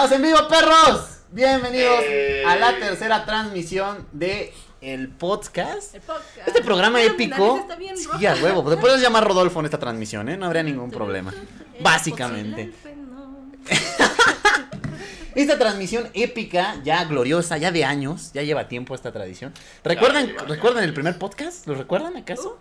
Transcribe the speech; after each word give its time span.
Estamos 0.00 0.16
en 0.16 0.22
vivo, 0.22 0.46
perros. 0.48 1.00
Bienvenidos 1.32 2.04
Eh. 2.04 2.44
a 2.46 2.54
la 2.54 2.78
tercera 2.78 3.24
transmisión 3.26 4.06
de 4.12 4.54
el 4.80 5.08
podcast. 5.08 5.92
El 5.92 6.02
podcast. 6.02 6.46
Este 6.46 6.62
programa 6.62 7.02
épico. 7.02 7.58
está 7.58 7.74
bien 7.74 7.96
Sí, 7.98 8.24
a 8.24 8.36
huevo. 8.36 8.62
Te 8.70 8.76
puedes 8.76 9.02
llamar 9.02 9.26
Rodolfo 9.26 9.58
en 9.58 9.64
esta 9.64 9.80
transmisión, 9.80 10.28
¿eh? 10.28 10.36
No 10.36 10.46
habría 10.46 10.62
ningún 10.62 10.92
problema. 10.92 11.34
Básicamente. 11.80 12.72
Esta 15.34 15.58
transmisión 15.58 16.08
épica, 16.14 16.76
ya 16.84 17.04
gloriosa, 17.04 17.56
ya 17.58 17.72
de 17.72 17.84
años, 17.84 18.30
ya 18.32 18.42
lleva 18.44 18.68
tiempo 18.68 18.94
esta 18.94 19.10
tradición. 19.10 19.52
¿Recuerdan. 19.82 20.32
¿recuerdan 20.46 20.84
el 20.84 20.94
primer 20.94 21.18
podcast? 21.18 21.66
¿Lo 21.66 21.74
recuerdan 21.74 22.16
acaso? 22.16 22.56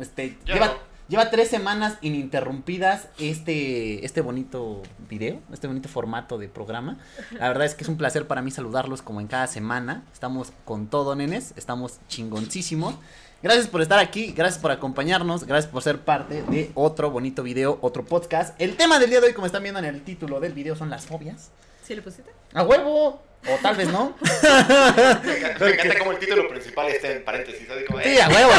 Este, 0.00 0.36
Yo 0.44 0.54
lleva, 0.54 0.66
no. 0.66 0.95
Lleva 1.08 1.30
tres 1.30 1.48
semanas 1.48 1.98
ininterrumpidas 2.00 3.08
este, 3.18 4.04
este 4.04 4.20
bonito 4.20 4.82
video, 5.08 5.40
este 5.52 5.66
bonito 5.66 5.88
formato 5.88 6.38
de 6.38 6.48
programa. 6.48 6.98
La 7.32 7.48
verdad 7.48 7.66
es 7.66 7.74
que 7.74 7.84
es 7.84 7.88
un 7.88 7.96
placer 7.96 8.26
para 8.26 8.42
mí 8.42 8.50
saludarlos 8.50 9.02
como 9.02 9.20
en 9.20 9.26
cada 9.26 9.46
semana. 9.46 10.04
Estamos 10.12 10.52
con 10.64 10.88
todo, 10.88 11.14
nenes, 11.14 11.52
estamos 11.56 12.00
chingoncísimos. 12.08 12.94
Gracias 13.42 13.68
por 13.68 13.82
estar 13.82 13.98
aquí, 13.98 14.32
gracias 14.32 14.60
por 14.60 14.70
acompañarnos, 14.70 15.44
gracias 15.44 15.70
por 15.70 15.82
ser 15.82 16.00
parte 16.00 16.42
de 16.42 16.72
otro 16.74 17.10
bonito 17.10 17.42
video, 17.42 17.78
otro 17.82 18.04
podcast. 18.04 18.60
El 18.60 18.76
tema 18.76 18.98
del 18.98 19.10
día 19.10 19.20
de 19.20 19.28
hoy, 19.28 19.34
como 19.34 19.46
están 19.46 19.62
viendo 19.62 19.78
en 19.78 19.84
el 19.84 20.02
título 20.02 20.40
del 20.40 20.52
video, 20.52 20.74
son 20.74 20.90
las 20.90 21.06
fobias. 21.06 21.50
¿Sí 21.82 21.94
le 21.94 22.02
pusiste? 22.02 22.30
A 22.54 22.64
huevo. 22.64 23.22
O 23.48 23.56
tal 23.62 23.76
vez 23.76 23.88
no. 23.88 24.16
Me 25.60 25.70
encanta, 25.70 25.98
como 25.98 26.12
el 26.12 26.18
título 26.18 26.48
principal 26.48 26.88
está 26.88 27.10
en 27.10 27.24
paréntesis. 27.24 27.66
¿sabes? 27.66 27.84
Como, 27.86 28.00
Sí, 28.00 28.08
eh, 28.08 28.22
a 28.22 28.28
huevo. 28.28 28.50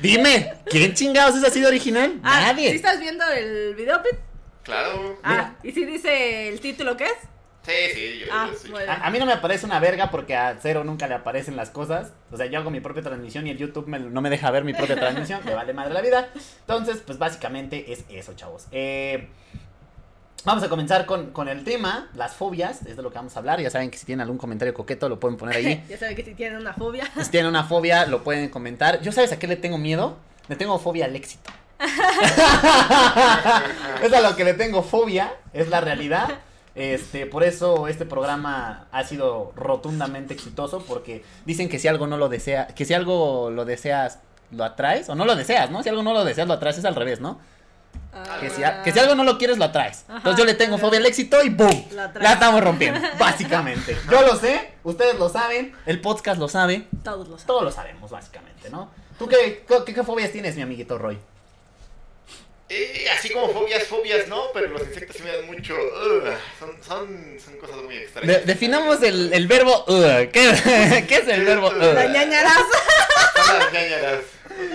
Dime, 0.00 0.54
¿quién 0.66 0.94
chingados 0.94 1.36
es 1.36 1.44
así 1.44 1.60
de 1.60 1.66
original? 1.66 2.18
Ah, 2.22 2.40
Nadie. 2.48 2.70
¿Sí 2.70 2.76
estás 2.76 2.98
viendo 3.00 3.24
el 3.30 3.74
video, 3.74 4.02
Pete? 4.02 4.18
Claro. 4.62 5.18
Ah, 5.22 5.54
¿y 5.62 5.72
si 5.72 5.84
dice 5.84 6.48
el 6.48 6.60
título 6.60 6.96
qué 6.96 7.04
es? 7.04 7.12
Sí, 7.66 7.72
sí, 7.94 8.18
yo, 8.20 8.26
Ah, 8.30 8.50
yo 8.64 8.70
bueno. 8.72 8.92
A, 8.92 8.96
a 9.06 9.10
mí 9.10 9.18
no 9.18 9.24
me 9.26 9.32
aparece 9.32 9.64
una 9.64 9.78
verga 9.80 10.10
porque 10.10 10.36
a 10.36 10.58
Cero 10.60 10.84
nunca 10.84 11.06
le 11.06 11.14
aparecen 11.14 11.56
las 11.56 11.70
cosas. 11.70 12.12
O 12.30 12.36
sea, 12.36 12.44
yo 12.46 12.58
hago 12.58 12.70
mi 12.70 12.80
propia 12.80 13.02
transmisión 13.02 13.46
y 13.46 13.50
el 13.50 13.56
YouTube 13.58 13.86
me- 13.86 13.98
no 13.98 14.20
me 14.20 14.28
deja 14.28 14.50
ver 14.50 14.64
mi 14.64 14.74
propia 14.74 14.96
transmisión. 14.96 15.40
Me 15.46 15.54
vale 15.54 15.72
madre 15.72 15.94
la 15.94 16.02
vida. 16.02 16.28
Entonces, 16.60 17.02
pues 17.06 17.16
básicamente 17.18 17.90
es 17.92 18.04
eso, 18.10 18.34
chavos. 18.34 18.66
Eh, 18.70 19.28
vamos 20.44 20.62
a 20.62 20.68
comenzar 20.68 21.06
con, 21.06 21.30
con 21.30 21.48
el 21.48 21.64
tema, 21.64 22.08
las 22.14 22.34
fobias. 22.34 22.82
Es 22.86 22.96
de 22.96 23.02
lo 23.02 23.10
que 23.10 23.16
vamos 23.16 23.34
a 23.36 23.38
hablar. 23.38 23.60
Ya 23.60 23.70
saben 23.70 23.90
que 23.90 23.98
si 23.98 24.06
tienen 24.06 24.22
algún 24.22 24.38
comentario 24.38 24.74
coqueto 24.74 25.08
lo 25.08 25.18
pueden 25.18 25.36
poner 25.36 25.56
ahí. 25.56 25.84
ya 25.88 25.98
saben 25.98 26.14
que 26.16 26.24
si 26.24 26.34
tienen 26.34 26.58
una 26.58 26.74
fobia. 26.74 27.04
Si 27.20 27.30
tienen 27.30 27.48
una 27.48 27.64
fobia, 27.64 28.06
lo 28.06 28.22
pueden 28.22 28.48
comentar. 28.48 29.00
¿Yo 29.00 29.12
sabes 29.12 29.32
a 29.32 29.38
qué 29.38 29.46
le 29.46 29.56
tengo 29.56 29.78
miedo? 29.78 30.16
Le 30.48 30.56
tengo 30.56 30.78
fobia 30.78 31.06
al 31.06 31.16
éxito. 31.16 31.50
es 34.02 34.12
a 34.12 34.20
lo 34.20 34.36
que 34.36 34.44
le 34.44 34.54
tengo 34.54 34.82
fobia, 34.82 35.32
es 35.52 35.68
la 35.68 35.80
realidad. 35.80 36.28
Este, 36.74 37.26
por 37.26 37.44
eso 37.44 37.86
este 37.86 38.04
programa 38.04 38.88
ha 38.90 39.04
sido 39.04 39.52
rotundamente 39.54 40.34
exitoso 40.34 40.84
porque 40.86 41.22
dicen 41.44 41.68
que 41.68 41.78
si 41.78 41.86
algo 41.88 42.06
no 42.06 42.16
lo 42.16 42.28
desea, 42.28 42.66
que 42.68 42.84
si 42.84 42.94
algo 42.94 43.50
lo 43.50 43.64
deseas, 43.64 44.18
lo 44.50 44.64
atraes 44.64 45.08
o 45.08 45.14
no 45.14 45.24
lo 45.24 45.36
deseas, 45.36 45.70
¿no? 45.70 45.82
Si 45.82 45.88
algo 45.88 46.02
no 46.02 46.12
lo 46.12 46.24
deseas, 46.24 46.48
lo 46.48 46.54
atraes, 46.54 46.78
es 46.78 46.84
al 46.84 46.96
revés, 46.96 47.20
¿no? 47.20 47.38
Ah, 48.16 48.38
Que 48.40 48.50
si, 48.50 48.62
a- 48.64 48.82
que 48.82 48.92
si 48.92 48.98
algo 48.98 49.14
no 49.14 49.24
lo 49.24 49.38
quieres, 49.38 49.58
lo 49.58 49.64
atraes. 49.64 50.04
Ajá. 50.08 50.18
Entonces 50.18 50.38
yo 50.38 50.44
le 50.44 50.54
tengo 50.54 50.78
fobia 50.78 50.98
al 51.00 51.06
éxito 51.06 51.42
y 51.42 51.48
¡boom! 51.50 51.86
La 51.92 52.32
estamos 52.34 52.62
rompiendo, 52.62 53.00
básicamente. 53.18 53.96
Yo 54.10 54.22
lo 54.22 54.36
sé, 54.36 54.72
ustedes 54.84 55.18
lo 55.18 55.28
saben, 55.28 55.74
el 55.86 56.00
podcast 56.00 56.38
lo 56.38 56.48
sabe, 56.48 56.86
Todos 57.02 57.26
lo 57.28 57.34
saben. 57.36 57.46
todos 57.46 57.62
lo 57.64 57.72
sabemos, 57.72 58.10
básicamente, 58.10 58.70
¿no? 58.70 58.90
¿Tú 59.18 59.26
qué, 59.28 59.64
qué, 59.84 59.92
qué 59.94 60.02
fobias 60.02 60.30
tienes, 60.32 60.56
mi 60.56 60.62
amiguito 60.62 60.96
Roy? 60.98 61.18
Eh, 62.70 63.06
así 63.16 63.28
como 63.30 63.48
fobias, 63.50 63.84
fobias, 63.84 64.26
¿no? 64.26 64.44
Pero 64.54 64.68
los 64.68 64.82
insectos 64.82 65.16
sí 65.16 65.22
me 65.22 65.36
dan 65.36 65.46
mucho. 65.46 65.74
son, 66.58 66.70
son, 66.82 67.36
son 67.44 67.56
cosas 67.58 67.76
muy 67.84 67.96
extrañas. 67.98 68.36
De- 68.38 68.44
definamos 68.46 69.02
el, 69.02 69.32
el 69.34 69.46
verbo 69.46 69.84
ugh. 69.86 70.30
¿Qué, 70.32 71.04
qué 71.08 71.16
es 71.16 71.28
el 71.28 71.44
verbo 71.44 71.70
La 71.72 71.88
ugh? 72.06 72.10
ñañaras. 72.10 72.54
Son 73.46 73.58
las 73.58 73.72
ñañaras. 73.72 74.20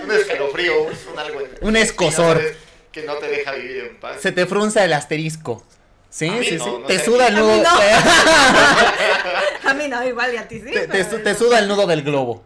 Un 0.04 0.10
escalofrío, 0.12 0.82
un 0.84 1.18
algo. 1.18 1.40
Un 1.62 1.76
escosor. 1.76 2.40
Que 2.92 3.02
no 3.04 3.14
te- 3.16 3.28
deja 3.28 3.52
vivir 3.52 3.84
en 3.84 4.00
paz. 4.00 4.20
Se 4.20 4.32
te 4.32 4.46
frunza 4.46 4.84
el 4.84 4.92
asterisco. 4.92 5.64
Sí, 6.08 6.28
A 6.28 6.32
mí 6.32 6.44
sí, 6.44 6.56
no, 6.56 6.64
sí. 6.64 6.70
no 6.80 6.86
te 6.86 7.04
suda 7.04 7.28
el 7.28 7.36
A 7.36 7.40
mí 7.40 7.46
nudo. 7.46 7.62
no. 7.62 7.70
A 9.70 9.74
mí 9.74 9.86
no, 9.88 10.02
igual 10.04 10.34
y 10.34 10.36
a 10.38 10.48
ti 10.48 10.58
sí. 10.58 10.64
Te, 10.64 10.80
te, 10.80 10.88
pero- 10.88 11.10
su- 11.10 11.22
te 11.22 11.34
suda 11.36 11.58
el 11.60 11.68
nudo 11.68 11.86
del 11.86 12.02
globo. 12.02 12.44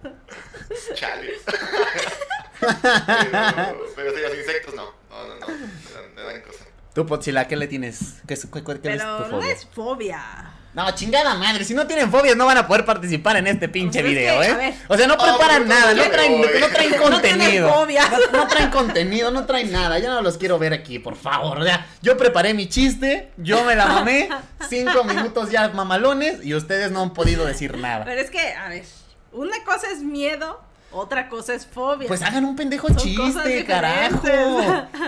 Chale. 0.94 1.32
pero, 2.60 3.86
pero 3.96 4.14
sí, 4.14 4.20
los 4.22 4.34
insectos 4.34 4.74
no. 4.74 4.84
No, 5.10 5.26
no, 5.28 5.34
no. 5.40 5.46
Me 5.46 5.54
dan, 5.54 6.14
me 6.14 6.22
dan 6.22 6.40
cosas. 6.42 6.66
Tú, 6.94 7.06
Pochila, 7.06 7.48
¿qué 7.48 7.56
le 7.56 7.66
tienes? 7.66 8.16
¿Qué, 8.26 8.34
es- 8.34 8.46
cuál- 8.46 8.64
cuál 8.64 8.76
es 8.76 8.82
tu 8.82 8.88
Pero 8.88 9.18
no 9.20 9.26
fobia? 9.30 9.52
es 9.52 9.66
fobia. 9.66 10.53
No, 10.74 10.90
chingada 10.92 11.34
madre, 11.34 11.64
si 11.64 11.72
no 11.72 11.86
tienen 11.86 12.10
fobias 12.10 12.36
no 12.36 12.46
van 12.46 12.58
a 12.58 12.66
poder 12.66 12.84
participar 12.84 13.36
en 13.36 13.46
este 13.46 13.68
pinche 13.68 14.00
Pues 14.00 14.12
es 14.12 14.18
video, 14.18 14.40
que, 14.40 14.46
¿eh? 14.46 14.50
a 14.50 14.56
ver. 14.56 14.74
O 14.88 14.96
sea, 14.96 15.06
no 15.06 15.16
preparan 15.16 15.62
Oh, 15.62 15.66
nada, 15.66 15.94
no 15.94 16.02
traen, 16.10 16.40
no 16.40 16.46
traen 16.48 16.60
No 16.60 16.68
tienen 16.68 17.00
contenido. 17.00 17.72
fobias. 17.72 18.10
No, 18.32 18.38
no 18.38 18.48
traen 18.48 18.70
contenido, 18.70 19.30
no 19.30 19.46
traen 19.46 19.70
nada, 19.70 20.00
yo 20.00 20.10
no 20.12 20.20
los 20.20 20.36
quiero 20.36 20.58
ver 20.58 20.72
aquí, 20.72 20.98
por 20.98 21.14
favor. 21.16 21.60
O 21.60 21.64
sea, 21.64 21.86
yo 22.02 22.16
preparé 22.16 22.54
mi 22.54 22.68
chiste, 22.68 23.30
yo 23.36 23.62
me 23.64 23.76
la 23.76 23.86
mamé, 23.86 24.28
cinco 24.68 25.04
minutos 25.04 25.50
ya 25.50 25.68
mamalones 25.68 26.44
y 26.44 26.54
ustedes 26.54 26.90
no 26.90 27.02
han 27.02 27.12
podido 27.12 27.44
decir 27.46 27.78
nada. 27.78 28.04
Pero 28.04 28.20
es 28.20 28.30
que, 28.30 28.40
a 28.54 28.68
ver, 28.68 28.84
una 29.30 29.62
cosa 29.64 29.86
es 29.92 30.00
miedo, 30.00 30.60
otra 30.90 31.28
cosa 31.28 31.54
es 31.54 31.66
fobia. 31.66 32.08
Pues 32.08 32.22
hagan 32.22 32.44
un 32.44 32.56
pendejo 32.56 32.88
Son 32.88 32.96
chiste, 32.96 33.64
carajo. 33.64 34.18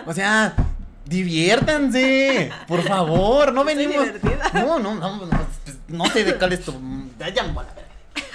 O 0.06 0.12
sea, 0.12 0.54
diviértanse, 1.06 2.50
por 2.67 2.83
favor, 2.83 3.53
no 3.53 3.65
venimos. 3.65 4.05
divertida. 4.06 4.50
No, 4.55 4.78
no, 4.78 4.94
no, 4.94 5.17
no, 5.27 5.28
pues, 5.65 5.77
no 5.89 6.06
sé 6.06 6.25
de 6.25 6.34
cuál 6.37 6.53
es 6.53 6.65
tu. 6.65 6.72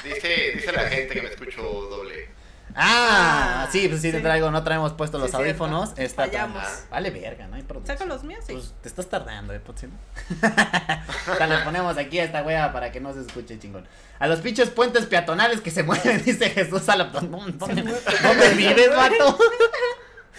Dice, 0.03 0.51
dice 0.55 0.71
la 0.71 0.89
gente 0.89 1.13
que 1.13 1.21
me 1.21 1.29
escucho 1.29 1.61
doble. 1.61 2.29
Ah, 2.73 3.63
Ah, 3.63 3.67
sí, 3.69 3.87
pues 3.89 4.01
sí, 4.01 4.11
te 4.11 4.21
traigo, 4.21 4.49
no 4.49 4.63
traemos 4.63 4.93
puestos 4.93 5.19
los 5.19 5.29
Sí, 5.29 5.35
cierto. 5.37 5.65
audífonos. 5.65 5.91
Está 5.97 6.25
Fallamos. 6.25 6.63
Vale, 6.89 7.09
verga, 7.11 7.45
no 7.47 7.57
hay 7.57 7.63
producción. 7.63 7.97
Saca 7.97 8.09
los 8.09 8.23
míos, 8.23 8.43
sí. 8.47 8.53
Pues 8.53 8.73
te 8.81 8.87
estás 8.87 9.07
tardando, 9.07 9.53
eh, 9.53 9.59
Potsino. 9.59 9.91
sea, 10.39 11.47
le 11.49 11.57
ponemos 11.59 11.97
aquí 11.97 12.19
a 12.19 12.23
esta 12.23 12.41
wea 12.43 12.71
para 12.71 12.91
que 12.91 13.01
no 13.01 13.13
se 13.13 13.21
escuche 13.21 13.59
chingón. 13.59 13.85
A 14.19 14.27
los 14.27 14.39
pinches 14.39 14.69
puentes 14.69 15.05
peatonales 15.05 15.59
que 15.61 15.69
se 15.69 15.83
mueven, 15.83 16.23
dice 16.25 16.49
Jesús 16.49 16.87
a 16.87 16.95
la. 16.95 17.03
¿Dónde, 17.05 17.51
dónde, 17.57 17.83
dónde 18.23 18.49
vives, 18.55 18.89
vato? 18.95 19.37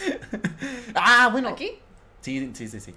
ah, 0.94 1.28
bueno. 1.30 1.50
¿Aquí? 1.50 1.78
Sí, 2.22 2.50
sí, 2.54 2.68
sí, 2.68 2.80
sí. 2.80 2.94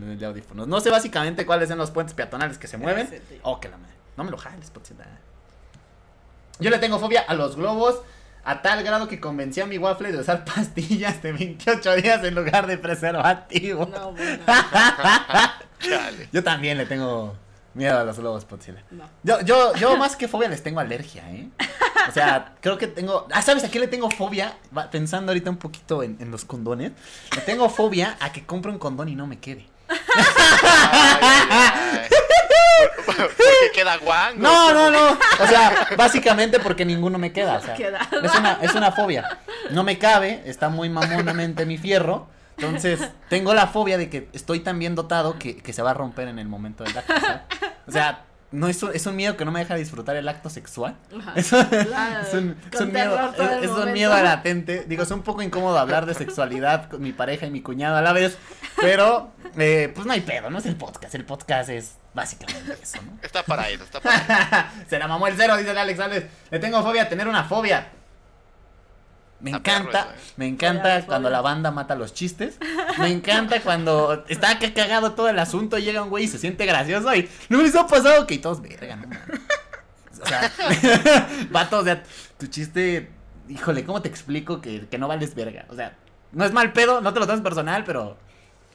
De 0.00 0.26
audífonos. 0.26 0.66
No 0.66 0.80
sé 0.80 0.90
básicamente 0.90 1.46
cuáles 1.46 1.68
son 1.68 1.78
los 1.78 1.90
puentes 1.90 2.14
peatonales 2.14 2.58
que 2.58 2.66
se 2.66 2.78
mueven. 2.78 3.08
Oh, 3.42 3.60
que 3.60 3.68
la 3.68 3.76
madre. 3.76 3.94
No 4.16 4.24
me 4.24 4.30
lo 4.30 4.38
jales, 4.38 4.70
Potsino. 4.70 5.04
Yo 6.58 6.70
le 6.70 6.78
tengo 6.78 6.98
fobia 6.98 7.20
a 7.20 7.34
los 7.34 7.56
globos. 7.56 8.00
A 8.46 8.60
tal 8.60 8.82
grado 8.82 9.08
que 9.08 9.20
convencí 9.20 9.62
a 9.62 9.66
mi 9.66 9.78
waffle 9.78 10.12
de 10.12 10.18
usar 10.18 10.44
pastillas 10.54 11.22
de 11.22 11.32
28 11.32 11.96
días 11.96 12.24
en 12.24 12.34
lugar 12.34 12.66
de 12.66 12.76
preservativo. 12.76 13.86
No, 13.86 14.12
bueno. 14.12 14.42
Yo 16.32 16.42
también 16.42 16.76
le 16.76 16.86
tengo 16.86 17.34
miedo 17.74 17.98
a 17.98 18.04
los 18.04 18.18
globos, 18.18 18.44
Potzilla. 18.44 18.82
No. 18.90 19.04
Yo, 19.22 19.40
yo, 19.42 19.74
yo 19.74 19.96
más 19.98 20.16
que 20.16 20.28
fobia 20.28 20.48
les 20.48 20.62
tengo 20.62 20.80
alergia, 20.80 21.28
¿eh? 21.30 21.48
O 22.08 22.12
sea, 22.12 22.54
creo 22.60 22.76
que 22.78 22.86
tengo. 22.86 23.26
Ah, 23.32 23.42
¿sabes 23.42 23.64
a 23.64 23.70
qué 23.70 23.78
le 23.78 23.88
tengo 23.88 24.10
fobia? 24.10 24.56
Va- 24.76 24.90
Pensando 24.90 25.32
ahorita 25.32 25.50
un 25.50 25.56
poquito 25.56 26.02
en, 26.02 26.16
en 26.20 26.30
los 26.30 26.44
condones. 26.44 26.92
Le 27.34 27.40
tengo 27.42 27.68
fobia 27.68 28.16
a 28.20 28.32
que 28.32 28.44
compre 28.44 28.70
un 28.70 28.78
condón 28.78 29.08
y 29.08 29.14
no 29.14 29.26
me 29.26 29.38
quede. 29.38 29.66
Ay, 31.20 31.42
ay. 31.50 32.08
¿Por, 33.06 33.16
por- 33.16 33.16
porque 33.28 33.70
queda 33.74 33.96
guango. 33.98 34.42
No, 34.42 34.72
no, 34.74 34.90
no. 34.90 35.18
O 35.40 35.46
sea, 35.46 35.88
básicamente 35.96 36.58
porque 36.60 36.84
ninguno 36.84 37.18
me 37.18 37.32
queda. 37.32 37.58
O 37.58 37.60
sea, 37.62 37.74
Queda. 37.74 38.00
es 38.22 38.34
una, 38.34 38.58
es 38.62 38.74
una 38.74 38.92
fobia. 38.92 39.38
No 39.70 39.84
me 39.84 39.98
cabe, 39.98 40.42
está 40.46 40.68
muy 40.68 40.88
mamonamente 40.88 41.66
mi 41.66 41.78
fierro. 41.78 42.28
Entonces, 42.56 43.00
tengo 43.28 43.52
la 43.52 43.66
fobia 43.66 43.98
de 43.98 44.08
que 44.08 44.28
estoy 44.32 44.60
tan 44.60 44.78
bien 44.78 44.94
dotado 44.94 45.38
que, 45.38 45.56
que 45.56 45.72
se 45.72 45.82
va 45.82 45.90
a 45.90 45.94
romper 45.94 46.28
en 46.28 46.38
el 46.38 46.46
momento 46.48 46.84
del 46.84 46.96
acto. 46.96 47.14
O 47.86 47.92
sea, 47.92 48.24
no 48.52 48.68
es 48.68 48.80
un, 48.84 48.94
es 48.94 49.04
un 49.06 49.16
miedo 49.16 49.36
que 49.36 49.44
no 49.44 49.50
me 49.50 49.58
deja 49.60 49.74
disfrutar 49.74 50.14
el 50.16 50.28
acto 50.28 50.48
sexual. 50.48 50.96
Ajá. 51.18 51.32
Es 51.34 51.52
un, 51.52 51.64
Claro, 51.64 52.20
es 52.28 52.34
un- 52.34 52.56
es 52.70 52.76
con 52.78 52.86
un 52.86 52.92
miedo, 52.92 53.32
es, 53.62 53.70
un 53.70 53.92
miedo 53.92 54.14
latente. 54.22 54.84
Digo, 54.86 55.02
es 55.02 55.10
un 55.10 55.22
poco 55.22 55.42
incómodo 55.42 55.78
hablar 55.78 56.06
de 56.06 56.14
sexualidad 56.14 56.88
con 56.88 57.02
mi 57.02 57.12
pareja 57.12 57.46
y 57.46 57.50
mi 57.50 57.62
cuñado 57.62 57.96
a 57.96 58.02
la 58.02 58.12
vez. 58.12 58.38
Pero, 58.80 59.32
eh, 59.56 59.90
pues 59.94 60.06
no 60.06 60.12
hay 60.12 60.20
pedo, 60.20 60.50
no 60.50 60.58
es 60.58 60.66
el 60.66 60.76
podcast. 60.76 61.14
El 61.14 61.24
podcast 61.24 61.68
es 61.70 61.94
básicamente 62.14 62.76
eso, 62.80 63.02
¿no? 63.02 63.18
Está 63.22 63.42
para 63.42 63.68
eso, 63.70 63.82
está 63.82 64.00
para 64.00 64.16
eso. 64.16 64.66
Se 64.88 64.98
la 65.00 65.08
mamó 65.08 65.26
el 65.26 65.34
cero, 65.36 65.56
dice 65.56 65.72
el 65.72 65.78
Alex 65.78 65.98
Alves. 65.98 66.24
Le 66.50 66.58
tengo 66.60 66.80
fobia 66.82 67.02
a 67.02 67.08
tener 67.08 67.26
una 67.26 67.44
fobia. 67.44 67.88
Me 69.44 69.50
Está 69.50 69.76
encanta, 69.76 70.04
perro 70.06 70.16
eh. 70.16 70.22
me 70.36 70.46
encanta 70.46 71.04
cuando 71.04 71.28
la 71.28 71.42
banda 71.42 71.70
mata 71.70 71.94
los 71.94 72.14
chistes. 72.14 72.56
Me 72.98 73.10
encanta 73.10 73.60
cuando 73.60 74.24
está 74.28 74.58
cagado 74.58 75.12
todo 75.12 75.28
el 75.28 75.38
asunto, 75.38 75.76
llega 75.76 76.02
un 76.02 76.08
güey 76.08 76.24
y 76.24 76.28
se 76.28 76.38
siente 76.38 76.64
gracioso 76.64 77.14
y 77.14 77.28
no 77.50 77.60
les 77.60 77.74
ha 77.76 77.86
pasado 77.86 78.26
que 78.26 78.34
y 78.34 78.38
todos 78.38 78.62
verga, 78.62 78.96
no 78.96 79.06
mames. 79.06 79.40
O 80.22 80.26
sea, 80.26 80.50
vato, 81.50 81.80
o 81.80 81.84
sea, 81.84 82.02
tu 82.38 82.46
chiste, 82.46 83.10
híjole, 83.46 83.84
¿cómo 83.84 84.00
te 84.00 84.08
explico 84.08 84.62
que, 84.62 84.86
que 84.86 84.96
no 84.96 85.08
vales 85.08 85.34
verga? 85.34 85.66
O 85.68 85.74
sea, 85.74 85.94
no 86.32 86.46
es 86.46 86.52
mal 86.52 86.72
pedo, 86.72 87.02
no 87.02 87.12
te 87.12 87.20
lo 87.20 87.26
tomes 87.26 87.42
personal, 87.42 87.84
pero 87.84 88.16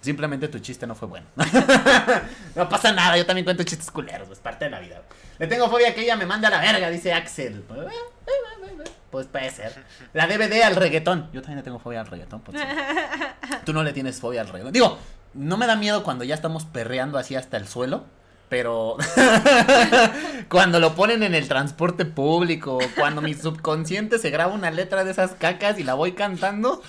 Simplemente 0.02 0.48
tu 0.48 0.60
chiste 0.60 0.88
no 0.88 0.96
fue 0.96 1.10
bueno. 1.10 1.28
no 2.56 2.70
pasa 2.70 2.94
nada, 2.94 3.18
yo 3.18 3.26
también 3.26 3.44
cuento 3.44 3.64
chistes 3.64 3.92
culeros, 3.92 4.30
es 4.30 4.40
parte 4.40 4.66
de 4.66 4.72
la 4.72 4.80
vida. 4.80 5.02
Le 5.38 5.48
tengo 5.48 5.70
fobia 5.70 5.94
que 5.94 6.02
ella 6.02 6.16
me 6.16 6.26
mande 6.26 6.48
a 6.48 6.50
la 6.50 6.62
verga, 6.62 6.90
dice 6.90 7.12
Axel. 7.12 7.66
Pues 9.12 9.28
puede 9.28 9.50
ser. 9.50 9.84
La 10.14 10.28
DVD 10.28 10.62
al 10.64 10.76
reggaetón. 10.76 11.30
Yo 11.34 11.42
también 11.42 11.58
le 11.58 11.64
tengo 11.64 11.80
fobia 11.80 12.02
al 12.02 12.08
reggaetón. 12.08 12.42
pues. 12.42 12.62
Tú 13.66 13.74
no 13.74 13.84
le 13.84 13.94
tienes 13.94 14.20
fobia 14.20 14.42
al 14.42 14.48
reggaetón. 14.48 14.74
Digo, 14.74 14.98
no 15.34 15.58
me 15.58 15.66
da 15.68 15.76
miedo 15.76 16.04
cuando 16.04 16.24
ya 16.24 16.36
estamos 16.36 16.66
perreando 16.66 17.18
así 17.18 17.36
hasta 17.36 17.58
el 17.58 17.68
suelo. 17.68 18.06
Pero 18.50 18.98
cuando 20.50 20.80
lo 20.80 20.96
ponen 20.96 21.22
en 21.22 21.36
el 21.36 21.48
transporte 21.48 22.06
público, 22.06 22.80
cuando 22.98 23.22
mi 23.22 23.36
subconsciente 23.36 24.18
se 24.18 24.32
graba 24.32 24.54
una 24.54 24.72
letra 24.72 25.04
de 25.04 25.12
esas 25.12 25.32
cacas 25.32 25.78
y 25.78 25.84
la 25.84 25.94
voy 25.94 26.14
cantando, 26.14 26.82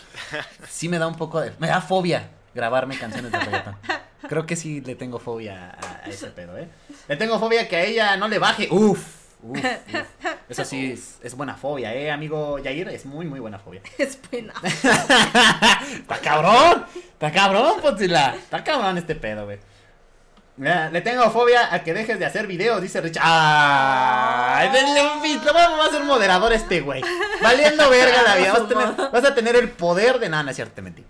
sí 0.68 0.88
me 0.88 0.98
da 0.98 1.06
un 1.06 1.16
poco 1.16 1.38
de... 1.40 1.52
Me 1.58 1.66
da 1.68 1.82
fobia 1.82 2.30
grabarme 2.54 2.98
canciones 2.98 3.30
de 3.30 3.38
reggaetón. 3.38 3.76
Creo 4.26 4.46
que 4.46 4.56
sí 4.56 4.80
le 4.80 4.94
tengo 4.94 5.18
fobia 5.18 5.70
a, 5.72 6.06
a 6.06 6.08
ese 6.08 6.28
pedo, 6.28 6.56
¿eh? 6.56 6.68
Le 7.08 7.16
tengo 7.16 7.38
fobia 7.38 7.68
que 7.68 7.76
a 7.76 7.84
ella 7.84 8.16
no 8.16 8.28
le 8.28 8.38
baje. 8.38 8.68
Uf, 8.70 9.19
uf, 9.42 9.58
uf. 9.58 10.06
Eso 10.48 10.64
sí 10.64 10.92
es, 10.92 11.18
es 11.22 11.36
buena 11.36 11.54
fobia, 11.54 11.94
¿eh, 11.94 12.10
amigo 12.10 12.58
Yair? 12.58 12.88
Es 12.88 13.06
muy, 13.06 13.26
muy 13.26 13.40
buena 13.40 13.58
fobia. 13.58 13.82
Es 13.98 14.18
buena. 14.30 14.52
Está 14.62 16.18
cabrón. 16.18 16.86
Está 17.12 17.30
cabrón, 17.30 17.80
Potzila. 17.80 18.34
Está 18.36 18.64
cabrón 18.64 18.98
este 18.98 19.14
pedo, 19.14 19.44
güey. 19.44 19.58
Le 20.56 21.00
tengo 21.00 21.30
fobia 21.30 21.72
a 21.72 21.82
que 21.82 21.94
dejes 21.94 22.18
de 22.18 22.26
hacer 22.26 22.46
videos, 22.46 22.82
dice 22.82 23.00
Richard. 23.00 23.22
¡Ay! 23.24 24.68
Pito. 25.22 25.54
Vamos 25.54 25.88
a 25.88 25.90
ser 25.90 26.04
moderador 26.04 26.52
este 26.52 26.80
güey. 26.80 27.02
Valiendo 27.40 27.88
verga 27.88 28.22
la 28.22 28.36
vida. 28.36 28.52
Vas 28.52 28.60
a 28.60 28.68
tener, 28.68 29.10
vas 29.10 29.24
a 29.24 29.34
tener 29.34 29.56
el 29.56 29.70
poder 29.70 30.18
de. 30.18 30.28
No, 30.28 30.42
no 30.42 30.50
es 30.50 30.56
cierto, 30.56 30.82
mentí. 30.82 31.02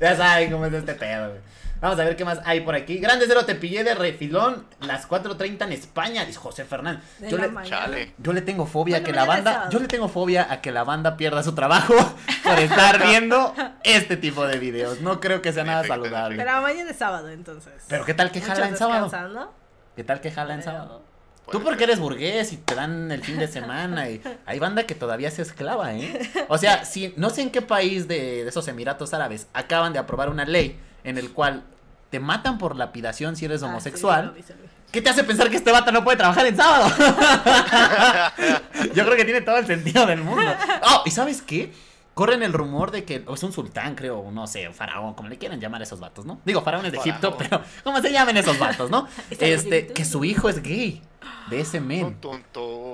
ya 0.00 0.16
saben 0.16 0.50
cómo 0.50 0.66
es 0.66 0.72
este 0.72 0.94
pedo, 0.94 1.28
güey. 1.28 1.40
Vamos 1.80 1.98
a 2.00 2.04
ver 2.04 2.16
qué 2.16 2.24
más 2.24 2.40
hay 2.44 2.60
por 2.62 2.74
aquí. 2.74 2.98
Grande 2.98 3.26
Cero 3.28 3.44
te 3.44 3.54
pillé 3.54 3.84
de 3.84 3.94
refilón 3.94 4.66
las 4.80 5.08
4.30 5.08 5.64
en 5.64 5.72
España, 5.72 6.24
dice 6.24 6.38
José 6.38 6.64
Fernández. 6.64 7.04
De 7.18 7.30
Yo 7.30 7.38
le, 7.38 7.48
mañana. 7.48 7.84
Chale. 7.84 8.14
yo 8.18 8.32
le 8.32 8.42
tengo 8.42 8.66
fobia 8.66 8.98
a 8.98 9.02
que 9.04 9.12
la 9.12 9.24
banda. 9.24 9.68
Yo 9.70 9.78
le 9.78 9.86
tengo 9.86 10.08
fobia 10.08 10.52
a 10.52 10.60
que 10.60 10.72
la 10.72 10.82
banda 10.82 11.16
pierda 11.16 11.42
su 11.42 11.54
trabajo 11.54 11.94
por 12.44 12.58
estar 12.58 13.06
viendo 13.06 13.54
este 13.84 14.16
tipo 14.16 14.46
de 14.46 14.58
videos. 14.58 15.00
No 15.02 15.20
creo 15.20 15.40
que 15.40 15.52
sea 15.52 15.64
nada 15.64 15.82
Perfecto, 15.82 16.04
saludable. 16.04 16.36
Pero 16.36 16.62
mañana 16.62 16.90
es 16.90 16.96
sábado, 16.96 17.28
entonces. 17.28 17.72
Pero 17.88 18.04
¿qué 18.04 18.14
tal 18.14 18.32
que 18.32 18.40
jala 18.40 18.68
en 18.68 18.76
sábado? 18.76 19.52
¿Qué 19.94 20.02
tal 20.02 20.20
que 20.20 20.32
jala 20.32 20.54
en 20.54 20.62
sábado? 20.62 21.02
Tú 21.50 21.62
porque 21.62 21.84
eres 21.84 21.98
burgués 21.98 22.52
y 22.52 22.58
te 22.58 22.74
dan 22.74 23.10
el 23.10 23.24
fin 23.24 23.38
de 23.38 23.48
semana 23.48 24.10
y 24.10 24.20
hay 24.44 24.58
banda 24.58 24.82
que 24.82 24.94
todavía 24.94 25.30
se 25.30 25.40
esclava, 25.40 25.94
¿eh? 25.94 26.20
O 26.48 26.58
sea, 26.58 26.84
si 26.84 27.14
no 27.16 27.30
sé 27.30 27.40
en 27.40 27.50
qué 27.50 27.62
país 27.62 28.06
de, 28.06 28.44
de 28.44 28.48
esos 28.50 28.68
Emiratos 28.68 29.14
Árabes 29.14 29.46
acaban 29.54 29.94
de 29.94 29.98
aprobar 29.98 30.28
una 30.28 30.44
ley 30.44 30.78
en 31.08 31.18
el 31.18 31.32
cual 31.32 31.64
te 32.10 32.20
matan 32.20 32.58
por 32.58 32.76
lapidación 32.76 33.36
si 33.36 33.44
eres 33.44 33.62
Ah, 33.62 33.66
sí, 33.66 33.70
homosexual. 33.70 34.34
¿Qué 34.90 35.02
te 35.02 35.10
hace 35.10 35.22
pensar 35.24 35.50
que 35.50 35.56
este 35.56 35.70
vato 35.70 35.92
no 35.92 36.02
puede 36.02 36.16
trabajar 36.16 36.46
en 36.46 36.56
sábado? 36.56 36.88
Yo 38.94 39.04
creo 39.04 39.16
que 39.16 39.24
tiene 39.24 39.40
todo 39.42 39.58
el 39.58 39.66
sentido 39.66 40.06
del 40.06 40.22
mundo. 40.22 40.50
Oh, 40.90 41.02
¿y 41.04 41.10
sabes 41.10 41.42
qué? 41.42 41.72
Corren 42.14 42.42
el 42.42 42.52
rumor 42.52 42.90
de 42.90 43.04
que 43.04 43.22
o 43.26 43.34
es 43.34 43.42
un 43.42 43.52
sultán, 43.52 43.94
creo, 43.94 44.18
o 44.18 44.32
no 44.32 44.46
sé, 44.46 44.68
faraón, 44.72 45.14
como 45.14 45.28
le 45.28 45.38
quieran 45.38 45.60
llamar 45.60 45.82
a 45.82 45.84
esos 45.84 46.00
vatos, 46.00 46.24
¿no? 46.24 46.40
Digo, 46.44 46.62
faraones 46.62 46.90
de 46.90 46.98
Egipto, 46.98 47.32
Faraón. 47.32 47.62
pero 47.62 47.64
¿cómo 47.84 48.00
se 48.00 48.10
llaman 48.10 48.36
esos 48.36 48.58
vatos, 48.58 48.90
no? 48.90 49.06
Este, 49.38 49.88
que 49.88 50.04
su 50.04 50.24
hijo 50.24 50.48
es 50.48 50.60
gay, 50.62 51.00
de 51.48 51.60
ese 51.60 51.80
men. 51.80 52.00
Ton, 52.00 52.14
ton, 52.14 52.42
ton. 52.50 52.87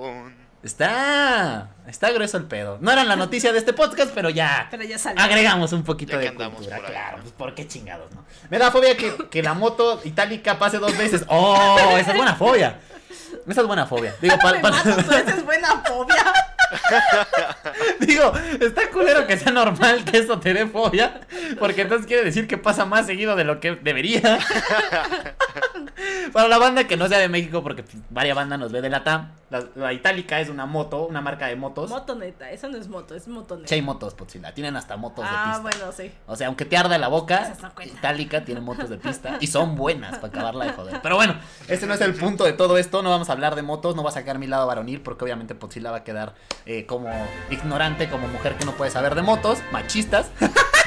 Está, 0.65 1.69
está 1.87 2.11
grueso 2.11 2.39
el 2.39 2.45
pedo. 2.45 2.79
No 2.81 2.91
era 2.91 3.05
la 3.05 3.17
noticia 3.17 3.53
de 3.53 3.59
este 3.59 3.75
podcast, 3.75 4.13
pero 4.15 4.31
ya 4.31 4.69
Pero 4.71 4.83
ya 4.83 4.99
salió. 4.99 5.23
agregamos 5.23 5.73
un 5.75 5.85
poquito 5.85 6.13
Ya 6.13 6.19
que 6.19 6.23
de 6.25 6.29
andamos 6.31 6.55
cultura, 6.57 6.77
por 6.79 6.87
ahí, 6.87 6.93
claro, 6.93 7.17
¿no? 7.19 7.23
pues 7.23 7.35
por 7.35 7.55
qué 7.55 7.69
chingados, 7.69 8.11
¿no? 8.15 8.25
Me 8.51 8.59
da 8.59 8.71
fobia 8.71 8.97
que, 8.97 9.15
que 9.31 9.43
la 9.43 9.53
moto 9.55 10.01
itálica 10.05 10.59
pase 10.59 10.79
dos 10.79 10.97
veces. 10.97 11.25
¡Oh! 11.29 11.97
Esa 11.99 12.13
es 12.13 12.17
buena 12.17 12.35
fobia. 12.35 12.81
Esa 13.47 13.61
es 13.61 13.67
buena 13.67 13.87
fobia. 13.87 14.15
Digo, 14.23 14.39
pa- 14.43 14.53
Me 14.53 14.61
pa- 14.61 14.71
buena 15.45 15.83
fobia. 15.85 16.33
digo, 18.01 18.33
está 18.61 18.89
culero 18.91 19.27
que 19.27 19.37
sea 19.37 19.53
normal 19.53 20.03
que 20.05 20.19
eso 20.19 20.41
te 20.41 20.55
dé 20.55 20.67
fobia, 20.67 21.21
porque 21.59 21.83
entonces 21.83 22.07
quiere 22.07 22.25
decir 22.25 22.49
que 22.49 22.57
pasa 22.59 22.85
más 22.87 23.07
seguido 23.07 23.37
de 23.37 23.45
lo 23.45 23.61
que 23.61 23.77
debería. 23.77 24.39
Para 26.33 26.49
la 26.49 26.59
banda 26.59 26.87
que 26.87 26.97
no 26.97 27.09
sea 27.09 27.19
de 27.19 27.29
México, 27.29 27.63
porque 27.63 27.85
varias 28.11 28.37
bandas 28.37 28.59
nos 28.59 28.73
ve 28.73 28.81
de 28.81 28.91
la 28.91 29.05
TAM, 29.05 29.31
la, 29.51 29.65
la 29.77 29.93
itálica 29.93 30.41
es 30.41 30.49
una 30.49 30.67
moto, 30.67 31.07
una 31.07 31.21
marca 31.21 31.47
de 31.47 31.57
motos. 31.57 31.91
Motoneta, 31.91 32.51
eso 32.51 32.69
no 32.69 32.77
es 32.77 32.89
moto, 32.89 33.15
es 33.15 33.29
motoneta. 33.29 33.69
Sí 33.69 33.75
hay 33.75 33.83
motos, 33.83 34.15
Potzila, 34.15 34.53
tienen 34.53 34.77
hasta 34.77 34.97
motos 34.97 35.25
de 35.25 35.31
ah, 35.33 35.45
pista. 35.47 35.61
bueno, 35.61 35.93
sí. 35.93 36.13
O 36.27 36.37
sea, 36.37 36.49
aunque 36.49 36.65
te 36.65 36.77
arda 36.77 36.99
la 36.99 37.09
boca. 37.09 37.53
Itálica 37.85 38.45
tiene 38.45 38.61
motos 38.61 38.91
de 38.91 38.99
pista 38.99 39.39
y 39.41 39.47
son 39.47 39.75
buenas 39.77 40.19
para 40.19 40.29
acabarla 40.29 40.65
de 40.67 40.73
joder. 40.73 41.01
Pero 41.03 41.17
bueno, 41.17 41.37
ese 41.69 41.87
no 41.87 41.95
es 41.95 42.01
el 42.01 42.15
punto 42.15 42.45
de 42.45 42.53
todo 42.53 42.79
esto. 42.79 43.03
No 43.03 43.11
vamos 43.11 43.29
a 43.29 43.33
hablar 43.33 43.55
de 43.55 43.63
motos, 43.63 43.95
no 43.97 44.03
va 44.03 44.11
a 44.11 44.13
sacar 44.13 44.39
mi 44.39 44.47
lado 44.47 44.67
varonil 44.67 45.01
porque 45.01 45.25
obviamente 45.25 45.55
Potzilla 45.55 45.91
va 45.91 45.99
a 45.99 46.05
quedar 46.05 46.35
eh, 46.67 46.87
como 46.87 47.09
ignorante, 47.51 48.09
como 48.09 48.29
mujer 48.29 48.57
que 48.57 48.65
no 48.65 48.73
puede 48.73 48.91
saber 48.91 49.15
de 49.15 49.23
motos, 49.23 49.59
machistas. 49.73 50.31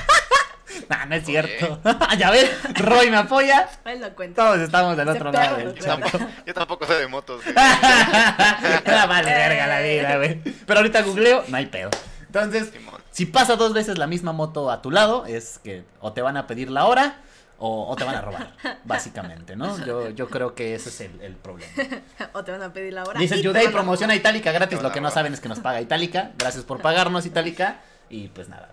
nah, 0.90 1.06
no 1.06 1.16
es 1.16 1.26
cierto. 1.26 1.80
ya 2.18 2.32
ves, 2.32 2.50
Roy 2.76 3.10
me 3.10 3.18
apoya. 3.18 3.70
Lo. 4.00 4.12
Todos 4.34 4.60
estamos 4.60 4.98
del 4.98 5.10
otro 5.10 5.32
lado 5.32 5.58
del 5.58 5.76
Yo 5.76 5.86
tampoco, 5.86 6.20
yo 6.46 6.54
tampoco 6.54 6.86
sé 6.86 6.94
de 6.96 7.08
motos. 7.08 7.42
vale, 8.86 9.32
verga 9.32 9.68
la 9.68 9.80
vida, 9.82 10.18
güey. 10.18 10.42
Pero 10.66 10.80
ahorita 10.80 11.02
googleo, 11.04 11.44
no 11.48 11.58
hay 11.58 11.68
pedo. 11.68 11.90
Entonces, 12.26 12.72
si 13.12 13.26
pasa 13.26 13.56
dos 13.56 13.74
veces 13.74 13.98
la 13.98 14.08
misma 14.08 14.34
moto 14.34 14.70
a 14.70 14.82
tu 14.82 14.92
lado, 14.92 15.26
es 15.26 15.60
que 15.64 15.84
o 16.00 16.14
te 16.14 16.22
van 16.22 16.38
a 16.38 16.46
pedir 16.46 16.70
la 16.70 16.86
hora 16.86 17.22
o, 17.60 17.88
o 17.88 17.96
te 17.96 18.04
van 18.04 18.16
a 18.16 18.22
robar, 18.22 18.54
básicamente, 18.84 19.56
¿no? 19.56 19.84
Yo, 19.86 20.10
yo 20.10 20.30
creo 20.30 20.54
que 20.54 20.76
ese 20.76 20.90
es 20.90 21.02
el, 21.02 21.22
el 21.22 21.36
problema. 21.36 21.72
O 22.34 22.44
te 22.44 22.52
van 22.52 22.62
a 22.62 22.74
pedir 22.74 22.94
la 22.94 23.04
hora. 23.04 23.20
Dice 23.20 23.44
Juday, 23.44 23.70
promociona 23.70 24.16
Itálica 24.16 24.52
gratis, 24.52 24.82
lo 24.82 24.92
que 24.92 25.02
no 25.02 25.10
saben 25.10 25.34
es 25.34 25.40
que 25.40 25.50
nos 25.50 25.60
paga 25.60 25.82
Itálica. 25.82 26.32
Gracias 26.38 26.64
por 26.64 26.82
pagarnos, 26.82 27.26
Itálica. 27.26 27.80
Y 28.10 28.28
pues 28.30 28.48
nada. 28.50 28.70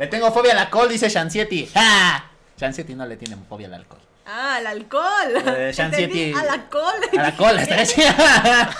Le 0.00 0.06
tengo 0.06 0.32
fobia 0.32 0.52
al 0.52 0.58
alcohol, 0.60 0.88
dice 0.88 1.10
Shansietti. 1.10 1.66
¡Ja! 1.74 2.24
Shansietti 2.58 2.94
no 2.94 3.04
le 3.04 3.18
tiene 3.18 3.36
fobia 3.46 3.66
al 3.66 3.74
alcohol. 3.74 4.00
Ah, 4.24 4.56
al 4.56 4.66
alcohol. 4.66 5.34
Eh, 5.56 5.72
Shan 5.74 5.86
Entendí, 5.92 6.14
City. 6.30 6.38
Al 6.40 6.48
alcohol. 6.48 6.94
A 7.18 7.22
la 7.22 7.36
cola, 7.36 7.60
está 7.62 7.84
chida. 7.84 8.70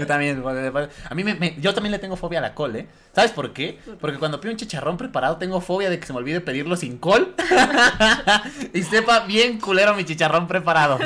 Yo 0.00 0.06
también, 0.06 0.42
a 1.10 1.14
mí 1.14 1.22
me, 1.24 1.34
me- 1.34 1.54
yo 1.60 1.74
también 1.74 1.90
le 1.92 1.98
tengo 1.98 2.16
fobia 2.16 2.38
a 2.38 2.42
la 2.42 2.54
col, 2.54 2.76
¿eh? 2.76 2.88
¿Sabes 3.14 3.32
por 3.32 3.52
qué? 3.52 3.78
Porque 4.00 4.16
cuando 4.18 4.40
pido 4.40 4.52
un 4.52 4.56
chicharrón 4.56 4.96
preparado 4.96 5.36
tengo 5.36 5.60
fobia 5.60 5.90
de 5.90 6.00
que 6.00 6.06
se 6.06 6.14
me 6.14 6.18
olvide 6.20 6.40
pedirlo 6.40 6.74
sin 6.74 6.96
col 6.96 7.34
y 8.72 8.82
sepa 8.84 9.20
bien 9.26 9.60
culero 9.60 9.92
mi 9.94 10.06
chicharrón 10.06 10.46
preparado. 10.48 10.98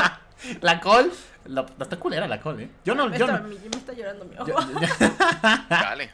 la 0.60 0.80
col, 0.80 1.12
la, 1.44 1.64
está 1.80 1.96
culera 1.98 2.26
la 2.26 2.40
col, 2.40 2.60
¿eh? 2.60 2.68
Yo 2.84 2.96
no, 2.96 3.08
me, 3.08 3.16
yo 3.16 3.26
está, 3.26 3.38
no. 3.38 3.46
me 3.48 3.54
está 3.54 3.92
llorando 3.92 4.24
mi 4.24 4.36
ojo. 4.36 4.48
yo- 4.48 4.80
yo- 4.80 5.08
Dale. 5.68 6.10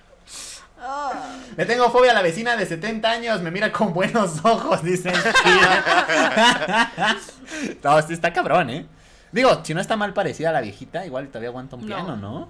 Le 1.57 1.65
tengo 1.65 1.91
fobia 1.91 2.11
a 2.11 2.15
la 2.15 2.23
vecina 2.23 2.55
de 2.57 2.67
70 2.67 3.11
años, 3.11 3.41
me 3.41 3.51
mira 3.51 3.73
con 3.73 3.95
buenos 3.95 4.41
ojos, 4.45 4.83
dicen. 4.83 5.15
no, 7.83 8.03
sí 8.03 8.13
está 8.13 8.33
cabrón, 8.33 8.71
¿eh? 8.71 8.87
Digo, 9.33 9.61
si 9.65 9.75
no 9.75 9.81
está 9.81 9.97
mal 9.97 10.13
parecida 10.15 10.51
a 10.51 10.53
la 10.53 10.61
viejita, 10.61 11.05
igual 11.05 11.27
todavía 11.29 11.49
aguanta 11.51 11.77
un 11.77 11.83
No. 11.83 11.87
piano, 11.89 12.17
¿no? 12.17 12.49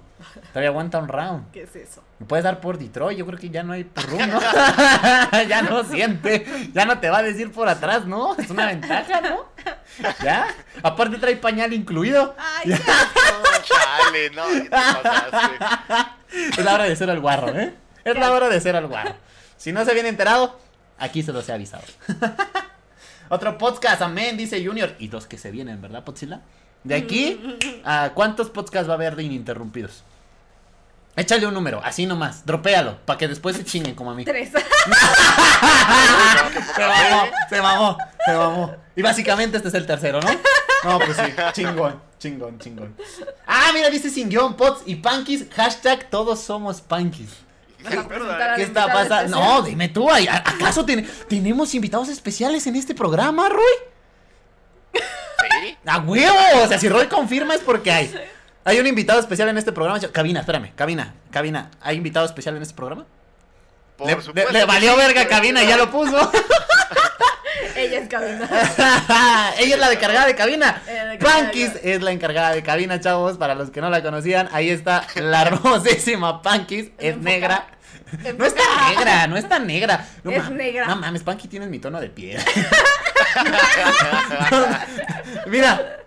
Todavía 0.49 0.69
aguanta 0.69 0.99
un 0.99 1.07
round. 1.07 1.51
¿Qué 1.51 1.63
es 1.63 1.75
eso? 1.75 2.03
Me 2.19 2.25
puedes 2.25 2.43
dar 2.45 2.61
por 2.61 2.77
Detroit, 2.77 3.17
yo 3.17 3.25
creo 3.25 3.37
que 3.39 3.49
ya 3.49 3.63
no 3.63 3.73
hay 3.73 3.83
por 3.83 4.05
room, 4.09 4.29
¿no? 4.29 4.39
ya 5.49 5.61
no 5.63 5.83
siente, 5.83 6.45
ya 6.73 6.85
no 6.85 6.99
te 6.99 7.09
va 7.09 7.17
a 7.17 7.23
decir 7.23 7.51
por 7.51 7.67
atrás, 7.67 8.05
¿no? 8.05 8.35
Es 8.37 8.49
una 8.51 8.67
ventaja, 8.67 9.21
¿no? 9.21 9.45
¿Ya? 10.23 10.47
Aparte 10.83 11.17
trae 11.17 11.35
pañal 11.37 11.73
incluido. 11.73 12.35
Ay, 12.37 12.69
qué 12.69 12.91
asco. 12.91 13.43
Chale, 13.63 14.29
no. 14.29 14.47
ya 14.49 14.63
te 14.63 14.69
pasaste. 14.69 15.57
Es 16.57 16.63
la 16.63 16.73
hora 16.75 16.83
de 16.85 16.95
ser 16.95 17.09
el 17.09 17.19
guarro, 17.19 17.49
¿eh? 17.57 17.73
Es 18.07 18.17
la 18.17 18.31
hora 18.31 18.47
de 18.47 18.61
ser 18.61 18.75
el 18.75 18.87
guarro. 18.87 19.15
Si 19.57 19.71
no 19.71 19.83
se 19.83 19.93
viene 19.95 20.09
enterado, 20.09 20.55
aquí 20.99 21.23
se 21.23 21.33
los 21.33 21.49
he 21.49 21.51
avisado. 21.51 21.81
Otro 23.29 23.57
podcast, 23.57 24.03
amén, 24.03 24.37
dice 24.37 24.63
Junior. 24.63 24.93
Y 24.99 25.07
los 25.07 25.25
que 25.25 25.39
se 25.39 25.49
vienen, 25.49 25.81
¿verdad, 25.81 26.03
Potzilla? 26.03 26.41
De 26.83 26.93
aquí, 26.93 27.41
¿a 27.83 28.11
cuántos 28.13 28.51
podcasts 28.51 28.87
va 28.87 28.93
a 28.93 28.97
haber 28.97 29.15
de 29.15 29.23
ininterrumpidos? 29.23 30.03
Échale 31.15 31.47
un 31.47 31.55
número, 31.55 31.81
así 31.83 32.05
nomás, 32.05 32.45
dropéalo, 32.45 32.99
para 33.03 33.17
que 33.17 33.27
después 33.27 33.57
se 33.57 33.65
chinguen 33.65 33.95
como 33.95 34.11
a 34.11 34.13
mí. 34.13 34.23
Tres. 34.25 34.51
Se 36.75 36.85
mamó, 36.85 37.27
se 37.49 37.61
mamó, 37.61 37.97
se 38.23 38.33
mamó. 38.33 38.75
Y 38.95 39.01
básicamente 39.01 39.57
este 39.57 39.69
es 39.69 39.73
el 39.73 39.87
tercero, 39.87 40.19
¿no? 40.21 40.29
No, 40.83 40.99
pues 40.99 41.17
sí, 41.17 41.33
chingón, 41.53 41.99
chingón, 42.19 42.59
chingón. 42.59 42.95
Ah, 43.47 43.71
mira, 43.73 43.89
dice 43.89 44.11
sin 44.11 44.29
guion, 44.29 44.55
pots 44.55 44.83
y 44.85 44.97
punkies, 44.97 45.47
hashtag 45.51 46.11
todos 46.11 46.39
somos 46.39 46.79
punkies. 46.81 47.46
A 47.87 47.89
¿Qué- 47.89 48.03
presentar 48.07 48.41
al 48.49 48.55
¿Qué 48.55 48.63
está 48.63 48.87
pasando? 48.93 49.37
No, 49.39 49.61
dime 49.61 49.89
tú, 49.89 50.09
¿ay- 50.11 50.27
¿acaso 50.27 50.85
ten- 50.85 51.07
tenemos 51.29 51.73
invitados 51.75 52.09
especiales 52.09 52.65
en 52.67 52.75
este 52.75 52.93
programa, 52.95 53.49
Roy? 53.49 53.63
Sí. 54.93 55.77
¡A 55.85 55.99
huevo! 55.99 56.35
O 56.63 56.67
sea, 56.67 56.77
si 56.79 56.89
Roy 56.89 57.07
confirma 57.07 57.55
es 57.55 57.61
porque 57.61 57.91
hay. 57.91 58.13
Hay 58.65 58.79
un 58.79 58.87
invitado 58.87 59.19
especial 59.19 59.47
en 59.49 59.57
este 59.57 59.71
programa. 59.71 59.99
Cabina, 60.11 60.41
espérame, 60.41 60.71
cabina, 60.75 61.13
cabina. 61.31 61.71
¿Hay 61.81 61.95
invitado 61.95 62.25
especial 62.25 62.55
en 62.57 62.61
este 62.63 62.73
programa? 62.75 63.05
Por 63.97 64.07
Le, 64.07 64.21
supuesto 64.21 64.67
valió 64.67 64.91
sí, 64.91 64.97
verga 64.97 65.27
cabina 65.27 65.63
y 65.63 65.67
ya 65.67 65.77
lo 65.77 65.89
puso. 65.89 66.31
Ella 67.75 67.99
es 67.99 68.09
cabina. 68.09 68.49
Ella 69.57 69.75
es 69.75 69.79
la 69.79 69.91
encargada 69.93 70.25
de 70.25 70.35
cabina. 70.35 70.81
Pankis 71.21 71.71
es 71.83 72.01
la 72.01 72.11
encargada 72.11 72.51
de 72.51 72.61
cabina, 72.63 72.99
chavos. 72.99 73.37
Para 73.37 73.55
los 73.55 73.69
que 73.71 73.79
no 73.81 73.89
la 73.89 74.01
conocían, 74.03 74.49
ahí 74.51 74.69
está 74.69 75.05
la 75.15 75.43
hermosísima 75.43 76.41
Pankis. 76.41 76.87
Es 76.97 77.15
Enfocada. 77.15 77.23
negra. 77.35 77.67
No 78.37 78.45
está 78.45 78.63
negra, 78.89 79.27
no 79.27 79.37
está 79.37 79.59
negra. 79.59 80.05
No 80.23 80.31
Es 80.31 80.49
negra. 80.49 80.87
No 80.87 80.95
mames, 80.97 81.23
Panky 81.23 81.47
tienes 81.47 81.69
mi 81.69 81.79
tono 81.79 81.99
de 81.99 82.09
piel. 82.09 82.41
Mira. 85.47 85.97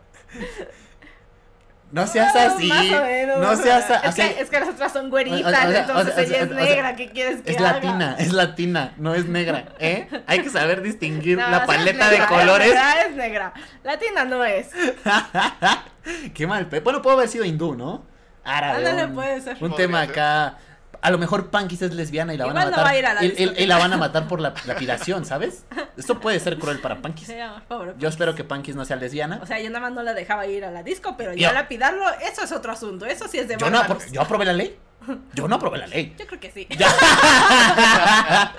No 1.92 2.06
seas 2.06 2.34
así. 2.36 2.68
más 2.68 2.86
o 2.86 3.02
menos. 3.02 3.38
No 3.40 3.56
seas 3.56 3.90
Es 3.90 3.96
así. 4.04 4.22
que, 4.22 4.40
es 4.40 4.48
que 4.48 4.60
las 4.60 4.68
otras 4.68 4.92
son 4.92 5.10
güeritas, 5.10 5.40
O 5.44 5.50
sea, 5.50 5.68
o 5.68 5.72
sea, 5.72 5.80
entonces 5.80 6.12
o 6.12 6.14
sea, 6.14 6.24
ella 6.24 6.36
es 6.38 6.50
o 6.50 6.54
sea, 6.54 6.64
negra. 6.64 6.96
¿Qué 6.96 7.10
quieres 7.10 7.42
que 7.42 7.50
Es 7.50 7.56
haga? 7.58 7.72
latina, 7.72 8.16
es 8.18 8.32
latina, 8.32 8.92
no 8.96 9.14
es 9.14 9.24
negra, 9.26 9.64
¿eh? 9.80 10.08
Hay 10.28 10.40
que 10.42 10.50
saber 10.50 10.82
distinguir 10.82 11.36
No, 11.38 11.50
la 11.50 11.66
paleta 11.66 12.10
negra, 12.10 12.26
de 12.26 12.32
colores. 12.32 12.68
Es 12.68 12.74
negra, 12.74 13.02
es 13.08 13.16
negra. 13.16 13.52
Latina 13.82 14.24
no 14.24 14.44
es. 14.44 14.68
Qué 16.34 16.46
mal. 16.46 16.66
pe- 16.68 16.80
Bueno, 16.80 17.02
puedo 17.02 17.16
haber 17.16 17.28
sido 17.28 17.44
hindú, 17.44 17.74
¿no? 17.74 18.04
Árabe. 18.44 18.78
Ándale, 18.78 19.06
un- 19.06 19.14
puede 19.14 19.40
ser. 19.40 19.54
Un 19.54 19.58
Podría 19.70 19.76
tema 19.76 20.04
ser. 20.06 20.14
A 21.02 21.10
lo 21.10 21.18
mejor 21.18 21.48
Pankis 21.50 21.80
es 21.82 21.94
lesbiana 21.94 22.34
y 22.34 22.36
la 22.36 22.44
van 22.46 22.56
a 22.56 22.60
Igual 22.60 22.70
no 22.72 22.76
matar. 22.76 22.84
va 22.84 22.90
a 22.90 22.98
ir 22.98 23.06
a 23.06 23.14
la 23.14 23.24
y, 23.24 23.54
y- 23.58 23.66
la 23.66 23.78
van 23.78 23.92
a 23.92 23.96
matar 23.96 24.28
por 24.28 24.40
la 24.40 24.52
lapidación, 24.66 25.24
¿sabes? 25.24 25.64
Esto 25.96 26.20
puede 26.20 26.38
ser 26.40 26.58
cruel 26.58 26.78
para 26.80 27.00
Pankis. 27.00 27.26
Sí, 27.28 27.34
pobre. 27.68 27.94
Yo 27.98 28.08
espero 28.08 28.34
que 28.34 28.44
Pankis 28.44 28.76
no 28.76 28.84
sea 28.84 28.96
lesbiana. 28.96 29.40
O 29.42 29.46
sea, 29.46 29.58
yo 29.60 29.68
nada 29.70 29.80
más 29.80 29.92
no 29.92 30.02
la 30.02 30.12
dejaba 30.12 30.46
ir 30.46 30.64
a 30.64 30.70
la 30.70 30.82
disco, 30.82 31.14
pero 31.16 31.32
Yo- 31.32 31.38
ya 31.38 31.52
lapidarlo, 31.54 32.04
eso 32.30 32.42
es 32.44 32.52
otro 32.52 32.72
asunto. 32.72 33.06
Eso 33.06 33.26
sí 33.28 33.38
es 33.38 33.48
de 33.48 33.56
Yo 33.56 33.70
no, 33.70 33.82
yo 34.12 34.20
aprobé 34.20 34.44
la 34.44 34.52
ley. 34.52 34.76
Yo 35.34 35.48
no 35.48 35.56
aprobé 35.56 35.78
la 35.78 35.86
ley. 35.86 36.14
Yo 36.18 36.26
creo 36.26 36.40
que 36.40 36.50
sí. 36.50 36.66
Ya. 36.70 36.88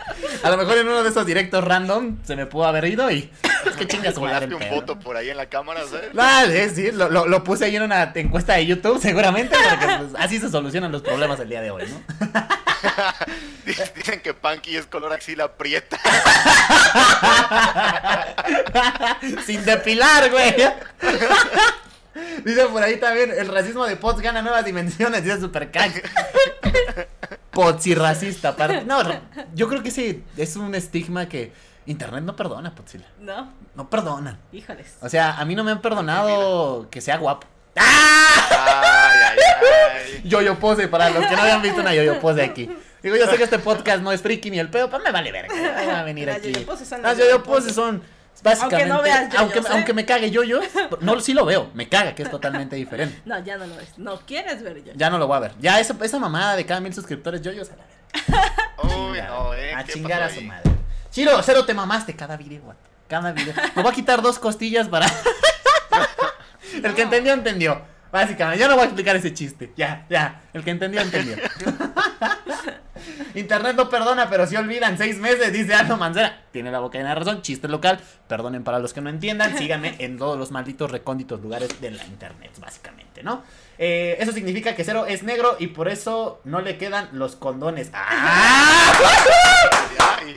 A 0.43 0.49
lo 0.49 0.57
mejor 0.57 0.77
en 0.77 0.87
uno 0.87 1.03
de 1.03 1.09
esos 1.09 1.25
directos 1.25 1.63
random 1.63 2.17
se 2.23 2.35
me 2.35 2.45
pudo 2.45 2.65
haber 2.65 2.85
ido 2.85 3.09
y. 3.11 3.29
Es 3.65 3.75
que 3.75 3.87
chinga 3.87 4.11
su 4.11 4.21
madre. 4.21 4.47
Colaste 4.47 4.55
un 4.55 4.59
pedo. 4.59 4.75
voto 4.75 4.99
por 4.99 5.17
ahí 5.17 5.29
en 5.29 5.37
la 5.37 5.45
cámara, 5.47 5.81
¿sabes? 5.87 6.13
Vale, 6.13 6.69
sí, 6.69 6.91
lo, 6.91 7.09
lo, 7.09 7.27
lo 7.27 7.43
puse 7.43 7.65
ahí 7.65 7.75
en 7.75 7.83
una 7.83 8.11
encuesta 8.15 8.53
de 8.53 8.65
YouTube, 8.65 8.99
seguramente, 8.99 9.55
porque 9.69 9.85
pues, 9.85 10.09
así 10.17 10.39
se 10.39 10.49
solucionan 10.49 10.91
los 10.91 11.01
problemas 11.03 11.39
el 11.39 11.49
día 11.49 11.61
de 11.61 11.71
hoy, 11.71 11.83
¿no? 11.87 12.01
Dicen 13.95 14.21
que 14.21 14.33
Punky 14.33 14.77
es 14.77 14.87
color 14.87 15.13
axila 15.13 15.53
prieta. 15.53 15.99
Sin 19.45 19.63
depilar, 19.63 20.29
güey. 20.31 20.55
Dice 22.45 22.65
por 22.67 22.83
ahí 22.83 22.97
también, 22.97 23.31
el 23.31 23.47
racismo 23.47 23.85
de 23.85 23.95
Pots 23.95 24.21
gana 24.21 24.41
nuevas 24.41 24.65
dimensiones, 24.65 25.23
dice 25.23 25.39
Supercac. 25.39 25.91
Potsi 27.51 27.95
racista, 27.95 28.49
aparte. 28.49 28.83
No, 28.85 29.01
yo 29.53 29.67
creo 29.67 29.83
que 29.83 29.91
sí, 29.91 30.23
es 30.37 30.55
un 30.55 30.73
estigma 30.75 31.27
que 31.27 31.51
Internet 31.85 32.23
no 32.23 32.35
perdona, 32.35 32.73
Potsila. 32.73 33.05
No, 33.19 33.51
No 33.75 33.89
perdona. 33.89 34.39
híjoles. 34.51 34.95
O 35.01 35.09
sea, 35.09 35.33
a 35.37 35.45
mí 35.45 35.55
no 35.55 35.63
me 35.63 35.71
han 35.71 35.81
perdonado 35.81 36.87
que 36.89 37.01
sea 37.01 37.17
guapo. 37.17 37.47
¡Ah! 37.77 38.49
Ay, 38.51 39.19
ay, 39.31 39.39
ay. 40.15 40.21
Yo-yo 40.29 40.59
pose, 40.59 40.87
para 40.87 41.09
los 41.09 41.25
que 41.25 41.35
no 41.35 41.41
habían 41.41 41.61
visto 41.61 41.81
una 41.81 41.93
yo-yo 41.93 42.19
pose 42.19 42.41
aquí. 42.43 42.69
Digo, 43.01 43.15
yo 43.15 43.25
sé 43.27 43.37
que 43.37 43.43
este 43.43 43.59
podcast 43.59 44.01
no 44.03 44.11
es 44.11 44.21
friki 44.21 44.51
ni 44.51 44.59
el 44.59 44.69
pedo, 44.69 44.89
pero 44.89 45.03
me 45.03 45.11
vale 45.11 45.31
verga. 45.31 45.53
no 45.55 45.87
Va 45.91 45.99
a 46.01 46.03
venir 46.03 46.27
Las 46.27 46.37
aquí. 46.37 46.51
poses 46.65 46.87
son 46.87 47.01
Las 47.01 47.17
yo-yo 47.17 47.41
poses. 47.43 47.73
son 47.73 48.01
básicamente. 48.43 48.75
Aunque 48.75 48.85
no 48.85 49.01
veas 49.01 49.35
aunque, 49.35 49.59
¿eh? 49.59 49.63
aunque 49.69 49.93
me 49.93 50.05
cague 50.05 50.31
yo-yo, 50.31 50.59
no, 51.01 51.19
sí 51.19 51.33
lo 51.33 51.45
veo. 51.45 51.69
Me 51.73 51.89
caga, 51.89 52.15
que 52.15 52.23
es 52.23 52.31
totalmente 52.31 52.75
diferente. 52.75 53.21
No, 53.25 53.39
ya 53.43 53.57
no 53.57 53.65
lo 53.65 53.75
ves. 53.75 53.97
No 53.97 54.19
quieres 54.21 54.63
ver 54.63 54.83
yo. 54.83 54.93
Ya 54.95 55.09
no 55.09 55.17
lo 55.17 55.27
voy 55.27 55.37
a 55.37 55.39
ver. 55.39 55.53
Ya 55.59 55.79
esa, 55.79 55.95
esa 56.01 56.19
mamada 56.19 56.55
de 56.55 56.65
cada 56.65 56.79
mil 56.79 56.93
suscriptores 56.93 57.41
yo-yos 57.41 57.69
a 57.71 57.75
la 57.75 57.85
verga. 57.85 58.53
Uy, 58.83 59.21
no, 59.21 59.53
eh. 59.53 59.73
A 59.73 59.83
¿qué 59.83 59.93
chingar 59.93 60.23
a 60.23 60.29
su 60.29 60.41
madre. 60.41 60.71
Chiro, 61.11 61.41
cero 61.43 61.65
te 61.65 61.73
mamaste 61.73 62.15
cada 62.15 62.37
video, 62.37 62.61
güey. 62.61 62.77
Cada 63.07 63.31
video. 63.33 63.53
Me 63.75 63.83
voy 63.83 63.91
a 63.91 63.95
quitar 63.95 64.21
dos 64.21 64.39
costillas 64.39 64.87
para. 64.87 65.05
El 66.83 66.95
que 66.95 67.01
entendió, 67.01 67.33
entendió. 67.33 67.81
Básicamente, 68.11 68.61
yo 68.61 68.67
no 68.67 68.75
voy 68.75 68.83
a 68.83 68.85
explicar 68.85 69.15
ese 69.15 69.33
chiste. 69.33 69.73
Ya, 69.75 70.05
ya. 70.09 70.43
El 70.53 70.63
que 70.63 70.71
entendió, 70.71 71.01
entendió. 71.01 71.35
Internet 73.35 73.75
no 73.75 73.89
perdona, 73.89 74.29
pero 74.29 74.45
si 74.47 74.55
olvidan 74.55 74.97
seis 74.97 75.17
meses, 75.17 75.51
dice 75.53 75.73
Aldo 75.73 75.97
Mancera. 75.97 76.43
Tiene 76.51 76.71
la 76.71 76.79
boca 76.79 76.97
llena 76.97 77.09
de 77.09 77.15
razón. 77.15 77.41
Chiste 77.41 77.67
local. 77.67 77.99
Perdonen 78.27 78.63
para 78.63 78.79
los 78.79 78.93
que 78.93 79.01
no 79.01 79.09
entiendan. 79.09 79.57
Síganme 79.57 79.95
en 79.99 80.17
todos 80.17 80.37
los 80.37 80.51
malditos 80.51 80.91
recónditos 80.91 81.41
lugares 81.41 81.79
de 81.81 81.91
la 81.91 82.03
internet, 82.05 82.51
básicamente, 82.59 83.23
¿no? 83.23 83.43
Eh, 83.77 84.17
eso 84.19 84.31
significa 84.31 84.75
que 84.75 84.83
Cero 84.83 85.05
es 85.07 85.23
negro 85.23 85.55
y 85.59 85.67
por 85.67 85.87
eso 85.87 86.39
no 86.43 86.61
le 86.61 86.77
quedan 86.77 87.09
los 87.13 87.35
condones. 87.35 87.89
¡Ah! 87.93 88.93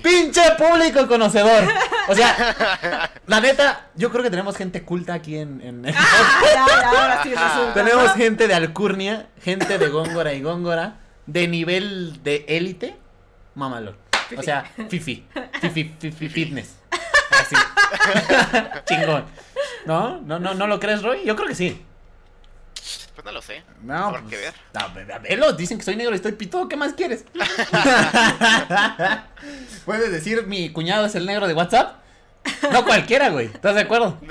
¡Pinche 0.02 0.42
público 0.58 1.06
conocedor! 1.06 1.64
O 2.08 2.14
sea, 2.14 3.10
la 3.26 3.40
neta, 3.40 3.86
yo 3.94 4.10
creo 4.10 4.22
que 4.22 4.30
tenemos 4.30 4.56
gente 4.56 4.82
culta 4.82 5.14
aquí 5.14 5.36
en. 5.38 5.60
en- 5.60 5.84
en- 5.86 5.94
Ah, 5.96 6.40
ya, 6.42 6.66
ya, 6.66 6.88
ahora 7.02 7.22
sí 7.22 7.30
resulta. 7.34 7.74
tenemos 7.74 8.04
¿no? 8.04 8.14
gente 8.14 8.48
de 8.48 8.54
Alcurnia, 8.54 9.26
gente 9.42 9.78
de 9.78 9.88
Góngora 9.88 10.32
y 10.32 10.42
Góngora, 10.42 10.96
de 11.26 11.48
nivel 11.48 12.22
de 12.22 12.44
élite, 12.48 12.96
mamalón. 13.54 13.96
O 14.36 14.42
sea, 14.42 14.64
fifi, 14.88 15.24
fifi, 15.60 15.94
fifi 16.00 16.28
fitness. 16.28 16.76
Así. 17.30 17.56
Chingón. 18.86 19.24
¿No? 19.86 20.20
¿No, 20.22 20.38
no, 20.38 20.54
¿No 20.54 20.66
lo 20.66 20.80
crees, 20.80 21.02
Roy? 21.02 21.24
Yo 21.24 21.36
creo 21.36 21.48
que 21.48 21.54
sí. 21.54 21.84
Pues 23.14 23.24
no 23.24 23.32
lo 23.32 23.42
sé. 23.42 23.62
No, 23.82 24.06
Habrá 24.06 24.20
pues, 24.22 24.34
que 24.34 24.40
ver. 24.40 24.54
no, 24.72 24.94
ve- 24.94 25.04
ve- 25.04 25.18
velo, 25.20 25.52
dicen 25.52 25.78
que 25.78 25.84
soy 25.84 25.96
negro 25.96 26.12
y 26.12 26.16
estoy 26.16 26.32
pitudo, 26.32 26.68
¿qué 26.68 26.76
más 26.76 26.94
quieres? 26.94 27.24
¿Puedes 29.84 30.10
decir 30.10 30.46
mi 30.46 30.70
cuñado 30.70 31.06
es 31.06 31.14
el 31.14 31.26
negro 31.26 31.46
de 31.46 31.54
WhatsApp? 31.54 31.98
No 32.72 32.84
cualquiera, 32.84 33.30
güey, 33.30 33.46
¿estás 33.46 33.74
de 33.74 33.82
acuerdo? 33.82 34.18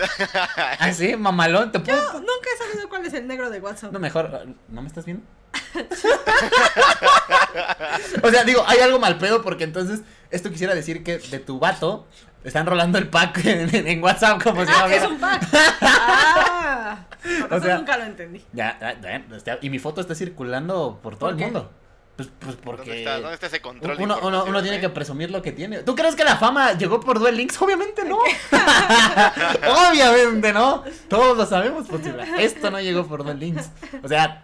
Ah, 0.80 0.92
sí, 0.92 1.16
mamalón, 1.16 1.72
te 1.72 1.80
puedo... 1.80 1.98
Yo 1.98 2.14
nunca 2.20 2.50
he 2.54 2.58
sabido 2.70 2.90
cuál 2.90 3.06
es 3.06 3.14
el 3.14 3.28
negro 3.28 3.50
de 3.50 3.60
WhatsApp. 3.60 3.92
No, 3.94 4.00
mejor, 4.00 4.48
¿no 4.68 4.82
me 4.82 4.88
estás 4.88 5.06
viendo? 5.06 5.24
o 8.24 8.30
sea, 8.30 8.44
digo, 8.44 8.64
hay 8.68 8.80
algo 8.80 9.00
mal 9.00 9.18
pedo 9.18 9.42
porque 9.42 9.64
entonces 9.64 10.02
esto 10.32 10.50
quisiera 10.50 10.76
decir 10.76 11.04
que 11.04 11.20
de 11.20 11.40
tu 11.40 11.60
vato 11.60 12.08
están 12.44 12.66
rolando 12.66 12.98
el 12.98 13.08
pack 13.10 13.46
en, 13.46 13.74
en- 13.76 13.88
en 13.88 14.04
WhatsApp 14.04 14.42
como 14.44 14.66
si 14.66 14.72
no 14.72 14.78
ah, 14.78 14.88
que 14.88 14.96
es 14.98 15.04
un 15.06 15.20
pack. 15.20 15.44
Ah, 17.26 17.48
O 17.52 17.60
sea- 17.62 17.78
nunca 17.78 17.98
lo 17.98 18.04
entendí. 18.04 18.44
Ya, 18.52 18.78
ya, 18.82 19.00
ya, 19.02 19.38
está- 19.38 19.58
y 19.62 19.70
mi 19.70 19.80
foto 19.80 20.02
está 20.02 20.14
circulando 20.14 21.00
por 21.02 21.14
todo 21.16 21.30
¿Por 21.30 21.32
el 21.32 21.38
qué? 21.38 21.46
mundo. 21.46 21.72
Pues, 22.18 22.30
pues 22.40 22.56
porque... 22.58 22.84
¿Dónde 22.84 23.00
está, 23.00 23.14
¿Dónde 23.20 23.34
está 23.34 23.48
ese 23.48 23.62
control? 23.62 23.98
Uno, 24.00 24.20
uno, 24.22 24.62
tiene 24.62 24.78
eh? 24.78 24.82
que 24.82 24.90
presumir 24.90 25.32
lo 25.32 25.42
que 25.42 25.52
tiene. 25.52 25.80
¿Tú 25.80 25.96
crees 25.96 26.16
que 26.16 26.24
la 26.24 26.36
fama 26.38 26.74
llegó 26.74 27.00
por 27.00 27.20
Duel 27.20 27.38
Links? 27.38 27.60
Obviamente 27.62 28.04
no. 28.06 28.18
Obviamente 29.90 30.54
no. 30.54 30.84
Todos 31.08 31.38
lo 31.38 31.46
sabemos, 31.46 31.88
posible. 31.88 32.24
Esto 32.38 32.70
no 32.70 32.80
llegó 32.80 33.08
por 33.08 33.24
Duel 33.24 33.40
Links. 33.40 33.70
O 34.04 34.08
sea, 34.08 34.44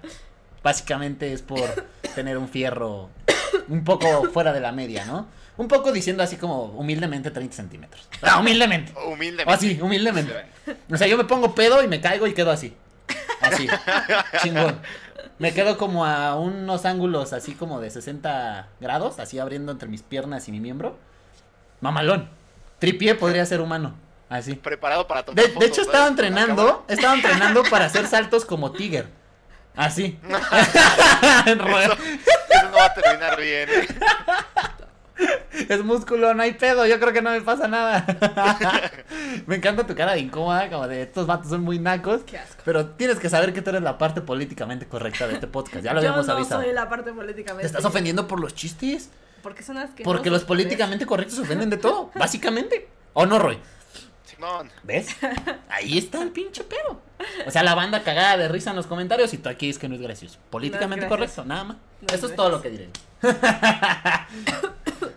básicamente 0.63 1.33
es 1.33 1.41
por 1.41 1.87
tener 2.15 2.37
un 2.37 2.49
fierro 2.49 3.09
un 3.67 3.83
poco 3.83 4.25
fuera 4.31 4.53
de 4.53 4.59
la 4.59 4.71
media, 4.71 5.05
¿no? 5.05 5.27
Un 5.57 5.67
poco 5.67 5.91
diciendo 5.91 6.23
así 6.23 6.37
como 6.37 6.65
humildemente 6.65 7.31
30 7.31 7.55
centímetros. 7.55 8.07
Ah, 8.21 8.39
humildemente. 8.39 8.93
Humildemente. 9.05 9.53
Así, 9.53 9.79
humildemente. 9.81 10.33
O 10.89 10.97
sea, 10.97 11.07
yo 11.07 11.17
me 11.17 11.25
pongo 11.25 11.53
pedo 11.53 11.83
y 11.83 11.87
me 11.87 11.99
caigo 11.99 12.27
y 12.27 12.33
quedo 12.33 12.51
así. 12.51 12.73
Así. 13.41 13.67
Chingón. 14.41 14.79
Me 15.37 15.53
quedo 15.53 15.77
como 15.77 16.05
a 16.05 16.37
unos 16.37 16.85
ángulos 16.85 17.33
así 17.33 17.53
como 17.53 17.79
de 17.79 17.89
60 17.89 18.67
grados, 18.79 19.19
así 19.19 19.39
abriendo 19.39 19.71
entre 19.71 19.89
mis 19.89 20.01
piernas 20.01 20.47
y 20.47 20.51
mi 20.51 20.59
miembro. 20.59 20.97
Mamalón. 21.81 22.29
Tripié 22.79 23.15
podría 23.15 23.45
ser 23.45 23.61
humano. 23.61 23.95
Así. 24.29 24.55
Preparado 24.55 25.07
para 25.07 25.23
tomar 25.23 25.43
De, 25.43 25.65
hecho, 25.65 25.81
estaba 25.81 26.07
entrenando, 26.07 26.85
estaba 26.87 27.15
entrenando 27.15 27.63
para 27.63 27.85
hacer 27.85 28.07
saltos 28.07 28.45
como 28.45 28.71
Tiger. 28.71 29.07
Así. 29.79 30.19
cámara. 30.21 31.85
Eso, 31.93 31.93
eso 31.93 32.69
no 32.69 32.77
va 32.77 32.85
a 32.85 32.93
terminar 32.93 33.39
bien. 33.39 33.69
eh. 33.69 33.87
Es 35.69 35.83
músculo, 35.83 36.33
no 36.33 36.41
hay 36.43 36.53
pedo, 36.53 36.85
yo 36.85 36.97
creo 36.99 37.11
que 37.11 37.21
no 37.21 37.31
me 37.31 37.41
pasa 37.41 37.67
nada. 37.67 38.05
me 39.45 39.57
encanta 39.57 39.85
tu 39.85 39.93
cara 39.93 40.13
de 40.13 40.19
incómoda, 40.19 40.69
como 40.69 40.87
de 40.87 41.01
estos 41.03 41.27
vatos 41.27 41.49
son 41.49 41.61
muy 41.61 41.77
nacos. 41.77 42.21
Qué 42.25 42.37
asco. 42.37 42.61
Pero 42.63 42.87
tienes 42.91 43.19
que 43.19 43.29
saber 43.29 43.53
que 43.53 43.61
tú 43.61 43.69
eres 43.71 43.81
la 43.81 43.97
parte 43.97 44.21
políticamente 44.21 44.87
correcta 44.87 45.27
de 45.27 45.33
este 45.33 45.47
podcast. 45.47 45.83
Ya 45.83 45.93
lo 45.93 46.01
Yo 46.01 46.07
habíamos 46.09 46.27
no 46.27 46.33
avisado. 46.33 46.61
soy 46.61 46.71
la 46.73 46.87
parte 46.87 47.11
políticamente. 47.11 47.63
¿Te 47.63 47.67
estás 47.67 47.83
ofendiendo 47.83 48.27
por 48.27 48.39
los 48.39 48.55
chistes? 48.55 49.09
Porque 49.43 49.61
son 49.61 49.75
las 49.75 49.89
que 49.91 50.03
Porque 50.03 50.29
los 50.29 50.45
políticamente 50.45 51.05
correctos 51.05 51.35
se 51.35 51.41
ofenden 51.41 51.69
de 51.69 51.77
todo, 51.77 52.11
básicamente. 52.15 52.87
¿O 53.13 53.25
no, 53.25 53.39
Roy? 53.39 53.59
¿Ves? 54.83 55.15
Ahí 55.69 55.97
está 55.97 56.21
el 56.21 56.31
pinche 56.31 56.63
pedo. 56.63 57.01
O 57.45 57.51
sea, 57.51 57.63
la 57.63 57.75
banda 57.75 58.03
cagada 58.03 58.37
de 58.37 58.47
risa 58.47 58.69
en 58.69 58.75
los 58.77 58.87
comentarios 58.87 59.33
y 59.33 59.37
tú 59.37 59.49
aquí 59.49 59.69
es 59.69 59.77
que 59.77 59.89
no 59.89 59.95
es 59.95 60.01
gracioso. 60.01 60.39
Políticamente 60.49 61.05
gracioso. 61.07 61.17
correcto, 61.17 61.45
nada 61.45 61.63
más. 61.65 61.77
No 62.01 62.07
Eso 62.15 62.25
es 62.27 62.31
es 62.31 62.35
todo 62.37 62.49
lo 62.49 62.61
que 62.61 62.69
diré. 62.69 62.89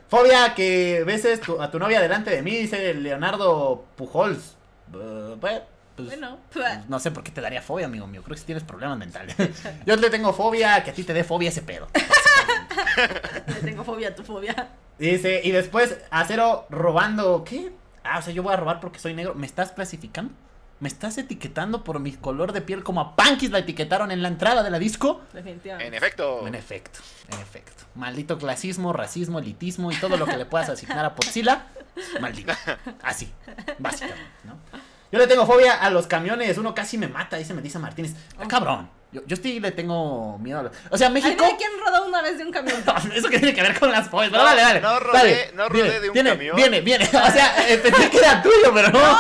Fobia 0.09 0.55
que 0.55 1.05
beses 1.07 1.41
tu- 1.41 1.61
a 1.63 1.71
tu 1.71 1.79
novia 1.79 2.01
delante 2.01 2.31
de 2.31 2.43
mí, 2.43 2.51
dice 2.57 2.93
Leonardo 2.95 3.85
Pujols. 3.97 4.57
Uh, 4.93 5.37
bueno, 5.37 5.61
pues, 5.97 6.09
Bueno, 6.09 6.39
pues, 6.53 6.89
no 6.89 6.99
sé 6.99 7.11
por 7.11 7.23
qué 7.23 7.31
te 7.31 7.41
daría 7.41 7.63
fobia, 7.63 7.87
amigo 7.87 8.07
mío. 8.07 8.23
Creo 8.23 8.35
que 8.35 8.41
si 8.41 8.47
tienes 8.47 8.65
problemas 8.65 8.99
mentales. 8.99 9.35
Yo 9.87 9.97
le 9.97 10.11
tengo 10.11 10.33
fobia, 10.33 10.83
que 10.85 10.91
a 10.91 10.95
ti 10.95 11.05
te 11.05 11.15
dé 11.15 11.25
fobia 11.25 11.49
ese 11.49 11.63
pedo. 11.63 11.87
le 13.47 13.55
tengo 13.71 13.85
fobia 13.85 14.09
a 14.09 14.15
tu 14.15 14.23
fobia. 14.23 14.71
Dice, 14.99 15.41
y 15.43 15.51
después 15.51 15.97
Acero 16.11 16.67
robando, 16.69 17.45
¿qué? 17.45 17.73
Ah, 18.05 18.19
o 18.19 18.23
sea, 18.23 18.33
yo 18.33 18.43
voy 18.43 18.53
a 18.53 18.57
robar 18.57 18.81
porque 18.81 18.99
soy 18.99 19.15
negro. 19.15 19.35
¿Me 19.35 19.47
estás 19.47 19.73
clasificando? 19.73 20.33
¿Me 20.81 20.89
estás 20.89 21.17
etiquetando 21.17 21.85
por 21.85 22.01
mi 22.01 22.11
color 22.13 22.53
de 22.53 22.61
piel 22.61 22.83
como 22.83 23.01
a 23.01 23.15
Pankis 23.15 23.53
la 23.53 23.61
etiquetaron 23.61 24.11
en 24.11 24.21
la 24.21 24.27
entrada 24.27 24.65
de 24.65 24.71
la 24.71 24.81
disco? 24.81 25.21
Definitivamente. 25.33 25.87
En 25.87 25.95
efecto. 25.95 26.47
En 26.47 26.57
efecto, 26.57 26.99
en 27.33 27.39
efecto. 27.41 27.85
Maldito 27.95 28.37
clasismo, 28.37 28.93
racismo, 28.93 29.39
elitismo 29.39 29.93
y 29.93 29.97
todo 29.97 30.17
lo 30.17 30.27
que 30.27 30.37
le 30.37 30.45
puedas 30.45 30.69
asignar 30.69 31.05
a 31.05 31.15
Podzilla. 31.15 31.67
Maldito. 32.21 32.53
Así, 33.03 33.33
básicamente, 33.79 34.23
¿no? 34.43 34.57
Yo 35.13 35.19
le 35.19 35.29
tengo 35.29 35.47
fobia 35.47 35.75
a 35.75 35.89
los 35.91 36.09
camiones. 36.09 36.59
Uno 36.59 36.75
casi 36.75 36.99
me 36.99 37.07
mata, 37.07 37.37
dice 37.37 37.55
Melissa 37.55 37.79
Martínez. 37.79 38.17
Ah, 38.37 38.49
cabrón. 38.49 38.89
Yo, 39.13 39.21
yo 39.27 39.37
sí 39.37 39.61
le 39.61 39.71
tengo 39.73 40.39
miedo 40.39 40.61
a 40.61 40.63
los... 40.63 40.73
O 40.91 40.97
sea, 40.97 41.11
México... 41.11 41.45
¿de 41.45 41.57
quién 41.57 41.71
rodó 41.85 42.07
una 42.07 42.23
vez 42.23 42.39
de 42.39 42.47
un 42.47 42.51
camión? 42.51 42.83
Eso 43.15 43.29
que 43.29 43.39
tiene 43.39 43.55
que 43.55 43.61
ver 43.61 43.79
con 43.79 43.93
las 43.93 44.09
fobias. 44.09 44.31
Pero 44.31 44.43
No, 44.43 44.49
dale, 44.49 44.63
dale. 44.63 44.81
no 44.81 44.99
rodé- 45.01 45.13
dale. 45.13 45.51
no 45.55 45.69
rodé 45.69 45.83
Viene, 45.83 46.01
de 46.01 46.09
un 46.09 46.15
viene, 46.15 46.31
camión. 46.31 46.57
Viene, 46.57 46.81
viene. 46.81 47.05
O 47.05 47.31
sea, 47.31 47.55
eh, 47.69 47.77
pensé 47.77 48.09
que 48.09 48.17
era 48.17 48.43
tuyo, 48.43 48.73
pero 48.73 48.89
no. 48.91 48.99
No, 49.01 49.09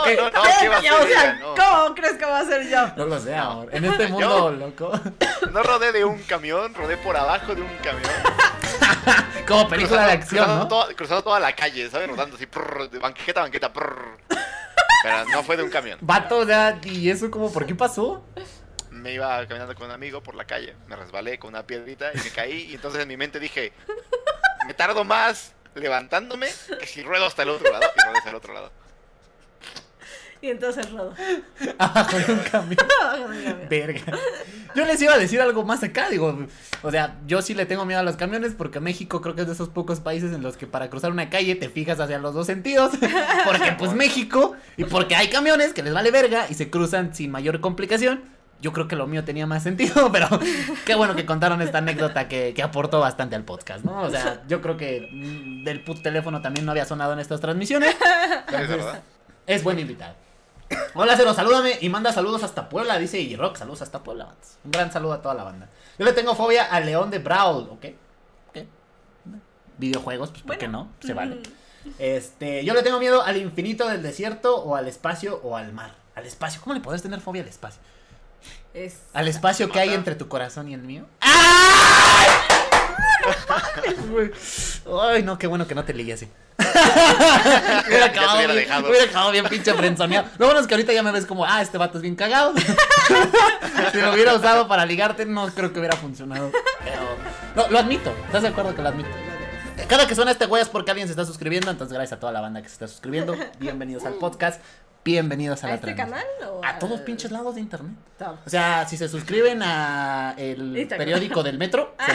Ok. 0.00 0.08
no, 0.18 0.24
no, 0.30 0.42
¿qué 0.60 0.68
va 0.68 0.76
a 0.76 0.78
o 0.78 0.82
sea, 0.82 1.02
ella? 1.06 1.40
¿cómo 1.56 1.94
crees 1.94 2.18
que 2.18 2.24
va 2.26 2.38
a 2.40 2.44
ser 2.44 2.68
yo? 2.68 2.86
No 2.98 3.06
lo 3.06 3.18
sé, 3.18 3.34
amor. 3.34 3.68
En 3.72 3.84
este 3.86 4.08
mundo, 4.08 4.50
loco. 4.52 4.92
No 5.52 5.62
rodé 5.62 5.92
de 5.92 6.04
un 6.04 6.18
camión, 6.24 6.74
rodé 6.74 6.98
por 6.98 7.16
abajo 7.16 7.54
de 7.54 7.62
un 7.62 7.76
camión. 7.82 8.10
Como 9.48 9.68
película 9.70 10.06
de 10.06 10.18
Cruzando- 10.18 10.22
acción, 10.22 10.44
cruzando 10.44 10.62
¿no? 10.64 10.68
toda- 10.68 10.94
cruzando 10.94 11.22
toda 11.24 11.40
la 11.40 11.52
calle, 11.54 11.88
¿sabes? 11.88 12.08
Rodando 12.10 12.36
así, 12.36 12.44
prrr, 12.44 12.90
de 12.90 12.98
banqueta 12.98 13.40
a 13.40 13.44
banqueta. 13.44 13.72
prrr. 13.72 14.18
Pero 15.02 15.24
no 15.32 15.42
fue 15.42 15.56
de 15.56 15.62
un 15.62 15.70
camión. 15.70 15.98
Vato, 16.02 16.44
¿y 16.82 17.08
eso 17.10 17.30
como 17.30 17.50
por 17.52 17.64
qué 17.66 17.74
pasó? 17.74 18.22
Me 19.04 19.12
iba 19.12 19.46
caminando 19.46 19.74
con 19.74 19.88
un 19.88 19.92
amigo 19.92 20.22
por 20.22 20.34
la 20.34 20.46
calle, 20.46 20.74
me 20.88 20.96
resbalé 20.96 21.38
con 21.38 21.50
una 21.50 21.66
piedrita 21.66 22.10
y 22.14 22.16
me 22.16 22.30
caí. 22.30 22.70
Y 22.70 22.74
entonces 22.76 23.02
en 23.02 23.08
mi 23.08 23.18
mente 23.18 23.38
dije, 23.38 23.70
me 24.66 24.72
tardo 24.72 25.04
más 25.04 25.52
levantándome 25.74 26.48
que 26.80 26.86
si 26.86 27.02
ruedo 27.02 27.26
hasta 27.26 27.42
el 27.42 27.50
otro 27.50 27.70
lado. 27.70 27.84
Y 27.84 28.06
rodé 28.06 28.16
hasta 28.16 28.30
el 28.30 28.36
otro 28.36 28.54
lado. 28.54 28.72
Y 30.40 30.48
entonces 30.48 30.90
rodó. 30.90 31.14
Abajo 31.76 32.18
de 32.18 32.32
un 32.32 32.38
camión. 32.40 32.78
Verga. 33.68 34.18
Yo 34.74 34.86
les 34.86 35.02
iba 35.02 35.12
a 35.12 35.18
decir 35.18 35.38
algo 35.42 35.64
más 35.64 35.82
acá, 35.82 36.08
digo, 36.08 36.38
o 36.82 36.90
sea, 36.90 37.18
yo 37.26 37.42
sí 37.42 37.52
le 37.52 37.66
tengo 37.66 37.84
miedo 37.84 38.00
a 38.00 38.04
los 38.04 38.16
camiones 38.16 38.54
porque 38.56 38.80
México 38.80 39.20
creo 39.20 39.34
que 39.34 39.42
es 39.42 39.46
de 39.46 39.52
esos 39.52 39.68
pocos 39.68 40.00
países 40.00 40.32
en 40.32 40.42
los 40.42 40.56
que 40.56 40.66
para 40.66 40.88
cruzar 40.88 41.10
una 41.10 41.28
calle 41.28 41.54
te 41.56 41.68
fijas 41.68 42.00
hacia 42.00 42.18
los 42.18 42.32
dos 42.32 42.46
sentidos, 42.46 42.92
porque 43.44 43.72
pues 43.78 43.92
México 43.94 44.54
y 44.78 44.84
porque 44.84 45.14
hay 45.14 45.28
camiones 45.28 45.74
que 45.74 45.82
les 45.82 45.92
vale 45.92 46.10
verga 46.10 46.46
y 46.48 46.54
se 46.54 46.70
cruzan 46.70 47.14
sin 47.14 47.30
mayor 47.30 47.60
complicación. 47.60 48.33
Yo 48.60 48.72
creo 48.72 48.88
que 48.88 48.96
lo 48.96 49.06
mío 49.06 49.24
tenía 49.24 49.46
más 49.46 49.62
sentido, 49.62 50.10
pero 50.12 50.28
qué 50.86 50.94
bueno 50.94 51.14
que 51.14 51.26
contaron 51.26 51.60
esta 51.62 51.78
anécdota 51.78 52.28
que, 52.28 52.54
que 52.54 52.62
aportó 52.62 53.00
bastante 53.00 53.36
al 53.36 53.44
podcast, 53.44 53.84
¿no? 53.84 54.02
O 54.02 54.10
sea, 54.10 54.42
yo 54.48 54.60
creo 54.60 54.76
que 54.76 55.08
mm, 55.12 55.64
del 55.64 55.82
puto 55.82 56.02
teléfono 56.02 56.40
también 56.40 56.64
no 56.64 56.72
había 56.72 56.84
sonado 56.84 57.12
en 57.12 57.18
estas 57.18 57.40
transmisiones. 57.40 57.94
¿Es 58.48 58.68
verdad? 58.68 59.02
Es 59.46 59.62
buen 59.62 59.78
invitado. 59.78 60.14
Hola, 60.94 61.14
Cero, 61.16 61.34
salúdame 61.34 61.78
y 61.80 61.88
manda 61.88 62.12
saludos 62.12 62.42
hasta 62.42 62.68
Puebla, 62.68 62.98
dice 62.98 63.20
Y-Rock, 63.20 63.56
saludos 63.56 63.82
hasta 63.82 64.02
Puebla. 64.02 64.28
Un 64.64 64.70
gran 64.70 64.90
saludo 64.92 65.12
a 65.12 65.22
toda 65.22 65.34
la 65.34 65.44
banda. 65.44 65.68
Yo 65.98 66.04
le 66.04 66.12
tengo 66.12 66.34
fobia 66.34 66.64
al 66.64 66.86
León 66.86 67.10
de 67.10 67.18
Brawl, 67.18 67.68
¿ok? 67.70 67.84
¿Ok? 68.48 68.64
Videojuegos, 69.78 70.30
pues 70.30 70.42
¿por 70.42 70.58
qué 70.58 70.68
no? 70.68 70.88
Se 71.00 71.12
vale. 71.12 71.40
Este, 71.98 72.64
yo 72.64 72.74
le 72.74 72.82
tengo 72.82 72.98
miedo 72.98 73.22
al 73.22 73.36
infinito 73.36 73.88
del 73.88 74.02
desierto 74.02 74.56
o 74.56 74.74
al 74.74 74.88
espacio 74.88 75.40
o 75.42 75.56
al 75.56 75.72
mar. 75.72 75.92
Al 76.14 76.26
espacio, 76.26 76.60
¿cómo 76.62 76.74
le 76.74 76.80
podés 76.80 77.02
tener 77.02 77.20
fobia 77.20 77.42
al 77.42 77.48
espacio? 77.48 77.80
Es... 78.74 78.96
Al 79.12 79.28
espacio 79.28 79.70
que 79.70 79.78
hay 79.78 79.94
entre 79.94 80.16
tu 80.16 80.26
corazón 80.26 80.68
y 80.68 80.74
el 80.74 80.82
mío. 80.82 81.04
¡Ay! 81.20 82.26
Ay, 85.00 85.22
no, 85.22 85.38
qué 85.38 85.46
bueno 85.46 85.68
que 85.68 85.76
no 85.76 85.84
te 85.84 85.94
leí 85.94 86.10
así. 86.10 86.28
hubiera, 87.86 88.06
acabado 88.06 88.36
hubiera 88.36 88.52
bien, 88.52 88.64
dejado. 88.64 88.88
hubiera 88.88 89.04
acabado 89.04 89.30
bien 89.30 89.44
pinche 89.46 89.72
frenzoneado. 89.74 90.28
Lo 90.38 90.46
bueno 90.46 90.60
es 90.60 90.66
que 90.66 90.74
ahorita 90.74 90.92
ya 90.92 91.04
me 91.04 91.12
ves 91.12 91.24
como, 91.24 91.44
ah, 91.46 91.62
este 91.62 91.78
vato 91.78 91.98
es 91.98 92.02
bien 92.02 92.16
cagado. 92.16 92.52
si 93.92 94.00
lo 94.00 94.12
hubiera 94.12 94.34
usado 94.34 94.66
para 94.66 94.84
ligarte, 94.84 95.24
no 95.24 95.46
creo 95.54 95.72
que 95.72 95.78
hubiera 95.78 95.96
funcionado. 95.96 96.50
Pero, 96.82 97.00
no, 97.54 97.68
lo 97.70 97.78
admito. 97.78 98.12
¿Estás 98.26 98.42
de 98.42 98.48
acuerdo 98.48 98.74
que 98.74 98.82
lo 98.82 98.88
admito? 98.88 99.08
Cada 99.88 100.08
que 100.08 100.16
suena 100.16 100.32
este 100.32 100.46
güey 100.46 100.62
es 100.62 100.68
porque 100.68 100.90
alguien 100.90 101.06
se 101.06 101.12
está 101.12 101.24
suscribiendo, 101.24 101.70
entonces 101.70 101.94
gracias 101.94 102.16
a 102.16 102.20
toda 102.20 102.32
la 102.32 102.40
banda 102.40 102.60
que 102.60 102.68
se 102.68 102.74
está 102.74 102.88
suscribiendo. 102.88 103.36
Bienvenidos 103.60 104.04
al 104.04 104.14
podcast. 104.14 104.60
Bienvenidos 105.04 105.62
a, 105.62 105.66
¿A 105.66 105.70
la 105.70 105.74
este 105.76 105.94
canal 105.94 106.24
o 106.50 106.64
A 106.64 106.68
al- 106.70 106.78
todos 106.78 107.00
pinches 107.02 107.30
lados 107.30 107.56
de 107.56 107.60
internet. 107.60 107.92
O 108.46 108.48
sea, 108.48 108.86
si 108.88 108.96
se 108.96 109.06
suscriben 109.08 109.62
a 109.62 110.34
el 110.38 110.74
Instagram. 110.78 110.98
periódico 110.98 111.42
del 111.42 111.58
metro, 111.58 111.94
sí. 112.06 112.12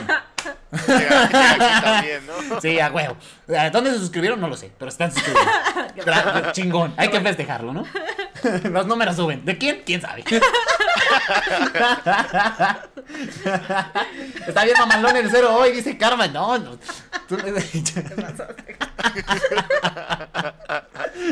También, 1.84 2.22
¿no? 2.26 2.60
Sí, 2.62 2.80
a 2.80 2.90
huevo. 2.92 3.16
¿A 3.56 3.70
¿Dónde 3.70 3.92
se 3.92 4.00
suscribieron? 4.00 4.42
No 4.42 4.48
lo 4.48 4.58
sé, 4.58 4.72
pero 4.80 4.90
están 4.90 5.12
suscribiendo. 5.12 5.52
Gra- 6.04 6.52
Chingón, 6.52 6.94
hay 6.98 7.10
que 7.10 7.20
festejarlo, 7.22 7.74
¿no? 7.74 7.86
Los 8.72 8.88
números 8.88 9.16
suben. 9.16 9.46
¿De 9.46 9.58
quién? 9.58 9.84
¿Quién 9.86 10.02
sabe? 10.02 10.24
Está 14.48 14.64
bien 14.64 14.76
mamalón 14.80 15.16
el 15.18 15.30
cero 15.32 15.56
hoy, 15.56 15.72
dice 15.72 15.98
Karma. 15.98 16.28
No, 16.28 16.58
no. 16.58 16.78
¿Tú, 17.28 17.38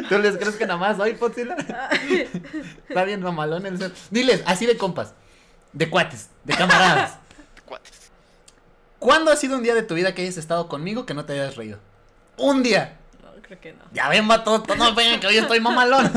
¿Tú 0.10 0.20
les 0.20 0.38
crees 0.38 0.56
que 0.56 0.66
nada 0.66 0.78
más 0.80 1.00
hoy, 1.00 1.14
Potzilla? 1.14 1.56
Está 2.88 3.04
bien 3.04 3.22
mamalón 3.22 3.66
el 3.66 3.78
cero. 3.78 3.94
Diles, 4.10 4.44
así 4.46 4.66
de 4.66 4.78
compas. 4.78 5.14
De 5.74 5.90
cuates, 5.90 6.30
de 6.44 6.54
camaradas. 6.56 7.18
Cuates. 7.66 8.12
¿Cuándo 9.00 9.32
ha 9.32 9.36
sido 9.36 9.58
un 9.58 9.64
día 9.64 9.76
de 9.76 9.84
tu 9.84 9.94
vida 9.96 10.14
que 10.16 10.22
hayas 10.24 10.38
estado 10.38 10.68
conmigo 10.68 11.06
que 11.06 11.14
no 11.14 11.26
te 11.26 11.34
hayas 11.34 11.56
reído? 11.56 11.80
Un 12.38 12.64
día. 12.64 12.98
No, 13.22 13.30
creo 13.42 13.60
que 13.60 13.74
no. 13.74 13.84
Ya 13.94 14.10
ven, 14.10 14.28
vato, 14.28 14.62
to- 14.64 14.76
no 14.76 14.94
vengan 14.96 15.20
que 15.20 15.28
hoy 15.28 15.38
estoy 15.38 15.60
mamalón. 15.60 16.12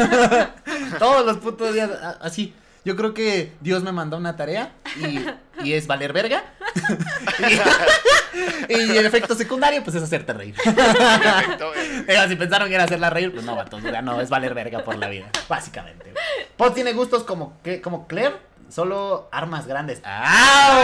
Todos 0.99 1.27
los 1.27 1.39
putos 1.39 1.75
días, 1.75 1.91
así. 2.21 2.55
Yo 2.85 2.97
creo 2.97 3.13
que 3.13 3.53
Dios 3.61 3.83
me 3.83 3.93
mandó 3.93 4.17
una 4.17 4.37
tarea 4.37 4.73
y, 4.97 5.21
y 5.63 5.75
es 5.75 5.87
valer 5.87 6.13
verga. 6.15 6.43
y, 8.69 8.75
y 8.75 8.97
el 8.97 9.07
efecto 9.07 9.35
secundario, 9.35 9.83
pues 9.85 9.97
es 9.97 10.03
hacerte 10.03 10.33
reír. 10.33 10.55
Perfecto. 10.55 11.75
eh, 11.75 12.05
Pero 12.07 12.29
si 12.29 12.37
pensaron 12.37 12.69
que 12.69 12.75
era 12.75 12.85
hacerla 12.85 13.11
reír, 13.11 13.33
pues 13.33 13.45
no, 13.45 13.55
vatos, 13.57 13.83
ya 13.83 14.01
no, 14.03 14.21
es 14.21 14.31
valer 14.31 14.55
verga 14.55 14.83
por 14.85 14.97
la 14.97 15.09
vida, 15.09 15.27
básicamente. 15.49 16.15
Pod 16.57 16.73
tiene 16.73 16.93
gustos 16.93 17.25
como, 17.25 17.59
¿qué? 17.63 17.81
como 17.83 18.07
Claire, 18.07 18.37
solo 18.71 19.29
armas 19.33 19.67
grandes. 19.67 20.01
¡Au! 20.05 20.81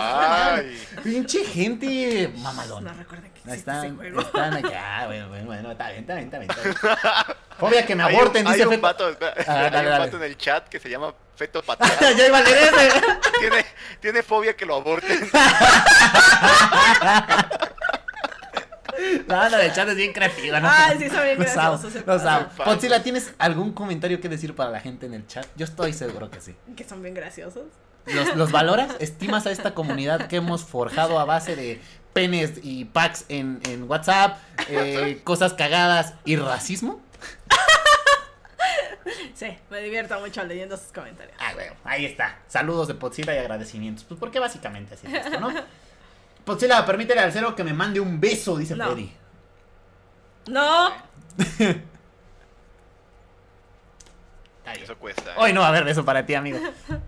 Ay. 0.00 0.80
Pinche 1.02 1.44
gente 1.44 2.32
mamalona. 2.38 2.92
No 2.92 2.98
recuerden 2.98 3.32
ese 3.50 3.58
están, 3.58 3.96
juego. 3.96 4.20
están 4.20 4.54
allá, 4.54 5.06
bueno, 5.06 5.28
bueno, 5.28 5.46
bueno, 5.46 5.70
está 5.72 5.88
bien, 5.90 6.00
está 6.00 6.14
bien, 6.14 6.28
está 6.28 6.38
bien. 6.40 6.74
Fobia 7.58 7.86
que 7.86 7.94
me 7.96 8.02
Hay 8.04 8.14
aborten, 8.16 8.46
un, 8.46 8.52
dice 8.52 8.62
hay 8.62 8.66
un 8.68 8.74
Feto. 8.74 8.82
vato, 8.82 9.08
espera, 9.10 9.34
Ah, 9.38 9.42
dale, 9.44 9.58
hay 9.78 9.84
un 9.84 9.90
dale. 9.90 9.98
vato 10.06 10.16
en 10.16 10.22
el 10.22 10.36
chat 10.36 10.68
que 10.68 10.78
se 10.80 10.88
llama 10.90 11.12
Feto 11.36 11.62
Pateado. 11.66 12.16
ya 12.16 12.26
iba 12.26 12.38
a 12.38 12.42
leer 12.42 12.74
ese. 12.74 13.00
tiene, 13.40 13.66
tiene 14.00 14.22
fobia 14.22 14.56
que 14.56 14.64
lo 14.66 14.76
aborten. 14.76 15.28
La 19.28 19.36
banda 19.36 19.58
del 19.58 19.72
chat 19.72 19.88
es 19.90 19.96
bien 19.96 20.12
creativa, 20.12 20.58
¿no? 20.58 20.68
Ay, 20.70 20.98
sí, 20.98 21.08
son 21.08 21.22
bien 21.22 21.38
Los 21.38 21.56
amo, 21.56 21.78
los 22.06 22.22
amo. 22.24 22.48
Potzilla, 22.64 23.02
¿tienes 23.02 23.32
algún 23.38 23.72
comentario 23.72 24.20
que 24.20 24.28
decir 24.28 24.54
para 24.56 24.70
la 24.70 24.80
gente 24.80 25.06
en 25.06 25.14
el 25.14 25.26
chat? 25.26 25.46
Yo 25.54 25.64
estoy 25.66 25.92
seguro 25.92 26.30
que 26.30 26.40
sí. 26.40 26.56
Que 26.76 26.82
son 26.84 27.00
bien 27.02 27.14
graciosos. 27.14 27.64
¿Los, 28.06 28.34
los 28.34 28.50
valoras? 28.50 28.90
¿Estimas 28.98 29.46
a 29.46 29.50
esta 29.52 29.72
comunidad 29.74 30.26
que 30.26 30.36
hemos 30.36 30.64
forjado 30.64 31.18
a 31.20 31.24
base 31.26 31.54
de 31.54 31.80
penes 32.18 32.54
y 32.64 32.84
packs 32.84 33.24
en, 33.28 33.60
en 33.68 33.88
WhatsApp, 33.88 34.38
eh, 34.68 35.20
cosas 35.24 35.54
cagadas 35.54 36.14
y 36.24 36.34
racismo? 36.36 37.00
Sí, 39.34 39.56
me 39.70 39.80
divierto 39.80 40.18
mucho 40.18 40.42
leyendo 40.42 40.76
sus 40.76 40.92
comentarios. 40.92 41.36
Ah, 41.38 41.52
bueno, 41.54 41.72
ahí 41.84 42.04
está. 42.04 42.40
Saludos 42.48 42.88
de 42.88 42.94
Potzilla 42.94 43.34
y 43.34 43.38
agradecimientos. 43.38 44.02
Pues 44.04 44.18
porque 44.18 44.40
básicamente 44.40 44.94
así 44.94 45.06
es 45.06 45.26
esto, 45.26 45.38
¿no? 45.38 45.48
Potzilla, 46.44 46.84
permítele 46.84 47.20
al 47.20 47.32
cero 47.32 47.54
que 47.54 47.62
me 47.62 47.72
mande 47.72 48.00
un 48.00 48.20
beso, 48.20 48.56
dice 48.58 48.74
No. 48.74 48.86
Freddy. 48.86 49.12
No. 50.48 50.92
Eso 54.82 54.96
cuesta. 54.96 55.30
¿eh? 55.30 55.34
Hoy 55.36 55.52
no 55.52 55.60
va 55.60 55.66
a 55.66 55.68
haber 55.70 55.84
beso 55.84 56.04
para 56.04 56.26
ti, 56.26 56.34
amigo. 56.34 56.58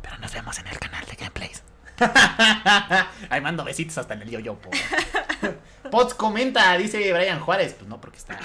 Pero 0.02 0.18
nos 0.18 0.32
vemos 0.32 0.58
en 0.58 0.66
el 0.68 0.78
canal 0.78 1.04
de 1.04 1.16
Gameplays. 1.16 1.62
Ahí 3.30 3.40
mando 3.40 3.64
besitos 3.64 3.96
hasta 3.98 4.14
en 4.14 4.22
el 4.22 4.30
yo-yo, 4.30 4.54
po. 4.56 4.70
Pots 5.90 6.14
comenta, 6.14 6.76
dice 6.76 7.12
Brian 7.12 7.40
Juárez. 7.40 7.74
Pues 7.78 7.88
no, 7.88 8.00
porque 8.00 8.18
está. 8.18 8.38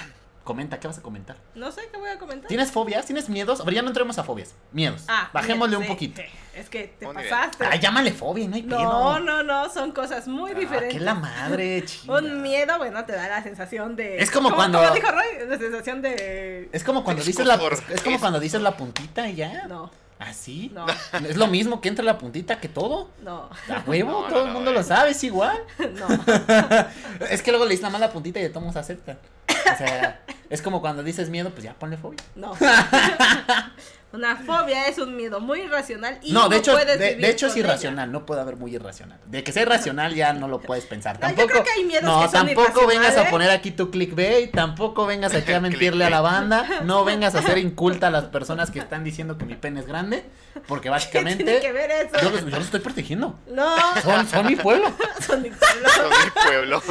Comenta, 0.43 0.79
¿qué 0.79 0.87
vas 0.87 0.99
a 0.99 1.01
comentar? 1.01 1.37
no 1.55 1.71
sé 1.71 1.81
qué 1.91 1.97
voy 1.97 2.09
a 2.09 2.19
comentar. 2.19 2.47
¿Tienes 2.47 2.71
fobias? 2.71 3.03
¿Tienes 3.07 3.29
miedos? 3.29 3.61
A 3.61 3.63
ver, 3.63 3.73
ya 3.73 3.81
no 3.81 3.87
entremos 3.87 4.19
a 4.19 4.23
fobias. 4.23 4.53
Miedos. 4.71 5.03
Ah, 5.07 5.27
Bajémosle 5.33 5.75
bien, 5.77 5.79
un 5.79 5.85
sí, 5.87 5.91
poquito. 5.91 6.21
sí. 6.21 6.27
Es 6.59 6.69
que 6.69 6.83
te 6.99 7.07
pasaste. 7.07 7.65
Ay, 7.65 7.79
llámale 7.79 8.11
fobia, 8.13 8.47
no 8.47 8.55
hay 8.55 8.61
pedo. 8.61 8.77
no, 8.79 9.19
no, 9.19 9.41
no, 9.41 9.69
son 9.71 9.91
cosas 9.91 10.27
muy 10.27 10.51
Ah, 10.51 10.59
diferentes. 10.59 10.93
que 10.93 11.03
la 11.03 11.15
madre, 11.15 11.83
chinga. 11.85 12.19
Un 12.19 12.43
miedo, 12.43 12.77
bueno, 12.77 13.03
te 13.05 13.13
da 13.13 13.27
la 13.27 13.41
sensación 13.41 13.95
de. 13.95 14.19
Es 14.19 14.29
como 14.29 14.49
¿Cómo- 14.49 14.57
cuando- 14.57 14.79
¿Cómo 14.83 14.93
dijo 14.93 15.09
Roy? 15.11 15.25
La 15.49 15.57
sensación 15.57 16.03
de. 16.03 16.69
Es 16.71 16.83
como 16.83 17.03
cuando 17.03 17.23
dices 17.23 17.43
la, 17.47 17.55
es 17.89 18.01
como 18.03 18.19
cuando 18.19 18.39
dices 18.39 18.61
la 18.61 18.77
puntita 18.77 19.27
y 19.27 19.35
ya. 19.35 19.65
No. 19.67 19.89
¿Así? 20.17 20.71
No, 20.73 20.85
Es 21.27 21.35
lo 21.35 21.47
mismo 21.47 21.81
que 21.81 21.89
entre 21.89 22.05
la 22.05 22.17
puntita 22.17 22.59
que 22.59 22.69
todo. 22.69 23.09
no, 23.21 23.49
A 23.69 23.83
huevo, 23.85 24.11
No, 24.11 24.21
no, 24.21 24.27
todo 24.33 24.45
el 24.45 24.51
mundo 24.53 24.71
lo 24.71 24.81
sabe, 24.83 25.11
es 25.11 25.23
igual. 25.23 25.57
no. 25.77 26.07
Es 27.29 27.41
que 27.41 27.51
luego 27.51 27.65
le 27.65 27.71
dices 27.71 27.83
nada 27.83 27.91
más 27.93 28.01
la 28.01 28.11
puntita 28.11 28.39
y 28.39 28.43
de 28.43 28.49
todos 28.49 28.75
aceptan. 28.75 29.17
O 29.49 29.77
sea, 29.77 30.21
es 30.49 30.61
como 30.61 30.79
cuando 30.81 31.03
dices 31.03 31.29
miedo, 31.29 31.49
pues 31.51 31.63
ya 31.63 31.73
ponle 31.73 31.97
fobia. 31.97 32.19
No. 32.35 32.53
Una 34.15 34.37
fobia 34.37 34.87
es 34.87 34.97
un 34.97 35.15
miedo 35.15 35.39
muy 35.41 35.61
irracional 35.61 36.17
y 36.21 36.31
no, 36.31 36.47
de 36.49 36.57
hecho, 36.57 36.71
puedes 36.71 36.97
de, 36.97 37.09
vivir 37.09 37.21
de 37.25 37.31
hecho 37.31 37.47
es 37.47 37.53
ella. 37.55 37.65
irracional, 37.65 38.11
no 38.11 38.25
puede 38.25 38.41
haber 38.41 38.55
muy 38.55 38.73
irracional. 38.73 39.19
De 39.25 39.43
que 39.43 39.51
sea 39.51 39.63
irracional 39.63 40.15
ya 40.15 40.31
no 40.33 40.47
lo 40.47 40.61
puedes 40.61 40.85
pensar. 40.85 41.15
No, 41.19 41.27
yo 41.29 41.35
Tampoco, 41.35 41.49
creo 41.49 41.63
que 41.63 41.71
hay 41.71 41.83
miedos 41.83 42.03
no, 42.05 42.21
que 42.21 42.29
son 42.37 42.45
tampoco 42.47 42.87
vengas 42.87 42.95
a 42.95 42.97
irracionales. 43.03 43.31
poner 43.31 43.49
aquí 43.51 43.71
tu 43.71 43.91
clickbait, 43.91 44.51
tampoco 44.51 45.05
vengas 45.05 45.33
aquí 45.35 45.51
a 45.51 45.59
mentirle 45.61 46.05
a 46.05 46.09
la 46.09 46.21
banda, 46.21 46.81
no 46.83 47.03
vengas 47.03 47.35
a 47.35 47.41
ser 47.41 47.57
inculta 47.57 48.07
a 48.07 48.11
las 48.11 48.25
personas 48.35 48.71
que 48.71 48.79
están 48.79 49.03
diciendo 49.03 49.37
que 49.37 49.45
mi 49.45 49.55
pene 49.55 49.81
es 49.81 49.85
grande, 49.87 50.23
porque 50.67 50.83
¿Qué 50.83 50.89
básicamente 50.91 51.43
tiene 51.43 51.59
que 51.59 51.71
ver 51.71 51.91
eso? 51.91 52.15
yo, 52.21 52.29
los- 52.29 52.41
yo 52.45 52.49
los 52.55 52.65
estoy 52.65 52.79
protegiendo. 52.79 53.37
No, 53.47 53.75
Son, 54.01 54.27
son 54.27 54.45
mi 54.47 54.55
pueblo. 54.55 54.91
son 55.27 55.41
mi 55.41 55.49
pueblo. 55.49 55.89
Son 55.89 56.09
mi 56.09 56.31
pueblo. 56.41 56.81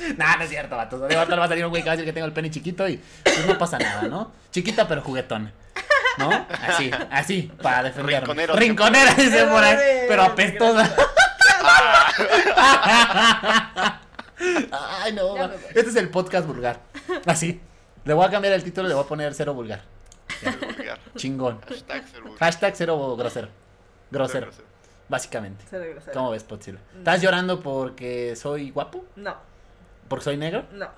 nah, 0.16 0.36
no 0.36 0.44
es 0.44 0.50
cierto, 0.50 0.76
vatos. 0.76 1.00
De 1.00 1.08
le 1.08 1.16
va 1.16 1.44
a 1.44 1.48
salir 1.48 1.64
un 1.64 1.70
güey 1.70 1.82
que 1.82 1.88
va 1.88 1.92
a 1.92 1.96
decir 1.96 2.06
que 2.06 2.12
tengo 2.12 2.26
el 2.26 2.32
pene 2.32 2.50
chiquito 2.50 2.88
y 2.88 3.00
pues 3.22 3.46
no 3.46 3.58
pasa 3.58 3.78
nada, 3.78 4.02
¿no? 4.02 4.32
Chiquita 4.50 4.86
pero 4.88 5.02
juguetona. 5.02 5.52
¿No? 6.18 6.46
Así, 6.50 6.90
así, 7.10 7.52
para 7.62 7.84
defenderme. 7.84 8.20
Rinconero. 8.20 8.56
Rinconera, 8.56 9.14
dice 9.14 9.44
por 9.46 9.62
ahí, 9.62 9.76
pero 10.08 10.22
apestosa. 10.22 10.94
Ay, 14.72 15.12
no. 15.12 15.36
Ya. 15.36 15.54
Este 15.68 15.90
es 15.90 15.96
el 15.96 16.08
podcast 16.10 16.46
vulgar. 16.46 16.80
Así. 17.26 17.60
Le 18.04 18.14
voy 18.14 18.26
a 18.26 18.30
cambiar 18.30 18.54
el 18.54 18.64
título, 18.64 18.88
le 18.88 18.94
voy 18.94 19.04
a 19.04 19.06
poner 19.06 19.34
cero 19.34 19.54
vulgar. 19.54 19.82
Vulgar. 20.42 20.98
Chingón. 21.16 21.60
Hashtag 21.68 22.04
vulgar. 22.22 22.38
Hashtag 22.38 22.74
cero 22.76 23.16
grosero. 23.16 23.48
Grosero, 24.10 24.50
básicamente. 25.08 25.64
Se 25.70 25.78
regresa. 25.78 26.10
¿Cómo 26.12 26.30
ves, 26.30 26.42
Potzilla? 26.42 26.78
¿Estás 26.98 27.22
llorando 27.22 27.60
porque 27.60 28.34
soy 28.34 28.70
guapo? 28.70 29.04
No, 29.16 29.36
¿Porque 30.10 30.24
soy 30.24 30.36
negro? 30.36 30.66
no, 30.72 30.88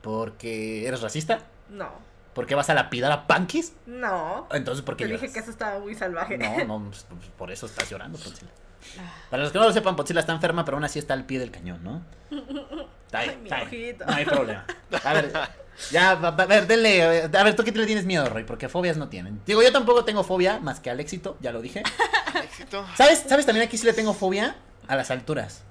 ¿Porque 0.00 0.86
eres 0.88 1.02
racista? 1.02 1.40
no, 1.68 1.90
¿Porque 2.34 2.54
vas 2.54 2.70
a 2.70 2.74
lapidar 2.74 3.10
a 3.12 3.26
Pankis? 3.26 3.74
no. 3.86 4.46
Entonces, 4.52 4.82
¿por 4.84 4.96
qué 4.96 5.04
Te 5.06 5.12
dije 5.12 5.32
que 5.32 5.40
eso 5.40 5.50
estaba 5.50 5.78
muy 5.80 5.94
salvaje. 5.96 6.38
No, 6.38 6.64
no, 6.64 6.84
pues, 6.88 7.04
pues, 7.08 7.26
por 7.36 7.50
eso 7.50 7.66
estás 7.66 7.90
llorando, 7.90 8.16
Potzilla. 8.24 8.50
Para 9.28 9.42
los 9.42 9.52
que 9.52 9.58
no 9.58 9.64
lo 9.64 9.72
sepan, 9.72 9.96
Potzilla 9.96 10.20
está 10.20 10.32
enferma, 10.32 10.64
pero 10.64 10.76
aún 10.76 10.84
así 10.84 10.98
está 10.98 11.12
al 11.14 11.24
pie 11.26 11.38
del 11.40 11.50
cañón, 11.50 11.82
¿no? 11.84 12.02
Está 13.10 13.22
bien, 13.22 13.30
Ay, 13.32 13.36
mi 13.38 13.42
está 13.48 13.56
bien. 13.56 13.66
ojito. 13.66 14.04
No 14.06 14.12
hay 14.14 14.24
problema. 14.24 14.64
A 15.02 15.12
ver, 15.14 15.32
ya, 15.90 16.10
a 16.12 16.30
ver, 16.46 16.66
denle. 16.68 17.24
A 17.24 17.42
ver, 17.42 17.56
¿tú 17.56 17.64
qué 17.64 17.72
le 17.72 17.84
tienes 17.84 18.04
miedo, 18.04 18.28
Roy? 18.28 18.44
Porque 18.44 18.68
fobias 18.68 18.96
no 18.96 19.08
tienen. 19.08 19.40
Digo, 19.44 19.60
yo 19.64 19.72
tampoco 19.72 20.04
tengo 20.04 20.22
fobia 20.22 20.60
más 20.60 20.78
que 20.78 20.90
al 20.90 21.00
éxito, 21.00 21.36
ya 21.40 21.50
lo 21.50 21.60
dije. 21.60 21.82
Éxito. 22.44 22.86
¿Sabes? 22.96 23.24
¿Sabes 23.28 23.44
también 23.46 23.66
aquí 23.66 23.76
sí 23.76 23.84
le 23.84 23.94
tengo 23.94 24.14
fobia? 24.14 24.54
A 24.86 24.94
las 24.94 25.10
alturas. 25.10 25.64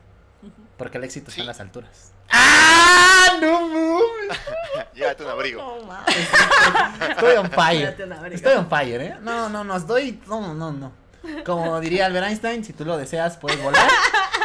Porque 0.79 0.97
el 0.97 1.03
éxito 1.03 1.29
está 1.29 1.41
en 1.41 1.47
las 1.47 1.59
alturas. 1.59 2.13
¡Ah! 2.31 3.37
¡No 3.41 3.67
mames! 3.67 4.39
Llévate 4.95 5.23
un 5.25 5.29
abrigo. 5.29 5.61
No, 5.61 5.85
mames. 5.85 6.15
Estoy 7.09 7.35
on 7.35 7.51
fire. 7.51 7.97
Estoy 8.31 8.53
on 8.53 8.69
fire, 8.69 9.01
¿eh? 9.01 9.15
No, 9.21 9.49
no, 9.49 9.63
no, 9.65 9.75
estoy. 9.75 10.21
No, 10.25 10.53
no, 10.53 10.71
no. 10.71 10.93
Como 11.45 11.79
diría 11.81 12.05
Albert 12.05 12.27
Einstein, 12.27 12.63
si 12.63 12.71
tú 12.71 12.85
lo 12.85 12.97
deseas, 12.97 13.35
puedes 13.37 13.61
volar. 13.61 13.87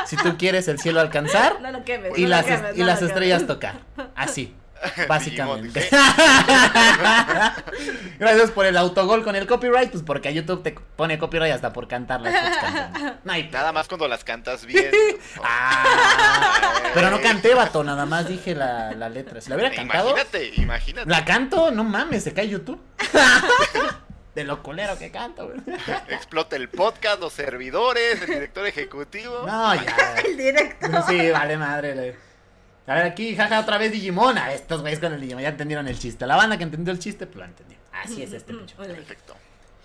Si 0.07 0.17
tú 0.17 0.37
quieres 0.37 0.67
el 0.69 0.79
cielo 0.79 1.01
alcanzar 1.01 1.61
No 1.63 1.71
lo 1.71 1.85
quemes. 1.85 2.19
y 2.19 2.23
no 2.25 2.29
las, 2.29 2.43
lo 2.43 2.57
quemes, 2.57 2.77
y 2.77 2.81
no 2.81 2.87
las 2.87 3.01
lo 3.01 3.07
estrellas 3.07 3.47
tocar. 3.47 3.81
Así. 4.17 4.55
Básicamente. 5.09 5.89
Gracias 8.19 8.51
por 8.51 8.67
el 8.67 8.77
autogol 8.77 9.25
con 9.25 9.35
el 9.37 9.47
copyright, 9.47 9.91
pues 9.91 10.03
porque 10.03 10.29
a 10.29 10.33
YouTube 10.33 10.63
te 10.63 10.73
pone 10.73 11.19
copyright 11.19 11.55
hasta 11.55 11.73
por 11.73 11.89
cantar 11.89 12.21
las 12.21 12.35
canciones. 12.35 13.13
No 13.25 13.33
hay 13.33 13.49
Nada 13.49 13.73
más 13.73 13.89
cuando 13.89 14.07
las 14.09 14.25
cantas 14.25 14.67
bien. 14.67 14.91
Ah, 15.43 15.85
pero 16.93 17.11
no 17.11 17.21
canté, 17.21 17.55
vato, 17.55 17.83
nada 17.85 18.05
más 18.07 18.29
dije 18.29 18.55
la, 18.55 18.93
la 18.93 19.09
letra. 19.09 19.41
Si 19.41 19.49
la 19.49 19.57
hubiera 19.57 19.75
cantado, 19.75 20.11
Imagínate, 20.11 20.53
imagínate. 20.57 21.09
la 21.11 21.25
canto, 21.25 21.71
no 21.71 21.85
mames, 21.85 22.25
se 22.25 22.35
cae 22.35 22.49
YouTube. 22.49 22.81
De 24.35 24.43
lo 24.45 24.63
culero 24.63 24.99
que 24.99 25.11
canto, 25.13 25.47
güey. 25.47 25.61
Explota 26.09 26.57
el 26.57 26.69
podcast, 26.69 27.21
los 27.21 27.33
servidores, 27.33 28.21
el 28.23 28.27
director 28.27 28.67
ejecutivo. 28.67 29.45
No, 29.47 29.75
ya. 29.77 30.17
El 30.25 30.37
directo. 30.37 30.89
Sí, 31.09 31.31
vale 31.31 31.57
madre. 31.57 32.17
A 32.87 32.95
ver, 32.95 33.07
aquí, 33.07 33.35
jaja, 33.35 33.61
otra 33.61 33.79
vez 33.79 33.93
Digimon. 33.93 34.37
A 34.39 34.53
estos 34.53 34.81
güeyes 34.83 35.01
con 35.01 35.13
el 35.13 35.21
Digimon, 35.21 35.43
ya 35.43 35.49
entendieron 35.51 35.89
el 35.89 35.99
chiste. 35.99 36.27
La 36.27 36.37
banda 36.37 36.59
que 36.59 36.65
entendió 36.65 36.93
el 36.93 36.99
chiste, 36.99 37.27
pues 37.27 37.39
lo 37.39 37.45
entendió. 37.45 37.79
Así 37.93 38.23
es 38.23 38.33
este. 38.33 38.53
Hola. 38.53 38.95
Perfecto. 38.95 39.35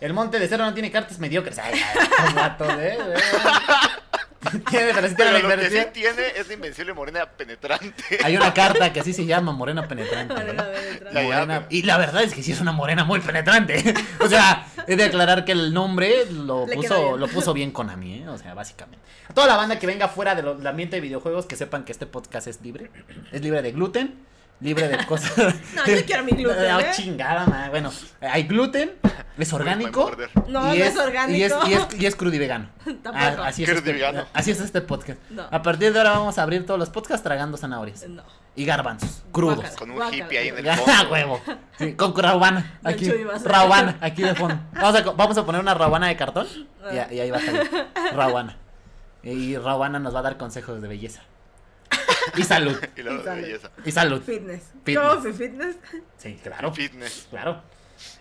El 0.01 0.13
monte 0.13 0.39
de 0.39 0.47
cero 0.47 0.65
no 0.65 0.73
tiene 0.73 0.91
cartas 0.91 1.19
mediocres. 1.19 1.59
Ay, 1.59 1.73
ay, 1.73 1.99
estos 2.01 2.33
vatos, 2.35 2.73
eh. 2.79 2.97
Tiene, 4.69 4.93
pero 4.93 5.09
sí 5.09 5.15
tiene 5.15 5.31
Pero 5.31 5.49
la 5.49 5.55
lo 5.55 5.61
que 5.61 5.69
sí 5.69 5.85
tiene 5.91 6.27
es 6.37 6.47
la 6.47 6.53
invencible 6.53 6.93
morena 6.93 7.25
penetrante. 7.25 8.19
Hay 8.23 8.37
una 8.37 8.53
carta 8.53 8.93
que 8.93 9.01
así 9.01 9.11
se 9.11 9.25
llama 9.25 9.51
Morena 9.51 9.87
Penetrante. 9.87 10.33
Y 11.69 11.83
la 11.83 11.97
verdad 11.97 12.23
es 12.23 12.33
que 12.33 12.41
sí 12.41 12.53
es 12.53 12.61
una 12.61 12.71
morena 12.71 13.03
muy 13.03 13.19
penetrante. 13.19 13.93
O 14.21 14.27
sea, 14.27 14.67
he 14.87 14.95
de 14.95 15.05
aclarar 15.05 15.45
que 15.45 15.53
el 15.53 15.73
nombre 15.73 16.25
lo 16.31 16.65
Le 16.67 16.75
puso, 16.75 17.09
bien. 17.09 17.19
lo 17.19 17.27
puso 17.27 17.53
bien 17.53 17.71
Konami, 17.71 18.19
¿eh? 18.19 18.29
O 18.29 18.37
sea, 18.37 18.53
básicamente. 18.53 18.99
A 19.27 19.33
toda 19.33 19.47
la 19.47 19.55
banda 19.55 19.79
que 19.79 19.87
venga 19.87 20.07
fuera 20.07 20.35
del 20.35 20.65
ambiente 20.67 20.97
de 20.97 21.01
videojuegos, 21.01 21.45
que 21.45 21.55
sepan 21.55 21.83
que 21.83 21.91
este 21.91 22.05
podcast 22.05 22.47
es 22.47 22.61
libre. 22.61 22.91
Es 23.31 23.41
libre 23.41 23.61
de 23.61 23.71
gluten, 23.71 24.15
libre 24.61 24.87
de 24.87 25.05
cosas. 25.05 25.31
No, 25.75 25.85
yo 25.85 26.05
quiero 26.05 26.23
mi 26.23 26.31
gluten, 26.31 26.65
Ah, 26.71 26.81
¿eh? 26.81 26.91
chingada, 26.93 27.45
man. 27.45 27.69
Bueno, 27.71 27.91
hay 28.21 28.43
gluten, 28.43 28.91
es 29.37 29.53
orgánico. 29.53 30.11
No, 30.47 30.73
y 30.75 30.79
no 30.79 30.85
es 30.85 30.97
orgánico. 30.97 31.37
Y 31.37 31.43
es, 31.43 31.53
y 31.67 31.73
es, 31.73 32.01
y 32.01 32.05
es 32.05 32.15
crudivegano. 32.15 32.69
Tampoco. 32.85 33.15
Ah, 33.15 33.47
así, 33.47 33.63
es 33.63 33.69
este, 33.69 33.81
Crudivegano. 33.81 34.25
así 34.33 34.51
es 34.51 34.59
este 34.59 34.81
podcast. 34.81 35.19
No. 35.29 35.43
A 35.49 35.61
partir 35.61 35.93
de 35.93 35.99
ahora 35.99 36.11
vamos 36.11 36.37
a 36.37 36.43
abrir 36.43 36.65
todos 36.65 36.79
los 36.79 36.89
podcasts 36.89 37.23
tragando 37.23 37.57
zanahorias. 37.57 38.07
No. 38.09 38.23
Y 38.55 38.65
garbanzos, 38.65 39.23
crudos. 39.31 39.55
Guácala. 39.57 39.75
Con 39.77 39.91
un 39.91 39.95
Guácala. 39.97 40.17
hippie 40.17 40.37
ahí 40.39 40.47
en 40.49 40.57
el 40.57 40.69
Ah, 40.69 40.75
fondo. 40.75 41.11
huevo. 41.11 41.41
Sí, 41.77 41.93
con 41.93 42.15
raubana. 42.17 42.79
Aquí. 42.83 43.09
Raubana, 43.45 43.97
aquí 44.01 44.21
de 44.23 44.35
fondo. 44.35 44.59
Vamos 44.73 44.95
a, 44.99 45.01
vamos 45.11 45.37
a 45.37 45.45
poner 45.45 45.61
una 45.61 45.73
raubana 45.73 46.07
de 46.07 46.17
cartón. 46.17 46.47
Y, 46.91 46.97
Ah. 46.97 47.07
y 47.09 47.19
ahí 47.21 47.31
va 47.31 47.37
a 47.37 47.41
salir. 47.41 47.69
Raubana. 48.13 48.57
Y 49.23 49.55
Raubana 49.57 49.99
nos 49.99 50.13
va 50.13 50.19
a 50.19 50.23
dar 50.23 50.37
consejos 50.37 50.81
de 50.81 50.87
belleza. 50.89 51.21
Y 52.35 52.43
salud. 52.43 52.77
Y 52.95 53.01
luego 53.01 53.17
Y 53.19 53.23
de 53.23 53.29
sale. 53.29 53.41
belleza. 53.41 53.71
Y 53.85 53.91
salud. 53.91 54.21
Fitness. 54.21 54.61
Fitness. 54.85 55.07
¿Cómo 55.09 55.21
fue 55.21 55.33
fitness? 55.33 55.75
Sí, 56.17 56.39
claro. 56.43 56.73
Fitness. 56.73 57.27
Claro. 57.29 57.61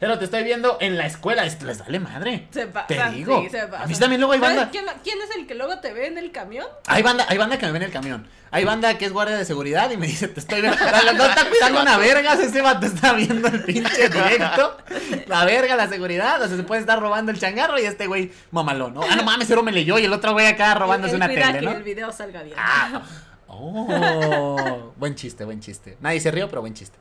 Pero 0.00 0.18
te 0.18 0.24
estoy 0.24 0.42
viendo 0.42 0.76
en 0.80 0.96
la 0.98 1.06
escuela. 1.06 1.44
Esto 1.46 1.64
les 1.66 1.78
vale 1.78 2.00
madre. 2.00 2.48
Se 2.50 2.66
pasa. 2.66 2.86
Te 2.88 3.10
digo. 3.10 3.42
sí, 3.42 3.50
se 3.50 3.60
A 3.60 3.86
mí 3.86 3.94
también 3.94 4.20
luego 4.20 4.32
hay 4.32 4.40
¿Sabes 4.40 4.56
banda. 4.56 4.70
¿Quién, 4.72 4.84
quién 5.04 5.18
es 5.22 5.36
el 5.36 5.46
que 5.46 5.54
luego 5.54 5.78
te 5.78 5.92
ve 5.92 6.06
en 6.08 6.18
el 6.18 6.32
camión? 6.32 6.66
Hay 6.86 7.02
banda, 7.02 7.26
hay 7.28 7.38
banda 7.38 7.58
que 7.58 7.66
me 7.66 7.72
ve 7.72 7.78
en 7.78 7.84
el 7.84 7.92
camión. 7.92 8.26
Hay 8.50 8.64
banda 8.64 8.96
que 8.98 9.04
es 9.04 9.12
guardia 9.12 9.36
de 9.36 9.44
seguridad 9.44 9.90
y 9.90 9.96
me 9.96 10.06
dice, 10.08 10.26
te 10.26 10.40
estoy 10.40 10.62
viendo. 10.62 10.78
No, 11.14 11.24
está 11.26 11.48
cuidando 11.48 11.82
una 11.82 11.96
verga, 11.98 12.32
ese 12.32 12.60
vato 12.62 12.86
está 12.86 13.12
viendo 13.12 13.46
el 13.46 13.62
pinche 13.62 14.08
directo. 14.08 14.78
La 15.26 15.44
verga, 15.44 15.76
la 15.76 15.86
seguridad. 15.88 16.42
O 16.42 16.48
sea, 16.48 16.56
se 16.56 16.62
puede 16.64 16.80
estar 16.80 16.98
robando 16.98 17.30
el 17.30 17.38
changarro 17.38 17.78
y 17.78 17.82
este 17.84 18.06
güey 18.08 18.32
mamalón, 18.50 18.94
¿no? 18.94 19.02
Ah, 19.08 19.14
no 19.14 19.22
mames, 19.22 19.46
pero 19.46 19.62
me 19.62 19.70
leyó 19.70 19.98
y 19.98 20.06
el 20.06 20.12
otro 20.12 20.32
güey 20.32 20.46
acá 20.46 20.74
robándose 20.74 21.14
una 21.14 21.28
tele, 21.28 21.52
que 21.52 21.60
¿no? 21.62 21.72
el 21.72 21.82
video 21.84 22.10
salga 22.10 22.42
bien. 22.42 22.56
Ah, 22.58 23.02
oh, 23.48 24.92
buen 24.96 25.14
chiste, 25.14 25.44
buen 25.44 25.60
chiste. 25.60 25.96
Nadie 26.00 26.20
se 26.20 26.30
rió, 26.30 26.48
pero 26.48 26.60
buen 26.60 26.74
chiste. 26.74 26.98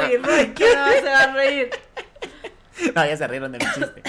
Uy, 0.00 0.16
Roy, 0.18 0.52
¿quién 0.54 0.78
no 0.78 0.92
se 0.92 1.02
va 1.02 1.22
a 1.22 1.32
reír? 1.32 1.70
No, 2.94 3.06
ya 3.06 3.16
se 3.16 3.26
rieron 3.26 3.52
de 3.52 3.58
mi 3.58 3.64
chiste. 3.64 4.02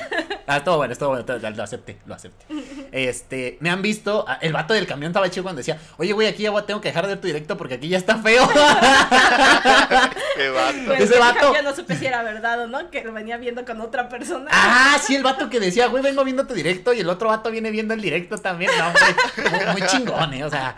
Ah, 0.49 0.57
estuvo 0.57 0.77
bueno, 0.77 0.93
estuvo 0.93 1.09
bueno, 1.09 1.25
todo- 1.25 1.37
lo 1.39 1.63
acepté, 1.63 1.97
lo 2.05 2.15
acepté. 2.15 2.45
Este, 2.91 3.57
me 3.59 3.69
han 3.69 3.81
visto, 3.81 4.25
el 4.41 4.53
vato 4.53 4.73
del 4.73 4.87
camión 4.87 5.09
estaba 5.11 5.29
chido 5.29 5.43
cuando 5.43 5.57
decía, 5.57 5.77
oye, 5.97 6.13
güey, 6.13 6.27
aquí 6.29 6.43
ya 6.43 6.51
voy- 6.51 6.63
tengo 6.65 6.79
que 6.81 6.87
dejar 6.87 7.03
de 7.05 7.09
ver 7.13 7.21
tu 7.21 7.27
directo 7.27 7.57
porque 7.57 7.73
aquí 7.75 7.89
ya 7.89 7.97
está 7.97 8.15
feo. 8.17 8.47
Qué 10.35 10.49
vato. 10.49 10.77
Pues, 10.85 11.01
Ese 11.01 11.19
vato- 11.19 11.53
Yo 11.53 11.61
no 11.61 11.75
supe 11.75 11.95
si 11.97 12.05
era 12.05 12.23
verdad 12.23 12.61
o 12.61 12.67
no, 12.67 12.89
que 12.89 13.03
lo 13.03 13.11
venía 13.13 13.37
viendo 13.37 13.65
con 13.65 13.81
otra 13.81 14.07
persona. 14.09 14.49
Ah, 14.51 14.97
sí, 15.05 15.15
el 15.15 15.23
vato 15.23 15.49
que 15.49 15.59
decía, 15.59 15.87
güey, 15.87 16.01
vengo 16.03 16.23
viendo 16.23 16.45
tu 16.47 16.53
directo 16.53 16.93
y 16.93 16.99
el 17.01 17.09
otro 17.09 17.27
vato 17.29 17.51
viene 17.51 17.71
viendo 17.71 17.93
el 17.93 18.01
directo 18.01 18.37
también. 18.37 18.71
No, 18.77 18.91
güey, 18.91 19.65
muy, 19.65 19.73
muy 19.73 19.81
chingón, 19.89 20.33
¿eh? 20.33 20.43
O 20.45 20.49
sea, 20.49 20.75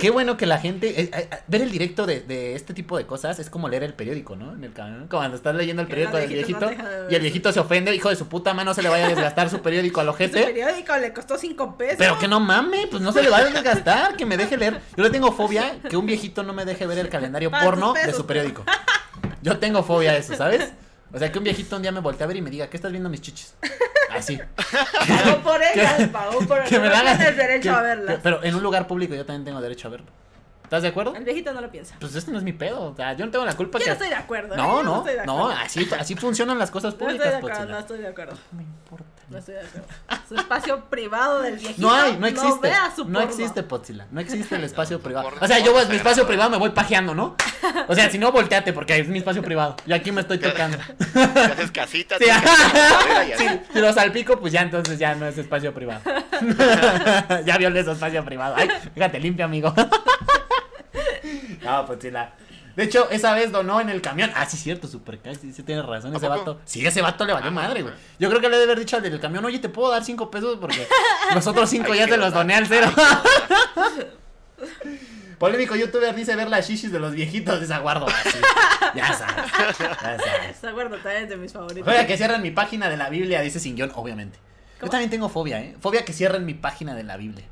qué 0.00 0.10
bueno 0.10 0.36
que 0.36 0.46
la 0.46 0.58
gente. 0.58 0.88
eh, 1.00 1.10
eh, 1.12 1.28
eh, 1.30 1.38
ver 1.48 1.62
el 1.62 1.70
directo 1.70 2.06
de, 2.06 2.20
de 2.20 2.54
este 2.54 2.72
tipo 2.74 2.96
de 2.96 3.06
cosas 3.06 3.38
es 3.38 3.50
como 3.50 3.68
leer 3.68 3.82
el 3.82 3.94
periódico, 3.94 4.36
¿no? 4.36 4.52
En 4.54 4.64
el 4.64 4.72
camión. 4.72 5.06
Cuando 5.10 5.36
estás 5.36 5.54
leyendo 5.54 5.82
el 5.82 5.88
periódico 5.88 6.16
del 6.16 6.28
viejito 6.28 6.60
no 6.60 6.68
de 6.68 6.76
y 7.10 7.14
el 7.14 7.20
viejito 7.20 7.52
se 7.52 7.60
ofende, 7.60 7.94
hijo 7.94 8.08
de 8.08 8.16
su 8.16 8.28
puta 8.28 8.54
mano, 8.54 8.62
no 8.70 8.74
se 8.74 8.82
le 8.82 8.88
vaya 8.88 9.01
desgastar 9.08 9.50
su 9.50 9.60
periódico 9.60 10.00
al 10.00 10.08
ojete. 10.08 10.42
periódico 10.44 10.96
le 10.96 11.12
costó 11.12 11.38
cinco 11.38 11.76
pesos. 11.76 11.96
Pero 11.98 12.18
que 12.18 12.28
no 12.28 12.40
mame, 12.40 12.86
pues 12.90 13.02
no 13.02 13.12
se 13.12 13.22
le 13.22 13.30
va 13.30 13.38
a 13.38 13.44
desgastar, 13.44 14.16
que 14.16 14.26
me 14.26 14.36
deje 14.36 14.56
leer. 14.56 14.80
Yo 14.96 15.04
le 15.04 15.10
tengo 15.10 15.32
fobia 15.32 15.76
que 15.88 15.96
un 15.96 16.06
viejito 16.06 16.42
no 16.42 16.52
me 16.52 16.64
deje 16.64 16.86
ver 16.86 16.98
el 16.98 17.08
calendario 17.08 17.50
Para 17.50 17.64
porno 17.64 17.92
de 17.92 18.12
su 18.12 18.26
periódico. 18.26 18.64
Yo 19.42 19.58
tengo 19.58 19.82
fobia 19.82 20.12
a 20.12 20.16
eso, 20.16 20.36
¿sabes? 20.36 20.72
O 21.14 21.18
sea, 21.18 21.30
que 21.30 21.36
un 21.38 21.44
viejito 21.44 21.76
un 21.76 21.82
día 21.82 21.92
me 21.92 22.00
voltee 22.00 22.24
a 22.24 22.26
ver 22.26 22.36
y 22.38 22.42
me 22.42 22.48
diga, 22.50 22.68
¿qué 22.70 22.76
estás 22.78 22.90
viendo 22.90 23.10
mis 23.10 23.20
chichis? 23.20 23.54
Así. 24.10 24.38
Pagó 24.56 25.38
por 25.42 25.60
ellas, 25.74 26.08
pagó 26.10 26.38
por 26.46 26.64
Que 26.64 26.78
me 26.78 26.88
la 26.88 27.00
hagan- 27.00 27.18
tienes 27.18 27.36
derecho 27.36 27.62
que- 27.70 27.76
a 27.76 27.82
verlas. 27.82 28.14
que- 28.16 28.20
pero 28.22 28.42
en 28.42 28.54
un 28.54 28.62
lugar 28.62 28.86
público 28.86 29.14
yo 29.14 29.26
también 29.26 29.44
tengo 29.44 29.60
derecho 29.60 29.88
a 29.88 29.90
verlo. 29.90 30.06
¿Estás 30.72 30.84
de 30.84 30.88
acuerdo? 30.88 31.14
El 31.14 31.24
viejito 31.24 31.52
no 31.52 31.60
lo 31.60 31.70
piensa. 31.70 31.94
Pues 32.00 32.14
este 32.14 32.32
no 32.32 32.38
es 32.38 32.44
mi 32.44 32.54
pedo. 32.54 32.92
O 32.92 32.96
sea, 32.96 33.12
yo 33.12 33.26
no 33.26 33.30
tengo 33.30 33.44
la 33.44 33.54
culpa 33.54 33.78
Yo 33.78 33.84
que. 33.84 33.90
no 33.90 33.92
estoy 33.92 34.08
de 34.08 34.14
acuerdo. 34.14 34.54
¿eh? 34.54 34.56
No, 34.56 34.82
no, 34.82 34.96
estoy 35.00 35.16
de 35.16 35.26
no, 35.26 35.40
acuerdo. 35.40 35.62
así, 35.62 35.88
así 35.98 36.14
funcionan 36.14 36.58
las 36.58 36.70
cosas 36.70 36.94
No 36.98 37.10
estoy 37.10 37.18
públicas, 37.18 37.30
de 37.30 37.36
acuerdo, 37.36 37.66
no 37.66 37.78
estoy 37.78 37.98
de 37.98 38.08
acuerdo. 38.08 38.32
No 38.52 38.56
me 38.56 38.62
importa. 38.62 39.04
No 39.28 39.36
estoy 39.36 39.54
de 39.56 39.60
acuerdo. 39.60 39.86
Su 40.26 40.34
espacio 40.34 40.84
privado 40.86 41.42
del 41.42 41.58
viejito. 41.58 41.82
No 41.82 41.94
hay, 41.94 42.16
no 42.16 42.26
existe. 42.26 42.58
vea 42.62 42.90
su 42.96 43.04
No 43.04 43.20
existe, 43.20 43.62
Potzila. 43.62 44.06
No 44.10 44.18
existe 44.22 44.56
el 44.56 44.64
espacio 44.70 44.98
privado. 44.98 45.28
O 45.38 45.46
sea, 45.46 45.58
yo 45.58 45.72
voy, 45.72 45.82
mi 45.82 45.88
sagrado. 45.88 45.96
espacio 45.98 46.26
privado 46.26 46.48
me 46.48 46.56
voy 46.56 46.70
pajeando, 46.70 47.14
¿no? 47.14 47.36
O 47.88 47.94
sea, 47.94 48.08
si 48.08 48.16
no, 48.16 48.32
volteate 48.32 48.72
porque 48.72 48.98
es 48.98 49.08
mi 49.08 49.18
espacio 49.18 49.42
privado. 49.42 49.76
Yo 49.84 49.94
aquí 49.94 50.10
me 50.10 50.22
estoy 50.22 50.38
tocando. 50.38 50.78
Te 51.12 51.20
haces 51.20 51.70
casita, 51.70 52.16
Sí, 52.18 52.24
sí, 53.36 53.46
si 53.74 53.78
lo 53.78 53.92
salpico, 53.92 54.40
pues 54.40 54.54
ya 54.54 54.62
entonces 54.62 54.98
ya 54.98 55.14
no 55.16 55.26
es 55.26 55.36
espacio 55.36 55.74
privado. 55.74 56.00
ya 57.44 57.58
violé 57.58 57.84
su 57.84 57.90
espacio 57.90 58.24
privado. 58.24 58.54
Ay, 58.56 58.70
fíjate, 58.94 59.20
limpia, 59.20 59.44
amigo. 59.44 59.74
No, 61.64 61.86
pues 61.86 61.98
sí, 62.02 62.10
la. 62.10 62.32
De 62.76 62.84
hecho, 62.84 63.10
esa 63.10 63.34
vez 63.34 63.52
donó 63.52 63.80
en 63.80 63.90
el 63.90 64.00
camión. 64.00 64.30
Ah, 64.34 64.46
sí, 64.46 64.56
cierto, 64.56 64.88
super 64.88 65.18
sí, 65.38 65.52
sí 65.52 65.62
tienes 65.62 65.84
razón, 65.84 66.14
¿A 66.14 66.16
ese 66.16 66.28
vato. 66.28 66.60
Sí, 66.64 66.86
ese 66.86 67.02
vato 67.02 67.24
le 67.26 67.34
valió 67.34 67.48
Ah, 67.48 67.52
madre, 67.52 67.80
no, 67.80 67.86
güey. 67.86 67.98
Yo 68.18 68.30
creo 68.30 68.40
que 68.40 68.48
le 68.48 68.56
debe 68.56 68.72
haber 68.72 68.78
dicho 68.78 68.96
al 68.96 69.02
del 69.02 69.20
camión, 69.20 69.44
oye, 69.44 69.58
te 69.58 69.68
puedo 69.68 69.90
dar 69.90 70.02
cinco 70.04 70.30
pesos 70.30 70.56
porque 70.58 70.86
los 71.34 71.46
otros 71.46 71.68
cinco 71.68 71.92
Ay, 71.92 71.98
ya 71.98 72.06
te 72.06 72.16
los 72.16 72.32
doné 72.32 72.54
al 72.54 72.66
cero. 72.66 72.90
Polémico 75.42 75.74
youtuber 75.74 76.14
dice 76.14 76.36
ver 76.36 76.48
las 76.48 76.68
shishis 76.68 76.92
de 76.92 77.00
los 77.00 77.12
viejitos 77.12 77.60
de 77.60 77.66
Zaguardo. 77.66 78.06
Ya 78.94 79.12
sabes, 79.12 79.50
ya 79.58 79.74
sabes. 79.74 80.64
Acuerdo, 80.64 80.96
también 80.98 81.24
es 81.24 81.30
de 81.30 81.36
mis 81.36 81.52
favoritos. 81.52 81.88
Oiga, 81.88 82.06
que 82.06 82.16
cierren 82.16 82.42
mi 82.42 82.52
página 82.52 82.88
de 82.88 82.96
la 82.96 83.10
Biblia, 83.10 83.40
dice 83.40 83.58
sin 83.58 83.74
guion, 83.74 83.90
obviamente. 83.96 84.38
Yo 84.80 84.88
también 84.88 85.10
tengo 85.10 85.28
fobia, 85.28 85.60
¿eh? 85.60 85.76
Fobia 85.80 86.04
que 86.04 86.12
cierren 86.12 86.46
mi 86.46 86.54
página 86.54 86.94
de 86.94 87.02
la 87.02 87.16
Biblia. 87.16 87.44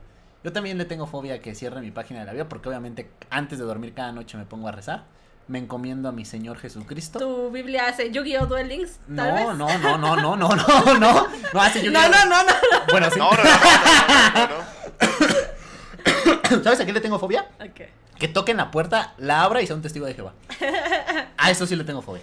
Yo 0.43 0.53
también 0.53 0.79
le 0.79 0.85
tengo 0.87 1.07
fobia 1.07 1.35
a 1.35 1.39
que 1.41 1.55
cierren 1.55 1.83
mi 1.83 1.91
página 1.91 2.21
de 2.21 2.27
la 2.27 2.33
Biblia 2.33 2.49
porque 2.49 2.69
obviamente 2.69 3.11
antes 3.29 3.59
de 3.59 3.65
dormir 3.65 3.93
cada 3.95 4.13
noche 4.13 4.37
me 4.39 4.45
pongo 4.47 4.69
a 4.69 4.73
rezar. 4.73 5.05
Me 5.49 5.59
encomiendo 5.59 6.09
a 6.09 6.13
mi 6.13 6.25
Señor 6.25 6.59
Jesucristo. 6.59 7.19
¿Tu 7.19 7.51
Biblia 7.51 7.89
hace 7.89 8.11
Yu-Gi-Oh! 8.13 8.47
Duel 8.47 8.69
Links? 8.69 9.01
Tal 9.15 9.17
No, 9.17 9.35
vez. 9.35 9.45
no, 9.47 9.55
no, 9.79 9.99
no, 9.99 10.17
no, 10.17 10.37
no, 10.37 10.49
no, 10.55 10.95
no. 10.99 11.27
No 11.53 11.61
hace 11.61 11.83
yo 11.83 11.91
No, 11.91 12.09
no, 12.09 12.25
no, 12.27 12.43
no. 12.45 12.53
Bueno, 12.91 13.11
sí. 13.11 13.19
No, 13.19 13.31
no, 13.33 13.37
no, 13.39 13.49
no, 13.51 13.73
no, 14.39 14.49
no, 14.49 14.49
no. 16.57 16.63
¿Sabes 16.65 16.81
a 16.81 16.87
qué 16.87 16.93
le 16.93 17.01
tengo 17.01 17.19
fobia? 17.19 17.49
Ok. 17.61 17.81
Que 18.19 18.29
toquen 18.29 18.57
la 18.59 18.71
puerta, 18.71 19.15
la 19.19 19.43
abra 19.43 19.61
y 19.63 19.67
sea 19.67 19.75
un 19.77 19.83
testigo 19.83 20.07
de 20.07 20.15
Jehová. 20.15 20.35
A 21.37 21.51
eso 21.51 21.67
sí 21.67 21.75
le 21.75 21.85
tengo 21.85 22.03
fobia. 22.03 22.23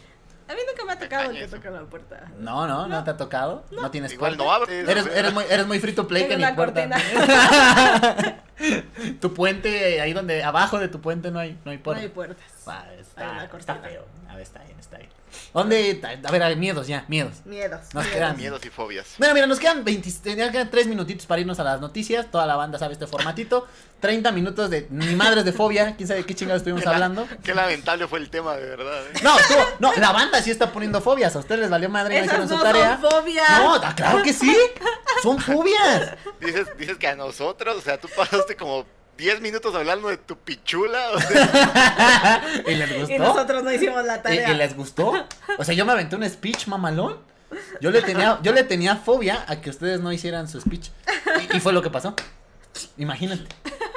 Tocado 1.10 1.32
que 1.32 1.44
Eso. 1.44 1.56
toquen 1.56 1.74
la 1.74 1.82
puerta. 1.82 2.24
No, 2.40 2.68
no, 2.68 2.88
no, 2.88 3.04
te 3.04 3.12
ha 3.12 3.18
tocado. 3.18 3.64
No, 3.72 3.90
tienes 3.92 4.14
Igual 4.14 4.36
puerta. 4.38 4.44
no 4.44 4.54
abres. 4.54 4.88
Eres, 4.90 5.08
eres 5.08 5.34
muy, 5.34 5.44
eres 5.50 5.68
muy 5.68 5.80
free 5.80 5.94
to 5.94 6.08
play 6.08 6.28
que 6.28 6.38
ni 6.38 6.46
puerta. 6.54 6.88
cortina. 6.90 6.98
tu 9.22 9.34
puente, 9.34 10.02
ahí 10.02 10.14
donde, 10.14 10.44
abajo 10.44 10.80
de 10.80 10.88
tu 10.88 11.02
puente 11.02 11.32
no 11.32 11.40
hay, 11.40 11.58
no 11.66 11.72
hay 11.72 11.78
No 11.78 11.84
puerta. 11.84 12.02
hay 12.04 12.10
puertas. 12.10 12.46
Ah, 12.68 12.86
está, 13.00 13.46
está 13.58 13.76
feo. 13.76 14.06
A 14.30 14.34
ver, 14.34 14.44
está 14.44 14.60
bien, 14.64 14.78
está 14.80 14.98
bien. 14.98 15.10
¿Dónde? 15.54 16.02
A 16.26 16.32
ver, 16.32 16.44
a 16.44 16.48
ver, 16.50 16.58
miedos 16.58 16.88
ya, 16.88 17.06
miedos. 17.08 17.46
Miedos. 17.46 17.82
Nos 17.94 18.04
miedos. 18.04 18.08
quedan- 18.12 18.38
Miedos 18.38 18.66
y 18.66 18.70
fobias. 18.70 19.08
Bueno, 19.18 19.34
mira, 19.34 19.46
nos 19.48 19.60
quedan 19.60 19.84
20, 19.84 20.36
ya 20.36 20.52
quedan 20.52 20.70
3 20.70 20.88
minutitos 20.88 21.26
para 21.26 21.42
irnos 21.42 21.60
a 21.60 21.64
las 21.64 21.80
noticias. 21.82 22.30
Toda 22.32 22.46
la 22.46 22.56
banda 22.56 22.78
sabe 22.80 22.94
este 22.94 23.08
formatito. 23.08 23.68
30 24.00 24.32
minutos 24.32 24.70
de 24.70 24.88
ni 24.92 25.16
madres 25.16 25.44
de 25.44 25.52
fobia. 25.54 25.96
¿Quién 25.96 26.08
sabe 26.08 26.24
qué 26.26 26.36
chingados 26.36 26.60
estuvimos 26.62 26.82
Qué 26.82 26.86
la- 26.90 26.94
hablando? 26.96 27.28
Qué 27.44 27.54
lamentable 27.56 28.08
fue 28.08 28.20
el 28.20 28.30
tema, 28.30 28.56
de 28.56 28.66
verdad. 28.70 29.06
¿eh? 29.08 29.14
No, 29.24 29.38
estuvo- 29.40 29.66
no, 29.80 29.94
la 29.96 30.12
banda 30.12 30.42
sí 30.42 30.52
está 30.52 30.72
poniendo 30.72 31.02
fobias. 31.02 31.36
A 31.36 31.40
ustedes 31.40 31.62
les 31.62 31.70
valió 31.70 31.90
madre 31.90 32.16
y 32.16 32.20
no 32.20 32.26
Esas 32.26 32.38
hicieron 32.46 32.50
no 32.50 32.58
su 32.58 32.64
tarea. 32.64 33.00
son 33.02 33.12
fobias. 33.12 33.60
No, 33.60 33.76
ah, 33.76 33.94
claro 33.96 34.22
que 34.24 34.34
sí. 34.34 34.56
Son 35.24 35.40
fobias. 35.40 36.14
Dices, 36.40 36.68
dices 36.78 36.98
que 36.98 37.08
a 37.08 37.16
nosotros, 37.16 37.76
o 37.78 37.82
sea, 37.82 38.00
tú 38.00 38.08
pasaste 38.16 38.56
como 38.56 38.86
10 39.18 39.42
minutos 39.42 39.74
hablando 39.76 40.08
de 40.10 40.18
tu 40.18 40.38
pichula. 40.38 41.12
O 41.14 41.20
sea, 41.20 42.42
¿Y 42.68 42.76
les 42.76 42.94
gustó? 43.00 43.14
Y 43.14 43.20
nosotros 43.20 43.64
no 43.64 43.72
hicimos 43.74 44.06
la 44.06 44.18
¿Y, 44.18 44.22
tarea. 44.22 44.52
y 44.52 44.54
les 44.56 44.76
gustó? 44.76 45.14
O 45.58 45.64
sea, 45.64 45.74
yo 45.74 45.86
me 45.86 45.92
aventé 45.92 46.16
un 46.16 46.30
speech 46.30 46.68
mamalón. 46.68 47.18
Yo 47.82 47.92
le 47.92 48.02
tenía, 48.02 48.40
yo 48.44 48.52
le 48.54 48.64
tenía 48.64 48.96
fobia 48.98 49.46
a 49.48 49.62
que 49.62 49.70
ustedes 49.70 50.00
no 50.02 50.12
hicieran 50.12 50.48
su 50.48 50.60
speech. 50.62 50.90
Y, 51.52 51.58
y 51.58 51.60
fue 51.60 51.74
lo 51.74 51.82
que 51.82 51.90
pasó. 51.90 52.14
Imagínate. 52.98 53.48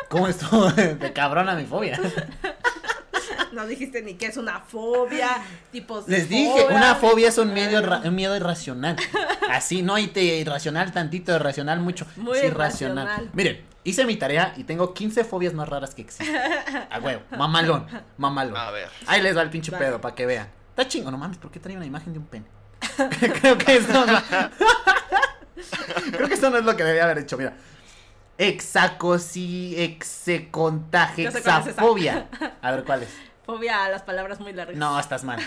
¿Cómo 0.09 0.27
estuvo 0.29 0.71
de 0.71 1.13
cabrona 1.13 1.55
mi 1.55 1.67
fobia? 1.67 2.01
No 3.53 3.67
dijiste 3.67 4.03
ni 4.03 4.15
que 4.15 4.27
es 4.27 4.37
una 4.37 4.61
fobia, 4.61 5.29
tipos 5.73 6.07
Les 6.07 6.29
dije, 6.29 6.63
fobia. 6.63 6.77
una 6.77 6.95
fobia 6.95 7.29
es 7.29 7.39
un 7.39 7.53
miedo, 7.53 7.83
un 8.05 8.15
miedo 8.15 8.37
irracional. 8.37 8.97
Así, 9.51 9.83
no 9.83 9.97
hay 9.97 10.07
te 10.07 10.23
irracional 10.23 10.93
tantito, 10.93 11.35
irracional 11.35 11.81
mucho. 11.81 12.07
Muy 12.17 12.39
es 12.39 12.45
irracional. 12.45 13.05
irracional. 13.07 13.31
Miren, 13.35 13.61
hice 13.85 14.05
mi 14.07 14.17
tarea 14.17 14.55
y 14.57 14.65
tengo 14.65 14.93
15 14.95 15.25
fobias 15.25 15.55
más 15.55 15.69
raras 15.69 15.95
que 15.95 16.03
existen. 16.03 16.35
A 16.91 16.99
huevo, 16.99 17.23
mamalón, 17.37 17.87
mamalón. 18.17 18.57
a 18.57 18.71
ver. 18.71 18.89
Ahí 19.07 19.23
les 19.23 19.37
va 19.37 19.43
el 19.43 19.51
pinche 19.51 19.71
Dale. 19.71 19.85
pedo 19.87 20.01
para 20.01 20.15
que 20.15 20.27
vean. 20.27 20.49
Está 20.71 20.89
chingo, 20.89 21.11
no 21.11 21.19
mames, 21.19 21.39
¿por 21.39 21.51
qué 21.51 21.61
trae 21.61 21.77
una 21.77 21.87
imagen 21.87 22.13
de 22.13 22.19
un 22.19 22.27
pene? 22.27 22.47
Creo 23.41 23.59
que 23.59 23.77
esto 23.77 24.07
no... 24.07 24.21
Creo 26.13 26.29
que 26.29 26.35
esto 26.35 26.51
no 26.51 26.59
es 26.59 26.65
lo 26.65 26.77
que 26.77 26.85
debía 26.85 27.05
haber 27.05 27.19
hecho, 27.19 27.37
mira. 27.37 27.55
Exacosi, 28.39 29.75
esa. 29.75 29.83
execontagexafobia. 29.83 32.29
A 32.63 32.71
ver, 32.71 32.85
¿cuál 32.85 33.03
es? 33.03 33.11
Fobia 33.51 33.85
a 33.85 33.89
las 33.89 34.03
palabras 34.03 34.39
muy 34.39 34.53
largas. 34.53 34.77
No, 34.77 34.99
estás 35.01 35.25
mal. 35.25 35.41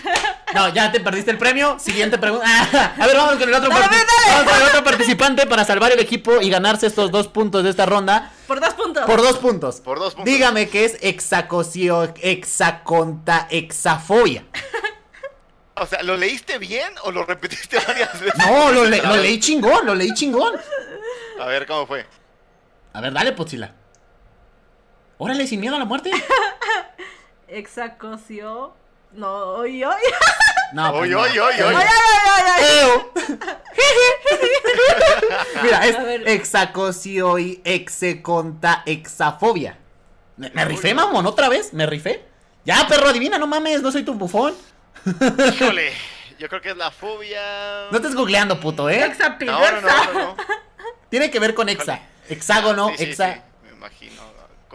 No, 0.54 0.68
ya 0.68 0.92
te 0.92 1.00
perdiste 1.00 1.30
el 1.30 1.38
premio. 1.38 1.78
Siguiente 1.78 2.18
pregunta. 2.18 2.44
Ah, 2.46 2.92
a 3.00 3.06
ver, 3.06 3.16
vamos 3.16 3.36
con 3.36 3.48
el 3.48 3.54
otro, 3.54 3.70
Dale, 3.70 3.86
vamos 4.28 4.44
con 4.52 4.60
el 4.60 4.68
otro 4.68 4.84
participante 4.84 5.46
para 5.46 5.64
salvar 5.64 5.90
el 5.92 6.00
equipo 6.00 6.40
y 6.42 6.50
ganarse 6.50 6.86
estos 6.86 7.10
dos 7.10 7.28
puntos 7.28 7.64
de 7.64 7.70
esta 7.70 7.86
ronda. 7.86 8.30
Por 8.46 8.60
dos 8.60 8.74
puntos. 8.74 9.04
Por 9.06 9.22
dos 9.22 9.38
puntos. 9.38 9.80
Por 9.80 9.98
dos 9.98 10.14
puntos. 10.14 10.30
Dígame 10.30 10.68
que 10.68 10.84
es 10.84 10.98
exacocio, 11.00 12.12
exaconta, 12.20 13.48
exafobia. 13.50 14.44
O 15.76 15.86
sea, 15.86 16.04
¿lo 16.04 16.16
leíste 16.16 16.58
bien 16.58 16.94
o 17.02 17.10
lo 17.10 17.24
repetiste 17.24 17.78
varias 17.84 18.20
veces? 18.20 18.38
No, 18.46 18.70
lo, 18.70 18.84
le- 18.84 19.02
leí 19.16 19.40
chingón, 19.40 19.84
lo 19.84 19.92
leí 19.96 20.14
chingón. 20.14 20.54
A 21.40 21.46
ver, 21.46 21.66
¿cómo 21.66 21.84
fue? 21.84 22.06
A 22.92 23.00
ver, 23.00 23.12
dale, 23.12 23.32
Potzila. 23.32 23.72
Órale, 25.18 25.48
sin 25.48 25.58
miedo 25.60 25.74
a 25.74 25.80
la 25.80 25.84
muerte. 25.84 26.12
Exacocio. 27.58 28.74
No, 29.12 29.32
oy, 29.58 29.84
oy. 29.84 29.94
No, 30.72 30.90
pues 30.90 31.02
Oy, 31.02 31.10
no. 31.10 31.20
oy, 31.20 31.38
oy, 31.38 31.54
oy. 31.62 31.74
Mira, 35.62 35.86
es 35.86 36.02
ver. 36.02 36.28
exacocio 36.28 37.38
y 37.38 37.60
execonta 37.64 38.82
exafobia. 38.86 39.78
¿Me, 40.36 40.50
me 40.50 40.64
rifé, 40.64 40.94
mamón, 40.94 41.26
otra 41.26 41.48
vez? 41.48 41.72
¿Me 41.72 41.86
rifé? 41.86 42.24
Ya, 42.64 42.86
perro, 42.88 43.08
adivina, 43.08 43.38
no 43.38 43.46
mames, 43.46 43.82
no 43.82 43.92
soy 43.92 44.02
tu 44.02 44.14
bufón. 44.14 44.54
Híjole, 45.54 45.92
yo 46.38 46.48
creo 46.48 46.60
que 46.60 46.70
es 46.70 46.76
la 46.76 46.90
fobia. 46.90 47.86
No 47.90 47.96
estés 47.98 48.14
googleando, 48.16 48.58
puto, 48.58 48.88
¿eh? 48.90 49.04
Exapiversa. 49.04 49.80
no, 49.80 50.12
no, 50.12 50.12
no, 50.12 50.20
no. 50.36 50.36
Tiene 51.08 51.30
que 51.30 51.38
ver 51.38 51.54
con 51.54 51.68
exa. 51.68 52.00
Hexágono, 52.28 52.88
Sí, 52.90 52.96
sí, 52.96 53.04
exa. 53.04 53.34
sí, 53.34 53.40
me 53.62 53.70
imagino. 53.76 54.22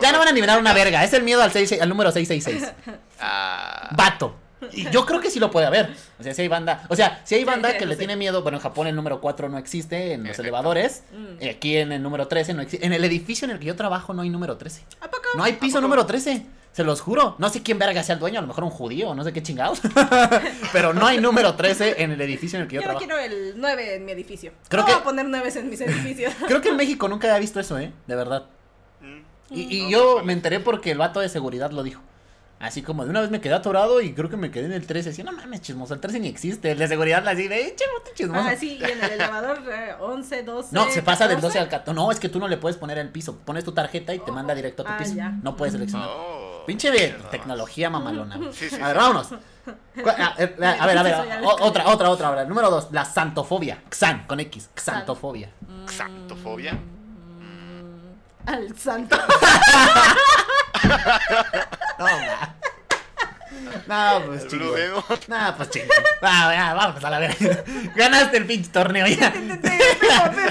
Ya 0.02 0.12
no 0.12 0.20
van 0.20 0.28
a 0.28 0.32
nivelar 0.32 0.60
una 0.60 0.74
verga, 0.74 1.04
es 1.04 1.14
el 1.14 1.24
miedo 1.24 1.42
al, 1.42 1.52
seis- 1.52 1.80
al 1.82 1.90
número 1.90 2.12
666. 2.12 2.74
Ah, 3.22 3.90
Vato. 3.98 4.36
Y 4.72 4.90
yo 4.92 5.06
creo 5.06 5.20
que 5.22 5.30
sí 5.30 5.40
lo 5.40 5.52
puede 5.52 5.66
haber. 5.68 5.90
O 6.20 6.24
sea, 6.24 6.34
si 6.34 6.42
hay 6.42 6.48
banda. 6.48 6.86
O 6.90 6.96
sea, 6.96 7.22
si 7.26 7.36
hay 7.36 7.44
banda 7.46 7.72
sí, 7.72 7.78
que 7.78 7.86
le 7.86 7.96
tiene 7.96 8.16
miedo. 8.16 8.42
Bueno, 8.44 8.58
en 8.58 8.62
Japón 8.62 8.88
el 8.88 8.96
número 8.96 9.20
4 9.22 9.50
no 9.50 9.58
existe 9.58 10.14
en 10.14 10.22
los 10.22 10.30
Exacto. 10.30 10.42
elevadores. 10.44 11.04
Mm. 11.12 11.44
Y 11.44 11.50
aquí 11.50 11.78
en 11.78 11.92
el 11.94 12.02
número 12.04 12.28
13 12.28 12.54
no 12.54 12.62
existe. 12.62 12.86
En 12.86 12.94
el 12.94 13.04
edificio 13.06 13.46
en 13.46 13.52
el 13.52 13.60
que 13.60 13.66
yo 13.66 13.76
trabajo 13.76 14.14
no 14.14 14.22
hay 14.22 14.30
número 14.30 14.58
13. 14.58 14.84
¿A 15.02 15.08
poco? 15.10 15.24
No 15.36 15.44
hay 15.44 15.54
piso 15.54 15.80
número 15.82 16.06
13. 16.06 16.46
Se 16.74 16.84
los 16.84 17.02
juro. 17.02 17.36
No 17.40 17.50
sé 17.50 17.62
quién 17.64 17.80
verga 17.80 18.04
sea 18.04 18.14
el 18.14 18.20
dueño. 18.20 18.40
A 18.40 18.42
lo 18.42 18.48
mejor 18.48 18.64
un 18.66 18.70
judío. 18.70 19.14
No 19.16 19.24
sé 19.24 19.34
qué 19.34 19.42
chingados. 19.44 19.82
Pero 20.74 20.94
no 20.94 21.06
hay 21.08 21.20
número 21.20 21.56
13 21.56 21.96
en 22.04 22.12
el 22.12 22.22
edificio 22.22 22.58
en 22.58 22.64
el 22.64 22.68
que 22.70 22.76
yo 22.76 22.82
Yo 22.82 22.88
no 22.88 22.98
trabajo. 22.98 23.06
quiero 23.26 23.36
el 23.48 23.54
9 23.58 23.96
en 23.96 24.06
mi 24.06 24.12
edificio. 24.12 24.52
Creo 24.68 24.82
no 24.82 24.88
que- 24.88 24.94
voy 24.94 25.02
a 25.02 25.04
poner 25.04 25.26
9 25.26 25.52
en 25.56 25.70
mis 25.70 25.82
edificios. 25.82 26.34
Creo 26.48 26.62
que 26.62 26.70
en 26.70 26.76
México 26.78 27.08
nunca 27.08 27.28
había 27.28 27.40
visto 27.40 27.60
eso, 27.60 27.78
¿eh? 27.80 27.92
De 28.08 28.16
verdad. 28.16 28.44
Y, 29.52 29.78
y 29.78 29.84
No, 29.84 29.90
yo 29.90 30.14
¿cuál 30.14 30.26
me 30.26 30.34
enteré 30.34 30.60
porque 30.60 30.92
el 30.92 30.98
vato 30.98 31.20
de 31.20 31.30
seguridad 31.30 31.72
lo 31.72 31.84
dijo. 31.84 32.02
Así 32.60 32.82
como 32.82 33.06
de 33.06 33.10
una 33.10 33.22
vez 33.22 33.32
me 33.32 33.40
quedé 33.40 33.54
atorado 33.54 34.02
y 34.02 34.14
creo 34.14 34.30
que 34.30 34.36
me 34.36 34.52
quedé 34.52 34.66
en 34.66 34.74
el 34.74 34.86
13. 34.86 35.12
Así, 35.12 35.24
no 35.24 35.32
mames, 35.32 35.62
chismoso, 35.62 35.94
el 35.94 36.02
13 36.02 36.20
ni 36.20 36.28
existe. 36.28 36.72
El 36.72 36.78
de 36.78 36.90
seguridad 36.90 37.26
así, 37.26 37.48
de, 37.48 37.74
bote 37.98 38.12
chismoso. 38.14 38.50
Ah, 38.50 38.54
sí, 38.60 38.78
y 38.82 38.84
en 38.84 39.02
el 39.02 39.12
elevador 39.14 39.60
eh, 39.72 39.94
11, 39.98 40.44
12. 40.44 40.70
No, 40.76 40.90
se 40.92 41.02
pasa 41.02 41.28
del 41.30 41.40
12 41.40 41.58
14. 41.58 41.60
al 41.60 41.70
14. 41.70 41.96
No, 41.96 42.12
es 42.12 42.20
que 42.20 42.28
tú 42.28 42.38
no 42.38 42.50
le 42.50 42.58
puedes 42.58 42.76
poner 42.78 42.98
el 42.98 43.08
piso. 43.10 43.38
Pones 43.46 43.64
tu 43.64 43.72
tarjeta 43.72 44.14
y 44.14 44.20
te 44.20 44.32
manda 44.34 44.54
directo 44.54 44.82
a 44.82 44.86
tu 44.88 44.92
Ah, 44.92 44.98
piso. 44.98 45.14
ya. 45.16 45.30
No 45.42 45.56
puedes 45.56 45.72
seleccionar. 45.74 46.10
oh, 46.12 46.64
Pinche 46.68 46.92
de 46.92 47.16
tecnología 47.32 47.90
mamalona. 47.90 48.38
Sí, 48.52 48.70
sí, 48.70 48.76
a 48.76 48.88
ver, 48.88 48.96
sí. 48.98 48.98
vámonos. 48.98 49.28
Cu- 50.04 50.10
A, 50.10 50.36
eh, 50.38 50.56
a 50.80 50.86
ver, 50.86 50.98
a 50.98 51.04
ver, 51.04 51.16
o- 51.46 51.66
otra, 51.66 51.88
otra, 51.88 52.10
otra, 52.10 52.28
ahora. 52.28 52.44
Número 52.44 52.70
dos, 52.70 52.90
la 52.92 53.06
xantofobia. 53.06 53.84
Xan, 53.90 54.28
con 54.28 54.42
X. 54.42 54.70
Xantofobia. 54.76 55.50
Xantofobia. 55.88 56.78
Al 58.50 58.76
santo. 58.78 59.16
No, 62.00 62.06
ma. 62.06 62.56
No, 63.88 64.26
pues 64.26 64.50
Demon. 64.50 65.04
No, 65.28 65.56
pues 65.58 65.70
chingón. 65.70 65.90
Va, 66.24 66.54
ya, 66.56 66.74
vamos 66.74 67.04
a 67.04 67.10
la 67.10 67.20
verga. 67.20 67.64
Ganaste 67.96 68.38
el 68.38 68.46
pinche 68.46 68.70
torneo 68.72 69.06
ya. 69.08 69.32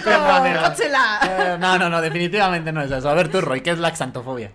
No, 0.04 0.44
no, 0.44 0.60
no. 0.60 0.74
Eh, 1.22 1.56
No, 1.58 1.78
no, 1.78 1.88
no, 1.88 2.00
definitivamente 2.02 2.70
no 2.72 2.82
es 2.82 2.90
eso. 2.90 3.08
A 3.08 3.14
ver 3.14 3.28
tú, 3.30 3.40
Roy, 3.40 3.62
¿qué 3.62 3.70
es 3.70 3.78
la 3.78 3.94
xantofobia? 3.96 4.50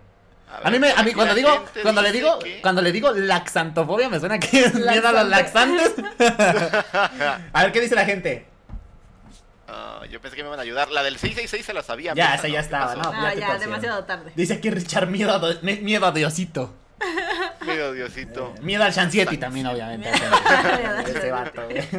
A 0.63 0.67
A 0.67 0.71
mí, 0.71 0.77
me, 0.79 0.88
ver, 0.89 0.99
a 0.99 1.03
mí 1.03 1.13
cuando 1.13 1.34
digo, 1.34 1.65
cuando 1.82 2.01
le 2.03 2.12
digo, 2.12 2.38
que- 2.39 2.62
cuando 2.62 2.82
le 2.84 2.91
digo 2.91 3.12
laxantofobia 3.12 4.08
me 4.10 4.19
suena 4.19 4.38
que 4.39 4.65
es 4.65 4.73
miedo 4.75 5.08
a 5.08 5.12
los 5.12 5.27
laxantes. 5.27 5.93
a 7.53 7.63
ver 7.63 7.71
qué 7.71 7.82
dice 7.82 7.95
la 7.95 8.06
gente. 8.06 8.45
Yo 10.09 10.21
pensé 10.21 10.36
que 10.36 10.43
me 10.43 10.49
iban 10.49 10.59
a 10.59 10.63
ayudar. 10.63 10.89
La 10.91 11.03
del 11.03 11.13
666 11.17 11.65
se 11.65 11.73
la 11.73 11.83
sabía. 11.83 12.13
Ya, 12.13 12.36
esa 12.36 12.47
no, 12.47 12.53
ya 12.53 12.59
¿qué 12.59 12.65
estaba, 12.65 12.95
no. 12.95 13.01
Ah, 13.05 13.33
ya, 13.33 13.47
torcieron. 13.47 13.59
demasiado 13.59 14.03
tarde. 14.05 14.31
Dice 14.36 14.53
aquí 14.53 14.69
Richard 14.69 15.07
miedo 15.07 15.33
a, 15.33 15.62
miedo 15.62 16.05
a 16.05 16.12
Diosito. 16.12 16.73
Medio 17.65 17.93
Diosito. 17.93 18.53
Eh, 18.57 18.61
miedo 18.61 18.83
al 18.83 18.93
Chancietti 18.93 19.37
también, 19.37 19.67
obviamente. 19.67 20.09
Ese 20.09 21.31
vato, 21.31 21.63
güey. 21.65 21.81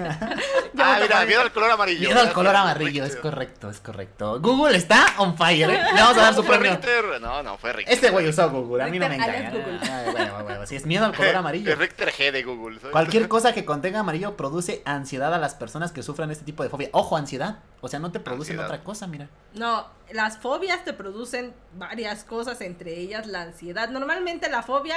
Yo 0.75 0.83
ah, 0.83 0.99
mira, 1.01 1.25
miedo 1.25 1.41
al 1.41 1.53
color 1.53 1.71
amarillo. 1.71 2.09
Miedo 2.09 2.21
al 2.21 2.33
color 2.33 2.57
amarillo, 2.57 3.05
es 3.05 3.17
correcto, 3.17 3.71
es 3.71 3.81
correcto. 3.81 4.41
Google 4.41 4.77
está 4.77 5.07
on 5.19 5.37
fire, 5.37 5.71
¿eh? 5.71 5.81
Le 5.95 6.01
vamos 6.01 6.19
a 6.19 6.23
dar 6.23 6.35
su 6.35 6.43
¿Fue 6.45 6.59
premio. 6.59 6.79
No, 7.21 7.43
no, 7.43 7.57
fue 7.59 7.73
Richter. 7.73 7.95
Este 7.95 8.11
güey 8.11 8.29
usó 8.29 8.51
Google, 8.51 8.85
a 8.85 8.89
mí 8.89 8.99
no 8.99 9.09
me 9.09 9.15
engaña. 9.15 9.53
Ay, 9.83 10.13
bueno, 10.13 10.45
bueno, 10.45 10.67
Si 10.67 10.77
es 10.77 10.85
miedo 10.87 11.05
al 11.05 11.15
color 11.15 11.37
amarillo. 11.37 11.75
Richter 11.77 12.13
G 12.13 12.33
de 12.33 12.43
Google. 12.43 12.79
¿sabes? 12.79 12.93
Cualquier 12.93 13.29
cosa 13.29 13.53
que 13.55 13.65
contenga 13.65 14.01
amarillo 14.01 14.37
produce 14.37 14.83
ansiedad 14.85 15.33
a 15.33 15.39
las 15.39 15.55
personas 15.55 15.93
que 15.93 16.03
sufran 16.03 16.31
este 16.31 16.45
tipo 16.45 16.63
de 16.63 16.69
fobia. 16.69 16.89
Ojo, 16.93 17.17
ansiedad. 17.17 17.59
O 17.81 17.89
sea, 17.89 17.99
no 18.01 18.11
te 18.13 18.21
producen 18.21 18.55
Ansiedad. 18.59 18.67
otra 18.67 18.85
cosa, 18.85 19.07
mira. 19.07 19.29
No, 19.55 19.87
las 20.13 20.39
fobias 20.39 20.85
te 20.85 20.93
producen 20.93 21.55
varias 21.77 22.25
cosas, 22.25 22.61
entre 22.61 22.99
ellas 22.99 23.27
la 23.27 23.43
ansiedad. 23.43 23.89
Normalmente 23.89 24.51
la 24.51 24.63
fobia, 24.63 24.97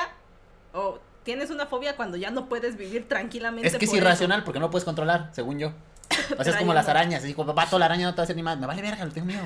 o 0.73 0.99
tienes 1.23 1.49
una 1.49 1.65
fobia 1.65 1.95
cuando 1.95 2.17
ya 2.17 2.31
no 2.31 2.47
puedes 2.49 2.77
vivir 2.77 3.07
tranquilamente. 3.07 3.67
Es 3.67 3.77
que 3.77 3.85
es 3.85 3.91
por 3.91 3.99
irracional 3.99 4.43
porque 4.43 4.59
no 4.59 4.69
puedes 4.69 4.85
controlar, 4.85 5.29
según 5.33 5.59
yo. 5.59 5.73
O 6.37 6.43
sea, 6.43 6.53
es 6.53 6.59
como 6.59 6.73
las 6.73 6.87
arañas. 6.89 7.23
Así 7.23 7.33
como, 7.33 7.53
vato, 7.53 7.79
la 7.79 7.85
araña 7.85 8.05
no 8.05 8.13
te 8.13 8.17
va 8.17 8.23
a 8.23 8.25
hacer 8.25 8.35
ni 8.35 8.43
más. 8.43 8.57
Me 8.57 8.65
vale 8.65 8.81
verga, 8.81 9.03
lo 9.05 9.11
tengo 9.11 9.27
miedo. 9.27 9.43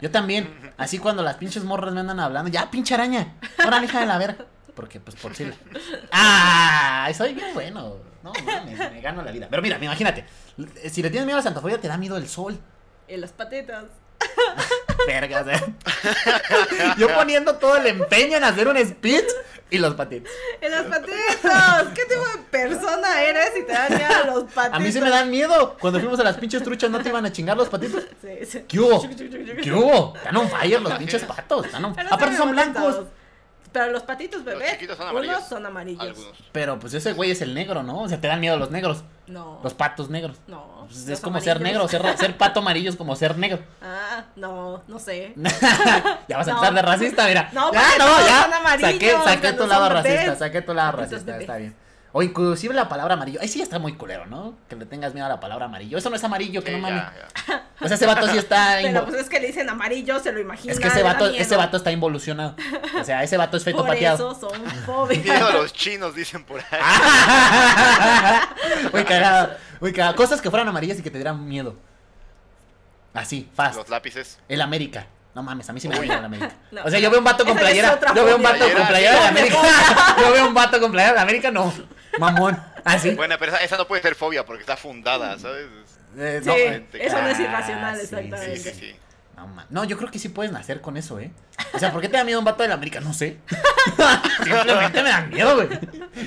Yo 0.00 0.10
también. 0.10 0.72
Así 0.76 0.98
cuando 0.98 1.22
las 1.22 1.36
pinches 1.36 1.64
morras 1.64 1.92
me 1.92 2.00
andan 2.00 2.20
hablando, 2.20 2.50
ya, 2.50 2.70
pinche 2.70 2.94
araña. 2.94 3.34
Ahora, 3.58 3.82
hija 3.82 4.00
de 4.00 4.06
la 4.06 4.18
verga. 4.18 4.46
Porque, 4.74 5.00
pues, 5.00 5.16
por 5.16 5.34
si. 5.34 5.50
¡Ah! 6.10 7.08
Soy 7.16 7.34
bien 7.34 7.54
bueno. 7.54 7.96
No, 8.22 8.32
mames, 8.44 8.78
me 8.78 9.00
gano 9.00 9.22
la 9.22 9.32
vida. 9.32 9.48
Pero 9.50 9.62
mira, 9.62 9.78
imagínate. 9.82 10.24
Si 10.90 11.02
le 11.02 11.10
tienes 11.10 11.26
miedo 11.26 11.36
a 11.36 11.40
la 11.40 11.42
santofobia, 11.42 11.80
te 11.80 11.88
da 11.88 11.98
miedo 11.98 12.16
el 12.16 12.28
sol. 12.28 12.58
En 13.08 13.20
las 13.20 13.32
patitas. 13.32 13.84
Vergas, 15.06 15.46
eh. 15.52 15.74
Yo 16.98 17.08
poniendo 17.14 17.56
todo 17.56 17.76
el 17.76 17.86
empeño 17.86 18.36
en 18.36 18.44
hacer 18.44 18.68
un 18.68 18.76
speech 18.78 19.24
y 19.70 19.78
los 19.78 19.94
patitos. 19.94 20.30
En 20.60 20.70
las 20.70 20.82
patitas. 20.84 21.86
¿Qué 21.94 22.02
tipo 22.04 22.20
de 22.20 22.42
persona 22.50 23.22
eres 23.22 23.52
si 23.54 23.62
te 23.64 23.72
dan 23.72 23.88
miedo 23.96 24.14
a 24.22 24.26
los 24.26 24.44
patitos? 24.52 24.76
A 24.76 24.78
mí 24.80 24.92
se 24.92 25.00
me 25.00 25.08
dan 25.10 25.30
miedo. 25.30 25.76
Cuando 25.80 25.98
fuimos 25.98 26.20
a 26.20 26.24
las 26.24 26.36
pinches 26.36 26.62
truchas, 26.62 26.90
¿no 26.90 27.00
te 27.00 27.08
iban 27.08 27.24
a 27.24 27.32
chingar 27.32 27.56
los 27.56 27.68
patitos? 27.68 28.02
Sí, 28.20 28.44
sí. 28.46 28.64
¿Qué 28.68 28.78
hubo? 28.80 29.00
¿Qué 29.62 29.72
hubo? 29.72 30.14
Están 30.16 30.36
on 30.36 30.50
fire 30.50 30.80
los 30.82 30.92
pinches 30.94 31.24
patos. 31.24 31.66
Están 31.66 31.84
on- 31.86 31.96
Aparte 32.10 32.36
son 32.36 32.50
blancos. 32.50 33.00
Pero 33.72 33.90
los 33.90 34.02
patitos 34.02 34.44
bebés, 34.44 34.72
chiquitos 34.72 34.96
son 34.96 35.06
unos 35.08 35.16
amarillos. 35.24 35.48
son 35.48 35.66
amarillos. 35.66 36.02
Algunos. 36.02 36.32
Pero 36.52 36.78
pues 36.78 36.94
ese 36.94 37.12
güey 37.14 37.30
es 37.30 37.40
el 37.42 37.54
negro, 37.54 37.82
¿no? 37.82 38.00
O 38.02 38.08
sea, 38.08 38.20
te 38.20 38.28
dan 38.28 38.40
miedo 38.40 38.56
los 38.58 38.70
negros. 38.70 39.02
No. 39.26 39.60
Los 39.62 39.72
patos 39.74 40.10
negros. 40.10 40.36
No. 40.46 40.84
Pues 40.86 40.98
es 41.02 41.08
los 41.08 41.20
como 41.20 41.40
ser 41.40 41.60
negro. 41.60 41.88
Ser, 41.88 42.02
ser 42.18 42.36
pato 42.36 42.60
amarillo 42.60 42.90
es 42.90 42.96
como 42.96 43.16
ser 43.16 43.38
negro. 43.38 43.58
Ah, 43.82 44.24
no, 44.36 44.82
no 44.88 44.98
sé. 44.98 45.32
ya 46.28 46.36
vas 46.36 46.46
a 46.48 46.50
No. 46.52 46.56
empezar 46.58 46.74
de 46.74 46.82
racista, 46.82 47.26
mira. 47.26 47.48
No, 47.52 47.72
ya, 47.72 47.82
no, 47.98 48.26
ya. 48.26 48.42
son 48.44 48.52
amarillos, 48.52 48.90
saqué 48.92 49.10
saqué 49.24 49.52
tu 49.54 49.66
lado 49.66 49.88
racista, 49.88 50.36
saqué 50.36 50.62
tu 50.62 50.74
lado 50.74 50.92
racista, 50.92 51.38
está 51.38 51.56
bien. 51.56 51.74
O 52.14 52.22
inclusive 52.22 52.74
la 52.74 52.88
palabra 52.90 53.14
amarillo. 53.14 53.40
Ahí 53.40 53.48
sí 53.48 53.62
está 53.62 53.78
muy 53.78 53.94
culero, 53.94 54.26
¿no? 54.26 54.54
Que 54.68 54.76
le 54.76 54.84
tengas 54.84 55.14
miedo 55.14 55.24
a 55.24 55.30
la 55.30 55.40
palabra 55.40 55.64
amarillo. 55.64 55.96
Eso 55.96 56.10
no 56.10 56.16
es 56.16 56.22
amarillo, 56.24 56.62
que 56.62 56.70
Sí, 56.70 56.76
no 56.76 56.82
mames. 56.82 57.02
O 57.80 57.86
sea, 57.88 57.96
ese 57.96 58.06
vato 58.06 58.28
sí 58.28 58.38
está. 58.38 58.76
Pero 58.80 59.00
invo- 59.00 59.04
pues 59.06 59.22
es 59.22 59.28
que 59.28 59.40
le 59.40 59.48
dicen 59.48 59.68
amarillo, 59.68 60.20
se 60.20 60.30
lo 60.30 60.38
imagina. 60.38 60.72
es 60.72 60.78
que 60.78 60.86
ese 60.86 61.02
vato, 61.02 61.26
ese 61.26 61.56
vato 61.56 61.76
está 61.78 61.90
involucionado. 61.90 62.54
O 63.00 63.02
sea, 63.02 63.24
ese 63.24 63.36
vato 63.36 63.56
es 63.56 63.64
feto 63.64 63.78
Por 63.78 63.88
pateado. 63.88 64.30
eso 64.32 64.40
son 64.50 65.08
Miedo 65.24 65.46
a 65.48 65.52
los 65.52 65.72
chinos, 65.72 66.14
dicen 66.14 66.44
por 66.44 66.60
ahí. 66.60 66.80
muy 68.92 69.04
cagado, 69.04 69.54
muy 69.80 69.92
cagado. 69.92 70.14
Cosas 70.16 70.40
que 70.40 70.50
fueran 70.50 70.68
amarillas 70.68 70.98
y 70.98 71.02
que 71.02 71.10
te 71.10 71.18
dieran 71.18 71.44
miedo. 71.46 71.74
Así, 73.14 73.50
fast. 73.54 73.76
Los 73.76 73.88
lápices. 73.88 74.38
El 74.48 74.60
América. 74.60 75.06
No 75.34 75.42
mames, 75.42 75.68
a 75.68 75.72
mí 75.72 75.80
sí 75.80 75.88
me 75.88 75.94
da 75.94 76.00
Uy. 76.00 76.06
miedo 76.06 76.18
el 76.20 76.24
América. 76.26 76.52
No. 76.72 76.84
O 76.84 76.90
sea, 76.90 76.98
yo 76.98 77.10
veo 77.10 77.18
un 77.18 77.24
vato 77.24 77.44
con 77.44 77.52
Esa 77.56 77.60
playera. 77.60 77.98
Yo 78.14 78.24
veo 78.24 78.36
un 78.36 78.42
vato 78.42 78.58
con 78.72 78.86
Playera, 78.86 79.20
de. 79.20 79.26
América. 79.28 79.56
Yo 80.20 80.32
veo 80.32 80.46
un 80.48 80.54
vato 80.54 80.80
con 80.80 80.92
playera 80.92 81.14
de 81.14 81.20
América, 81.20 81.50
no. 81.50 81.72
Mamón. 82.18 82.62
Así. 82.84 83.10
Bueno, 83.14 83.36
pero 83.38 83.52
esa, 83.52 83.64
esa 83.64 83.76
no 83.76 83.86
puede 83.86 84.02
ser 84.02 84.14
fobia 84.14 84.44
porque 84.44 84.60
está 84.62 84.76
fundada, 84.76 85.38
¿sabes? 85.38 85.66
Eh, 86.16 86.40
Sí, 86.42 86.48
no. 86.48 86.54
eso 86.98 87.22
no 87.22 87.28
es 87.28 87.38
Ah, 87.38 87.42
irracional, 87.42 87.96
sí, 87.96 88.02
exactamente. 88.02 88.56
Sí, 88.58 88.70
sí, 88.70 88.78
sí. 88.78 88.96
No, 89.70 89.82
yo 89.84 89.96
creo 89.96 90.10
que 90.10 90.18
sí 90.20 90.28
puedes 90.28 90.52
nacer 90.52 90.80
con 90.80 90.96
eso, 90.96 91.18
¿eh? 91.18 91.32
O 91.72 91.78
sea, 91.78 91.90
¿por 91.90 92.00
qué 92.00 92.08
te 92.08 92.16
da 92.16 92.22
miedo 92.24 92.38
un 92.38 92.44
vato 92.44 92.62
de 92.62 92.68
la 92.68 92.74
América? 92.74 93.00
No 93.00 93.12
sé. 93.12 93.38
Simplemente 94.44 95.02
me 95.02 95.08
da 95.08 95.22
miedo, 95.22 95.54
güey. 95.56 95.68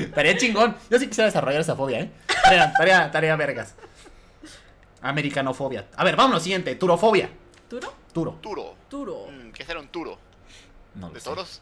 Estaría 0.02 0.36
chingón. 0.38 0.76
Yo 0.90 1.00
sí 1.00 1.08
quisiera 1.08 1.28
desarrollar 1.28 1.62
esa 1.62 1.76
fobia, 1.76 2.00
¿eh? 2.02 2.12
Tarea, 2.44 2.74
tarea, 2.74 3.12
tarea 3.12 3.36
vergas. 3.38 3.76
Americanofobia. 5.02 5.86
A 5.96 6.04
ver, 6.04 6.16
vámonos, 6.16 6.44
siguiente. 6.44 6.76
Turofobia. 6.76 7.30
¿Turo? 7.70 7.94
Turo. 8.12 8.32
Turo. 8.42 8.76
Turo. 8.90 9.28
Mm, 9.30 9.52
¿Qué 9.52 9.64
será 9.64 9.80
un 9.80 9.88
turo? 9.90 10.20
No 11.00 11.10
¿De 11.10 11.20
toros? 11.20 11.62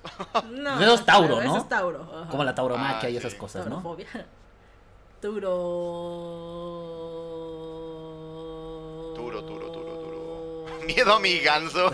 No. 0.51 0.79
Eso 0.79 0.93
es 0.93 1.05
Tauro, 1.05 1.35
¿no? 1.37 1.41
Eso 1.41 1.57
es 1.57 1.69
Tauro. 1.69 2.03
ajá. 2.21 2.29
Como 2.29 2.43
la 2.43 2.53
tauromaquia 2.53 3.07
Ah, 3.07 3.11
y 3.11 3.17
esas 3.17 3.31
sí. 3.31 3.37
cosas, 3.37 3.65
¿no? 3.65 3.77
Taurofobia. 3.81 4.07
Turo. 5.21 5.49
Turo, 9.15 9.43
turo, 9.45 9.71
turo, 9.71 9.93
turo. 9.99 10.65
Miedo 10.85 11.13
a 11.15 11.19
mi 11.19 11.39
ganso. 11.39 11.91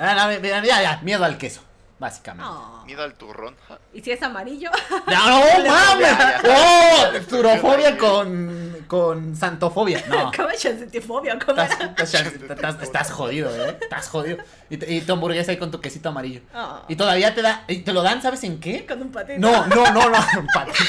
Ah, 0.00 0.14
no, 0.14 0.40
mira, 0.40 0.64
ya, 0.64 0.80
ya, 0.82 1.00
miedo 1.02 1.24
al 1.24 1.36
queso, 1.38 1.60
básicamente. 1.98 2.48
No. 2.50 2.84
Miedo 2.86 3.02
al 3.02 3.14
turrón. 3.14 3.56
¿Y 3.92 4.00
si 4.02 4.10
es 4.12 4.22
amarillo? 4.22 4.70
No, 5.06 5.40
no 5.58 5.70
mames. 5.70 6.10
¡Oh! 6.48 7.04
Turofobia 7.28 7.96
con, 7.96 8.84
con 8.86 9.34
santofobia. 9.36 10.02
No. 10.08 10.30
¿Cómo 10.36 10.48
es 10.50 10.60
chancetifobia? 10.60 11.38
¿Cómo 11.38 11.60
Estás, 11.62 11.80
estás, 12.12 12.32
estás- 12.34 12.82
estás 12.82 13.10
jodido, 13.10 13.50
¿eh? 13.66 13.78
Estás 13.80 14.08
jodido. 14.08 14.38
Y, 14.70 14.76
te- 14.76 14.92
y 14.92 15.00
tu 15.00 15.12
hamburguesa 15.14 15.50
ahí 15.52 15.56
con 15.58 15.70
tu 15.70 15.80
quesito 15.80 16.08
amarillo. 16.10 16.40
Ah, 16.54 16.82
Y 16.88 16.96
todavía 16.96 17.34
te 17.34 17.42
da. 17.42 17.64
y 17.68 17.78
te 17.78 17.92
lo 17.92 18.02
dan, 18.02 18.20
¿sabes 18.22 18.44
en 18.44 18.60
qué? 18.60 18.84
Con 18.86 19.00
un 19.02 19.10
patito. 19.12 19.38
No, 19.40 19.66
no, 19.66 19.90
no, 19.92 20.08
no. 20.10 20.18
patito. 20.52 20.84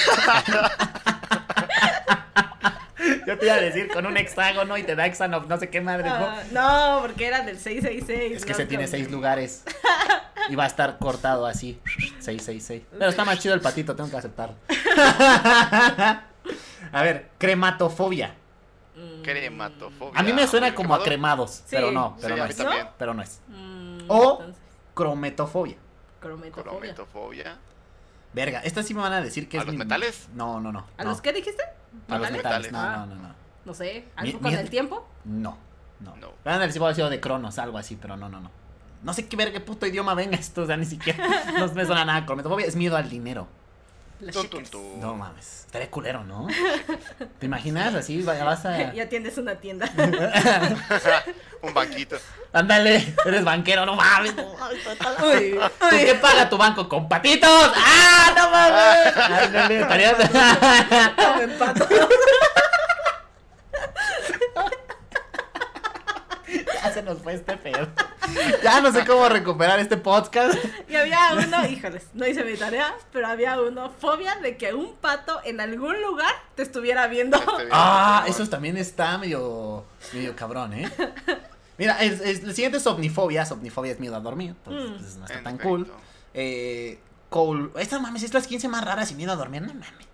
Yo 3.25 3.37
te 3.37 3.45
iba 3.45 3.55
a 3.55 3.61
decir 3.61 3.87
con 3.91 4.05
un 4.05 4.17
hexágono 4.17 4.77
y 4.77 4.83
te 4.83 4.95
da 4.95 5.05
hexano, 5.05 5.41
no 5.41 5.57
sé 5.57 5.69
qué 5.69 5.81
madre. 5.81 6.09
¿no? 6.09 6.15
Ah, 6.15 6.41
no, 6.51 6.99
porque 7.01 7.27
era 7.27 7.41
del 7.41 7.57
666. 7.59 8.37
Es 8.37 8.45
que 8.45 8.51
no 8.51 8.57
se 8.57 8.65
tiene 8.65 8.87
seis 8.87 9.09
lugares. 9.09 9.63
Y 10.49 10.55
va 10.55 10.63
a 10.63 10.67
estar 10.67 10.97
cortado 10.99 11.45
así. 11.45 11.79
666. 12.19 12.83
Pero 12.91 13.09
está 13.09 13.23
más 13.25 13.39
chido 13.39 13.53
el 13.53 13.61
patito, 13.61 13.95
tengo 13.95 14.09
que 14.09 14.17
aceptarlo. 14.17 14.55
A 16.91 17.03
ver, 17.03 17.29
crematofobia. 17.37 18.35
Mm, 18.95 19.21
Crematofobia. 19.21 20.19
A 20.19 20.23
mí 20.23 20.33
me 20.33 20.47
suena 20.47 20.73
como 20.73 20.95
a 20.95 21.03
cremados, 21.03 21.51
Sí. 21.51 21.63
pero 21.69 21.91
no, 21.91 22.17
pero 22.21 22.35
Sí, 22.35 22.37
no 22.39 22.43
a 22.43 22.47
mí 22.47 22.51
es. 22.51 22.57
también. 22.57 22.87
Pero 22.97 23.13
no 23.13 23.21
es. 23.21 23.39
mm, 23.47 23.99
O- 24.07 24.37
entonces, 24.39 24.61
Crometofobia. 24.93 25.77
crometofobia. 26.19 26.71
Crometofobia. 26.71 27.57
Verga, 28.33 28.59
estas 28.61 28.85
sí 28.85 28.93
me 28.93 29.01
van 29.01 29.13
a 29.13 29.21
decir 29.21 29.47
que 29.47 29.57
¿A 29.57 29.61
es 29.61 29.65
los 29.67 29.73
mi- 29.73 29.79
metales? 29.79 30.27
No, 30.33 30.59
no, 30.59 30.71
no. 30.71 30.85
¿A 30.97 31.03
no. 31.03 31.09
los 31.11 31.21
qué 31.21 31.31
dijiste? 31.33 31.63
A 32.09 32.17
los 32.17 32.31
metales. 32.31 32.71
No, 32.71 32.79
Ah. 32.79 32.97
no, 32.97 33.05
no, 33.07 33.15
no. 33.15 33.35
No 33.65 33.73
sé, 33.73 34.05
Mi- 34.21 34.29
algo 34.29 34.39
con 34.39 34.51
mi- 34.51 34.57
el 34.57 34.69
tiempo. 34.69 35.07
No, 35.25 35.57
no. 35.99 36.15
No. 36.17 36.31
Van 36.43 36.55
a 36.61 36.67
decir, 36.67 36.81
sido 36.95 37.09
de 37.09 37.19
Cronos, 37.19 37.59
algo 37.59 37.77
así, 37.77 37.95
pero 37.95 38.17
no, 38.17 38.27
no, 38.29 38.39
no. 38.39 38.51
No 39.03 39.13
sé 39.13 39.27
qué 39.27 39.35
verga 39.37 39.59
puto 39.61 39.85
idioma 39.85 40.13
venga 40.13 40.35
esto, 40.37 40.63
o 40.63 40.65
sea, 40.67 40.75
ni 40.77 40.85
siquiera. 40.85 41.25
No 41.57 41.67
me 41.73 41.85
suena 41.85 42.03
nada. 42.05 42.25
Crometofobia 42.25 42.65
es 42.65 42.75
miedo 42.75 42.97
al 42.97 43.09
dinero. 43.09 43.47
No 44.99 45.15
mames, 45.15 45.63
estaría 45.65 45.89
culero, 45.89 46.25
¿no? 46.25 46.45
¿Te 47.39 47.45
imaginas 47.45 47.95
así? 47.95 48.21
va- 48.21 48.43
Vas 48.43 48.65
a. 48.65 48.91
Ya 48.93 49.07
tienes 49.07 49.37
una 49.37 49.55
tienda. 49.55 49.89
Un 51.61 51.73
banquito. 51.73 52.17
Ándale, 52.51 53.15
eres 53.25 53.45
banquero, 53.45 53.85
no 53.85 53.95
mames. 53.95 54.35
No, 54.35 54.53
mames, 54.59 54.85
está- 54.85 55.15
Uy, 55.25 55.57
¿Tú 55.79 55.85
uy. 55.95 56.05
qué 56.05 56.15
paga 56.15 56.49
tu 56.49 56.57
banco? 56.57 56.89
¡Con 56.89 57.07
patitos! 57.07 57.71
¡Ah, 57.75 58.33
no 58.35 58.51
mames! 58.51 59.45
Ándale, 59.45 59.79
estaría. 59.81 60.11
No 61.17 61.35
me 61.37 61.43
empato. 61.43 61.87
Ya 66.83 66.91
se 66.93 67.03
nos 67.03 67.19
fue 67.19 67.33
este 67.33 67.57
pedo. 67.57 67.87
Ya 68.63 68.79
no 68.81 68.91
sé 68.91 69.05
cómo 69.05 69.27
recuperar 69.27 69.79
este 69.79 69.97
podcast. 69.97 70.55
Y 70.87 70.95
había 70.95 71.17
uno, 71.33 71.65
híjoles, 71.67 72.05
no 72.13 72.27
hice 72.27 72.43
mi 72.43 72.55
tarea, 72.55 72.93
pero 73.11 73.27
había 73.27 73.59
uno, 73.59 73.89
fobia 73.89 74.35
de 74.35 74.55
que 74.55 74.73
un 74.75 74.95
pato 74.97 75.39
en 75.43 75.59
algún 75.59 75.99
lugar 76.01 76.31
te 76.55 76.61
estuviera 76.61 77.07
viendo. 77.07 77.39
Ah, 77.71 78.25
eso 78.27 78.47
también 78.47 78.77
está 78.77 79.17
medio, 79.17 79.83
medio 80.13 80.35
cabrón, 80.35 80.73
¿eh? 80.73 80.91
Mira, 81.79 81.99
es, 82.03 82.21
es- 82.21 82.43
el 82.43 82.53
siguiente 82.53 82.77
es 82.77 82.85
omnifobia. 82.85 83.47
Omnifobia 83.49 83.93
es 83.93 83.99
miedo 83.99 84.15
a 84.15 84.19
dormir. 84.19 84.53
Entonces, 84.65 84.89
Mm. 84.91 84.97
pues, 84.99 85.15
no 85.17 85.25
está 85.25 85.37
En 85.39 85.43
tan 85.43 85.53
efecto. 85.55 85.69
cool. 85.69 85.91
Eh, 86.35 86.99
cool. 87.29 87.71
Estas 87.77 87.99
mames, 88.01 88.21
es 88.23 88.33
las 88.33 88.45
15 88.45 88.67
más 88.67 88.85
raras 88.85 89.09
y 89.11 89.15
miedo 89.15 89.31
a 89.31 89.35
dormir. 89.37 89.61
No 89.63 89.73
mames. 89.73 90.07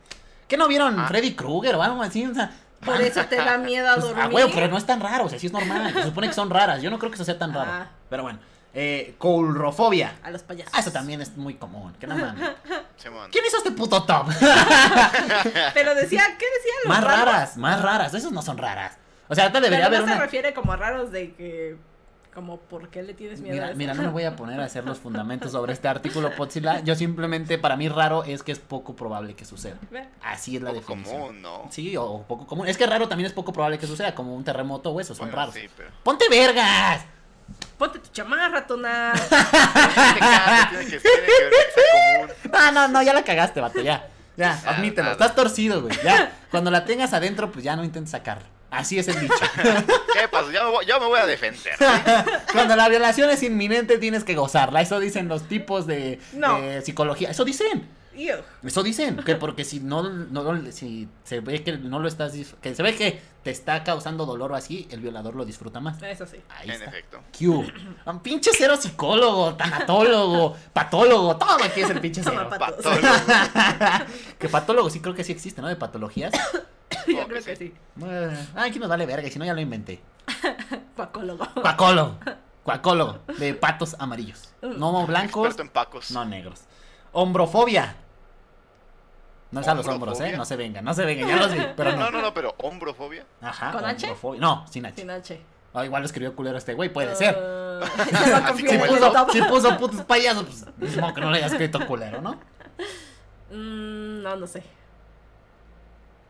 ¿Qué 0.47 0.55
no 0.57 0.68
vieron 0.70 0.97
Ah. 0.99 1.07
Freddy 1.07 1.34
Krueger 1.36 1.76
o 1.76 1.84
algo 1.84 2.01
así? 2.01 2.26
O 2.26 2.34
sea, 2.34 2.55
Por 2.86 3.02
eso 3.02 3.26
te 3.26 3.36
da 3.38 3.58
miedo 3.58 3.90
a 3.90 3.94
pues, 3.96 4.06
dormir. 4.06 4.24
ah, 4.24 4.28
güey, 4.30 4.52
pero 4.54 4.68
no 4.68 4.78
es 4.78 4.86
tan 4.86 5.00
raro. 5.02 5.26
O 5.26 5.30
sea, 5.30 5.40
sí 5.40 5.48
es 5.48 5.54
normal. 5.54 5.92
Se 5.94 6.04
supone 6.04 6.28
que 6.28 6.34
son 6.34 6.50
raras. 6.50 6.82
Yo 6.82 6.90
no 6.92 7.00
creo 7.00 7.12
que 7.12 7.16
eso 7.16 7.26
sea 7.26 7.38
tan 7.38 7.54
raro. 7.54 7.72
Ah. 7.74 7.88
Pero 8.10 8.24
bueno. 8.24 8.40
Eh, 8.78 9.16
coulrofobia. 9.18 10.16
A 10.22 10.32
los 10.32 10.44
payasos. 10.44 10.74
Ah, 10.76 10.82
eso 10.82 10.92
también 10.92 11.22
es 11.22 11.38
muy 11.38 11.54
común. 11.56 11.94
Que 12.00 12.08
no 12.08 12.16
mames. 12.18 12.44
¿Quién 13.32 13.46
hizo 13.46 13.58
este 13.58 13.72
puto 13.72 14.04
top? 14.04 14.28
Pero 15.74 15.96
decía, 15.96 16.24
¿qué 16.38 16.46
decía? 16.46 16.74
Los 16.84 16.90
más 16.90 17.04
raros? 17.04 17.26
raras, 17.26 17.58
más 17.58 17.82
raras. 17.82 18.14
Esos 18.14 18.32
no 18.32 18.42
son 18.42 18.58
raras. 18.58 18.98
O 19.28 19.36
sea, 19.36 19.46
ahorita 19.46 19.62
debería 19.62 19.86
Pero 19.86 19.98
haber 19.98 20.02
no 20.02 20.08
se 20.08 20.14
una. 20.14 20.22
refiere 20.22 20.54
como 20.54 20.76
raros 20.76 21.12
de 21.12 21.34
que. 21.36 21.78
Como, 22.36 22.58
¿por 22.58 22.90
qué 22.90 23.02
le 23.02 23.14
tienes 23.14 23.40
miedo 23.40 23.54
a 23.54 23.56
Mira, 23.56 23.68
eso? 23.70 23.78
mira, 23.78 23.94
no 23.94 24.04
me 24.04 24.10
voy 24.10 24.24
a 24.26 24.36
poner 24.36 24.60
a 24.60 24.66
hacer 24.66 24.84
los 24.84 25.00
fundamentos 25.06 25.54
sobre 25.54 25.72
este 25.72 25.88
artículo, 25.88 26.36
Potzilla. 26.36 26.82
Yo 26.82 26.94
simplemente, 26.94 27.58
para 27.58 27.78
mí, 27.78 27.88
raro 27.88 28.26
es 28.26 28.44
que 28.44 28.52
es 28.52 28.60
poco 28.60 28.94
probable 28.94 29.36
que 29.36 29.46
suceda. 29.46 29.78
Así 30.22 30.58
es 30.58 30.62
la 30.62 30.72
Poco 30.72 30.82
definición. 30.82 31.22
común, 31.22 31.42
¿no? 31.42 31.68
Sí, 31.72 31.96
o 31.96 32.24
poco 32.28 32.46
común. 32.46 32.68
Es 32.68 32.78
que 32.78 32.86
raro 32.86 33.08
también 33.08 33.28
es 33.28 33.34
poco 33.34 33.54
probable 33.54 33.80
que 33.80 33.88
suceda, 33.88 34.14
como 34.14 34.36
un 34.36 34.44
terremoto 34.44 34.92
o 34.92 35.00
eso, 35.00 35.16
son 35.16 35.28
Bueno, 35.28 35.38
raros. 35.38 35.56
Sí, 35.56 35.70
pero. 35.78 35.90
¡Ponte 36.04 36.26
vergas! 36.30 37.06
Ponte 37.78 38.00
tu 38.00 38.10
chamarra, 38.10 38.68
Tona. 38.68 39.14
No, 42.52 42.72
no, 42.72 42.88
no, 42.88 43.02
ya 43.04 43.14
la 43.14 43.24
cagaste, 43.24 43.62
vato, 43.62 43.82
ya. 43.82 44.08
Ya, 44.38 44.60
Ah, 44.66 44.72
admítelo. 44.76 45.12
Estás 45.12 45.34
torcido, 45.36 45.82
güey. 45.82 45.96
Ya. 46.04 46.32
Cuando 46.52 46.70
la 46.70 46.84
tengas 46.84 47.14
adentro, 47.14 47.52
pues 47.52 47.64
ya 47.64 47.76
no 47.78 47.84
intentes 47.86 48.12
sacarla. 48.12 48.46
Así 48.76 49.00
es 49.00 49.08
el 49.08 49.20
dicho. 49.20 49.34
¿Qué 50.14 50.28
pasa? 50.30 50.52
Ya 50.52 50.64
me 50.66 50.70
voy, 50.72 50.86
ya 50.86 51.00
me 51.00 51.06
voy 51.06 51.20
a 51.20 51.26
defender. 51.26 51.74
Cuando 52.54 52.76
la 52.76 52.90
violación 52.90 53.30
es 53.30 53.42
inminente, 53.44 53.98
tienes 53.98 54.24
que 54.24 54.36
gozarla. 54.36 54.82
Eso 54.82 55.00
dicen 55.00 55.28
los 55.28 55.48
tipos 55.48 55.88
de, 55.88 56.20
No. 56.34 56.60
de 56.62 56.82
psicología. 56.82 57.30
Eso 57.32 57.46
dicen. 57.46 57.88
Ew. 58.18 58.38
Eso 58.64 58.82
dicen. 58.82 59.18
Que 59.18 59.36
porque 59.36 59.66
si 59.66 59.82
no, 59.82 60.04
no, 60.04 60.72
si 60.72 61.10
se 61.26 61.42
ve 61.42 61.64
que 61.64 61.74
no 61.78 62.00
lo 62.00 62.08
estás, 62.08 62.32
que 62.62 62.74
se 62.74 62.82
ve 62.82 62.96
que 62.96 63.22
te 63.44 63.52
está 63.52 63.84
causando 63.84 64.26
dolor 64.26 64.54
o 64.54 64.56
así, 64.56 64.88
el 64.90 65.02
violador 65.02 65.36
lo 65.36 65.44
disfruta 65.44 65.82
más. 65.82 66.02
Eso 66.02 66.26
sí. 66.26 66.38
Ahí 66.50 66.70
En 66.70 66.76
está. 66.76 66.86
efecto. 66.86 67.20
Q. 67.38 67.66
Un 68.06 68.20
pinche 68.22 68.52
cero 68.58 68.78
psicólogo, 68.78 69.56
tanatólogo, 69.56 70.56
patólogo, 70.72 71.36
todo 71.36 71.62
aquí 71.62 71.82
es 71.82 71.90
el 71.90 72.00
pinche 72.00 72.22
cero. 72.24 72.48
Patólogo. 72.50 73.02
que 74.40 74.48
patólogo 74.50 74.90
sí 74.90 75.02
creo 75.02 75.14
que 75.14 75.24
sí 75.26 75.34
existe, 75.34 75.62
¿no? 75.62 75.68
De 75.68 75.76
patologías. 75.76 76.32
Yo 77.14 77.28
creo 77.28 77.43
que 77.43 77.56
sí. 77.56 77.68
sí. 77.68 77.74
Bueno, 77.95 78.38
Ay, 78.56 78.70
aquí 78.70 78.80
nos 78.80 78.89
vale 78.89 79.06
verga, 79.06 79.28
y 79.28 79.32
si 79.32 79.39
no 79.39 79.45
ya 79.45 79.53
lo 79.53 79.62
inventé. 79.62 80.01
Cuacólogo. 80.95 81.45
Cuacólogo. 81.62 82.16
Cuacólogo. 82.64 83.20
De 83.38 83.53
patos 83.53 83.95
amarillos. 83.99 84.49
No 84.62 85.06
blancos, 85.06 85.45
Experto 85.45 85.62
en 85.62 85.70
pacos. 85.70 86.12
no 86.12 86.26
negros. 86.26 86.62
Hombrofobia. 87.12 87.95
No 89.51 89.62
es 89.62 89.68
a 89.68 89.76
los 89.76 89.88
hombros, 89.88 90.20
¿eh? 90.20 90.36
No 90.36 90.43
se 90.43 90.56
vengan, 90.56 90.84
no 90.84 90.93
se 90.93 91.06
vengan, 91.06 91.30
ya 91.30 91.36
los 91.38 91.53
vi, 91.53 91.62
pero 91.78 91.91
no. 91.91 91.97
No, 91.97 92.12
no, 92.12 92.22
no, 92.22 92.34
pero 92.34 92.56
hombrofobia. 92.58 93.26
Ajá. 93.41 93.72
¿Con 93.72 93.86
H? 93.86 94.06
hombrofobia. 94.08 94.41
No, 94.41 94.66
sin 94.70 94.86
H. 94.86 94.95
Sin 95.01 95.10
H. 95.10 95.41
Ah, 95.74 95.86
igual 95.86 96.01
lo 96.01 96.06
escribió 96.06 96.36
culero 96.36 96.58
este 96.58 96.74
güey, 96.74 96.91
puede 96.91 97.16
ser. 97.16 97.36
Uh, 97.36 97.86
Si 98.56 98.78
puso, 98.78 99.12
top. 99.12 99.32
si 99.32 99.41
puso 99.43 99.78
putos 99.78 100.01
payasos, 100.03 100.45
pues 100.45 100.66
mismo 100.78 101.14
que 101.14 101.22
no 101.22 101.30
le 101.32 101.38
haya 101.38 101.47
escrito 101.47 101.86
culero, 101.86 102.22
¿no? 102.22 102.39
Mm, 103.51 104.22
no, 104.24 104.36
no 104.38 104.47
sé. 104.47 104.64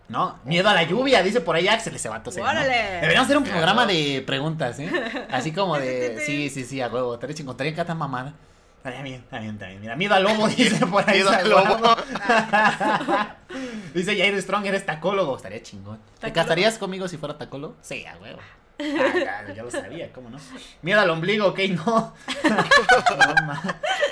No, 0.08 0.40
miedo 0.46 0.70
a 0.70 0.74
la 0.74 0.84
lluvia, 0.84 1.24
dice 1.24 1.42
por 1.42 1.56
ahí 1.56 1.68
Axel, 1.68 1.96
ese 1.96 2.10
vato. 2.10 2.30
¡Órale! 2.30 3.00
Deberíamos 3.02 3.26
hacer 3.26 3.38
un 3.38 3.44
programa 3.44 3.88
de 3.88 4.24
preguntas, 4.26 4.78
¿eh? 4.80 5.28
Así 5.32 5.52
como 5.52 5.80
de, 5.80 6.22
sí, 6.26 6.50
sí, 6.50 6.64
sí, 6.64 6.80
a 6.82 6.88
huevo, 6.88 7.18
te 7.18 7.42
encontraría 7.42 7.72
en 7.72 7.76
cada 7.76 7.96
mamada. 7.96 8.34
Está 8.78 9.02
bien, 9.02 9.16
está 9.16 9.40
bien, 9.40 9.54
está 9.54 9.68
bien. 9.68 9.82
Mira, 9.82 9.96
miedo 9.96 10.14
al 10.16 10.24
lobo, 10.24 10.48
dice 10.48 10.86
por 10.86 11.10
ahí. 11.10 11.18
Miedo 11.18 11.32
al 11.32 11.50
lobo. 11.50 11.96
dice 13.96 14.16
Jair 14.16 14.40
Strong, 14.40 14.66
eres 14.68 14.86
tacólogo, 14.86 15.36
estaría 15.38 15.64
chingón. 15.64 16.00
¿Te 16.20 16.32
casarías 16.32 16.78
conmigo 16.78 17.08
si 17.08 17.18
fuera 17.18 17.36
tacólogo? 17.36 17.76
Sí, 17.82 18.06
a 18.06 18.16
huevo. 18.18 18.40
Ah, 18.78 19.44
ya, 19.48 19.54
ya 19.56 19.64
lo 19.64 19.72
sabía, 19.72 20.12
¿cómo 20.14 20.30
no? 20.30 20.38
Miedo 20.84 21.00
al 21.00 21.10
ombligo, 21.10 21.48
ok, 21.48 21.60
no. 21.70 22.14
No. 22.44 23.62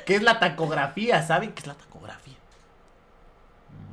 ¿Qué 0.06 0.16
es 0.16 0.24
la 0.24 0.40
tacografía? 0.40 1.22
¿Saben 1.22 1.52
qué 1.52 1.60
es 1.60 1.68
la 1.68 1.76
tacografía? 1.76 2.34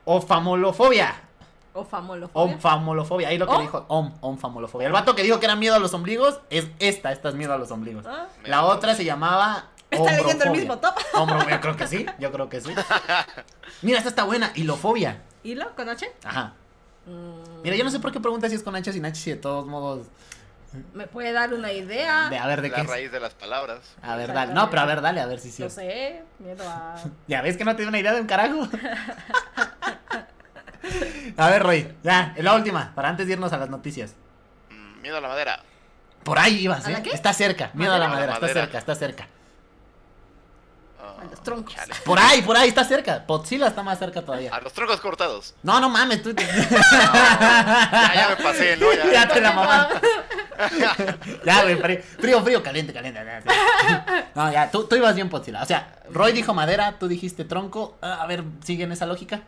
Ofamolofobia. 0.06 1.16
Ofamolofobia. 1.74 2.54
Omfamolofobia. 2.56 3.30
Ahí 3.30 3.38
lo 3.38 3.48
que 3.48 3.54
¿Om? 3.54 3.62
dijo. 3.62 3.86
Om, 3.88 4.12
omfamolofobia. 4.20 4.88
El 4.88 4.94
vato 4.94 5.16
que 5.16 5.24
dijo 5.24 5.40
que 5.40 5.46
era 5.46 5.56
miedo 5.56 5.76
a 5.76 5.80
los 5.80 5.94
ombligos 5.94 6.42
es 6.50 6.68
esta, 6.80 7.14
esta 7.14 7.30
es 7.30 7.36
miedo 7.36 7.54
a 7.54 7.58
los 7.58 7.72
ombligos. 7.72 8.06
Ah, 8.06 8.28
La 8.44 8.66
otra 8.66 8.94
se 8.96 9.06
llamaba. 9.06 9.68
Está 9.92 10.12
leyendo 10.14 10.46
el 10.46 10.52
mismo 10.52 10.80
top. 10.80 10.96
Hombro, 11.14 11.48
yo 11.50 11.60
creo 11.62 11.76
que 11.76 11.86
sí, 11.88 12.06
yo 12.18 12.32
creo 12.32 12.50
que 12.50 12.62
sí. 12.62 12.74
Mira, 13.82 13.98
esta 14.00 14.10
está 14.10 14.24
buena. 14.24 14.52
Hilofobia. 14.56 15.22
¿Hilo 15.44 15.76
con 15.76 15.90
H? 15.90 16.12
Ajá. 16.24 16.54
Mm, 17.06 17.62
Mira, 17.64 17.76
yo 17.76 17.84
no 17.84 17.92
sé 17.92 18.00
por 18.00 18.12
qué 18.12 18.20
preguntas 18.20 18.50
si 18.50 18.56
es 18.56 18.64
con 18.64 18.76
H 18.76 18.90
o 18.90 18.94
sin 18.94 19.06
H, 19.06 19.16
si 19.20 19.30
de 19.32 19.36
todos 19.38 19.66
modos. 19.68 20.08
¿Me 20.94 21.06
puede 21.08 21.34
dar 21.34 21.54
una 21.54 21.74
idea? 21.74 22.30
De, 22.30 22.38
a 22.38 22.48
ver, 22.48 22.62
¿de 22.62 22.70
La 22.70 22.76
qué 22.76 22.82
es? 22.84 22.88
raíz 22.88 23.12
de 23.12 23.20
las 23.20 23.34
palabras. 23.34 23.80
A 24.02 24.16
ver, 24.16 24.32
dale. 24.32 24.54
No, 24.54 24.70
pero 24.70 24.84
a 24.84 24.86
ver, 24.86 25.02
dale, 25.02 25.20
a 25.20 25.26
ver 25.26 25.40
si 25.40 25.52
sí. 25.52 25.62
No 25.64 25.70
sé, 25.70 26.22
miedo 26.40 26.64
a... 26.70 26.96
Ya 27.28 27.42
ves 27.42 27.58
que 27.58 27.66
no 27.66 27.76
tiene 27.76 27.90
una 27.90 28.00
idea 28.00 28.14
de 28.14 28.22
un 28.22 28.28
carajo. 28.28 28.70
a 31.38 31.50
ver, 31.50 31.64
Roy, 31.64 31.94
ya, 32.04 32.34
la 32.38 32.54
última, 32.56 32.94
para 32.96 33.10
antes 33.10 33.28
de 33.28 33.34
irnos 33.34 33.52
a 33.54 33.58
las 33.58 33.70
noticias. 33.70 34.14
Mm, 34.70 35.02
Miedo 35.02 35.18
a 35.18 35.22
la 35.22 35.28
madera. 35.28 35.60
Por 36.24 36.38
ahí 36.40 36.60
ibas, 36.60 36.86
¿A 36.86 36.90
la 36.92 37.00
¿eh? 37.00 37.04
qué? 37.04 37.10
Está 37.12 37.34
cerca, 37.34 37.72
miedo 37.74 37.94
a 37.94 37.98
la 38.00 38.08
¿Madera? 38.08 38.34
madera, 38.34 38.48
está 38.48 38.62
cerca, 38.62 38.78
está 38.78 38.96
cerca. 38.96 39.28
A 41.20 41.24
los 41.26 41.42
troncos. 41.44 41.74
chale. 41.76 41.94
Por 42.06 42.20
ahí, 42.20 42.42
por 42.42 42.56
ahí, 42.58 42.70
está 42.70 42.84
cerca. 42.84 43.26
Potzilla 43.26 43.68
está 43.68 43.84
más 43.84 43.98
cerca 44.00 44.22
todavía. 44.22 44.54
A 44.54 44.62
los 44.62 44.72
troncos 44.74 45.00
cortados. 45.02 45.54
No, 45.64 45.80
no 45.80 45.90
mames, 45.90 46.22
tú. 46.24 46.34
Ya, 46.36 48.12
ya 48.16 48.36
me 48.38 48.44
pasé, 48.44 48.78
¿no? 48.78 48.92
Ya. 48.94 49.12
Ya 49.12 49.28
te 49.28 49.42
la 49.42 49.52
mamá. 49.52 49.90
ya, 51.46 51.64
güey, 51.64 51.76
frío, 51.76 52.00
frío, 52.20 52.44
frío, 52.44 52.64
caliente, 52.64 52.94
caliente. 52.94 53.20
ya, 53.24 53.44
ya. 53.44 54.32
No, 54.36 54.52
ya, 54.52 54.70
tú, 54.72 54.86
tú 54.86 54.96
ibas 54.96 55.16
bien, 55.16 55.30
Potzilla. 55.30 55.62
O 55.62 55.66
sea, 55.66 55.96
Roy 56.10 56.32
dijo 56.34 56.54
madera, 56.54 56.98
tú 57.00 57.08
dijiste 57.08 57.46
tronco. 57.46 57.98
Ah, 58.02 58.20
A 58.22 58.28
ver, 58.28 58.44
¿sigue 58.64 58.84
en 58.84 58.92
esa 58.92 59.06
lógica? 59.06 59.42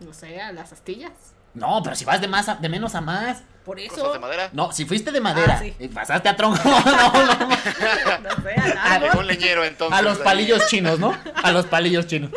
No 0.00 0.12
sé, 0.12 0.40
a 0.40 0.52
las 0.52 0.72
astillas. 0.72 1.12
No, 1.54 1.82
pero 1.82 1.96
si 1.96 2.04
vas 2.04 2.20
de 2.20 2.28
más 2.28 2.48
a- 2.48 2.54
de 2.56 2.68
menos 2.68 2.94
a 2.94 3.00
más. 3.00 3.42
Por 3.64 3.76
Cosas 3.86 3.98
eso. 3.98 4.12
de 4.14 4.18
madera. 4.18 4.48
No, 4.54 4.72
si 4.72 4.86
fuiste 4.86 5.12
de 5.12 5.20
madera 5.20 5.56
Ah, 5.58 5.62
sí. 5.62 5.74
y 5.78 5.88
pasaste 5.88 6.28
a 6.30 6.36
tronco, 6.36 6.58
no, 6.64 6.80
no, 6.80 8.18
No 8.18 8.42
sé, 8.42 8.54
al 8.54 8.78
Ah, 8.78 9.22
leñero 9.22 9.62
entonces. 9.64 9.98
a 9.98 10.02
los 10.02 10.18
ahí. 10.18 10.24
palillos 10.24 10.66
chinos, 10.68 10.98
¿no? 10.98 11.14
A 11.42 11.52
los 11.52 11.66
palillos 11.66 12.06
chinos. 12.06 12.30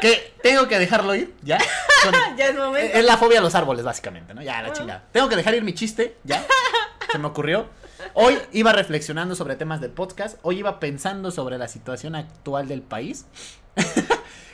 Que 0.00 0.34
tengo 0.42 0.66
que 0.66 0.78
dejarlo 0.80 1.14
ir, 1.14 1.34
¿ya? 1.42 1.58
Con- 2.02 2.14
Ya 2.36 2.46
es 2.48 2.56
momento. 2.56 2.98
es 2.98 3.04
la 3.04 3.16
fobia 3.16 3.38
a 3.38 3.42
los 3.42 3.54
árboles, 3.54 3.84
básicamente, 3.84 4.34
¿no? 4.34 4.42
Ya, 4.42 4.60
la 4.62 4.72
chingada. 4.72 5.04
Tengo 5.12 5.28
que 5.28 5.36
dejar 5.36 5.54
ir 5.54 5.62
mi 5.62 5.72
chiste, 5.74 6.16
¿ya? 6.24 6.44
Se 7.12 7.18
me 7.18 7.28
ocurrió. 7.28 7.68
Hoy 8.14 8.36
iba 8.50 8.72
reflexionando 8.72 9.36
sobre 9.36 9.54
temas 9.54 9.80
del 9.80 9.90
podcast. 9.92 10.38
Hoy 10.42 10.58
iba 10.58 10.80
pensando 10.80 11.30
sobre 11.30 11.58
la 11.58 11.68
situación 11.68 12.16
actual 12.16 12.66
del 12.66 12.82
país. 12.82 13.26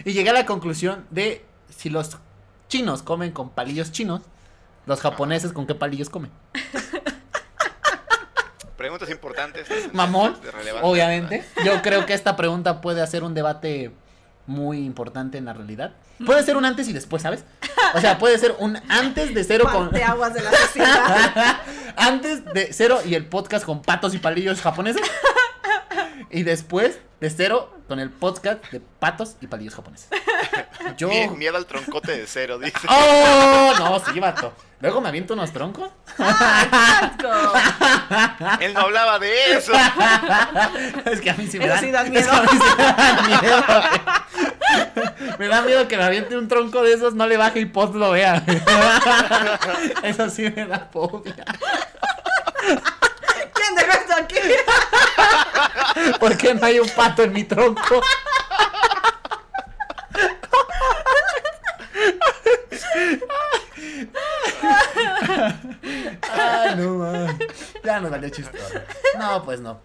y 0.04 0.12
llegué 0.12 0.28
a 0.30 0.34
la 0.34 0.44
conclusión 0.44 1.06
de 1.11 1.44
si 1.74 1.88
los 1.88 2.18
chinos 2.68 3.02
comen 3.02 3.32
con 3.32 3.50
palillos 3.50 3.92
chinos, 3.92 4.22
los 4.86 5.00
japoneses 5.00 5.52
con 5.52 5.66
qué 5.66 5.74
palillos 5.74 6.10
comen. 6.10 6.30
Preguntas 8.76 9.10
importantes. 9.10 9.66
Mamón, 9.92 10.36
obviamente. 10.82 11.44
Yo 11.64 11.82
creo 11.82 12.06
que 12.06 12.14
esta 12.14 12.36
pregunta 12.36 12.80
puede 12.80 13.02
hacer 13.02 13.24
un 13.24 13.34
debate 13.34 13.92
muy 14.46 14.78
importante 14.78 15.36
en 15.36 15.44
la 15.44 15.52
realidad. 15.52 15.94
Puede 16.24 16.42
ser 16.42 16.56
un 16.56 16.64
antes 16.64 16.88
y 16.88 16.92
después, 16.92 17.22
¿sabes? 17.22 17.44
O 17.94 18.00
sea, 18.00 18.18
puede 18.18 18.38
ser 18.38 18.54
un 18.58 18.78
antes 18.88 19.34
de 19.34 19.44
cero 19.44 19.68
con... 19.70 19.90
de 19.90 20.04
aguas 20.04 20.32
de 20.34 20.42
la 20.42 20.52
sociedad. 20.52 21.56
antes 21.96 22.44
de 22.44 22.72
cero 22.72 23.00
y 23.04 23.14
el 23.14 23.26
podcast 23.26 23.64
con 23.64 23.82
patos 23.82 24.14
y 24.14 24.18
palillos 24.18 24.60
japoneses. 24.60 25.02
Y 26.30 26.42
después 26.42 26.98
de 27.20 27.30
cero 27.30 27.74
con 27.88 28.00
el 28.00 28.10
podcast 28.10 28.64
de 28.70 28.80
patos 28.80 29.36
y 29.40 29.46
palillos 29.46 29.74
japoneses. 29.74 30.08
Yo... 30.97 31.09
Mie- 31.09 31.28
Miedo 31.36 31.57
al 31.57 31.66
troncote 31.66 32.16
de 32.16 32.26
cero, 32.26 32.59
dice. 32.59 32.78
¡Oh! 32.89 33.72
No, 33.78 33.99
sí, 34.05 34.18
vato. 34.20 34.53
Luego 34.80 35.01
me 35.01 35.09
aviento 35.09 35.34
unos 35.34 35.53
troncos. 35.53 35.91
Él 38.61 38.74
no 38.74 38.80
hablaba 38.80 39.18
de 39.18 39.53
eso. 39.57 39.72
Es 41.07 41.20
que 41.20 41.30
a 41.30 41.34
mí 41.34 41.47
sí 41.49 41.59
me 41.59 41.64
Eso 41.66 41.74
dan, 41.74 41.84
sí 41.84 41.91
dan 41.91 42.07
es 42.07 42.12
miedo. 42.12 42.30
que 42.30 42.36
a 42.36 42.43
mí 42.43 42.49
sí 42.53 42.59
me 42.76 42.84
dan 42.84 43.26
miedo. 43.43 43.64
güey. 43.66 45.39
Me 45.39 45.49
da 45.49 45.62
miedo 45.62 45.89
que 45.89 45.97
me 45.97 46.05
aviente 46.05 46.36
un 46.36 46.47
tronco 46.49 46.82
de 46.82 46.93
esos, 46.93 47.14
no 47.14 47.26
le 47.26 47.36
baje 47.36 47.61
y 47.61 47.66
post 47.66 47.95
lo 47.95 48.11
vea. 48.12 48.43
Eso 50.03 50.28
sí 50.30 50.43
me 50.55 50.66
da 50.66 50.89
fobia. 50.93 51.34
¿Quién 53.55 53.74
dejó 53.76 53.93
esto 53.93 54.14
aquí? 54.16 54.36
¿Por 56.20 56.36
qué 56.36 56.55
no 56.55 56.66
hay 56.66 56.78
un 56.80 56.89
pato 56.91 57.22
en 57.22 57.32
mi 57.32 57.45
tronco? 57.45 58.01
Ay, 66.32 66.76
no, 66.76 66.94
man. 66.94 67.38
Ya 67.84 68.00
nos 68.00 68.11
valió 68.11 68.28
chistoso. 68.30 68.74
No, 69.18 69.44
pues 69.44 69.61
no. 69.61 69.80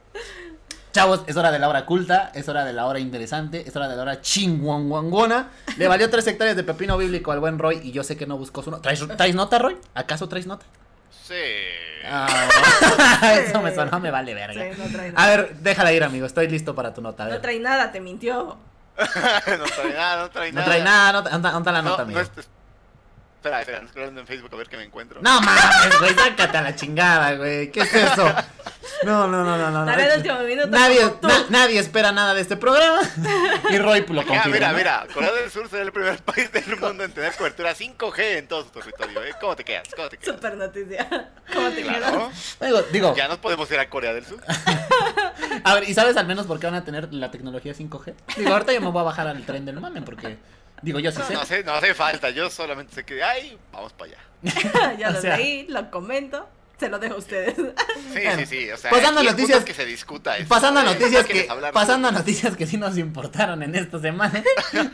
Chavos, 0.92 1.24
es 1.26 1.36
hora 1.36 1.52
de 1.52 1.58
la 1.58 1.70
hora 1.70 1.88
culta, 1.88 2.32
es 2.36 2.48
hora 2.48 2.64
de 2.64 2.72
la 2.72 2.86
hora 2.86 3.00
interesante, 3.00 3.68
es 3.68 3.76
hora 3.76 3.88
de 3.88 3.96
la 3.96 4.04
hora 4.04 4.22
chinguanguangona. 4.22 5.50
Le 5.78 5.88
valió 5.88 6.08
tres 6.12 6.28
hectáreas 6.28 6.56
de 6.56 6.64
pepino 6.64 6.98
bíblico 6.98 7.32
al 7.32 7.40
buen 7.40 7.58
Roy 7.58 7.80
y 7.84 7.92
yo 7.92 8.04
sé 8.04 8.16
que 8.16 8.28
no 8.28 8.38
buscó 8.38 8.62
su 8.62 8.70
nota. 8.70 8.84
¿Traes, 8.84 9.08
¿Traes 9.18 9.34
nota, 9.34 9.58
Roy? 9.58 9.76
¿Acaso 9.96 10.30
traes 10.30 10.46
nota? 10.46 10.68
Sí. 11.28 11.34
Ah, 12.06 12.28
eso 13.48 13.62
me 13.62 13.74
sonó, 13.74 14.00
me 14.00 14.12
vale 14.12 14.36
verga. 14.36 14.62
Sí, 14.62 14.80
no 14.80 14.86
trae 14.92 15.14
A 15.16 15.28
ver, 15.28 15.56
déjala 15.62 15.94
ir, 15.94 16.04
amigo, 16.04 16.28
estoy 16.28 16.48
listo 16.48 16.76
para 16.76 16.94
tu 16.94 17.02
nota. 17.02 17.24
A 17.24 17.28
ver. 17.28 17.36
No 17.38 17.42
trae 17.42 17.60
nada, 17.60 17.92
te 17.92 18.00
mintió. 18.00 18.58
no 19.58 19.64
trae 19.66 19.94
nada, 19.94 20.22
no 20.24 20.30
trae 20.30 20.52
No 20.52 20.56
nada. 20.60 20.66
trae 20.68 20.84
nada, 20.84 21.12
no, 21.14 21.22
¿dónde 21.24 21.50
dónde 21.50 21.58
está 21.60 21.72
la 21.72 21.82
No, 21.82 21.90
nota, 21.90 22.04
no 22.04 22.04
amigo? 22.04 22.20
Espera, 23.44 23.60
espera, 23.60 23.80
estoy 23.86 24.04
en 24.04 24.26
Facebook 24.26 24.52
a 24.54 24.56
ver 24.56 24.70
qué 24.70 24.78
me 24.78 24.84
encuentro. 24.84 25.20
No 25.22 25.42
mames, 25.42 26.00
güey, 26.00 26.16
sácate 26.16 26.58
a 26.58 26.62
la 26.62 26.76
chingada, 26.78 27.34
güey. 27.36 27.70
¿Qué 27.74 27.82
es 27.82 27.94
eso? 27.94 28.34
No, 29.04 29.28
no, 29.28 29.44
no, 29.44 29.58
no, 29.58 29.70
no. 29.70 29.86
Dale 29.86 30.04
no. 30.06 30.12
el 30.12 30.18
último 30.20 30.40
minuto. 30.44 30.68
Nadie, 30.70 31.14
na- 31.22 31.46
nadie 31.50 31.78
espera 31.80 32.14
nada 32.14 32.34
de 32.34 32.40
este 32.40 32.56
programa. 32.56 33.02
Y 33.70 33.78
Roy 33.80 34.06
lo 34.08 34.22
Ah, 34.22 34.26
confirma. 34.26 34.46
mira, 34.54 34.72
¿no? 34.72 34.78
mira, 34.78 35.08
Corea 35.14 35.34
del 35.34 35.52
Sur 35.52 35.68
será 35.70 35.82
el 35.84 35.92
primer 35.92 36.18
país 36.24 36.50
del 36.54 36.78
mundo 36.78 37.04
en 37.04 37.12
tener 37.12 37.34
cobertura 37.36 37.76
5G 37.76 38.38
en 38.38 38.48
todo 38.48 38.64
su 38.64 38.70
territorio, 38.70 39.22
¿eh? 39.26 39.34
¿Cómo 39.42 39.58
te 39.58 39.66
quedas? 39.66 39.90
¿Cómo 39.94 40.08
te 40.08 40.18
quedas? 40.18 40.36
Super 40.36 40.56
noticia. 40.56 41.32
¿Cómo 41.54 41.70
te 41.70 41.84
quedas? 41.84 42.92
Digo, 42.94 43.14
Ya 43.14 43.28
nos 43.28 43.40
podemos 43.40 43.70
ir 43.72 43.80
a 43.80 43.90
Corea 43.90 44.14
del 44.14 44.26
Sur. 44.26 44.40
a 45.64 45.74
ver, 45.76 45.90
¿y 45.90 45.94
sabes 45.94 46.18
al 46.18 46.28
menos 46.28 46.46
por 46.48 46.60
qué 46.60 46.68
van 46.68 46.76
a 46.76 46.84
tener 46.86 47.14
la 47.14 47.32
tecnología 47.32 47.74
5G? 47.74 48.14
Digo, 48.38 48.52
ahorita 48.54 48.74
yo 48.74 48.82
me 48.82 48.90
voy 48.90 49.02
a 49.02 49.04
bajar 49.04 49.28
al 49.28 49.46
tren 49.46 49.66
del 49.66 49.80
mame 49.80 50.02
porque, 50.02 50.38
digo, 50.82 51.00
yo 51.00 51.12
sí 51.12 51.22
sé. 51.28 51.34
No 51.34 51.46
sé, 51.46 51.64
no 51.64 51.74
hace 51.74 51.94
falta, 51.94 52.30
yo 52.30 52.50
solamente 52.50 52.94
sé 52.94 53.04
que, 53.06 53.24
ay, 53.24 53.58
vamos 53.72 53.94
para 53.94 54.12
allá. 54.12 54.96
ya 54.98 55.10
lo 55.12 55.22
sea- 55.22 55.38
leí, 55.38 55.68
lo 55.68 55.90
comento. 55.92 56.48
Se 56.80 56.90
lo 56.90 56.98
dejo 57.00 57.14
a 57.16 57.18
ustedes. 57.20 57.56
Sí, 57.56 57.62
Bueno, 58.14 58.40
sí, 58.40 58.46
sí, 58.48 58.72
o 58.72 58.76
sea, 58.76 58.90
pasando 58.92 59.22
a 59.22 59.24
noticias- 59.24 59.60
es 59.60 59.64
que 59.64 59.74
se 59.76 59.86
discuta 59.86 60.36
eso. 60.38 60.50
Pasando 60.50 60.80
a 60.82 60.84
noticias 60.84 61.22
¿No 61.22 61.28
quieres 61.30 61.44
que 61.48 61.72
pasando 61.72 62.08
a 62.08 62.12
noticias 62.12 62.58
que 62.58 62.66
sí 62.68 62.78
nos 62.78 62.98
importaron 62.98 63.62
en 63.64 63.76
esta 63.76 64.00
semana. 64.00 64.44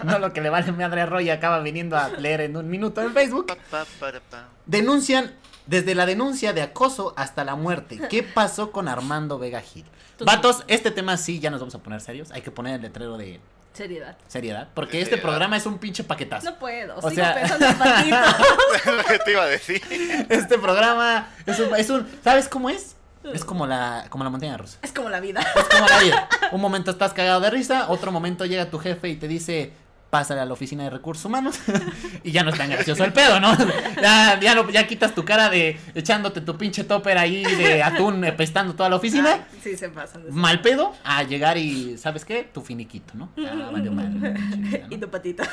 No 0.03 0.19
lo 0.19 0.31
que 0.33 0.41
le 0.41 0.49
vale 0.49 0.71
madre 0.73 1.01
a 1.01 1.05
Roy 1.07 1.29
acaba 1.31 1.59
viniendo 1.61 1.97
a 1.97 2.09
leer 2.09 2.41
en 2.41 2.57
un 2.57 2.69
minuto 2.69 3.01
en 3.01 3.11
Facebook. 3.13 3.47
Pa, 3.47 3.55
pa, 3.71 3.85
para, 3.99 4.19
pa. 4.19 4.49
Denuncian 4.67 5.33
desde 5.65 5.95
la 5.95 6.05
denuncia 6.05 6.51
de 6.53 6.61
acoso 6.61 7.13
hasta 7.15 7.43
la 7.45 7.55
muerte. 7.55 7.99
¿Qué 8.09 8.23
pasó 8.23 8.71
con 8.71 8.87
Armando 8.87 9.39
Vega 9.39 9.61
Gil? 9.61 9.85
Tú- 10.19 10.25
Vatos, 10.25 10.63
este 10.67 10.91
tema 10.91 11.17
sí 11.17 11.39
ya 11.39 11.49
nos 11.49 11.59
vamos 11.59 11.73
a 11.75 11.79
poner 11.79 11.99
serios. 12.01 12.29
Hay 12.31 12.41
que 12.41 12.51
poner 12.51 12.75
el 12.75 12.81
letrero 12.83 13.17
de 13.17 13.39
Seriedad. 13.73 14.17
seriedad, 14.27 14.67
porque 14.73 15.01
este 15.01 15.17
programa 15.17 15.55
es 15.55 15.65
un 15.65 15.77
pinche 15.77 16.03
paquetazo. 16.03 16.49
No 16.51 16.59
puedo. 16.59 16.95
O 16.97 17.01
sigo 17.09 17.11
sea- 17.23 17.33
pensando 17.35 17.65
en. 17.65 18.09
Lo 18.97 19.03
que 19.05 19.19
te 19.19 19.31
iba 19.31 19.43
a 19.43 19.47
decir. 19.47 19.81
Este 20.29 20.57
programa 20.59 21.29
es 21.45 21.59
un, 21.59 21.73
es 21.75 21.89
un 21.89 22.07
¿sabes 22.23 22.47
cómo 22.49 22.69
es? 22.69 22.95
Es 23.33 23.43
como 23.45 23.67
la 23.67 24.05
como 24.09 24.23
la 24.23 24.29
montaña 24.29 24.57
rusa. 24.57 24.77
es 24.81 24.91
como 24.91 25.09
la 25.09 25.19
vida. 25.19 25.41
Es 25.55 25.65
como 25.65 25.87
la 25.87 25.99
vida. 25.99 26.29
Un 26.51 26.61
momento 26.61 26.89
estás 26.89 27.13
cagado 27.13 27.41
de 27.41 27.49
risa, 27.49 27.89
otro 27.89 28.11
momento 28.13 28.45
llega 28.45 28.69
tu 28.71 28.79
jefe 28.79 29.09
y 29.09 29.17
te 29.17 29.27
dice, 29.27 29.73
pásale 30.09 30.41
a 30.41 30.45
la 30.45 30.53
oficina 30.53 30.83
de 30.83 30.89
recursos 30.89 31.25
humanos. 31.25 31.59
y 32.23 32.31
ya 32.31 32.43
no 32.43 32.49
es 32.49 32.57
tan 32.57 32.69
gracioso 32.69 33.03
el 33.03 33.13
pedo, 33.13 33.39
¿no? 33.39 33.55
Ya, 34.01 34.39
ya, 34.39 34.55
no- 34.55 34.69
ya 34.69 34.87
quitas 34.87 35.13
tu 35.13 35.23
cara 35.25 35.49
de 35.49 35.79
echándote 35.93 36.41
tu 36.41 36.57
pinche 36.57 36.83
topper 36.83 37.17
ahí 37.17 37.43
de 37.43 37.83
atún 37.83 38.25
pestando 38.37 38.73
toda 38.75 38.89
la 38.89 38.95
oficina. 38.95 39.33
Ay, 39.33 39.59
sí, 39.61 39.77
se 39.77 39.89
pasan. 39.89 40.25
de- 40.25 40.31
Mal 40.31 40.61
pedo 40.61 40.93
a 41.03 41.23
llegar 41.23 41.57
y, 41.57 41.97
¿sabes 41.97 42.23
qué? 42.25 42.49
Tu 42.51 42.61
finiquito, 42.61 43.13
¿no? 43.15 43.29
Ah, 43.37 43.69
valió 43.71 43.91
madre, 43.91 44.33
chingada, 44.51 44.87
Y 44.89 44.97
tu 44.97 45.09
patito. 45.09 45.43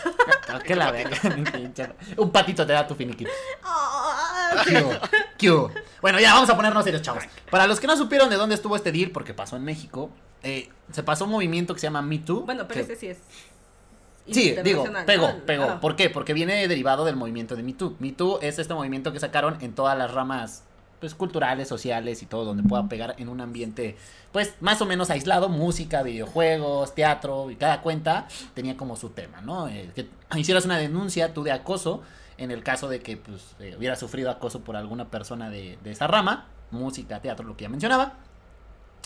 Ah, 0.48 0.60
qué 0.64 0.74
la 0.76 0.90
verga, 0.90 1.16
Un 2.16 2.30
patito 2.30 2.66
te 2.66 2.72
da 2.72 2.86
tu 2.86 2.94
finiquito. 2.94 3.30
Ah, 3.64 4.62
¿Qué 4.64 4.82
hubo? 4.82 4.92
¿Qué 5.38 5.50
hubo? 5.50 5.70
Bueno, 6.00 6.20
ya 6.20 6.34
vamos 6.34 6.48
a 6.50 6.56
ponernos 6.56 6.84
serios, 6.84 7.02
chavos. 7.02 7.24
Para 7.50 7.66
los 7.66 7.80
que 7.80 7.86
no 7.86 7.96
supieron 7.96 8.30
de 8.30 8.36
dónde 8.36 8.54
estuvo 8.54 8.76
este 8.76 8.92
deal, 8.92 9.10
porque 9.10 9.34
pasó 9.34 9.56
en 9.56 9.64
México, 9.64 10.10
eh, 10.42 10.68
se 10.92 11.02
pasó 11.02 11.24
un 11.24 11.32
movimiento 11.32 11.74
que 11.74 11.80
se 11.80 11.86
llama 11.88 12.02
Me 12.02 12.18
Too. 12.18 12.42
Bueno, 12.42 12.66
pero 12.68 12.86
que- 12.86 12.92
ese 12.92 12.96
sí 13.00 13.06
es. 13.08 13.18
Sí, 14.30 14.56
digo, 14.64 14.84
pegó, 15.06 15.28
¿no? 15.28 15.38
pegó. 15.46 15.64
Ah. 15.64 15.80
¿Por 15.80 15.96
qué? 15.96 16.10
Porque 16.10 16.32
viene 16.32 16.66
derivado 16.66 17.04
del 17.04 17.16
movimiento 17.16 17.54
de 17.56 17.62
Me 17.62 17.72
Too. 17.72 17.96
Me 17.98 18.12
Too 18.12 18.40
es 18.42 18.58
este 18.58 18.74
movimiento 18.74 19.12
que 19.12 19.20
sacaron 19.20 19.58
en 19.60 19.74
todas 19.74 19.96
las 19.96 20.12
ramas 20.12 20.64
pues 21.00 21.14
culturales, 21.14 21.68
sociales 21.68 22.22
y 22.22 22.26
todo 22.26 22.44
donde 22.44 22.62
pueda 22.62 22.88
pegar 22.88 23.14
en 23.18 23.28
un 23.28 23.40
ambiente 23.40 23.96
pues 24.32 24.54
más 24.60 24.80
o 24.80 24.86
menos 24.86 25.10
aislado, 25.10 25.48
música, 25.48 26.02
videojuegos, 26.02 26.94
teatro 26.94 27.50
y 27.50 27.56
cada 27.56 27.82
cuenta 27.82 28.26
tenía 28.54 28.76
como 28.76 28.96
su 28.96 29.10
tema, 29.10 29.40
¿no? 29.40 29.68
Eh, 29.68 29.90
que 29.94 30.08
hicieras 30.36 30.64
una 30.64 30.78
denuncia 30.78 31.34
tú 31.34 31.42
de 31.42 31.52
acoso 31.52 32.02
en 32.38 32.50
el 32.50 32.62
caso 32.62 32.88
de 32.88 33.00
que 33.00 33.16
pues 33.16 33.54
eh, 33.60 33.74
hubiera 33.78 33.96
sufrido 33.96 34.30
acoso 34.30 34.60
por 34.60 34.76
alguna 34.76 35.08
persona 35.08 35.50
de, 35.50 35.78
de 35.82 35.90
esa 35.90 36.06
rama, 36.06 36.48
música, 36.70 37.20
teatro, 37.20 37.46
lo 37.46 37.56
que 37.56 37.62
ya 37.62 37.68
mencionaba. 37.68 38.14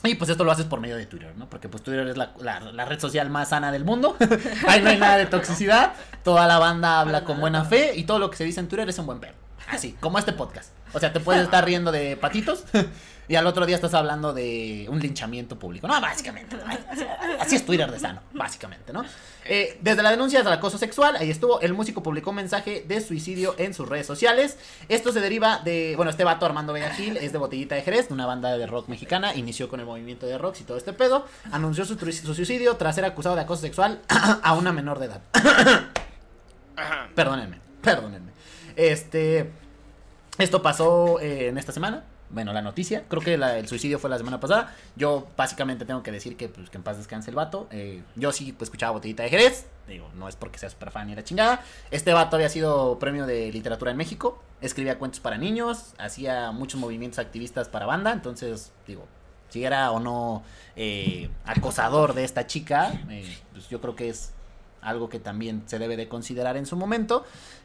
Y 0.03 0.15
pues 0.15 0.31
esto 0.31 0.45
lo 0.45 0.51
haces 0.53 0.65
por 0.65 0.81
medio 0.81 0.97
de 0.97 1.05
Twitter, 1.07 1.35
¿no? 1.37 1.49
Porque 1.49 1.69
pues 1.69 1.83
Twitter 1.83 2.07
es 2.09 2.17
la, 2.17 2.33
la- 2.41 2.85
red 2.87 2.99
social 2.99 3.29
más 3.29 3.51
sana 3.51 3.71
del 3.71 3.85
mundo. 3.85 4.17
Ahí 4.67 4.81
no 4.81 4.89
hay 4.91 4.97
nada 4.99 5.17
de 5.19 5.27
toxicidad. 5.27 5.93
Toda 6.25 6.47
la 6.47 6.59
banda 6.59 7.01
habla 7.01 7.25
con 7.25 7.39
buena 7.41 7.65
fe 7.65 7.93
y 7.97 8.05
todo 8.05 8.19
lo 8.19 8.31
que 8.31 8.37
se 8.39 8.45
dice 8.45 8.61
en 8.61 8.69
Twitter 8.69 8.89
es 8.89 8.99
un 8.99 9.07
buen 9.07 9.21
pedo. 9.21 9.35
Así, 9.71 9.97
como 10.01 10.19
este 10.19 10.33
podcast. 10.33 10.71
O 10.93 11.01
sea, 11.01 11.13
te 11.13 11.21
puedes 11.21 11.43
estar 11.43 11.65
riendo 11.65 11.93
de 11.93 12.17
patitos 12.17 12.65
y 13.29 13.37
al 13.37 13.47
otro 13.47 13.65
día 13.65 13.77
estás 13.77 13.95
hablando 13.95 14.33
de 14.33 14.89
un 14.91 14.99
linchamiento 14.99 15.57
público. 15.57 15.87
No, 15.87 16.01
básicamente. 16.01 16.57
Así 17.39 17.55
es 17.55 17.65
Twitter 17.65 17.89
de 17.89 18.01
sano, 18.01 18.21
básicamente, 18.33 18.93
¿no? 18.93 19.05
Eh, 19.45 19.79
desde 19.81 20.03
la 20.03 20.11
denuncia 20.11 20.43
del 20.43 20.53
acoso 20.53 20.79
sexual, 20.79 21.15
ahí 21.15 21.31
estuvo, 21.31 21.61
el 21.61 21.73
músico 21.73 22.03
publicó 22.03 22.31
un 22.31 22.37
mensaje 22.37 22.85
de 22.89 23.01
suicidio 23.01 23.55
en 23.59 23.73
sus 23.73 23.89
redes 23.89 24.07
sociales. 24.07 24.59
Esto 24.89 25.13
se 25.13 25.21
deriva 25.21 25.61
de, 25.65 25.95
bueno, 25.95 26.11
este 26.11 26.25
vato 26.25 26.45
Armando 26.45 26.73
Vega 26.73 26.91
Gil 26.91 27.17
es 27.19 27.31
de 27.31 27.39
Botellita 27.39 27.77
de 27.77 27.83
Jerez, 27.83 28.09
de 28.09 28.15
una 28.15 28.27
banda 28.27 28.59
de 28.59 28.67
rock 28.67 28.89
mexicana, 28.89 29.35
inició 29.37 29.69
con 29.69 29.79
el 29.79 29.87
movimiento 29.87 30.27
de 30.27 30.37
rock 30.37 30.57
y 30.61 30.65
todo 30.65 30.77
este 30.77 30.93
pedo, 30.93 31.27
anunció 31.53 31.85
su, 31.85 31.97
su 31.97 32.35
suicidio 32.35 32.77
tras 32.77 32.97
ser 32.97 33.05
acusado 33.05 33.37
de 33.37 33.43
acoso 33.43 33.63
sexual 33.63 34.01
a 34.43 34.53
una 34.55 34.73
menor 34.73 34.99
de 34.99 35.07
edad. 35.07 35.21
Perdónenme, 37.15 37.61
perdónenme. 37.81 38.31
Este, 38.77 39.51
esto 40.43 40.63
pasó 40.63 41.21
eh, 41.21 41.49
en 41.49 41.59
esta 41.59 41.73
semana. 41.73 42.05
Bueno, 42.31 42.53
la 42.53 42.63
noticia, 42.63 43.05
creo 43.09 43.21
que 43.21 43.35
el 43.35 43.67
suicidio 43.67 43.99
fue 43.99 44.09
la 44.09 44.17
semana 44.17 44.39
pasada. 44.39 44.73
Yo 44.95 45.27
básicamente 45.37 45.85
tengo 45.85 46.03
que 46.05 46.13
decir 46.13 46.37
que, 46.37 46.49
pues, 46.49 46.71
que 46.71 46.77
en 46.77 46.85
paz 46.85 46.97
descanse 46.97 47.31
el 47.31 47.37
vato. 47.37 47.67
Eh, 47.73 48.03
yo 48.15 48.31
sí 48.31 48.53
pues, 48.53 48.69
escuchaba 48.69 48.93
Botellita 48.93 49.25
de 49.25 49.31
Jerez. 49.31 49.67
Digo, 49.89 50.09
no 50.15 50.29
es 50.29 50.37
porque 50.37 50.59
sea 50.59 50.71
super 50.71 50.93
fan 50.93 51.09
ni 51.09 51.17
la 51.17 51.25
chingada. 51.25 51.65
Este 51.91 52.13
vato 52.13 52.37
había 52.37 52.49
sido 52.49 53.01
premio 53.01 53.27
de 53.27 53.51
literatura 53.51 53.91
en 53.91 53.97
México. 53.97 54.41
Escribía 54.61 54.97
cuentos 54.99 55.19
para 55.19 55.39
niños. 55.39 55.95
Hacía 55.99 56.53
muchos 56.53 56.81
movimientos 56.81 57.19
activistas 57.19 57.69
para 57.69 57.87
banda. 57.87 58.13
Entonces, 58.13 58.73
digo, 58.87 59.09
si 59.49 59.65
era 59.65 59.91
o 59.91 59.99
no 59.99 60.45
eh, 60.77 61.31
acosador 61.45 62.15
de 62.15 62.23
esta 62.23 62.47
chica, 62.47 62.93
pues 63.53 63.69
yo 63.69 63.81
creo 63.81 63.97
que 63.97 64.09
es 64.09 64.33
algo 64.83 65.09
que 65.09 65.19
también 65.19 65.63
se 65.67 65.79
debe 65.79 65.97
de 65.97 66.09
considerar 66.09 66.57
en 66.57 66.67
su 66.67 66.77
momento. 66.77 67.25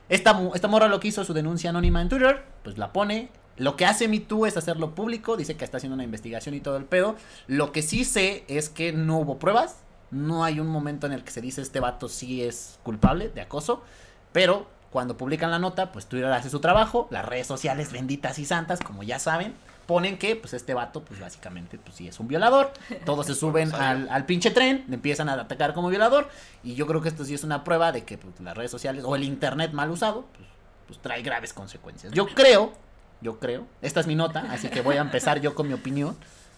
Esta, 0.10 0.40
esta 0.54 0.68
morra 0.68 0.88
lo 0.88 1.00
que 1.00 1.08
hizo, 1.08 1.24
su 1.24 1.34
denuncia 1.34 1.70
anónima 1.70 2.02
en 2.02 2.10
Twitter, 2.10 2.44
pues 2.64 2.78
la 2.78 2.94
pone. 2.94 3.30
Lo 3.58 3.78
que 3.78 3.86
hace 3.86 4.08
MeToo 4.08 4.46
es 4.46 4.58
hacerlo 4.58 4.96
público, 4.96 5.38
dice 5.38 5.56
que 5.56 5.64
está 5.64 5.78
haciendo 5.78 5.96
una 5.96 6.04
investigación 6.04 6.56
y 6.56 6.60
todo 6.60 6.78
el 6.78 6.86
pedo. 6.86 7.16
Lo 7.48 7.72
que 7.72 7.82
sí 7.82 8.04
sé 8.04 8.44
es 8.48 8.70
que 8.70 8.92
no 8.92 9.20
hubo 9.20 9.40
pruebas, 9.40 9.78
no 10.12 10.44
hay 10.44 10.60
un 10.60 10.68
momento 10.68 11.08
en 11.08 11.14
el 11.14 11.24
que 11.24 11.32
se 11.32 11.42
dice 11.42 11.62
este 11.62 11.80
vato 11.80 12.08
sí 12.08 12.44
es 12.44 12.80
culpable 12.84 13.30
de 13.30 13.42
acoso, 13.42 13.84
pero 14.32 14.68
cuando 14.92 15.18
publican 15.18 15.52
la 15.52 15.60
nota, 15.60 15.92
pues 15.92 16.06
Twitter 16.06 16.32
hace 16.32 16.50
su 16.50 16.60
trabajo, 16.60 17.08
las 17.12 17.26
redes 17.26 17.48
sociales 17.48 17.92
benditas 17.92 18.40
y 18.40 18.46
santas, 18.46 18.80
como 18.80 19.04
ya 19.04 19.20
saben, 19.20 19.54
ponen 19.86 20.18
que 20.18 20.36
pues 20.36 20.54
este 20.54 20.74
vato 20.74 21.04
pues 21.04 21.20
básicamente 21.20 21.78
pues 21.78 21.96
sí 21.96 22.08
es 22.08 22.20
un 22.20 22.28
violador, 22.28 22.72
todos 23.06 23.26
se 23.26 23.36
suben 23.36 23.74
al, 23.74 24.10
al 24.10 24.26
pinche 24.26 24.52
tren, 24.52 24.86
le 24.88 24.96
empiezan 24.96 25.30
a 25.30 25.34
atacar 25.34 25.74
como 25.74 25.90
violador 25.90 26.30
y 26.64 26.76
yo 26.76 26.88
creo 26.88 27.02
que 27.02 27.10
esto 27.10 27.26
sí 27.26 27.34
es 27.34 27.44
una 27.44 27.64
prueba 27.64 27.92
de 27.92 28.04
que 28.04 28.18
pues, 28.18 28.40
las 28.40 28.56
redes 28.56 28.72
sociales 28.72 29.04
o 29.06 29.16
el 29.16 29.24
internet 29.24 29.72
mal 29.74 29.92
usado 29.92 30.26
pues, 30.36 30.48
pues 30.88 31.00
trae 31.00 31.22
graves 31.22 31.54
consecuencias. 31.54 32.14
Yo 32.14 32.28
creo, 32.28 32.74
yo 33.22 33.40
creo, 33.40 33.66
esta 33.82 34.00
es 34.00 34.08
mi 34.08 34.16
nota, 34.16 34.46
así 34.52 34.70
que 34.70 34.82
voy 34.82 34.98
a 34.98 35.02
empezar 35.02 35.42
yo 35.42 35.56
con 35.56 35.68
mi 35.68 35.74
opinión. 35.74 36.16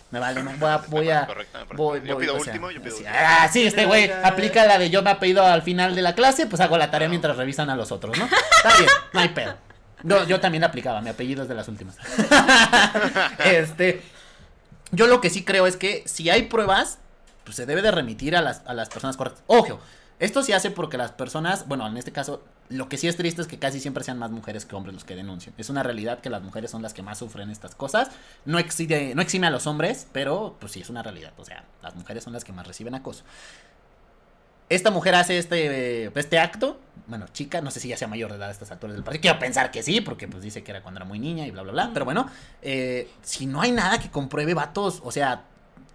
Me 0.10 0.20
vale, 0.20 0.42
no, 0.42 0.52
voy 0.52 0.70
a, 0.70 0.78
voy 0.88 1.10
a, 1.10 1.26
Correcto, 1.26 1.60
voy, 1.76 2.00
yo 2.06 2.16
voy, 2.16 2.24
pido 2.24 2.38
o 2.38 2.40
sea, 2.40 2.54
último, 2.54 2.72
yo 2.72 2.82
pido 2.82 2.96
sí, 2.96 3.04
último. 3.04 3.20
Ah, 3.20 3.50
sí, 3.52 3.68
este 3.68 3.86
güey 3.86 4.10
aplica 4.24 4.66
la 4.66 4.78
de 4.80 4.90
yo 4.90 5.04
me 5.04 5.10
apellido 5.10 5.44
al 5.44 5.64
final 5.64 5.96
de 5.96 6.02
la 6.02 6.16
clase, 6.16 6.48
pues 6.48 6.62
hago 6.62 6.78
la 6.78 6.90
tarea 6.90 7.10
mientras 7.10 7.36
revisan 7.36 7.70
a 7.70 7.76
los 7.76 7.92
otros, 7.92 8.18
¿no? 8.18 8.24
Está 8.26 8.78
bien, 8.78 8.90
no 9.12 9.20
hay 9.20 9.30
pedo. 9.30 9.67
Yo, 10.04 10.26
yo 10.26 10.40
también 10.40 10.64
aplicaba, 10.64 11.02
mi 11.02 11.10
apellido 11.10 11.44
es 11.44 11.50
de 11.50 11.56
las 11.56 11.68
últimas. 11.68 11.98
este, 13.46 14.02
yo 14.92 15.08
lo 15.08 15.22
que 15.22 15.30
sí 15.30 15.44
creo 15.44 15.68
es 15.68 15.78
que 15.78 16.04
si 16.06 16.30
hay 16.30 16.44
pruebas, 16.44 17.00
pues 17.44 17.56
se 17.56 17.66
debe 17.66 17.82
de 17.82 17.92
remitir 17.92 18.36
a 18.36 18.42
las, 18.42 18.62
a 18.66 18.74
las 18.74 18.90
personas 18.90 19.18
correctas. 19.18 19.44
Ojo, 19.48 19.80
esto 20.20 20.42
se 20.42 20.56
hace 20.56 20.72
porque 20.72 20.98
las 20.98 21.12
personas, 21.12 21.68
bueno, 21.68 21.88
en 21.88 21.96
este 21.96 22.12
caso, 22.12 22.44
lo 22.70 22.90
que 22.90 22.98
sí 22.98 23.08
es 23.08 23.16
triste 23.16 23.42
es 23.42 23.48
que 23.48 23.60
casi 23.60 23.80
siempre 23.80 24.04
sean 24.04 24.18
más 24.18 24.32
mujeres 24.32 24.66
que 24.66 24.76
hombres 24.76 24.94
los 24.94 25.04
que 25.04 25.16
denuncian. 25.16 25.54
Es 25.58 25.70
una 25.70 25.84
realidad 25.84 26.20
que 26.20 26.30
las 26.30 26.42
mujeres 26.42 26.72
son 26.72 26.82
las 26.82 26.94
que 26.94 27.04
más 27.04 27.20
sufren 27.20 27.50
estas 27.52 27.76
cosas. 27.76 28.10
No 28.46 28.60
exime, 28.60 29.14
no 29.16 29.22
exime 29.22 29.48
a 29.48 29.52
los 29.52 29.68
hombres, 29.68 30.08
pero 30.12 30.56
pues 30.60 30.72
sí 30.72 30.82
es 30.82 30.90
una 30.90 31.04
realidad. 31.04 31.34
O 31.38 31.46
sea, 31.46 31.64
las 31.84 31.96
mujeres 31.96 32.24
son 32.24 32.34
las 32.34 32.44
que 32.44 32.52
más 32.52 32.66
reciben 32.68 32.96
acoso. 32.96 33.24
Esta 34.70 34.92
mujer 34.92 35.16
hace 35.16 35.38
este, 35.38 36.06
este 36.20 36.40
acto, 36.40 36.80
bueno, 37.08 37.26
chica, 37.32 37.62
no 37.62 37.72
sé 37.72 37.80
si 37.80 37.88
ya 37.88 37.98
sea 37.98 38.08
mayor 38.08 38.32
de 38.32 38.38
edad 38.38 38.50
a 38.50 38.52
estas 38.52 38.70
alturas 38.72 38.96
del 38.96 39.04
partido, 39.04 39.22
quiero 39.22 39.40
pensar 39.40 39.72
que 39.72 39.82
sí, 39.82 40.02
porque 40.02 40.28
pues 40.28 40.44
dice 40.44 40.64
que 40.64 40.72
era 40.72 40.82
cuando 40.82 41.00
era 41.00 41.06
muy 41.06 41.20
niña 41.20 41.48
y 41.48 41.52
bla, 41.52 41.62
bla, 41.62 41.72
bla, 41.72 41.92
pero 41.94 42.06
bueno, 42.06 42.30
eh, 42.62 43.10
si 43.22 43.46
no 43.46 43.62
hay 43.62 43.72
nada 43.72 44.00
que 44.00 44.10
compruebe, 44.10 44.54
vatos, 44.54 45.02
o 45.06 45.12
sea, 45.12 45.44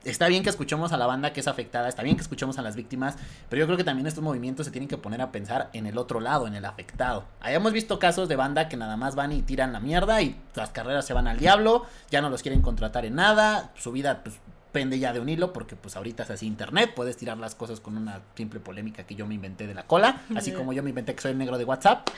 está 0.04 0.26
bien 0.28 0.42
que 0.42 0.48
escuchemos 0.48 0.92
a 0.92 0.96
la 0.96 1.06
banda 1.06 1.32
que 1.34 1.40
es 1.40 1.48
afectada, 1.48 1.88
está 1.88 2.02
bien 2.02 2.16
que 2.16 2.22
escuchemos 2.22 2.58
a 2.58 2.62
las 2.62 2.74
víctimas, 2.74 3.16
pero 3.50 3.60
yo 3.60 3.66
creo 3.66 3.76
que 3.76 3.84
también 3.84 4.06
estos 4.06 4.24
movimientos 4.24 4.66
se 4.66 4.72
tienen 4.72 4.88
que 4.88 4.96
poner 4.96 5.20
a 5.20 5.32
pensar 5.32 5.68
en 5.74 5.86
el 5.86 5.98
otro 5.98 6.20
lado, 6.20 6.46
en 6.46 6.54
el 6.54 6.64
afectado. 6.64 7.24
Hayamos 7.40 7.72
visto 7.72 7.98
casos 7.98 8.28
de 8.28 8.36
banda 8.36 8.68
que 8.68 8.76
nada 8.76 8.96
más 8.96 9.14
van 9.14 9.32
y 9.32 9.42
tiran 9.42 9.72
la 9.72 9.80
mierda 9.80 10.22
y 10.22 10.40
las 10.54 10.70
carreras 10.70 11.04
se 11.04 11.12
van 11.12 11.28
al 11.28 11.38
diablo, 11.38 11.84
ya 12.10 12.22
no 12.22 12.30
los 12.30 12.42
quieren 12.42 12.62
contratar 12.62 13.04
en 13.04 13.16
nada, 13.16 13.70
su 13.76 13.92
vida 13.92 14.22
pues 14.24 14.36
pende 14.72 14.98
ya 14.98 15.12
de 15.12 15.20
un 15.20 15.28
hilo 15.28 15.52
porque 15.52 15.76
pues 15.76 15.96
ahorita 15.96 16.24
es 16.24 16.30
así 16.30 16.46
internet, 16.46 16.92
puedes 16.96 17.16
tirar 17.16 17.36
las 17.36 17.54
cosas 17.54 17.80
con 17.80 17.96
una 17.96 18.22
simple 18.34 18.58
polémica 18.58 19.04
que 19.04 19.14
yo 19.14 19.26
me 19.26 19.34
inventé 19.34 19.66
de 19.66 19.74
la 19.74 19.86
cola, 19.86 20.22
así 20.34 20.52
como 20.52 20.72
yo 20.72 20.82
me 20.82 20.90
inventé 20.90 21.14
que 21.14 21.20
soy 21.20 21.32
el 21.32 21.38
negro 21.38 21.58
de 21.58 21.64
WhatsApp. 21.64 22.08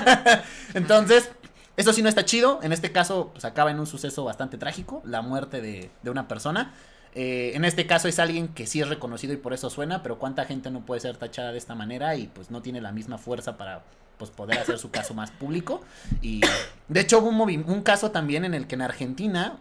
Entonces, 0.74 1.30
eso 1.76 1.92
sí 1.92 2.02
no 2.02 2.08
está 2.08 2.24
chido, 2.24 2.60
en 2.62 2.72
este 2.72 2.90
caso 2.90 3.30
pues 3.32 3.44
acaba 3.44 3.70
en 3.70 3.78
un 3.78 3.86
suceso 3.86 4.24
bastante 4.24 4.58
trágico, 4.58 5.02
la 5.04 5.22
muerte 5.22 5.60
de, 5.60 5.90
de 6.02 6.10
una 6.10 6.26
persona. 6.26 6.74
Eh, 7.14 7.52
en 7.54 7.64
este 7.64 7.86
caso 7.86 8.06
es 8.06 8.18
alguien 8.20 8.48
que 8.48 8.66
sí 8.66 8.80
es 8.80 8.88
reconocido 8.88 9.32
y 9.32 9.36
por 9.36 9.52
eso 9.52 9.68
suena, 9.68 10.02
pero 10.02 10.18
cuánta 10.18 10.44
gente 10.44 10.70
no 10.70 10.86
puede 10.86 11.00
ser 11.00 11.16
tachada 11.16 11.52
de 11.52 11.58
esta 11.58 11.74
manera 11.74 12.14
y 12.14 12.28
pues 12.28 12.50
no 12.50 12.62
tiene 12.62 12.80
la 12.80 12.92
misma 12.92 13.18
fuerza 13.18 13.56
para 13.56 13.82
pues 14.16 14.30
poder 14.30 14.58
hacer 14.58 14.78
su 14.78 14.90
caso 14.90 15.14
más 15.14 15.30
público. 15.30 15.80
Y 16.22 16.42
de 16.88 17.00
hecho 17.00 17.18
hubo 17.18 17.28
un, 17.30 17.82
caso 17.82 18.10
también 18.10 18.44
en 18.44 18.54
el 18.54 18.66
que 18.66 18.74
en 18.76 18.82
Argentina, 18.82 19.56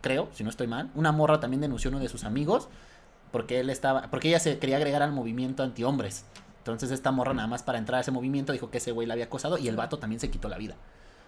creo, 0.00 0.28
si 0.32 0.44
no 0.44 0.50
estoy 0.50 0.66
mal, 0.66 0.90
una 0.94 1.12
morra 1.12 1.40
también 1.40 1.60
denunció 1.60 1.90
uno 1.90 1.98
de 2.00 2.08
sus 2.08 2.24
amigos 2.24 2.68
porque 3.30 3.60
él 3.60 3.70
estaba, 3.70 4.10
porque 4.10 4.28
ella 4.28 4.40
se 4.40 4.58
quería 4.58 4.76
agregar 4.76 5.02
al 5.02 5.12
movimiento 5.12 5.62
antihombres. 5.62 6.24
Entonces 6.58 6.90
esta 6.90 7.10
morra 7.10 7.34
nada 7.34 7.48
más 7.48 7.62
para 7.62 7.78
entrar 7.78 7.98
a 7.98 8.00
ese 8.00 8.10
movimiento 8.10 8.52
dijo 8.52 8.70
que 8.70 8.78
ese 8.78 8.92
güey 8.92 9.06
la 9.06 9.14
había 9.14 9.26
acosado 9.26 9.58
y 9.58 9.68
el 9.68 9.76
vato 9.76 9.98
también 9.98 10.20
se 10.20 10.30
quitó 10.30 10.48
la 10.48 10.58
vida. 10.58 10.74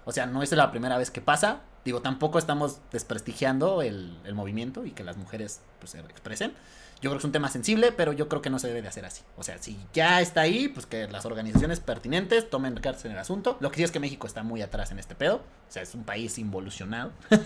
O 0.05 0.13
sea, 0.13 0.27
no 0.27 0.43
es 0.43 0.51
la 0.53 0.71
primera 0.71 0.97
vez 0.99 1.11
que 1.11 1.21
pasa. 1.21 1.61
Digo, 1.85 2.01
tampoco 2.01 2.39
estamos 2.39 2.81
desprestigiando 2.91 3.83
el, 3.83 4.19
el 4.25 4.35
movimiento 4.35 4.85
y 4.85 4.93
que 4.93 5.05
las 5.05 5.17
mujeres 5.17 5.61
pues, 5.79 5.93
se 5.93 6.01
expresen. 6.01 6.53
Yo 7.01 7.09
creo 7.09 7.13
que 7.13 7.19
es 7.19 7.25
un 7.25 7.33
tema 7.33 7.49
sensible, 7.49 7.93
pero 7.93 8.13
yo 8.13 8.29
creo 8.29 8.43
que 8.43 8.51
no 8.51 8.59
se 8.59 8.69
debe 8.69 8.83
de 8.83 8.89
hacer 8.89 9.07
así. 9.07 9.23
O 9.39 9.43
sea, 9.43 9.57
si 9.59 9.79
ya 9.95 10.21
está 10.21 10.43
ahí, 10.43 10.69
pues 10.69 10.85
que 10.85 11.09
las 11.09 11.25
organizaciones 11.25 11.81
pertinentes 11.81 12.51
tomen 12.51 12.75
cartas 12.75 13.07
en 13.07 13.13
el 13.13 13.19
asunto. 13.19 13.57
Lo 13.61 13.71
que 13.71 13.79
sí 13.79 13.85
es 13.85 13.91
que 13.91 14.01
México 14.01 14.27
está 14.27 14.43
muy 14.43 14.61
atrás 14.61 14.91
en 14.91 14.99
este 14.99 15.15
pedo. 15.15 15.37
O 15.37 15.73
sea, 15.73 15.83
es 15.83 15.95
un 15.95 16.05
país 16.05 16.39
involucionado. 16.39 17.13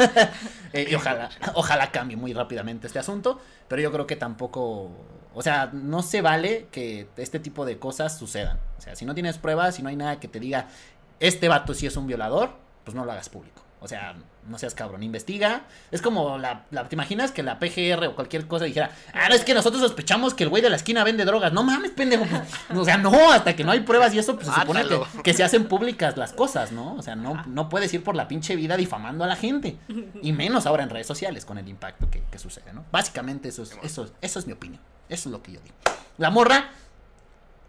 Eh, 0.72 0.88
y 0.90 0.94
ojalá, 0.96 1.30
ojalá 1.54 1.92
cambie 1.92 2.16
muy 2.16 2.32
rápidamente 2.32 2.88
este 2.88 2.98
asunto. 2.98 3.40
Pero 3.68 3.80
yo 3.80 3.92
creo 3.92 4.08
que 4.08 4.16
tampoco. 4.16 4.90
O 5.32 5.42
sea, 5.42 5.70
no 5.72 6.02
se 6.02 6.20
vale 6.20 6.66
que 6.72 7.06
este 7.16 7.38
tipo 7.38 7.64
de 7.64 7.78
cosas 7.78 8.18
sucedan. 8.18 8.58
O 8.76 8.80
sea, 8.80 8.96
si 8.96 9.04
no 9.04 9.14
tienes 9.14 9.38
pruebas, 9.38 9.76
si 9.76 9.82
no 9.82 9.88
hay 9.88 9.94
nada 9.94 10.18
que 10.18 10.26
te 10.26 10.40
diga, 10.40 10.66
este 11.20 11.48
vato 11.48 11.74
sí 11.74 11.86
es 11.86 11.96
un 11.96 12.08
violador, 12.08 12.50
pues 12.84 12.96
no 12.96 13.04
lo 13.04 13.12
hagas 13.12 13.28
público. 13.28 13.63
O 13.84 13.88
sea, 13.88 14.14
no 14.48 14.56
seas 14.58 14.74
cabrón, 14.74 15.02
investiga. 15.02 15.62
Es 15.90 16.00
como 16.00 16.38
la, 16.38 16.64
la- 16.70 16.88
¿te 16.88 16.94
imaginas 16.96 17.32
que 17.32 17.42
la 17.42 17.58
PGR 17.58 18.06
o 18.06 18.14
cualquier 18.14 18.46
cosa 18.46 18.64
dijera, 18.64 18.90
ah, 19.12 19.28
no, 19.28 19.34
es 19.34 19.44
que 19.44 19.52
nosotros 19.52 19.82
sospechamos 19.82 20.32
que 20.32 20.44
el 20.44 20.48
güey 20.48 20.62
de 20.62 20.70
la 20.70 20.76
esquina 20.76 21.04
vende 21.04 21.24
drogas? 21.26 21.52
No 21.52 21.62
mames, 21.64 21.90
pendejo. 21.90 22.24
o 22.74 22.84
sea, 22.84 22.96
no, 22.96 23.30
hasta 23.30 23.54
que 23.54 23.62
no 23.62 23.72
hay 23.72 23.80
pruebas 23.80 24.14
y 24.14 24.18
eso, 24.18 24.36
pues 24.36 24.46
se 24.48 24.54
supone 24.54 24.84
que, 25.22 25.34
se 25.34 25.44
hacen 25.44 25.66
públicas 25.66 26.16
las 26.16 26.32
cosas, 26.32 26.72
¿no? 26.72 26.94
O 26.94 27.02
sea, 27.02 27.14
no, 27.14 27.44
no 27.46 27.68
puedes 27.68 27.92
ir 27.92 28.02
por 28.02 28.16
la 28.16 28.26
pinche 28.26 28.56
vida 28.56 28.76
difamando 28.78 29.22
a 29.22 29.26
la 29.26 29.36
gente. 29.36 29.76
Y 30.22 30.32
menos 30.32 30.64
ahora 30.64 30.82
en 30.82 30.88
redes 30.90 31.06
sociales 31.06 31.44
con 31.44 31.58
el 31.58 31.68
impacto 31.68 32.10
que, 32.10 32.22
que 32.30 32.38
sucede, 32.38 32.72
¿no? 32.72 32.84
Básicamente 32.90 33.50
eso 33.50 33.62
es, 33.64 33.76
eso, 33.82 34.10
eso 34.22 34.38
es 34.38 34.46
mi 34.46 34.54
opinión. 34.54 34.80
Eso 35.10 35.28
es 35.28 35.32
lo 35.32 35.42
que 35.42 35.52
yo 35.52 35.60
digo. 35.60 35.74
La 36.16 36.30
morra, 36.30 36.70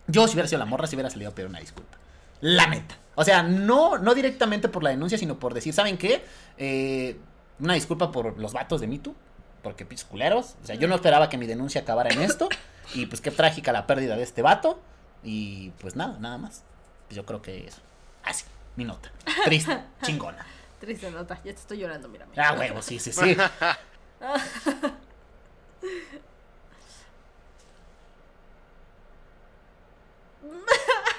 yo 0.08 0.28
si 0.28 0.34
hubiera 0.36 0.48
sido 0.48 0.60
la 0.60 0.66
morra, 0.66 0.88
si 0.88 0.96
hubiera 0.96 1.10
salido 1.10 1.32
a 1.32 1.36
pedir 1.36 1.50
una 1.50 1.60
disculpa. 1.60 1.98
La 2.42 2.68
neta. 2.68 2.96
O 3.16 3.24
sea, 3.24 3.44
no, 3.44 3.98
no 3.98 4.14
directamente 4.14 4.70
por 4.70 4.84
la 4.84 4.90
denuncia, 4.90 5.18
sino 5.18 5.40
por 5.40 5.54
decir, 5.54 5.74
¿saben 5.74 5.98
qué? 5.98 6.24
Eh, 6.58 7.18
una 7.60 7.74
disculpa 7.74 8.12
por 8.12 8.38
los 8.38 8.54
vatos 8.54 8.82
de 8.82 8.88
MeToo. 8.88 9.16
Porque 9.64 9.86
pinches 9.86 10.06
culeros. 10.06 10.56
O 10.62 10.68
sea, 10.68 10.76
yo 10.76 10.88
no 10.88 10.96
esperaba 10.96 11.28
que 11.28 11.38
mi 11.38 11.48
denuncia 11.48 11.82
acabara 11.82 12.12
en 12.12 12.22
esto. 12.22 12.50
Y 12.94 13.08
pues 13.08 13.22
qué 13.22 13.32
trágica 13.32 13.72
la 13.72 13.88
pérdida 13.88 14.16
de 14.16 14.24
este 14.24 14.44
vato. 14.44 14.80
Y 15.24 15.72
pues 15.80 15.96
nada, 15.96 16.18
nada 16.20 16.38
más. 16.38 16.64
Pues 17.08 17.16
yo 17.16 17.26
creo 17.26 17.42
que 17.42 17.68
eso. 17.68 17.82
Así, 18.24 18.46
mi 18.76 18.86
nota. 18.86 19.12
Triste, 19.44 19.80
chingona. 20.04 20.46
Triste 20.80 21.10
nota, 21.10 21.36
ya 21.38 21.54
te 21.54 21.60
estoy 21.60 21.80
llorando, 21.80 22.10
mírame. 22.10 22.34
Ah, 22.38 22.56
huevo, 22.60 22.82
sí, 22.82 23.00
sí, 23.00 23.12
sí. 23.12 23.36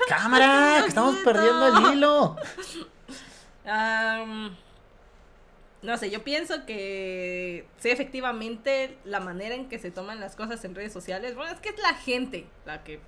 Cámara, 0.08 0.82
que 0.82 0.88
estamos 0.88 1.16
perdiendo 1.16 1.66
el 1.66 1.94
hilo. 1.94 2.36
Am, 3.66 4.56
no 5.82 5.96
sé, 5.98 6.10
yo 6.10 6.22
pienso 6.22 6.64
que 6.66 7.66
sí, 7.78 7.90
efectivamente, 7.90 8.98
la 9.04 9.20
manera 9.20 9.54
en 9.54 9.68
que 9.68 9.78
se 9.78 9.90
toman 9.90 10.20
las 10.20 10.36
cosas 10.36 10.64
en 10.64 10.74
redes 10.74 10.92
sociales, 10.92 11.34
bueno, 11.34 11.52
es 11.52 11.60
que 11.60 11.70
es 11.70 11.78
la 11.78 11.94
gente 11.94 12.46
la 12.64 12.82
que 12.84 13.00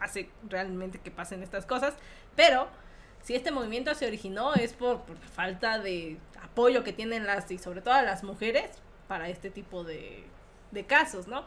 hace 0.00 0.30
realmente 0.48 0.98
que 0.98 1.10
pasen 1.10 1.42
estas 1.42 1.66
cosas, 1.66 1.94
pero 2.36 2.68
si 3.22 3.34
este 3.34 3.50
movimiento 3.50 3.94
se 3.94 4.06
originó 4.06 4.54
es 4.54 4.72
por, 4.72 5.00
por 5.02 5.18
la 5.18 5.28
falta 5.28 5.78
de 5.78 6.18
apoyo 6.42 6.84
que 6.84 6.92
tienen 6.92 7.26
las, 7.26 7.50
y 7.50 7.58
sobre 7.58 7.80
todo 7.80 8.00
las 8.02 8.22
mujeres, 8.22 8.70
para 9.08 9.28
este 9.28 9.50
tipo 9.50 9.84
de, 9.84 10.24
de 10.70 10.84
casos, 10.84 11.26
¿no? 11.26 11.44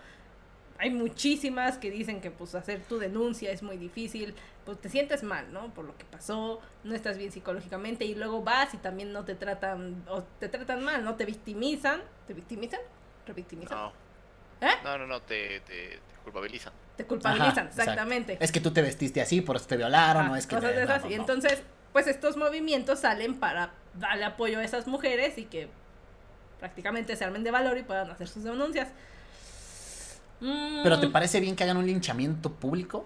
Hay 0.81 0.89
muchísimas 0.89 1.77
que 1.77 1.91
dicen 1.91 2.21
que 2.21 2.31
pues 2.31 2.55
hacer 2.55 2.81
tu 2.81 2.97
denuncia 2.97 3.51
es 3.51 3.61
muy 3.61 3.77
difícil, 3.77 4.33
pues 4.65 4.81
te 4.81 4.89
sientes 4.89 5.21
mal, 5.21 5.53
¿no? 5.53 5.71
Por 5.75 5.85
lo 5.85 5.95
que 5.95 6.05
pasó, 6.05 6.59
no 6.83 6.95
estás 6.95 7.19
bien 7.19 7.31
psicológicamente 7.31 8.03
y 8.03 8.15
luego 8.15 8.41
vas 8.41 8.73
y 8.73 8.77
también 8.77 9.13
no 9.13 9.23
te 9.23 9.35
tratan, 9.35 10.03
o 10.09 10.23
te 10.39 10.49
tratan 10.49 10.83
mal, 10.83 11.03
¿no? 11.03 11.13
Te 11.17 11.25
victimizan, 11.25 12.01
¿te 12.25 12.33
victimizan? 12.33 12.79
¿Revictimizan? 13.27 13.77
No. 13.77 13.91
¿Eh? 14.59 14.71
No, 14.83 14.97
no, 14.97 15.05
no, 15.05 15.21
te, 15.21 15.59
te, 15.59 15.99
te 15.99 16.15
culpabilizan. 16.23 16.73
Te 16.97 17.05
culpabilizan, 17.05 17.51
Ajá, 17.51 17.61
exacto. 17.67 17.81
exactamente. 17.81 18.37
Es 18.39 18.51
que 18.51 18.59
tú 18.59 18.71
te 18.71 18.81
vestiste 18.81 19.21
así, 19.21 19.41
por 19.41 19.57
eso 19.57 19.67
te 19.67 19.77
violaron, 19.77 20.23
Ajá, 20.23 20.29
no 20.31 20.35
es 20.35 20.47
que... 20.47 20.55
cosas 20.55 20.75
de 20.75 20.81
esas. 20.81 21.03
no, 21.03 21.11
Y 21.11 21.13
entonces, 21.13 21.61
pues 21.93 22.07
estos 22.07 22.37
movimientos 22.37 23.01
salen 23.01 23.39
para 23.39 23.73
darle 23.93 24.25
apoyo 24.25 24.57
a 24.57 24.63
esas 24.63 24.87
mujeres 24.87 25.37
y 25.37 25.45
que 25.45 25.69
prácticamente 26.59 27.15
se 27.15 27.23
armen 27.23 27.43
de 27.43 27.51
valor 27.51 27.77
y 27.77 27.83
puedan 27.83 28.09
hacer 28.09 28.27
sus 28.27 28.43
denuncias. 28.43 28.89
Mm, 30.41 30.81
¿Pero 30.83 30.99
te 30.99 31.07
parece 31.07 31.39
bien 31.39 31.55
que 31.55 31.63
hagan 31.63 31.77
un 31.77 31.85
linchamiento 31.85 32.51
público? 32.51 33.05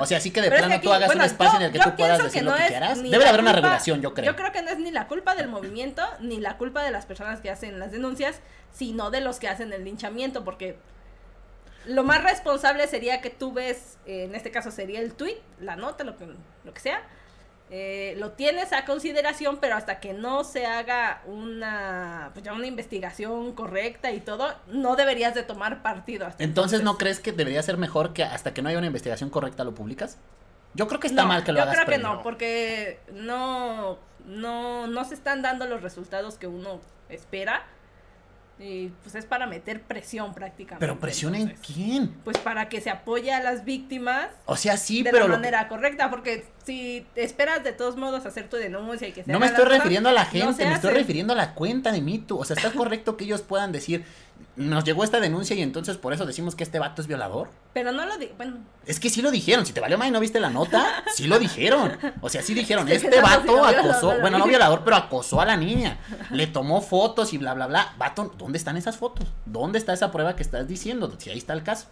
O 0.00 0.06
sea, 0.06 0.18
así 0.18 0.30
que 0.30 0.40
de 0.40 0.48
Pero 0.50 0.62
es 0.62 0.66
plano 0.66 0.82
tú 0.82 0.92
hagas 0.92 1.06
bueno, 1.06 1.22
un 1.22 1.26
espacio 1.26 1.52
yo- 1.52 1.58
en 1.58 1.66
el 1.66 1.72
que 1.72 1.78
tú 1.78 1.96
puedas 1.96 2.22
decir 2.22 2.42
lo 2.42 2.54
que 2.56 2.66
quieras. 2.66 3.02
Debe 3.02 3.26
haber 3.28 3.40
una 3.40 3.52
regulación, 3.52 4.00
yo 4.02 4.14
creo. 4.14 4.32
Yo 4.32 4.36
creo 4.36 4.52
que 4.52 4.62
no 4.62 4.70
es 4.70 4.78
ni 4.78 4.90
la 4.90 5.06
culpa 5.06 5.34
del 5.34 5.48
movimiento, 5.48 6.02
ni 6.20 6.40
la 6.40 6.56
culpa 6.56 6.82
de 6.82 6.90
las 6.90 7.06
personas 7.06 7.40
que 7.40 7.50
hacen 7.50 7.78
las 7.78 7.92
denuncias, 7.92 8.40
sino 8.72 9.10
de 9.10 9.20
los 9.20 9.38
que 9.38 9.48
hacen 9.48 9.72
el 9.72 9.84
linchamiento, 9.84 10.44
porque 10.44 10.78
lo 11.84 12.04
más 12.04 12.22
responsable 12.22 12.86
sería 12.86 13.20
que 13.20 13.30
tú 13.30 13.52
ves, 13.52 13.98
eh, 14.06 14.24
en 14.24 14.34
este 14.34 14.50
caso 14.50 14.70
sería 14.70 15.00
el 15.00 15.14
tweet, 15.14 15.36
la 15.60 15.76
nota, 15.76 16.04
lo 16.04 16.16
que, 16.16 16.26
lo 16.64 16.72
que 16.74 16.80
sea, 16.80 17.02
eh, 17.74 18.16
lo 18.18 18.32
tienes 18.32 18.74
a 18.74 18.84
consideración, 18.84 19.56
pero 19.56 19.76
hasta 19.76 19.98
que 19.98 20.12
no 20.12 20.44
se 20.44 20.66
haga 20.66 21.22
una, 21.24 22.28
pues 22.34 22.44
ya 22.44 22.52
una 22.52 22.66
investigación 22.66 23.54
correcta 23.54 24.12
y 24.12 24.20
todo, 24.20 24.54
no 24.66 24.94
deberías 24.94 25.34
de 25.34 25.42
tomar 25.42 25.80
partido. 25.80 26.26
Hasta 26.26 26.44
Entonces, 26.44 26.82
¿no 26.82 26.98
crees 26.98 27.18
que 27.18 27.32
debería 27.32 27.62
ser 27.62 27.78
mejor 27.78 28.12
que 28.12 28.24
hasta 28.24 28.52
que 28.52 28.60
no 28.60 28.68
haya 28.68 28.76
una 28.76 28.88
investigación 28.88 29.30
correcta 29.30 29.64
lo 29.64 29.74
publicas? 29.74 30.18
Yo 30.74 30.86
creo 30.86 31.00
que 31.00 31.06
está 31.06 31.22
No, 31.22 31.28
mal 31.28 31.44
que 31.44 31.52
lo 31.52 31.60
yo 31.60 31.62
hagas 31.62 31.76
creo 31.76 31.86
que 31.86 31.96
no, 31.96 32.22
porque 32.22 33.00
no, 33.14 33.98
no, 34.26 34.86
no 34.86 35.04
se 35.06 35.14
están 35.14 35.40
dando 35.40 35.64
los 35.64 35.80
resultados 35.80 36.36
que 36.36 36.48
uno 36.48 36.78
espera. 37.08 37.64
Y 38.64 38.92
pues 39.02 39.16
es 39.16 39.26
para 39.26 39.46
meter 39.48 39.82
presión 39.82 40.32
prácticamente. 40.34 40.86
Pero 40.86 41.00
presión 41.00 41.34
en 41.34 41.48
quién? 41.66 42.10
Pues 42.22 42.38
para 42.38 42.68
que 42.68 42.80
se 42.80 42.90
apoye 42.90 43.32
a 43.32 43.40
las 43.42 43.64
víctimas 43.64 44.28
O 44.46 44.56
sea, 44.56 44.76
sí, 44.76 45.02
de 45.02 45.10
pero 45.10 45.24
la 45.24 45.28
lo 45.30 45.34
que- 45.34 45.38
manera 45.38 45.66
correcta, 45.68 46.10
porque 46.10 46.44
si 46.64 47.04
esperas 47.16 47.64
de 47.64 47.72
todos 47.72 47.96
modos 47.96 48.24
hacer 48.24 48.48
tu 48.48 48.56
denuncia 48.56 49.08
y 49.08 49.12
que 49.12 49.24
se 49.24 49.32
no 49.32 49.40
me 49.40 49.46
estoy 49.46 49.64
refiriendo 49.64 50.08
a 50.10 50.12
la 50.12 50.26
gente, 50.26 50.64
me 50.64 50.74
estoy 50.74 50.94
refiriendo 50.94 51.32
a 51.32 51.36
la 51.36 51.54
cuenta 51.54 51.90
de 51.90 52.00
MeToo. 52.00 52.38
O 52.38 52.44
sea, 52.44 52.54
¿está 52.54 52.70
correcto 52.78 53.16
que 53.16 53.24
ellos 53.24 53.42
puedan 53.42 53.72
decir, 53.72 54.04
nos 54.56 54.84
llegó 54.84 55.04
esta 55.04 55.20
denuncia 55.20 55.56
y 55.56 55.62
entonces 55.62 55.96
por 55.96 56.12
eso 56.12 56.26
decimos 56.26 56.54
que 56.54 56.64
este 56.64 56.78
vato 56.78 57.02
es 57.02 57.08
violador? 57.08 57.50
Pero 57.72 57.92
no 57.92 58.04
lo 58.04 58.18
digo, 58.18 58.34
bueno, 58.36 58.58
Es 58.86 59.00
que 59.00 59.10
sí 59.10 59.22
lo 59.22 59.30
dijeron, 59.30 59.64
si 59.64 59.72
te 59.72 59.80
valió 59.80 59.96
más 59.96 60.08
y 60.08 60.10
no 60.10 60.20
viste 60.20 60.40
la 60.40 60.50
nota, 60.50 61.04
sí 61.14 61.26
lo 61.26 61.38
dijeron. 61.38 61.98
O 62.20 62.28
sea, 62.28 62.42
sí 62.42 62.54
dijeron, 62.54 62.88
este 62.90 63.20
vato 63.22 63.64
acosó, 63.64 64.20
bueno, 64.20 64.38
no 64.38 64.44
vi. 64.44 64.50
violador, 64.52 64.82
pero 64.84 64.96
acosó 64.96 65.40
a 65.40 65.46
la 65.46 65.56
niña. 65.56 65.98
Le 66.30 66.46
tomó 66.46 66.80
fotos 66.82 67.32
y 67.32 67.38
bla, 67.38 67.54
bla, 67.54 67.66
bla. 67.66 67.94
Vato, 67.98 68.34
¿dónde 68.36 68.58
están 68.58 68.76
esas 68.76 68.96
fotos? 68.96 69.26
¿Dónde 69.46 69.78
está 69.78 69.92
esa 69.92 70.10
prueba 70.10 70.36
que 70.36 70.42
estás 70.42 70.68
diciendo? 70.68 71.12
Si 71.18 71.30
ahí 71.30 71.38
está 71.38 71.52
el 71.52 71.62
caso. 71.62 71.86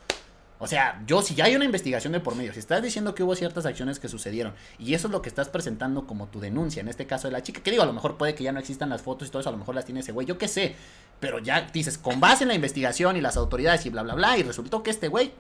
O 0.63 0.67
sea, 0.67 1.03
yo, 1.07 1.23
si 1.23 1.35
ya 1.35 1.47
hay 1.47 1.57
una 1.57 1.65
investigación 1.65 2.13
de 2.13 2.21
por 2.21 2.37
medio, 2.37 2.53
si 2.53 2.59
estás 2.59 2.83
diciendo 2.83 3.15
que 3.15 3.23
hubo 3.23 3.35
ciertas 3.35 3.67
acciones 3.67 3.99
que 3.99 4.09
sucedieron 4.09 4.55
y 4.79 4.95
eso 4.95 5.09
es 5.09 5.13
lo 5.13 5.23
que 5.23 5.29
estás 5.31 5.49
presentando 5.49 6.07
como 6.07 6.29
tu 6.29 6.39
denuncia, 6.39 6.81
en 6.81 6.89
este 6.89 7.07
caso 7.07 7.29
de 7.29 7.33
la 7.33 7.43
chica, 7.43 7.63
que 7.63 7.71
digo, 7.71 7.83
a 7.83 7.87
lo 7.87 7.95
mejor 7.95 8.19
puede 8.19 8.35
que 8.35 8.45
ya 8.45 8.53
no 8.53 8.61
existan 8.61 8.91
las 8.91 9.01
fotos 9.03 9.29
y 9.29 9.31
todo 9.31 9.41
eso, 9.41 9.49
a 9.49 9.53
lo 9.53 9.59
mejor 9.59 9.75
las 9.75 9.87
tiene 9.87 10.01
ese 10.01 10.13
güey, 10.13 10.27
yo 10.27 10.39
qué 10.39 10.49
sé, 10.49 10.77
pero 11.19 11.39
ya 11.39 11.63
dices, 11.73 11.97
con 11.97 12.21
base 12.21 12.45
en 12.45 12.49
la 12.49 12.55
investigación 12.55 13.17
y 13.17 13.23
las 13.23 13.37
autoridades 13.37 13.85
y 13.87 13.91
bla, 13.91 14.03
bla, 14.03 14.15
bla, 14.15 14.37
y 14.37 14.43
resultó 14.43 14.83
que 14.83 14.91
este 14.91 15.09
güey 15.09 15.33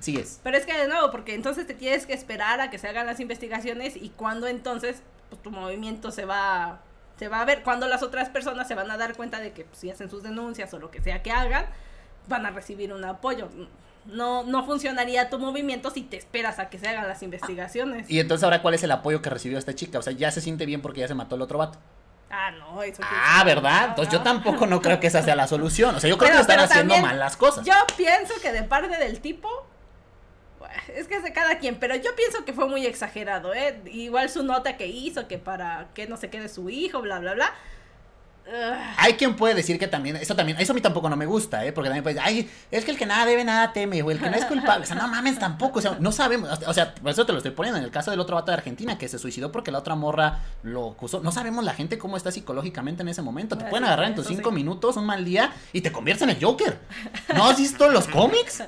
Sí 0.00 0.16
es. 0.16 0.40
Pero 0.42 0.56
es 0.56 0.64
que 0.64 0.76
de 0.78 0.86
nuevo, 0.86 1.10
porque 1.10 1.34
entonces 1.34 1.66
te 1.66 1.74
tienes 1.74 2.06
que 2.06 2.12
esperar 2.12 2.60
a 2.60 2.70
que 2.70 2.78
se 2.78 2.88
hagan 2.88 3.06
las 3.06 3.20
investigaciones 3.20 3.96
y 3.96 4.10
cuando 4.10 4.46
entonces 4.46 5.02
pues, 5.28 5.42
tu 5.42 5.50
movimiento 5.50 6.10
se 6.10 6.24
va, 6.24 6.80
se 7.18 7.28
va 7.28 7.40
a 7.40 7.44
ver, 7.44 7.62
cuando 7.62 7.88
las 7.88 8.02
otras 8.02 8.28
personas 8.28 8.68
se 8.68 8.74
van 8.74 8.90
a 8.90 8.96
dar 8.96 9.16
cuenta 9.16 9.40
de 9.40 9.52
que 9.52 9.64
pues, 9.64 9.78
si 9.78 9.90
hacen 9.90 10.08
sus 10.08 10.22
denuncias 10.22 10.72
o 10.72 10.78
lo 10.78 10.90
que 10.90 11.02
sea 11.02 11.22
que 11.22 11.32
hagan, 11.32 11.66
van 12.28 12.46
a 12.46 12.50
recibir 12.50 12.92
un 12.92 13.04
apoyo. 13.04 13.48
No, 14.08 14.42
no 14.42 14.64
funcionaría 14.64 15.28
tu 15.28 15.38
movimiento 15.38 15.90
si 15.90 16.02
te 16.02 16.16
esperas 16.16 16.58
a 16.58 16.70
que 16.70 16.78
se 16.78 16.88
hagan 16.88 17.06
las 17.06 17.22
investigaciones. 17.22 18.10
Y 18.10 18.20
entonces 18.20 18.42
ahora, 18.42 18.62
¿cuál 18.62 18.74
es 18.74 18.82
el 18.82 18.90
apoyo 18.90 19.20
que 19.20 19.28
recibió 19.28 19.58
esta 19.58 19.74
chica? 19.74 19.98
O 19.98 20.02
sea, 20.02 20.14
ya 20.14 20.30
se 20.30 20.40
siente 20.40 20.64
bien 20.66 20.80
porque 20.80 21.00
ya 21.00 21.08
se 21.08 21.14
mató 21.14 21.36
el 21.36 21.42
otro 21.42 21.58
vato. 21.58 21.78
Ah, 22.30 22.50
no, 22.50 22.82
eso 22.82 23.02
Ah, 23.04 23.42
¿verdad? 23.44 23.90
Entonces 23.90 24.12
yo 24.12 24.22
tampoco 24.22 24.66
no 24.66 24.82
creo 24.82 24.98
que 25.00 25.06
esa 25.06 25.22
sea 25.22 25.36
la 25.36 25.46
solución. 25.46 25.94
O 25.94 26.00
sea, 26.00 26.08
yo 26.10 26.18
creo 26.18 26.32
que 26.32 26.40
están 26.40 26.60
haciendo 26.60 26.96
mal 26.98 27.18
las 27.18 27.36
cosas. 27.36 27.64
Yo 27.64 27.74
pienso 27.96 28.34
que 28.42 28.52
de 28.52 28.62
parte 28.62 28.96
del 28.96 29.20
tipo, 29.20 29.48
es 30.94 31.06
que 31.06 31.16
es 31.16 31.22
de 31.22 31.32
cada 31.32 31.58
quien, 31.58 31.78
pero 31.78 31.94
yo 31.96 32.14
pienso 32.16 32.44
que 32.44 32.52
fue 32.52 32.68
muy 32.68 32.86
exagerado, 32.86 33.54
¿eh? 33.54 33.80
Igual 33.86 34.28
su 34.30 34.42
nota 34.42 34.76
que 34.76 34.86
hizo, 34.86 35.28
que 35.28 35.38
para 35.38 35.88
que 35.94 36.06
no 36.06 36.16
se 36.16 36.30
quede 36.30 36.48
su 36.48 36.68
hijo, 36.70 37.00
bla, 37.00 37.18
bla, 37.18 37.34
bla. 37.34 37.54
Hay 38.96 39.14
quien 39.14 39.36
puede 39.36 39.54
decir 39.54 39.78
que 39.78 39.86
también, 39.86 40.16
eso 40.16 40.34
también, 40.34 40.58
eso 40.58 40.72
a 40.72 40.74
mí 40.74 40.80
tampoco 40.80 41.10
no 41.10 41.16
me 41.16 41.26
gusta, 41.26 41.66
¿eh? 41.66 41.72
Porque 41.72 41.88
también 41.88 42.02
puede 42.02 42.14
decir, 42.14 42.26
ay, 42.26 42.50
es 42.70 42.84
que 42.84 42.92
el 42.92 42.96
que 42.96 43.04
nada 43.04 43.26
debe, 43.26 43.44
nada 43.44 43.72
teme, 43.72 44.02
o 44.02 44.10
el 44.10 44.18
que 44.18 44.30
no 44.30 44.36
es 44.36 44.46
culpable, 44.46 44.84
o 44.84 44.86
sea, 44.86 44.96
no 44.96 45.06
mames 45.06 45.38
tampoco, 45.38 45.80
o 45.80 45.82
sea, 45.82 45.96
no 46.00 46.12
sabemos, 46.12 46.48
o 46.66 46.72
sea, 46.72 46.94
por 46.94 47.10
eso 47.10 47.26
te 47.26 47.32
lo 47.32 47.38
estoy 47.38 47.50
poniendo, 47.52 47.78
en 47.78 47.84
el 47.84 47.90
caso 47.90 48.10
del 48.10 48.20
otro 48.20 48.36
vato 48.36 48.50
de 48.50 48.56
Argentina, 48.56 48.96
que 48.96 49.06
se 49.08 49.18
suicidó 49.18 49.52
porque 49.52 49.70
la 49.70 49.78
otra 49.78 49.94
morra 49.94 50.40
lo 50.62 50.92
acusó, 50.92 51.20
no 51.20 51.30
sabemos 51.30 51.62
la 51.62 51.74
gente 51.74 51.98
cómo 51.98 52.16
está 52.16 52.30
psicológicamente 52.32 53.02
en 53.02 53.08
ese 53.08 53.20
momento, 53.20 53.58
te 53.58 53.66
pueden 53.66 53.84
agarrar 53.84 54.06
en 54.06 54.14
tus 54.14 54.26
cinco 54.26 54.50
minutos, 54.50 54.96
un 54.96 55.04
mal 55.04 55.24
día, 55.24 55.52
y 55.72 55.82
te 55.82 55.92
conviertes 55.92 56.22
en 56.22 56.30
el 56.30 56.42
Joker, 56.42 56.78
¿no 57.34 57.48
has 57.48 57.58
visto 57.58 57.88
los 57.90 58.08
cómics? 58.08 58.62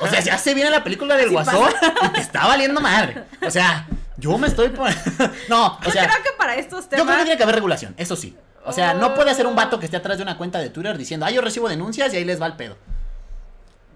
O 0.00 0.06
sea, 0.06 0.20
ya 0.20 0.38
se 0.38 0.54
viene 0.54 0.70
la 0.70 0.82
película 0.82 1.16
del 1.16 1.30
Guasón, 1.30 1.70
y 2.06 2.08
te 2.08 2.20
está 2.20 2.46
valiendo 2.46 2.80
madre, 2.80 3.24
o 3.46 3.50
sea... 3.50 3.86
Yo 4.18 4.38
me 4.38 4.46
estoy 4.46 4.68
poniendo... 4.68 5.02
no, 5.48 5.78
o 5.84 5.90
sea... 5.90 6.04
Yo 6.04 6.10
creo 6.10 6.22
que 6.22 6.30
para 6.38 6.54
estos 6.54 6.88
temas... 6.88 7.00
Yo 7.00 7.06
creo 7.06 7.18
que 7.18 7.24
tiene 7.24 7.36
que 7.36 7.42
haber 7.42 7.56
regulación, 7.56 7.92
eso 7.96 8.14
sí. 8.14 8.36
O 8.64 8.72
sea, 8.72 8.94
no 8.94 9.14
puede 9.14 9.34
ser 9.34 9.46
un 9.46 9.56
vato 9.56 9.78
que 9.78 9.86
esté 9.86 9.96
atrás 9.96 10.18
de 10.18 10.22
una 10.22 10.36
cuenta 10.36 10.58
de 10.58 10.70
Twitter 10.70 10.96
diciendo, 10.96 11.26
ah, 11.26 11.30
yo 11.30 11.40
recibo 11.40 11.68
denuncias 11.68 12.12
y 12.14 12.16
ahí 12.16 12.24
les 12.24 12.40
va 12.40 12.46
el 12.46 12.54
pedo. 12.54 12.76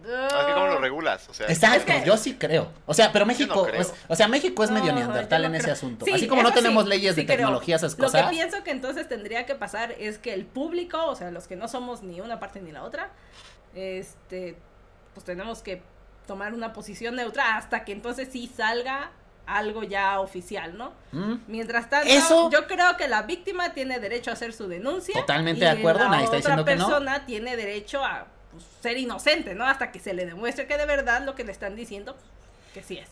Así 0.07 0.53
como 0.53 0.67
lo 0.69 0.79
regulas, 0.79 1.29
o 1.29 1.35
sea. 1.35 1.49
Exacto, 1.49 1.93
yo 2.05 2.17
sí 2.17 2.35
creo. 2.35 2.71
O 2.87 2.95
sea, 2.95 3.13
pero 3.13 3.27
México, 3.27 3.67
o 4.09 4.17
sea, 4.17 4.29
México 4.29 4.63
es 4.63 4.71
medio 4.71 4.93
neandertal 4.93 5.45
en 5.45 5.55
ese 5.57 5.71
asunto. 5.71 6.07
Así 6.13 6.29
como 6.29 6.43
no 6.43 6.53
tenemos 6.53 6.87
leyes 6.87 7.17
de 7.17 7.25
tecnología, 7.25 7.77
esas 7.77 7.95
cosas. 7.95 8.23
Lo 8.23 8.29
que 8.29 8.35
pienso 8.35 8.63
que 8.63 8.71
entonces 8.71 9.09
tendría 9.09 9.47
que 9.47 9.55
pasar 9.55 9.93
es 9.93 10.19
que 10.19 10.33
el 10.33 10.45
público, 10.47 11.05
o 11.07 11.17
sea, 11.17 11.31
los 11.31 11.47
que 11.47 11.57
no 11.57 11.69
somos 11.69 12.03
ni 12.03 12.21
una 12.21 12.39
parte 12.39 12.61
ni 12.61 12.73
la 12.73 12.85
otra, 12.85 13.11
este, 13.75 14.57
pues 15.15 15.25
tenemos 15.25 15.63
que 15.63 15.83
tomar 16.27 16.55
una 16.55 16.73
posición 16.73 17.17
neutra 17.17 17.57
hasta 17.57 17.85
que 17.85 17.93
entonces 17.93 18.29
sí 18.31 18.51
salga 18.55 19.11
algo 19.47 19.83
ya 19.85 20.21
oficial, 20.21 20.77
¿no? 20.77 20.93
Mm. 21.13 21.35
Mientras 21.47 21.89
tanto, 21.89 22.51
yo 22.51 22.67
creo 22.67 22.97
que 22.97 23.09
la 23.09 23.23
víctima 23.23 23.73
tiene 23.73 24.01
derecho 24.01 24.31
a 24.31 24.35
hacer 24.35 24.53
su 24.53 24.69
denuncia. 24.69 25.15
Totalmente 25.15 25.65
de 25.65 25.71
acuerdo, 25.71 26.09
nadie 26.09 26.25
está 26.25 26.37
diciendo 26.37 26.65
que 26.65 26.77
no. 26.77 26.83
La 26.83 26.87
persona 26.87 27.27
tiene 27.27 27.57
derecho 27.57 28.05
a 28.05 28.27
pues, 28.51 28.65
ser 28.83 28.99
inocente, 28.99 29.55
¿no? 29.55 29.65
Hasta 29.65 29.93
que 29.93 30.01
se 30.01 30.15
le 30.15 30.27
demuestre 30.27 30.67
que 30.67 30.77
de 30.77 30.87
verdad 30.87 31.23
lo 31.25 31.35
que 31.35 31.45
le 31.45 31.53
están 31.53 31.77
diciendo, 31.77 32.17
que 32.75 32.83
sí 32.83 32.99
es. 32.99 33.09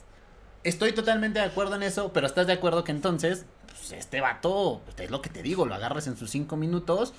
Estoy 0.64 0.92
totalmente 0.92 1.38
de 1.38 1.44
acuerdo 1.44 1.76
en 1.76 1.82
eso, 1.82 2.12
pero 2.12 2.26
¿estás 2.26 2.46
de 2.46 2.54
acuerdo 2.54 2.84
que 2.84 2.92
entonces, 2.92 3.44
pues, 3.66 3.92
este 3.92 4.20
vato, 4.20 4.80
pues, 4.84 4.98
es 5.00 5.10
lo 5.10 5.20
que 5.22 5.30
te 5.30 5.42
digo, 5.42 5.66
lo 5.66 5.74
agarras 5.74 6.06
en 6.06 6.16
sus 6.16 6.30
cinco 6.30 6.56
minutos 6.56 7.12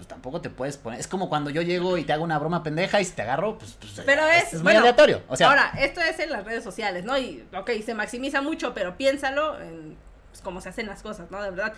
pues 0.00 0.08
tampoco 0.08 0.40
te 0.40 0.48
puedes 0.48 0.78
poner. 0.78 0.98
Es 0.98 1.06
como 1.06 1.28
cuando 1.28 1.50
yo 1.50 1.60
llego 1.60 1.98
y 1.98 2.04
te 2.04 2.14
hago 2.14 2.24
una 2.24 2.38
broma 2.38 2.62
pendeja 2.62 3.02
y 3.02 3.04
si 3.04 3.12
te 3.12 3.20
agarro, 3.20 3.58
pues, 3.58 3.76
pues 3.78 4.00
pero 4.06 4.26
es, 4.28 4.54
es 4.54 4.62
muy 4.62 4.74
aleatorio. 4.74 5.22
O 5.28 5.36
sea, 5.36 5.50
ahora, 5.50 5.72
esto 5.78 6.00
es 6.00 6.18
en 6.20 6.30
las 6.30 6.42
redes 6.42 6.64
sociales, 6.64 7.04
¿no? 7.04 7.18
Y, 7.18 7.46
ok, 7.54 7.70
se 7.84 7.92
maximiza 7.92 8.40
mucho, 8.40 8.72
pero 8.72 8.96
piénsalo 8.96 9.60
en 9.60 9.98
pues, 10.30 10.40
cómo 10.40 10.62
se 10.62 10.70
hacen 10.70 10.86
las 10.86 11.02
cosas, 11.02 11.30
¿no? 11.30 11.42
De 11.42 11.50
verdad, 11.50 11.74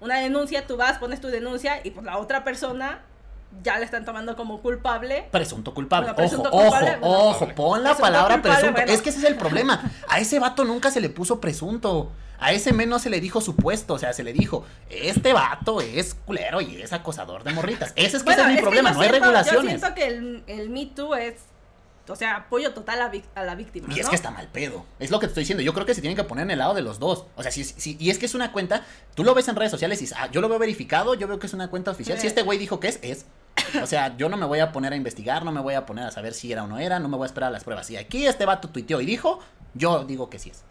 una 0.00 0.18
denuncia, 0.20 0.66
tú 0.66 0.78
vas, 0.78 0.96
pones 0.96 1.20
tu 1.20 1.28
denuncia 1.28 1.80
y 1.84 1.90
pues 1.90 2.06
la 2.06 2.16
otra 2.16 2.44
persona 2.44 3.02
ya 3.62 3.78
le 3.78 3.84
están 3.84 4.04
tomando 4.04 4.36
como 4.36 4.60
culpable. 4.60 5.28
Presunto 5.30 5.74
culpable. 5.74 6.10
ojo, 6.16 6.42
ojo, 6.50 6.86
ojo, 7.02 7.48
pon 7.54 7.82
la 7.82 7.96
palabra 7.96 8.42
presunto. 8.42 8.80
Es 8.82 9.02
que 9.02 9.10
ese 9.10 9.18
es 9.20 9.24
el 9.24 9.36
problema. 9.36 9.90
A 10.08 10.20
ese 10.20 10.38
vato 10.38 10.64
nunca 10.64 10.90
se 10.90 11.00
le 11.00 11.08
puso 11.08 11.40
presunto. 11.40 12.12
A 12.38 12.52
ese 12.52 12.74
men 12.74 12.90
no 12.90 12.98
se 12.98 13.08
le 13.08 13.18
dijo 13.18 13.40
supuesto, 13.40 13.94
o 13.94 13.98
sea, 13.98 14.12
se 14.12 14.22
le 14.22 14.34
dijo, 14.34 14.66
este 14.90 15.32
vato 15.32 15.80
es 15.80 16.14
culero 16.14 16.60
y 16.60 16.82
es 16.82 16.92
acosador 16.92 17.44
de 17.44 17.52
morritas. 17.54 17.94
Ese 17.96 18.18
es 18.18 18.22
que 18.22 18.32
ese 18.32 18.42
es 18.42 18.48
mi 18.48 18.58
problema, 18.58 18.90
no 18.90 19.00
hay 19.00 19.08
regulaciones. 19.08 19.62
Yo 19.62 19.78
siento 19.78 19.94
que 19.94 20.06
el, 20.06 20.44
el 20.46 20.68
Me 20.68 20.84
Too 20.84 21.14
es 21.14 21.36
o 22.08 22.16
sea, 22.16 22.36
apoyo 22.36 22.72
total 22.72 23.00
a, 23.34 23.44
la 23.44 23.54
víctima. 23.54 23.88
Y 23.94 24.00
es 24.00 24.08
que 24.08 24.14
está 24.14 24.30
mal 24.30 24.48
pedo. 24.48 24.84
Es 24.98 25.10
lo 25.10 25.18
que 25.18 25.26
te 25.26 25.30
estoy 25.30 25.42
diciendo. 25.42 25.62
Yo 25.62 25.74
creo 25.74 25.86
que 25.86 25.94
se 25.94 26.00
tienen 26.00 26.16
que 26.16 26.24
poner 26.24 26.44
en 26.44 26.52
el 26.52 26.58
lado 26.58 26.74
de 26.74 26.82
los 26.82 26.98
dos. 26.98 27.26
O 27.36 27.42
sea, 27.42 27.50
si, 27.50 27.64
si 27.64 27.96
y 27.98 28.10
es 28.10 28.18
que 28.18 28.26
es 28.26 28.34
una 28.34 28.52
cuenta, 28.52 28.84
tú 29.14 29.24
lo 29.24 29.34
ves 29.34 29.48
en 29.48 29.56
redes 29.56 29.70
sociales 29.70 29.98
y 30.00 30.04
dices, 30.04 30.18
ah, 30.20 30.28
yo 30.30 30.40
lo 30.40 30.48
veo 30.48 30.58
verificado, 30.58 31.14
yo 31.14 31.26
veo 31.26 31.38
que 31.38 31.46
es 31.46 31.54
una 31.54 31.68
cuenta 31.68 31.90
oficial. 31.90 32.18
Si 32.18 32.26
este 32.26 32.42
güey 32.42 32.58
dijo 32.58 32.80
que 32.80 32.88
es, 32.88 32.98
es. 33.02 33.26
O 33.82 33.86
sea, 33.86 34.16
yo 34.16 34.28
no 34.28 34.36
me 34.36 34.46
voy 34.46 34.60
a 34.60 34.72
poner 34.72 34.92
a 34.92 34.96
investigar, 34.96 35.44
no 35.44 35.52
me 35.52 35.60
voy 35.60 35.74
a 35.74 35.86
poner 35.86 36.04
a 36.04 36.10
saber 36.10 36.34
si 36.34 36.52
era 36.52 36.64
o 36.64 36.66
no 36.66 36.78
era, 36.78 36.98
no 36.98 37.08
me 37.08 37.16
voy 37.16 37.24
a 37.24 37.26
esperar 37.26 37.48
a 37.48 37.50
las 37.50 37.64
pruebas. 37.64 37.86
Si 37.86 37.96
aquí 37.96 38.26
este 38.26 38.44
vato 38.44 38.68
tuiteó 38.68 39.00
y 39.00 39.06
dijo, 39.06 39.40
yo 39.74 40.04
digo 40.04 40.30
que 40.30 40.38
sí 40.38 40.50
es. 40.50 40.62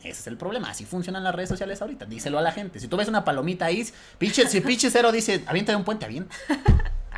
Ese 0.00 0.20
es 0.20 0.26
el 0.26 0.36
problema. 0.36 0.70
Así 0.70 0.84
funcionan 0.84 1.24
las 1.24 1.34
redes 1.34 1.48
sociales 1.48 1.80
ahorita. 1.82 2.04
Díselo 2.04 2.38
a 2.38 2.42
la 2.42 2.52
gente. 2.52 2.78
Si 2.78 2.88
tú 2.88 2.96
ves 2.96 3.08
una 3.08 3.24
palomita 3.24 3.66
ahí, 3.66 3.86
pinche, 4.18 4.46
si 4.48 4.60
pinche 4.60 4.90
cero 4.90 5.10
dice, 5.10 5.42
avienta 5.46 5.72
de 5.72 5.76
un 5.76 5.84
puente, 5.84 6.04
avienta. 6.04 6.34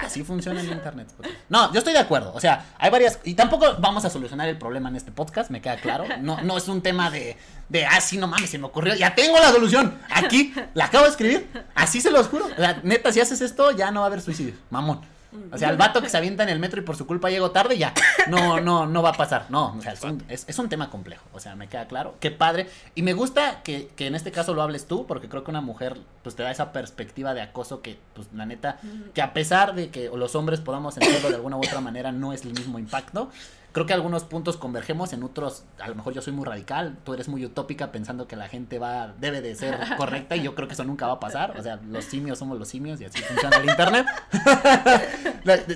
Así 0.00 0.22
funciona 0.22 0.60
el 0.60 0.70
internet. 0.70 1.08
No, 1.48 1.72
yo 1.72 1.78
estoy 1.78 1.92
de 1.92 1.98
acuerdo. 1.98 2.32
O 2.34 2.40
sea, 2.40 2.66
hay 2.78 2.90
varias. 2.90 3.18
Y 3.24 3.34
tampoco 3.34 3.76
vamos 3.78 4.04
a 4.04 4.10
solucionar 4.10 4.48
el 4.48 4.58
problema 4.58 4.88
en 4.88 4.96
este 4.96 5.12
podcast, 5.12 5.50
me 5.50 5.60
queda 5.60 5.76
claro. 5.76 6.04
No, 6.20 6.40
no 6.42 6.56
es 6.56 6.68
un 6.68 6.82
tema 6.82 7.10
de, 7.10 7.36
de, 7.68 7.86
ah, 7.86 7.98
no 8.18 8.26
mames, 8.26 8.50
se 8.50 8.58
me 8.58 8.66
ocurrió. 8.66 8.94
Ya 8.94 9.14
tengo 9.14 9.38
la 9.38 9.50
solución. 9.50 9.98
Aquí, 10.10 10.54
la 10.74 10.86
acabo 10.86 11.04
de 11.04 11.10
escribir. 11.10 11.48
Así 11.74 12.00
se 12.00 12.10
los 12.10 12.28
juro. 12.28 12.46
Sea, 12.56 12.80
neta, 12.82 13.12
si 13.12 13.20
haces 13.20 13.40
esto, 13.40 13.72
ya 13.72 13.90
no 13.90 14.00
va 14.00 14.06
a 14.06 14.08
haber 14.08 14.20
suicidio. 14.20 14.54
Mamón. 14.70 15.17
O 15.52 15.58
sea, 15.58 15.68
el 15.68 15.76
vato 15.76 16.00
que 16.00 16.08
se 16.08 16.16
avienta 16.16 16.42
en 16.42 16.48
el 16.48 16.58
metro 16.58 16.80
y 16.80 16.84
por 16.84 16.96
su 16.96 17.06
culpa 17.06 17.28
llegó 17.28 17.50
tarde, 17.50 17.76
ya. 17.76 17.92
No, 18.28 18.60
no, 18.60 18.86
no 18.86 19.02
va 19.02 19.10
a 19.10 19.14
pasar. 19.14 19.46
No, 19.48 19.74
o 19.76 19.82
sea, 19.82 19.94
es 20.28 20.58
un, 20.58 20.68
tema 20.68 20.90
complejo. 20.90 21.24
O 21.32 21.40
sea, 21.40 21.54
me 21.54 21.68
queda 21.68 21.86
claro. 21.86 22.16
Qué 22.20 22.30
padre. 22.30 22.68
Y 22.94 23.02
me 23.02 23.12
gusta 23.12 23.62
que, 23.62 23.88
que, 23.96 24.06
en 24.06 24.14
este 24.14 24.32
caso 24.32 24.54
lo 24.54 24.62
hables 24.62 24.86
tú, 24.86 25.06
porque 25.06 25.28
creo 25.28 25.44
que 25.44 25.50
una 25.50 25.60
mujer, 25.60 25.98
pues 26.22 26.34
te 26.36 26.42
da 26.42 26.50
esa 26.50 26.72
perspectiva 26.72 27.34
de 27.34 27.42
acoso 27.42 27.82
que, 27.82 27.98
pues 28.14 28.28
la 28.34 28.46
neta, 28.46 28.78
que 29.14 29.22
a 29.22 29.32
pesar 29.32 29.74
de 29.74 29.90
que 29.90 30.10
los 30.14 30.34
hombres 30.34 30.60
podamos 30.60 30.94
sentirlo 30.94 31.28
de 31.28 31.36
alguna 31.36 31.56
u 31.56 31.60
otra 31.60 31.80
manera, 31.80 32.12
no 32.12 32.32
es 32.32 32.44
el 32.44 32.52
mismo 32.52 32.78
impacto 32.78 33.30
creo 33.72 33.86
que 33.86 33.92
algunos 33.92 34.24
puntos 34.24 34.56
convergemos, 34.56 35.12
en 35.12 35.22
otros 35.22 35.64
a 35.78 35.88
lo 35.88 35.94
mejor 35.94 36.14
yo 36.14 36.22
soy 36.22 36.32
muy 36.32 36.44
radical, 36.44 36.96
tú 37.04 37.14
eres 37.14 37.28
muy 37.28 37.44
utópica 37.44 37.92
pensando 37.92 38.26
que 38.26 38.36
la 38.36 38.48
gente 38.48 38.78
va 38.78 39.14
debe 39.18 39.40
de 39.40 39.54
ser 39.54 39.78
correcta 39.96 40.36
y 40.36 40.42
yo 40.42 40.54
creo 40.54 40.68
que 40.68 40.74
eso 40.74 40.84
nunca 40.84 41.06
va 41.06 41.14
a 41.14 41.20
pasar, 41.20 41.58
o 41.58 41.62
sea, 41.62 41.76
los 41.88 42.04
simios 42.04 42.38
somos 42.38 42.58
los 42.58 42.68
simios 42.68 43.00
y 43.00 43.04
así 43.04 43.20
funciona 43.22 43.56
el 43.58 43.68
internet. 43.68 44.06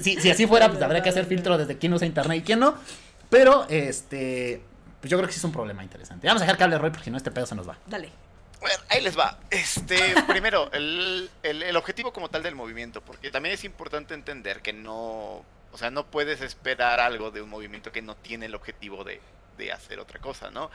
si, 0.02 0.30
así 0.30 0.46
fuera, 0.46 0.68
pues 0.68 0.82
habría 0.82 1.02
que 1.02 1.10
hacer 1.10 1.26
filtro 1.26 1.58
desde 1.58 1.78
quién 1.78 1.92
usa 1.92 2.06
internet 2.06 2.38
y 2.38 2.42
quién 2.42 2.60
no, 2.60 2.74
pero 3.28 3.66
este 3.68 4.64
pues 5.00 5.10
yo 5.10 5.16
creo 5.18 5.26
que 5.26 5.32
sí 5.32 5.40
es 5.40 5.44
un 5.44 5.52
problema 5.52 5.82
interesante. 5.82 6.28
Vamos 6.28 6.42
a 6.42 6.44
dejar 6.44 6.56
que 6.56 6.64
hable 6.64 6.78
Roy 6.78 6.90
porque 6.90 7.04
si 7.04 7.10
no 7.10 7.16
este 7.16 7.32
pedo 7.32 7.44
se 7.44 7.56
nos 7.56 7.68
va. 7.68 7.76
Dale. 7.86 8.08
Bueno, 8.60 8.76
ahí 8.88 9.02
les 9.02 9.18
va. 9.18 9.36
Este, 9.50 9.98
primero, 10.28 10.70
el, 10.72 11.28
el 11.42 11.76
objetivo 11.76 12.12
como 12.12 12.28
tal 12.28 12.44
del 12.44 12.54
movimiento, 12.54 13.00
porque 13.00 13.32
también 13.32 13.56
es 13.56 13.64
importante 13.64 14.14
entender 14.14 14.62
que 14.62 14.72
no 14.72 15.44
o 15.72 15.78
sea, 15.78 15.90
no 15.90 16.06
puedes 16.06 16.40
esperar 16.42 17.00
algo 17.00 17.30
de 17.30 17.40
un 17.40 17.48
movimiento 17.48 17.90
que 17.90 18.02
no 18.02 18.14
tiene 18.14 18.46
el 18.46 18.54
objetivo 18.54 19.04
de, 19.04 19.20
hacer 19.72 20.00
otra 20.00 20.18
cosa, 20.18 20.50
¿no? 20.50 20.72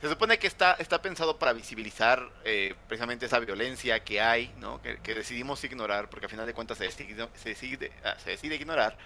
Se 0.00 0.08
supone 0.08 0.40
que 0.40 0.48
está, 0.48 0.72
está 0.80 1.00
pensado 1.00 1.38
para 1.38 1.52
visibilizar 1.52 2.28
eh, 2.44 2.74
precisamente 2.88 3.26
esa 3.26 3.38
violencia 3.38 4.02
que 4.02 4.20
hay, 4.20 4.52
¿no? 4.58 4.82
Que, 4.82 5.14
decidimos 5.14 5.62
ignorar, 5.62 6.10
porque 6.10 6.26
al 6.26 6.30
final 6.30 6.46
de 6.46 6.52
cuentas 6.52 6.78
se 6.78 6.84
decide, 6.84 7.28
se 7.34 7.50
decide, 7.50 7.92
ah, 8.04 8.16
se 8.18 8.30
decide 8.30 8.56
ignorar. 8.56 8.98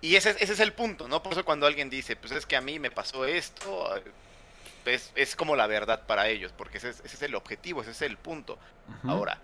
Y 0.00 0.14
ese, 0.14 0.30
ese, 0.30 0.52
es 0.52 0.60
el 0.60 0.72
punto, 0.72 1.08
¿no? 1.08 1.20
Por 1.20 1.32
eso 1.32 1.44
cuando 1.44 1.66
alguien 1.66 1.90
dice, 1.90 2.14
pues 2.14 2.30
es 2.30 2.46
que 2.46 2.56
a 2.56 2.60
mí 2.60 2.78
me 2.78 2.92
pasó 2.92 3.24
esto, 3.24 3.92
es, 4.84 5.10
es 5.16 5.34
como 5.34 5.56
la 5.56 5.66
verdad 5.66 6.06
para 6.06 6.28
ellos, 6.28 6.52
porque 6.56 6.78
ese 6.78 6.90
es, 6.90 7.00
ese 7.00 7.16
es 7.16 7.22
el 7.22 7.34
objetivo, 7.34 7.82
ese 7.82 7.90
es 7.90 8.02
el 8.02 8.16
punto. 8.16 8.56
Ahora, 9.02 9.40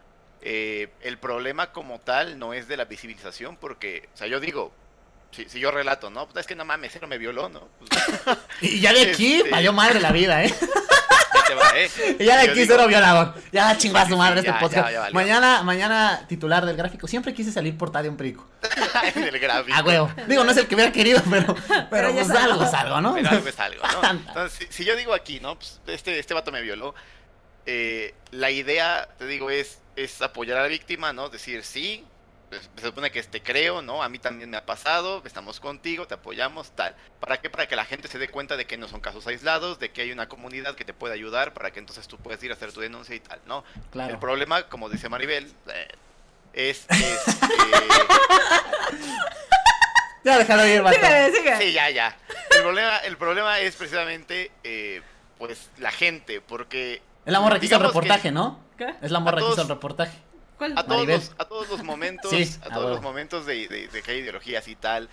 eh, 0.48 0.90
el 1.00 1.18
problema 1.18 1.72
como 1.72 1.98
tal 1.98 2.38
no 2.38 2.54
es 2.54 2.68
de 2.68 2.76
la 2.76 2.84
visibilización, 2.84 3.56
porque, 3.56 4.08
o 4.14 4.16
sea, 4.16 4.28
yo 4.28 4.38
digo, 4.38 4.72
si, 5.32 5.48
si 5.48 5.58
yo 5.58 5.72
relato, 5.72 6.08
¿no? 6.08 6.28
Pues 6.28 6.42
es 6.42 6.46
que 6.46 6.54
no 6.54 6.64
mames, 6.64 7.00
no 7.02 7.08
me 7.08 7.18
violó, 7.18 7.48
¿no? 7.48 7.68
Pues, 7.80 8.38
y 8.60 8.78
ya 8.78 8.92
de 8.92 9.10
aquí 9.10 9.42
este... 9.42 9.72
madre 9.72 9.98
la 9.98 10.12
vida, 10.12 10.44
¿eh? 10.44 10.54
¿eh? 11.74 11.90
Y 12.20 12.24
ya 12.24 12.36
de 12.36 12.50
aquí 12.50 12.64
cero 12.64 12.86
violador. 12.86 13.34
Ya 13.50 13.76
chingó 13.76 13.98
a 13.98 14.06
su 14.06 14.16
madre 14.16 14.38
este 14.38 14.52
podcast. 14.52 15.12
mañana, 15.12 15.64
mañana 15.64 16.24
titular 16.28 16.64
del 16.64 16.76
gráfico. 16.76 17.08
Siempre 17.08 17.34
quise 17.34 17.50
salir 17.50 17.76
por 17.76 17.90
de 17.90 18.08
un 18.08 18.16
prico. 18.16 18.48
del 19.16 19.38
gráfico. 19.40 19.76
A 19.76 19.82
huevo. 19.82 20.12
Digo, 20.28 20.44
no 20.44 20.52
es 20.52 20.56
el 20.58 20.68
que 20.68 20.76
hubiera 20.76 20.92
querido, 20.92 21.20
pero, 21.28 21.56
pero, 21.90 22.12
pues 22.12 22.30
algo 22.30 22.64
es 22.64 22.72
algo, 22.72 23.00
¿no? 23.00 23.14
Pero 23.14 23.30
algo 23.30 23.48
es 23.48 23.58
algo, 23.58 23.82
¿no? 23.82 24.10
Entonces, 24.10 24.68
si, 24.70 24.84
yo 24.84 24.94
digo 24.94 25.12
aquí, 25.12 25.40
¿no? 25.40 25.56
Pues 25.56 25.80
este, 25.88 26.20
este 26.20 26.34
vato 26.34 26.52
me 26.52 26.62
violó. 26.62 26.94
Eh, 27.66 28.14
la 28.30 28.50
idea, 28.50 29.08
te 29.18 29.26
digo, 29.26 29.50
es 29.50 29.80
es 29.96 30.20
apoyar 30.22 30.58
a 30.58 30.62
la 30.62 30.68
víctima, 30.68 31.12
¿no? 31.12 31.30
Decir, 31.30 31.64
sí, 31.64 32.04
pues, 32.50 32.70
se 32.76 32.86
supone 32.86 33.10
que 33.10 33.22
te 33.22 33.42
creo, 33.42 33.82
¿no? 33.82 34.02
A 34.02 34.08
mí 34.08 34.18
también 34.18 34.50
me 34.50 34.58
ha 34.58 34.66
pasado, 34.66 35.22
estamos 35.24 35.58
contigo, 35.58 36.06
te 36.06 36.14
apoyamos, 36.14 36.70
tal. 36.72 36.94
¿Para 37.18 37.40
qué? 37.40 37.50
Para 37.50 37.66
que 37.66 37.74
la 37.74 37.86
gente 37.86 38.06
se 38.06 38.18
dé 38.18 38.28
cuenta 38.28 38.56
de 38.56 38.66
que 38.66 38.76
no 38.76 38.86
son 38.86 39.00
casos 39.00 39.26
aislados, 39.26 39.78
de 39.78 39.90
que 39.90 40.02
hay 40.02 40.12
una 40.12 40.28
comunidad 40.28 40.76
que 40.76 40.84
te 40.84 40.92
puede 40.94 41.14
ayudar, 41.14 41.54
para 41.54 41.72
que 41.72 41.80
entonces 41.80 42.06
tú 42.06 42.18
puedas 42.18 42.42
ir 42.42 42.50
a 42.50 42.54
hacer 42.54 42.72
tu 42.72 42.80
denuncia 42.80 43.16
y 43.16 43.20
tal, 43.20 43.40
¿no? 43.46 43.64
Claro. 43.90 44.12
El 44.12 44.20
problema, 44.20 44.68
como 44.68 44.88
dice 44.88 45.08
Maribel, 45.08 45.50
eh, 45.72 45.88
es... 46.52 46.86
es 46.90 47.28
eh, 47.28 47.44
Ya 50.24 50.38
déjalo 50.38 50.66
ir. 50.66 50.82
Sigue, 50.92 51.32
sigue. 51.32 51.56
sí, 51.58 51.72
ya, 51.72 51.88
ya. 51.90 52.16
El 52.50 52.62
problema, 52.62 52.98
el 52.98 53.16
problema 53.16 53.60
es 53.60 53.76
precisamente, 53.76 54.50
eh, 54.62 55.00
pues, 55.38 55.70
la 55.78 55.90
gente, 55.90 56.40
porque... 56.40 57.00
Es 57.26 57.32
la 57.32 57.40
morra 57.40 57.58
que 57.60 57.66
hizo 57.66 57.76
el 57.76 57.82
reportaje, 57.82 58.30
¿no? 58.32 58.58
¿Qué? 58.78 58.94
Es 59.02 59.10
la 59.10 59.20
morra 59.20 59.38
que 59.38 59.42
hizo 59.44 59.54
todos- 59.56 59.58
el 59.64 59.68
reportaje. 59.68 60.16
¿Cuál? 60.56 60.78
A 60.78 60.84
todos, 60.84 61.06
los, 61.06 61.32
a 61.38 61.44
todos 61.44 61.68
los 61.68 61.82
momentos, 61.82 62.30
Sí, 62.30 62.50
a 62.62 62.66
a 62.66 62.74
todos 62.74 62.90
los 62.90 63.02
momentos 63.02 63.44
de, 63.44 63.68
de- 63.68 63.88
de 63.88 64.02
que 64.02 64.10
hay 64.12 64.18
ideologías 64.20 64.66
y 64.68 64.76
tal, 64.76 65.10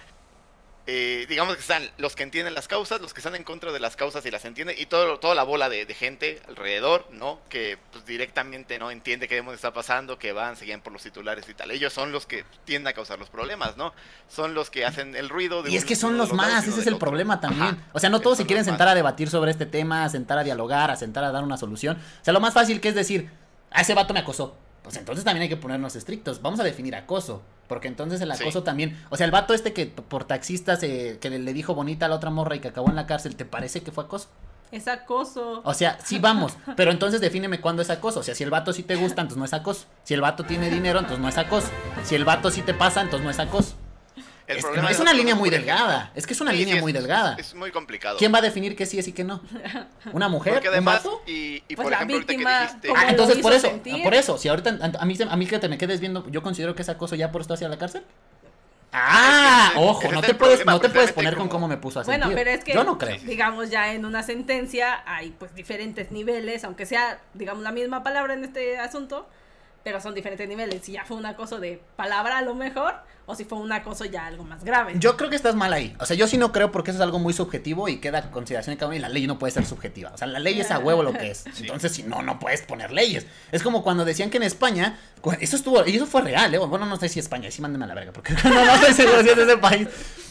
eh, 0.86 1.25
digamos 1.29 1.55
que 1.55 1.61
están 1.61 1.89
los 1.97 2.15
que 2.15 2.23
entienden 2.23 2.53
las 2.53 2.67
causas, 2.67 2.99
los 2.99 3.13
que 3.13 3.21
están 3.21 3.36
en 3.36 3.43
contra 3.43 3.71
de 3.71 3.79
las 3.79 3.95
causas 3.95 4.25
y 4.25 4.31
las 4.31 4.43
entienden, 4.43 4.75
y 4.77 4.86
todo, 4.86 5.17
toda 5.19 5.34
la 5.34 5.43
bola 5.43 5.69
de, 5.69 5.86
de 5.86 5.93
gente 5.93 6.41
alrededor, 6.47 7.07
¿no? 7.11 7.39
Que 7.47 7.77
pues, 7.91 8.05
directamente 8.05 8.77
no 8.79 8.91
entiende 8.91 9.27
qué 9.29 9.36
demonios 9.36 9.59
está 9.59 9.71
pasando, 9.73 10.19
que 10.19 10.34
van, 10.34 10.57
se 10.57 10.65
guían 10.65 10.81
por 10.81 10.91
los 10.91 11.01
titulares 11.01 11.47
y 11.47 11.53
tal. 11.53 11.71
Ellos 11.71 11.93
son 11.93 12.11
los 12.11 12.25
que 12.25 12.43
tienden 12.65 12.89
a 12.89 12.93
causar 12.93 13.17
los 13.17 13.29
problemas, 13.29 13.77
¿no? 13.77 13.93
Son 14.27 14.53
los 14.53 14.69
que 14.69 14.86
hacen 14.86 15.15
el 15.15 15.29
ruido 15.29 15.63
de 15.63 15.71
Y 15.71 15.77
es 15.77 15.86
que 15.86 15.95
son 15.95 16.17
los 16.17 16.34
más, 16.34 16.67
ese 16.67 16.81
es 16.81 16.88
el 16.88 16.95
otro. 16.95 17.07
problema 17.07 17.39
también. 17.39 17.63
Ajá. 17.63 17.77
O 17.93 17.99
sea, 17.99 18.09
no 18.09 18.19
todos 18.19 18.38
se 18.38 18.45
quieren 18.45 18.65
sentar 18.65 18.88
más. 18.88 18.91
a 18.93 18.95
debatir 18.95 19.29
sobre 19.29 19.51
este 19.51 19.65
tema, 19.65 20.03
a 20.03 20.09
sentar 20.09 20.38
a 20.38 20.43
dialogar, 20.43 20.91
a 20.91 20.95
sentar 20.97 21.23
a 21.23 21.31
dar 21.31 21.43
una 21.43 21.57
solución. 21.57 21.97
O 22.21 22.25
sea, 22.25 22.34
lo 22.34 22.41
más 22.41 22.53
fácil 22.53 22.81
que 22.81 22.89
es 22.89 22.95
decir, 22.95 23.29
a 23.71 23.81
ese 23.81 23.93
vato 23.93 24.13
me 24.13 24.19
acosó. 24.19 24.57
Pues 24.84 24.97
entonces 24.97 25.23
también 25.25 25.43
hay 25.43 25.49
que 25.49 25.57
ponernos 25.57 25.95
estrictos. 25.95 26.41
Vamos 26.41 26.59
a 26.59 26.63
definir 26.63 26.95
acoso. 26.95 27.41
Porque 27.67 27.88
entonces 27.88 28.19
el 28.21 28.31
Sí. 28.36 28.43
acoso 28.43 28.61
también. 28.63 29.01
O 29.09 29.15
sea, 29.17 29.25
el 29.25 29.31
vato 29.31 29.53
este 29.53 29.73
que 29.73 29.86
por 29.88 30.25
taxistas 30.25 30.84
eh, 30.84 31.17
que 31.21 31.29
le, 31.29 31.39
le 31.39 31.53
dijo 31.53 31.73
bonita 31.73 32.05
a 32.05 32.09
la 32.09 32.15
otra 32.15 32.29
morra 32.29 32.55
y 32.55 32.59
que 32.59 32.67
acabó 32.67 32.89
en 32.89 32.95
la 32.95 33.07
cárcel, 33.07 33.36
¿te 33.36 33.45
parece 33.45 33.81
que 33.81 33.91
fue 33.91 34.03
acoso? 34.03 34.27
Es 34.71 34.88
acoso. 34.88 35.61
O 35.63 35.73
sea, 35.73 35.97
sí 36.03 36.17
vamos, 36.19 36.57
pero 36.75 36.91
entonces 36.91 37.21
defíneme 37.21 37.61
cuándo 37.61 37.81
es 37.84 37.89
acoso. 37.91 38.19
O 38.19 38.23
sea, 38.23 38.34
si 38.36 38.43
el 38.43 38.49
vato 38.49 38.73
sí 38.73 38.84
te 38.84 38.95
gusta, 38.95 39.21
entonces 39.21 39.38
no 39.38 39.45
es 39.45 39.53
acoso. 39.53 39.86
Si 40.03 40.13
el 40.15 40.21
vato 40.21 40.43
tiene 40.45 40.69
dinero, 40.69 40.99
entonces 40.99 41.19
no 41.21 41.29
es 41.29 41.38
acoso. 41.38 41.67
Si 42.03 42.15
el 42.15 42.25
vato 42.25 42.49
sí 42.51 42.61
te 42.63 42.73
pasa, 42.73 43.01
entonces 43.01 43.23
no 43.23 43.29
es 43.31 43.39
acoso. 43.39 43.75
El 44.46 44.58
Es, 44.58 44.64
problema 44.64 44.91
es 44.91 44.98
de 44.98 45.04
una 45.04 45.14
línea 45.14 45.36
muy 45.36 45.50
delgada. 45.50 46.12
Es 46.16 46.28
que 46.28 46.34
es 46.34 46.41
una 46.41 46.52
sí, 46.52 46.58
línea 46.58 46.76
sí, 46.76 46.82
muy 46.82 46.91
delgada. 46.91 47.36
Es 47.39 47.56
muy 47.56 47.72
complicado. 47.72 48.18
¿Quién 48.18 48.34
va 48.34 48.39
a 48.39 48.41
definir 48.41 48.76
que 48.76 48.86
sí 48.86 49.00
es 49.00 49.08
y 49.08 49.14
que 49.14 49.24
no? 49.24 49.41
¿Una 50.12 50.28
mujer? 50.28 50.54
Porque 50.54 50.68
¿Un 50.68 50.74
además, 50.74 51.04
vato? 51.04 51.22
y, 51.28 51.64
y 51.68 51.76
Pues 51.76 51.78
por 51.78 51.91
la 51.91 51.98
ejemplo, 51.98 52.18
víctima, 52.18 52.50
que 52.58 52.64
dijiste... 52.66 52.88
¿cómo 52.89 53.00
Ah, 53.00 53.06
entonces 53.10 53.38
por 53.39 53.54
eso, 53.54 53.70
sentir? 53.70 54.04
por 54.04 54.14
eso, 54.14 54.38
si 54.38 54.50
ahorita 54.50 54.78
a 55.00 55.06
mí, 55.06 55.18
a 55.30 55.36
mí 55.38 55.46
que 55.48 55.60
te 55.60 55.70
me 55.70 55.78
quedes 55.78 56.00
viendo, 56.02 56.30
yo 56.30 56.44
considero 56.44 56.76
que 56.76 56.82
es 56.82 56.89
acoso 56.89 57.16
ya 57.16 57.32
por 57.32 57.41
esto 57.41 57.54
hacia 57.54 57.70
la 57.70 57.78
cárcel. 57.78 58.04
Ah, 58.91 59.72
Es 59.72 59.72
que 59.74 59.80
ese- 59.80 59.89
ojo, 59.89 60.12
no 60.12 60.22
te 60.22 60.34
puedes, 60.36 60.60
problema, 60.60 60.72
no 60.74 60.80
te 60.80 60.89
puedes 60.89 61.12
poner 61.14 61.36
con 61.36 61.48
cómo 61.50 61.68
me 61.68 61.78
puso 61.78 62.00
a 62.00 62.04
Bueno, 62.04 62.26
sentir. 62.26 62.36
pero 62.46 62.52
es 62.52 62.64
que, 62.64 62.74
Yo 62.74 62.84
no 62.84 62.98
creo. 63.00 63.18
digamos, 63.24 63.70
ya 63.72 63.94
en 63.94 64.06
una 64.06 64.22
sentencia 64.22 65.02
hay 65.08 65.32
pues 65.32 65.56
diferentes 65.56 66.12
niveles, 66.12 66.64
aunque 66.64 66.86
sea, 66.86 67.20
digamos, 67.34 67.64
la 67.64 67.72
misma 67.72 68.04
palabra 68.04 68.34
en 68.36 68.44
este 68.44 68.78
asunto, 68.78 69.28
pero 69.84 69.99
son 70.01 70.13
diferentes 70.13 70.47
niveles. 70.47 70.84
Si 70.84 70.93
ya 70.93 71.05
fue 71.05 71.17
un 71.17 71.25
acoso 71.25 71.59
de 71.59 71.81
palabra 71.95 72.38
a 72.38 72.41
lo 72.41 72.55
mejor, 72.55 72.95
o 73.25 73.36
si 73.36 73.45
fue 73.45 73.57
un 73.57 73.71
acoso 73.71 74.05
ya 74.05 74.25
algo 74.25 74.43
más 74.43 74.63
grave. 74.63 74.93
Yo 74.97 75.15
creo 75.15 75.29
que 75.29 75.36
estás 75.36 75.55
mal 75.55 75.71
ahí. 75.71 75.95
O 75.99 76.05
sea, 76.05 76.15
yo 76.15 76.27
sí 76.27 76.38
no 76.38 76.51
creo 76.51 76.71
porque 76.71 76.91
eso 76.91 76.99
es 76.99 77.03
algo 77.03 77.19
muy 77.19 77.34
subjetivo 77.34 77.88
y 77.88 77.97
queda 77.97 78.19
a 78.19 78.31
consideración 78.31 78.75
de 78.75 78.77
cada 78.77 78.88
uno 78.88 78.97
y 78.97 78.99
la 78.99 79.09
ley 79.09 79.27
no 79.27 79.39
puede 79.39 79.51
ser 79.51 79.65
subjetiva. 79.65 80.11
O 80.13 80.17
sea, 80.17 80.27
la 80.27 80.39
ley 80.39 80.59
es 80.59 80.71
a 80.71 80.79
huevo 80.79 81.03
lo 81.03 81.13
que 81.13 81.31
es. 81.31 81.45
Entonces, 81.59 81.93
si 81.93 82.03
no, 82.03 82.21
no 82.21 82.39
puedes 82.39 82.61
poner 82.61 82.91
leyes. 82.91 83.25
Es 83.51 83.63
como 83.63 83.84
cuando 83.84 84.05
decían 84.05 84.29
que 84.29 84.38
en 84.38 84.43
España, 84.43 84.99
eso 85.39 85.55
estuvo, 85.55 85.86
y 85.86 85.95
eso 85.95 86.05
fue 86.05 86.21
real, 86.21 86.53
¿eh? 86.53 86.57
Bueno, 86.57 86.86
no 86.86 86.97
sé 86.97 87.09
si 87.09 87.19
España, 87.19 87.49
sí 87.51 87.61
mándenme 87.61 87.86
a 87.86 87.88
la 87.88 87.95
verga, 87.95 88.11
porque 88.11 88.34
no, 88.43 88.49
no 88.49 88.75
estoy 88.75 88.93
seguro 88.93 89.21
si 89.21 89.29
es 89.29 89.36
de 89.36 89.43
ese 89.43 89.57
país. 89.57 89.88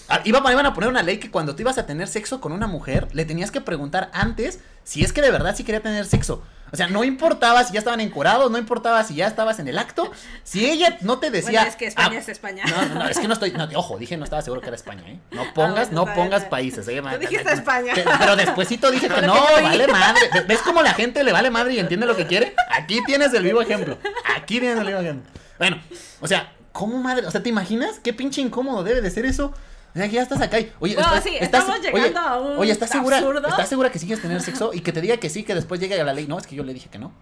Ah, 0.09 0.20
Iba, 0.24 0.40
iban 0.53 0.66
a 0.66 0.74
poner 0.74 0.90
una 0.90 1.03
ley 1.03 1.18
que 1.18 1.30
cuando 1.30 1.55
tú 1.55 1.62
ibas 1.62 1.78
a 1.78 1.86
tener 1.86 2.09
sexo 2.09 2.40
con 2.40 2.53
una 2.53 2.66
mujer, 2.66 3.09
le 3.12 3.24
tenías 3.24 3.50
que 3.50 3.61
preguntar 3.61 4.11
antes 4.12 4.61
si 4.84 5.03
es 5.05 5.12
que 5.12 5.22
de 5.22 5.30
verdad 5.30 5.55
sí 5.57 5.64
quería 5.64 5.80
tener 5.80 6.05
sexo. 6.07 6.42
O 6.72 6.76
sea, 6.76 6.88
no 6.88 7.05
importaba 7.05 7.62
si 7.64 7.74
ya 7.74 7.80
estaban 7.80 8.00
encorados, 8.00 8.50
no 8.50 8.57
importaba 8.57 9.05
si 9.05 9.14
ya 9.14 9.26
estabas 9.26 9.59
en 9.59 9.68
el 9.68 9.76
acto. 9.78 10.11
Si 10.42 10.64
ella 10.70 10.96
no 11.03 11.18
te 11.18 11.30
decía. 11.30 11.61
Bueno, 11.61 11.68
es 11.68 11.76
que 11.76 11.86
España 11.86 12.12
ah, 12.14 12.18
es 12.18 12.28
España. 12.30 12.64
No, 12.66 12.86
no, 12.86 12.94
no, 12.94 13.09
es 13.09 13.18
que 13.18 13.28
no 13.28 13.34
estoy. 13.34 13.50
no, 13.50 13.68
ojo, 13.74 13.98
dije 13.98 14.16
no 14.16 14.24
estaba 14.24 14.40
seguro 14.40 14.62
que 14.62 14.68
era 14.68 14.76
España, 14.76 15.03
¿eh? 15.07 15.18
No 15.32 15.42
pongas, 15.53 15.90
bueno, 15.90 16.07
no 16.07 16.14
pongas 16.14 16.44
países. 16.46 16.88
¿eh? 16.88 17.03
Tú 17.03 17.18
dijiste 17.18 17.53
España. 17.53 17.92
Pero 17.94 18.36
despuésito 18.36 18.90
dije 18.90 19.07
que 19.09 19.20
no, 19.26 19.34
que 19.55 19.62
vale 19.62 19.86
madre. 19.86 20.30
¿Ves- 20.32 20.46
¿Ves 20.46 20.59
cómo 20.62 20.80
la 20.82 20.94
gente 20.94 21.22
le 21.24 21.32
vale 21.32 21.50
madre 21.50 21.74
y 21.74 21.78
entiende 21.78 22.07
lo 22.07 22.16
que 22.16 22.26
quiere? 22.26 22.55
Aquí 22.70 23.00
tienes 23.05 23.34
el 23.34 23.42
vivo 23.42 23.61
ejemplo. 23.61 23.98
Aquí 24.34 24.59
tienes 24.59 24.78
el 24.78 24.86
vivo 24.86 25.00
ejemplo. 25.00 25.30
Bueno, 25.59 25.78
o 26.22 26.26
sea, 26.26 26.55
¿cómo 26.72 26.96
madre? 26.96 27.26
O 27.26 27.30
sea, 27.30 27.42
¿te 27.42 27.50
imaginas 27.50 28.00
qué 28.03 28.14
pinche 28.14 28.40
incómodo 28.40 28.82
debe 28.82 29.03
de 29.03 29.11
ser 29.11 29.26
eso? 29.26 29.53
O 29.95 29.99
sea, 29.99 30.07
ya 30.07 30.22
estás 30.22 30.40
acá 30.40 30.59
y, 30.59 30.72
oye, 30.80 30.95
Bueno, 30.95 31.01
estás- 31.09 31.22
sí, 31.24 31.30
estás- 31.38 31.61
estamos 31.64 31.80
oye, 31.80 31.90
llegando 31.93 32.20
a 32.20 32.40
un 32.40 32.57
Oye, 32.59 32.72
¿estás 32.72 32.88
segura? 32.90 33.18
absurdo. 33.18 33.47
¿Estás 33.49 33.68
segura 33.68 33.90
que 33.93 33.99
sí 33.99 34.07
quieres 34.07 34.22
tener 34.22 34.40
sexo? 34.40 34.72
Y 34.72 34.80
que 34.80 34.90
te 34.93 35.01
diga 35.03 35.18
que 35.18 35.28
sí, 35.28 35.43
que 35.43 35.55
después 35.55 35.80
llegue 35.80 36.01
a 36.01 36.05
la 36.05 36.14
ley. 36.14 36.26
No, 36.26 36.38
es 36.38 36.47
que 36.47 36.55
yo 36.57 36.64
le 36.64 36.72
dije 36.72 36.88
que 36.90 36.99
no. 36.99 37.12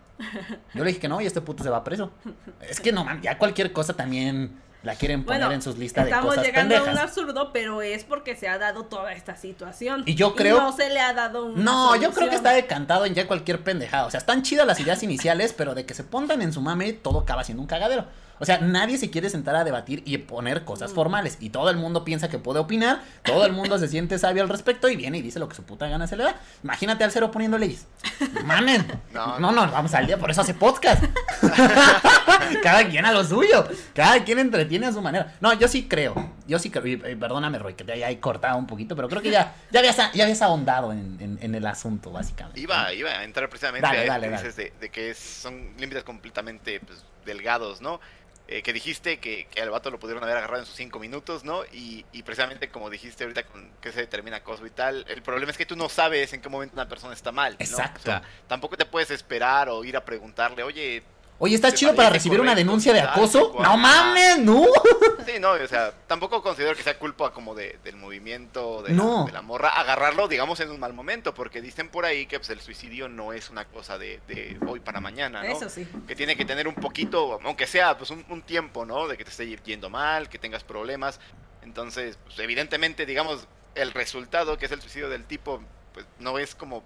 Yo 0.75 0.85
le 0.85 0.91
dije 0.91 1.01
que 1.01 1.09
no 1.09 1.21
y 1.21 1.27
este 1.27 1.41
puto 1.41 1.65
se 1.65 1.71
va 1.71 1.83
preso. 1.83 2.13
Es 2.69 2.79
que 2.81 2.93
no, 2.93 3.05
man, 3.05 3.21
ya 3.23 3.39
cualquier 3.39 3.73
cosa 3.73 3.95
también 3.95 4.53
la 4.83 4.95
quieren 4.95 5.25
poner 5.25 5.41
Bueno, 5.43 5.55
en 5.55 5.63
sus 5.63 5.77
listas 5.77 6.05
de 6.05 6.11
estamos 6.11 6.31
cosas 6.31 6.45
llegando 6.47 6.77
a 6.77 6.83
un 6.85 6.99
absurdo, 6.99 7.53
pero 7.53 7.83
es 7.83 8.05
porque 8.05 8.35
se 8.37 8.49
ha 8.49 8.59
dado 8.59 8.85
toda 8.85 9.13
esta 9.13 9.37
situación. 9.37 10.03
Y 10.07 10.15
yo 10.15 10.35
creo- 10.35 10.61
no 10.61 10.73
se 10.73 10.89
le 10.89 11.01
ha 11.01 11.13
dado 11.13 11.45
una 11.47 11.63
No, 11.63 11.97
yo 11.97 12.11
creo 12.13 12.29
que 12.31 12.37
está 12.37 12.53
decantado 12.53 13.05
en 13.07 13.15
ya 13.15 13.27
cualquier 13.27 13.63
pendejada. 13.63 14.07
O 14.07 14.11
sea, 14.11 14.19
están 14.19 14.43
chidas 14.43 14.67
las 14.67 14.81
ideas 14.81 15.03
iniciales, 15.03 15.53
pero 15.53 15.75
de 15.75 15.85
que 15.85 15.95
se 15.95 16.05
pongan 16.05 16.41
en 16.43 16.53
su 16.53 16.61
mame, 16.61 16.93
todo 16.95 17.21
acaba 17.21 17.45
siendo 17.45 17.61
un 17.63 17.69
cagadero. 17.69 18.07
O 18.43 18.47
sea, 18.47 18.57
nadie 18.57 18.97
se 18.97 19.11
quiere 19.11 19.29
sentar 19.29 19.55
a 19.55 19.65
debatir 19.65 20.03
y 20.07 20.17
poner 20.17 20.63
Mm. 20.63 20.65
cosas 20.65 20.93
formales. 20.95 21.37
Y 21.41 21.51
todo 21.51 21.69
el 21.69 21.77
mundo 21.77 22.05
piensa 22.07 22.31
que 22.31 22.39
puede 22.39 22.59
opinar, 22.59 23.03
todo 23.23 23.45
el 23.45 23.53
mundo 23.53 23.79
se 23.79 23.87
siente 23.87 24.19
sabio 24.19 24.43
al 24.43 24.49
respecto 24.49 24.89
y 24.89 24.97
viene 24.97 25.19
y 25.19 25.23
dice 25.23 25.39
lo 25.39 25.47
que 25.47 25.55
su 25.57 25.63
puta 25.63 25.89
gana 25.89 26.07
se 26.07 26.17
le 26.17 26.25
da. 26.25 26.37
Imagínate 26.65 27.05
al 27.05 27.11
cero 27.13 27.31
poniendo 27.31 27.59
leyes. 27.59 27.87
Mamen. 28.45 28.87
No, 29.13 29.39
No, 29.39 29.53
no, 29.53 29.71
vamos 29.71 29.93
al 29.93 30.07
día, 30.07 30.17
por 30.17 30.31
eso 30.31 30.41
hace 30.41 30.55
podcast. 30.55 31.05
Cada 32.63 32.89
quien 32.89 33.05
a 33.05 33.13
lo 33.13 33.25
suyo. 33.25 33.67
Cada 33.95 34.23
quien 34.25 34.39
entretiene 34.39 34.87
a 34.87 34.93
su 34.93 35.01
manera. 35.01 35.37
No, 35.41 35.53
yo 35.55 35.69
sí 35.69 35.87
creo. 35.89 36.33
Yo 36.47 36.59
sí 36.59 36.71
creo. 36.71 36.87
Y, 36.87 36.93
y 36.93 37.17
perdóname, 37.17 37.59
Roy, 37.59 37.75
que 37.75 37.85
te 37.85 37.93
haya 37.93 38.21
cortado 38.21 38.59
un 38.59 38.67
poquito, 38.67 38.97
pero 38.97 39.09
creo 39.09 39.23
que 39.23 39.31
ya, 39.31 39.55
ya, 39.71 39.81
habías, 39.81 39.97
ya 39.97 40.25
habías 40.25 40.43
ahondado 40.43 40.93
en, 40.93 41.17
en- 41.21 41.39
en 41.41 41.55
el 41.55 41.67
asunto, 41.67 42.11
básicamente. 42.11 42.61
Iba, 42.61 42.93
iba 42.93 43.11
a 43.11 43.25
entrar 43.25 43.49
precisamente 43.49 43.87
Dale, 43.87 44.05
a 44.05 44.07
dale, 44.07 44.27
que 44.29 44.35
dale. 44.35 44.53
de, 44.53 44.73
de 44.81 44.89
que 44.91 45.15
son 45.15 45.71
límites 45.79 46.05
completamente 46.05 46.81
pues, 46.81 47.05
delgados, 47.25 47.81
¿no? 47.81 48.01
Eh, 48.53 48.63
que 48.63 48.73
dijiste 48.73 49.21
que, 49.21 49.47
que 49.49 49.63
al 49.63 49.71
vato 49.71 49.93
lo 49.93 50.01
pudieron 50.01 50.25
haber 50.25 50.37
agarrado 50.39 50.63
en 50.63 50.67
sus 50.67 50.75
cinco 50.75 50.99
minutos, 50.99 51.45
¿no? 51.45 51.63
Y, 51.73 52.05
y 52.13 52.25
precisamente 52.25 52.69
como 52.69 52.91
dijiste 52.91 53.23
ahorita 53.23 53.45
con 53.45 53.71
que 53.81 53.93
se 53.93 54.01
determina 54.01 54.39
acoso 54.39 54.67
y 54.67 54.71
tal, 54.71 55.05
el 55.09 55.23
problema 55.23 55.53
es 55.53 55.57
que 55.57 55.67
tú 55.67 55.77
no 55.77 55.89
sabes 55.89 56.33
en 56.33 56.41
qué 56.41 56.49
momento 56.49 56.75
una 56.75 56.89
persona 56.89 57.15
está 57.15 57.31
mal, 57.31 57.53
¿no? 57.53 57.65
Exacto. 57.65 58.01
O 58.01 58.03
sea, 58.03 58.23
tampoco 58.49 58.77
te 58.77 58.87
puedes 58.87 59.13
esperar 59.13 59.69
o 59.69 59.85
ir 59.85 59.97
a 59.97 60.05
preguntarle, 60.05 60.65
oye, 60.65 61.05
Oye, 61.43 61.55
¿estás 61.55 61.73
¿Te 61.73 61.79
chido 61.79 61.95
para 61.95 62.11
recibir 62.11 62.39
una 62.39 62.55
denuncia 62.55 62.93
de 62.93 63.01
acoso? 63.01 63.51
cual. 63.53 63.65
No 63.67 63.77
mames, 63.79 64.39
no. 64.39 64.65
Sí, 65.27 65.39
no, 65.39 65.53
o 65.53 65.67
sea, 65.69 65.93
tampoco 66.09 66.43
considero 66.43 66.75
que 66.75 66.83
sea 66.83 66.99
culpa 66.99 67.33
como 67.33 67.55
de, 67.55 67.79
del 67.85 67.95
movimiento 67.97 68.83
de, 68.83 68.93
No. 68.93 69.21
la, 69.21 69.25
de 69.27 69.33
la 69.33 69.43
morra 69.43 69.69
agarrarlo, 69.69 70.27
digamos, 70.29 70.59
en 70.61 70.71
un 70.71 70.81
mal 70.81 70.93
momento, 70.93 71.33
porque 71.35 71.61
dicen 71.63 71.89
por 71.89 72.05
ahí 72.05 72.27
que 72.27 72.39
pues, 72.41 72.51
el 72.51 72.61
suicidio 72.61 73.09
no 73.09 73.33
es 73.33 73.49
una 73.49 73.65
cosa 73.67 73.97
de, 73.97 74.21
de 74.27 74.59
hoy 74.67 74.81
para 74.81 75.01
mañana, 75.01 75.43
¿no? 75.45 75.53
Eso 75.53 75.69
sí. 75.71 75.87
Que 76.09 76.17
tiene 76.17 76.37
que 76.37 76.45
tener 76.45 76.67
un 76.67 76.75
poquito, 76.75 77.39
aunque 77.45 77.67
sea 77.67 77.97
pues 77.97 78.11
un, 78.11 78.25
un 78.29 78.43
tiempo, 78.43 78.85
¿no? 78.85 79.07
De 79.09 79.17
que 79.17 79.25
te 79.25 79.31
esté 79.31 79.47
yendo 79.65 79.89
mal, 79.89 80.29
que 80.29 80.39
tengas 80.39 80.65
problemas. 80.65 81.21
Entonces, 81.63 82.19
pues, 82.25 82.39
evidentemente, 82.41 83.07
digamos, 83.07 83.47
el 83.77 83.93
resultado, 83.93 84.59
que 84.59 84.67
es 84.67 84.73
el 84.73 84.81
suicidio 84.81 85.09
del 85.09 85.25
tipo, 85.25 85.63
pues 85.95 86.07
no 86.19 86.39
es 86.39 86.55
como 86.57 86.83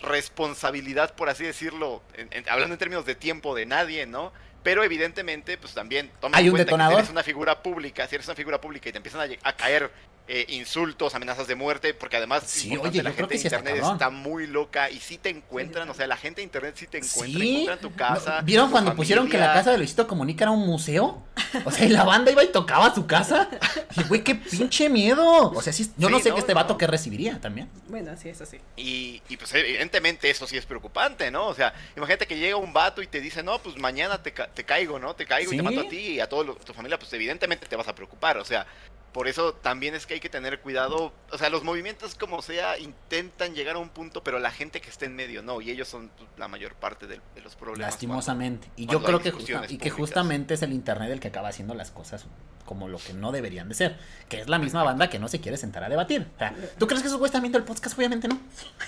responsabilidad, 0.00 1.14
por 1.14 1.28
así 1.28 1.44
decirlo, 1.44 2.02
en- 2.14 2.28
en- 2.32 2.48
hablando 2.48 2.74
en 2.74 2.78
términos 2.78 3.04
de 3.06 3.14
tiempo 3.14 3.54
de 3.54 3.66
nadie, 3.66 4.06
¿no? 4.06 4.32
Pero 4.62 4.82
evidentemente, 4.82 5.58
pues 5.58 5.74
también 5.74 6.10
toma 6.20 6.36
¿Hay 6.38 6.44
en 6.44 6.50
un 6.50 6.56
cuenta 6.56 6.64
detonador? 6.64 6.94
que 6.94 6.96
si 6.96 7.04
eres 7.04 7.10
una 7.12 7.22
figura 7.22 7.62
pública, 7.62 8.06
si 8.08 8.14
eres 8.16 8.26
una 8.26 8.34
figura 8.34 8.60
pública 8.60 8.88
y 8.88 8.92
te 8.92 8.98
empiezan 8.98 9.30
a 9.42 9.52
caer 9.56 9.90
eh, 10.28 10.44
insultos, 10.48 11.14
amenazas 11.14 11.46
de 11.46 11.54
muerte, 11.54 11.94
porque 11.94 12.16
además 12.16 12.42
Sí, 12.46 12.76
oye, 12.76 13.02
la 13.02 13.12
gente 13.12 13.36
de 13.38 13.42
internet 13.42 13.76
está 13.76 14.10
muy 14.10 14.46
loca 14.46 14.90
y 14.90 14.98
sí 14.98 15.18
te 15.18 15.28
encuentran, 15.30 15.88
o 15.88 15.94
sea, 15.94 16.06
la 16.06 16.16
gente 16.16 16.40
de 16.40 16.44
internet 16.44 16.74
sí 16.76 16.86
te 16.86 16.98
encuentra, 16.98 17.40
Sí. 17.40 17.50
encuentran 17.50 17.78
tu 17.78 17.94
casa. 17.94 18.40
¿Vieron 18.42 18.66
tu 18.66 18.72
cuando 18.72 18.94
pusieron 18.96 19.28
que 19.28 19.38
la 19.38 19.52
casa 19.52 19.70
de 19.72 19.78
Luisito 19.78 20.06
Comunica 20.08 20.44
era 20.44 20.50
un 20.50 20.66
museo? 20.66 21.22
O 21.64 21.70
sea, 21.70 21.86
y 21.86 21.90
la 21.90 22.02
banda 22.04 22.30
iba 22.32 22.42
y 22.42 22.48
tocaba 22.48 22.92
su 22.94 23.06
casa. 23.06 23.48
Y 23.96 24.02
güey, 24.04 24.24
qué 24.24 24.34
pinche 24.34 24.88
miedo. 24.88 25.50
O 25.52 25.62
sea, 25.62 25.72
sí, 25.72 25.90
yo 25.96 26.10
no 26.10 26.18
sé 26.18 26.30
no, 26.30 26.34
que 26.34 26.40
este 26.40 26.54
vato 26.54 26.74
no. 26.74 26.78
que 26.78 26.86
recibiría 26.86 27.40
también. 27.40 27.70
Bueno, 27.88 28.16
sí, 28.16 28.28
eso 28.28 28.44
sí. 28.46 28.58
Y, 28.76 29.22
y, 29.28 29.36
pues 29.36 29.54
evidentemente 29.54 30.28
eso 30.28 30.46
sí 30.46 30.56
es 30.56 30.66
preocupante, 30.66 31.30
¿no? 31.30 31.46
O 31.46 31.54
sea, 31.54 31.72
imagínate 31.96 32.26
que 32.26 32.36
llega 32.38 32.56
un 32.56 32.72
vato 32.72 33.00
y 33.02 33.06
te 33.06 33.20
dice, 33.20 33.42
no, 33.42 33.58
pues 33.60 33.76
mañana 33.78 34.22
te, 34.22 34.32
ca- 34.32 34.48
te 34.48 34.64
caigo, 34.64 34.98
¿no? 34.98 35.14
Te 35.14 35.24
caigo 35.24 35.52
y 35.52 35.56
te 35.56 35.62
mato 35.62 35.80
a 35.82 35.88
ti 35.88 35.98
y 35.98 36.20
a 36.20 36.28
toda 36.28 36.54
tu 36.54 36.72
familia, 36.72 36.98
pues 36.98 37.12
evidentemente 37.12 37.66
te 37.66 37.76
vas 37.76 37.88
a 37.88 37.94
preocupar, 37.94 38.38
o 38.38 38.44
sea, 38.44 38.66
por 39.16 39.28
eso 39.28 39.54
también 39.54 39.94
es 39.94 40.04
que 40.04 40.12
hay 40.12 40.20
que 40.20 40.28
tener 40.28 40.60
cuidado. 40.60 41.10
O 41.32 41.38
sea, 41.38 41.48
los 41.48 41.64
movimientos 41.64 42.14
como 42.16 42.42
sea 42.42 42.78
intentan 42.78 43.54
llegar 43.54 43.76
a 43.76 43.78
un 43.78 43.88
punto, 43.88 44.22
pero 44.22 44.38
la 44.38 44.50
gente 44.50 44.82
que 44.82 44.90
está 44.90 45.06
en 45.06 45.16
medio 45.16 45.42
no, 45.42 45.62
y 45.62 45.70
ellos 45.70 45.88
son 45.88 46.10
pues, 46.18 46.28
la 46.36 46.48
mayor 46.48 46.74
parte 46.74 47.06
de, 47.06 47.22
de 47.34 47.40
los 47.40 47.56
problemas. 47.56 47.92
Lastimosamente. 47.92 48.68
Y 48.76 48.84
yo 48.86 49.02
creo 49.02 49.20
que, 49.20 49.30
justa- 49.30 49.64
y 49.70 49.78
que 49.78 49.88
justamente 49.88 50.52
es 50.52 50.60
el 50.60 50.74
internet 50.74 51.10
el 51.12 51.20
que 51.20 51.28
acaba 51.28 51.48
haciendo 51.48 51.72
las 51.72 51.90
cosas 51.90 52.26
como 52.66 52.88
lo 52.88 52.98
que 52.98 53.14
no 53.14 53.32
deberían 53.32 53.68
de 53.70 53.74
ser. 53.74 53.96
Que 54.28 54.40
es 54.42 54.48
la 54.48 54.58
misma 54.58 54.82
banda 54.82 55.08
que 55.08 55.18
no 55.18 55.28
se 55.28 55.40
quiere 55.40 55.56
sentar 55.56 55.82
a 55.84 55.88
debatir. 55.88 56.26
O 56.34 56.38
sea, 56.38 56.52
¿tú 56.78 56.86
crees 56.86 57.00
que 57.00 57.08
esos 57.08 57.18
güeyes 57.18 57.30
están 57.30 57.42
viendo 57.42 57.56
el 57.58 57.64
podcast? 57.64 57.96
Obviamente 57.96 58.28
no. 58.28 58.38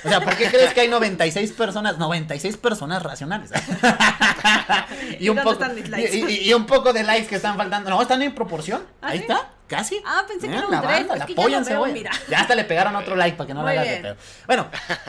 O 0.05 0.09
sea, 0.09 0.21
¿por 0.21 0.37
qué 0.37 0.47
crees 0.51 0.75
que 0.75 0.81
hay 0.83 0.89
96 0.89 1.53
personas, 1.53 1.97
96 1.97 2.57
personas 2.59 3.03
racionales? 3.03 3.51
¿Y 5.21 5.31
mis 5.75 5.89
likes? 5.89 6.17
y- 6.17 6.25
y- 6.25 6.49
y 6.51 6.55
un 6.55 6.67
poco 6.67 6.93
de 6.93 7.03
likes 7.05 7.29
que 7.29 7.37
están 7.37 7.57
faltando. 7.57 7.91
No, 7.91 8.01
están 8.03 8.21
en 8.23 8.35
proporción. 8.35 8.83
¿Ah, 9.01 9.09
Ahí 9.09 9.19
sí? 9.19 9.23
está. 9.29 9.49
Casi. 9.67 10.01
Ah, 10.07 10.23
pensé 10.27 10.49
que 10.49 10.55
era 10.57 10.65
un 10.67 10.71
banda, 10.73 10.99
es 10.99 11.07
la 11.07 11.27
ya 11.49 11.61
veo, 11.61 11.79
güey. 11.81 11.93
mira. 11.93 12.11
Ya 12.31 12.41
hasta 12.41 12.55
le 12.55 12.65
pegaron 12.65 12.97
otro 12.97 13.15
like 13.17 13.37
para 13.37 13.47
que 13.47 13.53
no 13.55 13.61
Muy 13.63 13.75
la 13.75 13.81
hagas 13.83 13.95
de 13.95 14.01
pedo. 14.01 14.17
Bueno, 14.47 14.67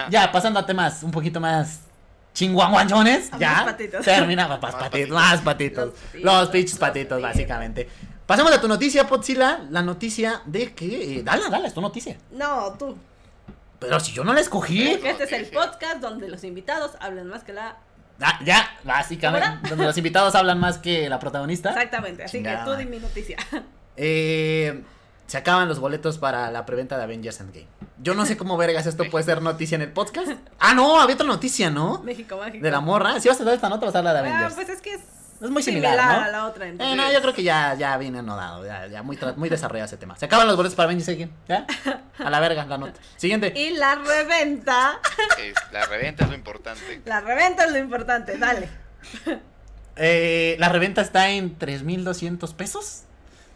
ya 0.09 0.31
pasando 0.33 0.59
a 0.59 0.65
temas 0.65 1.01
un 1.01 1.11
poquito 1.11 1.39
más 1.39 1.79
chinguanguanchones, 2.33 3.31
ya 3.39 3.51
más 3.53 3.63
patitos. 3.63 4.03
termina 4.05 4.47
más 4.49 4.61
Más 4.61 4.71
patitos, 4.75 4.89
patitos. 4.91 5.15
más 5.15 5.41
patitos, 5.41 5.93
Los 6.15 6.49
pinches 6.49 6.77
patitos. 6.77 7.21
básicamente. 7.21 7.89
Pasemos 8.29 8.51
a 8.51 8.61
tu 8.61 8.67
noticia, 8.67 9.07
Potzilla, 9.07 9.65
la 9.71 9.81
noticia 9.81 10.43
de 10.45 10.71
que, 10.75 11.17
eh, 11.17 11.23
dale, 11.23 11.49
dale, 11.49 11.67
es 11.67 11.73
tu 11.73 11.81
noticia. 11.81 12.15
No, 12.29 12.75
tú. 12.77 12.95
Pero 13.79 13.99
si 13.99 14.11
yo 14.11 14.23
no 14.23 14.33
la 14.33 14.39
escogí, 14.39 14.87
este 14.87 15.23
es 15.23 15.31
el 15.31 15.47
podcast 15.47 15.95
donde 15.95 16.29
los 16.29 16.43
invitados 16.43 16.91
hablan 16.99 17.25
más 17.27 17.43
que 17.43 17.53
la. 17.53 17.77
Ah, 18.21 18.39
ya, 18.45 18.69
básicamente, 18.83 19.67
donde 19.67 19.83
los 19.83 19.97
invitados 19.97 20.35
hablan 20.35 20.59
más 20.59 20.77
que 20.77 21.09
la 21.09 21.17
protagonista. 21.17 21.69
Exactamente, 21.71 22.23
así 22.23 22.37
Chingada 22.37 22.65
que 22.65 22.69
tú 22.69 22.77
di 22.77 22.85
mi 22.85 22.99
noticia. 22.99 23.35
Eh, 23.97 24.83
se 25.25 25.37
acaban 25.37 25.67
los 25.67 25.79
boletos 25.79 26.19
para 26.19 26.51
la 26.51 26.67
preventa 26.67 26.97
de 26.99 27.05
Avengers 27.05 27.39
Endgame. 27.39 27.65
Yo 27.97 28.13
no 28.13 28.27
sé 28.27 28.37
cómo 28.37 28.57
vergas 28.57 28.85
esto 28.85 29.05
puede 29.09 29.25
ser 29.25 29.41
noticia 29.41 29.73
en 29.75 29.81
el 29.81 29.91
podcast. 29.91 30.33
Ah, 30.59 30.75
no, 30.75 31.01
había 31.01 31.15
otra 31.15 31.25
noticia, 31.25 31.71
¿no? 31.71 32.03
México 32.03 32.37
Mágico. 32.37 32.63
De 32.63 32.69
la 32.69 32.79
morra. 32.79 33.19
Si 33.19 33.27
vas 33.27 33.41
a 33.41 33.43
dar 33.43 33.55
esta 33.55 33.69
nota, 33.69 33.87
vas 33.87 33.95
a 33.95 33.97
hablar 33.97 34.13
de 34.13 34.19
Ah, 34.19 34.33
Avengers. 34.35 34.53
pues 34.53 34.69
es 34.69 34.81
que 34.81 34.93
es. 34.93 35.01
Es 35.41 35.49
muy 35.49 35.63
similar, 35.63 35.95
¿no? 35.95 36.23
a 36.25 36.27
la 36.27 36.45
otra. 36.47 36.65
Eh, 36.65 36.69
entonces. 36.69 36.97
no, 36.97 37.11
yo 37.13 37.21
creo 37.21 37.33
que 37.33 37.43
ya, 37.43 37.73
ya 37.75 37.95
viene 37.97 38.19
anodado, 38.19 38.65
ya, 38.65 38.87
ya 38.87 39.01
muy, 39.03 39.17
muy 39.37 39.47
desarrollado 39.47 39.85
ese 39.85 39.95
tema. 39.97 40.17
Se 40.17 40.25
acaban 40.25 40.47
los 40.47 40.57
boletos 40.57 40.75
para 40.75 40.85
Avengers 40.85 41.07
Endgame, 41.07 41.31
¿ya? 41.47 41.65
A 42.25 42.29
la 42.29 42.39
verga, 42.41 42.65
la 42.65 42.77
nota. 42.77 42.99
Siguiente. 43.15 43.53
Y 43.55 43.71
la 43.71 43.95
reventa. 43.95 44.99
Es- 45.39 45.55
la 45.71 45.85
reventa 45.85 46.23
es 46.25 46.29
lo 46.29 46.35
importante. 46.35 47.01
La 47.05 47.21
reventa 47.21 47.63
es 47.65 47.71
lo 47.71 47.77
importante, 47.77 48.37
dale. 48.37 48.69
Eh, 50.01 50.55
la 50.59 50.69
reventa 50.69 51.01
está 51.01 51.29
en 51.29 51.59
3.200 51.59 52.53
pesos. 52.53 53.01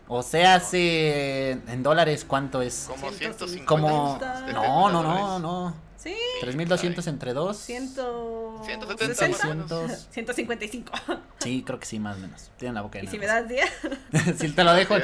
O 0.10 0.22
sea, 0.24 0.56
hace 0.56 1.52
en 1.52 1.84
dólares, 1.84 2.26
¿cuánto 2.28 2.62
es? 2.62 2.86
Como 2.90 3.10
150. 3.12 3.66
150. 3.66 3.66
Como... 3.66 4.20
70 4.20 4.52
No, 4.54 4.90
no, 4.90 5.04
no, 5.04 5.40
no. 5.40 5.76
Sí. 6.04 6.16
3.200 6.42 7.08
entre 7.08 7.34
dos. 7.34 7.58
Ciento... 7.58 8.62
170 8.66 9.16
¿sesenta? 9.16 9.38
más 9.38 9.46
o 9.46 9.50
menos. 9.50 9.70
600. 9.70 10.08
155. 10.12 10.92
Sí, 11.40 11.64
creo 11.66 11.80
que 11.80 11.86
sí, 11.86 11.98
más 12.00 12.18
o 12.18 12.20
menos. 12.20 12.52
Tienen 12.58 12.76
la 12.76 12.82
boca 12.82 13.02
Y 13.02 13.08
si 13.08 13.18
me 13.18 13.26
das 13.26 13.48
10, 13.48 13.72
cosas. 14.12 14.36
si 14.38 14.50
te 14.52 14.64
lo 14.66 14.74
dejo, 14.74 14.96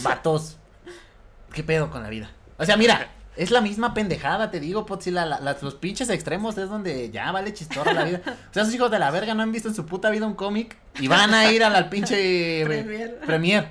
vatos. 0.00 0.56
¿Qué 1.52 1.62
pedo 1.62 1.90
con 1.90 2.02
la 2.02 2.08
vida? 2.08 2.30
O 2.56 2.64
sea, 2.64 2.76
mira, 2.78 3.10
es 3.36 3.50
la 3.50 3.60
misma 3.60 3.92
pendejada, 3.94 4.50
te 4.50 4.58
digo, 4.58 4.86
Potsi, 4.86 5.10
la, 5.10 5.26
la- 5.26 5.38
las- 5.40 5.62
los 5.62 5.74
pinches 5.74 6.08
extremos 6.10 6.56
es 6.58 6.68
donde 6.70 7.10
ya 7.10 7.30
vale 7.30 7.52
chistorra 7.52 7.92
la 7.92 8.04
vida. 8.04 8.20
O 8.24 8.54
sea, 8.54 8.62
esos 8.62 8.74
hijos 8.74 8.90
de 8.90 8.98
la 8.98 9.10
verga 9.10 9.34
no 9.34 9.42
han 9.42 9.52
visto 9.52 9.68
en 9.68 9.74
su 9.74 9.84
puta 9.86 10.08
vida 10.10 10.26
un 10.26 10.34
cómic 10.34 10.76
y 10.98 11.08
van 11.08 11.34
a 11.34 11.50
ir 11.52 11.62
al, 11.62 11.76
al 11.76 11.88
pinche 11.90 12.64
Premier. 12.66 13.18
premier. 13.20 13.68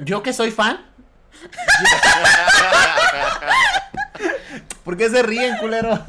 Yo 0.00 0.22
que 0.22 0.32
soy 0.34 0.50
fan. 0.50 0.84
¿Por 4.84 4.96
qué 4.96 5.08
se 5.10 5.22
ríen, 5.22 5.56
culero? 5.58 5.98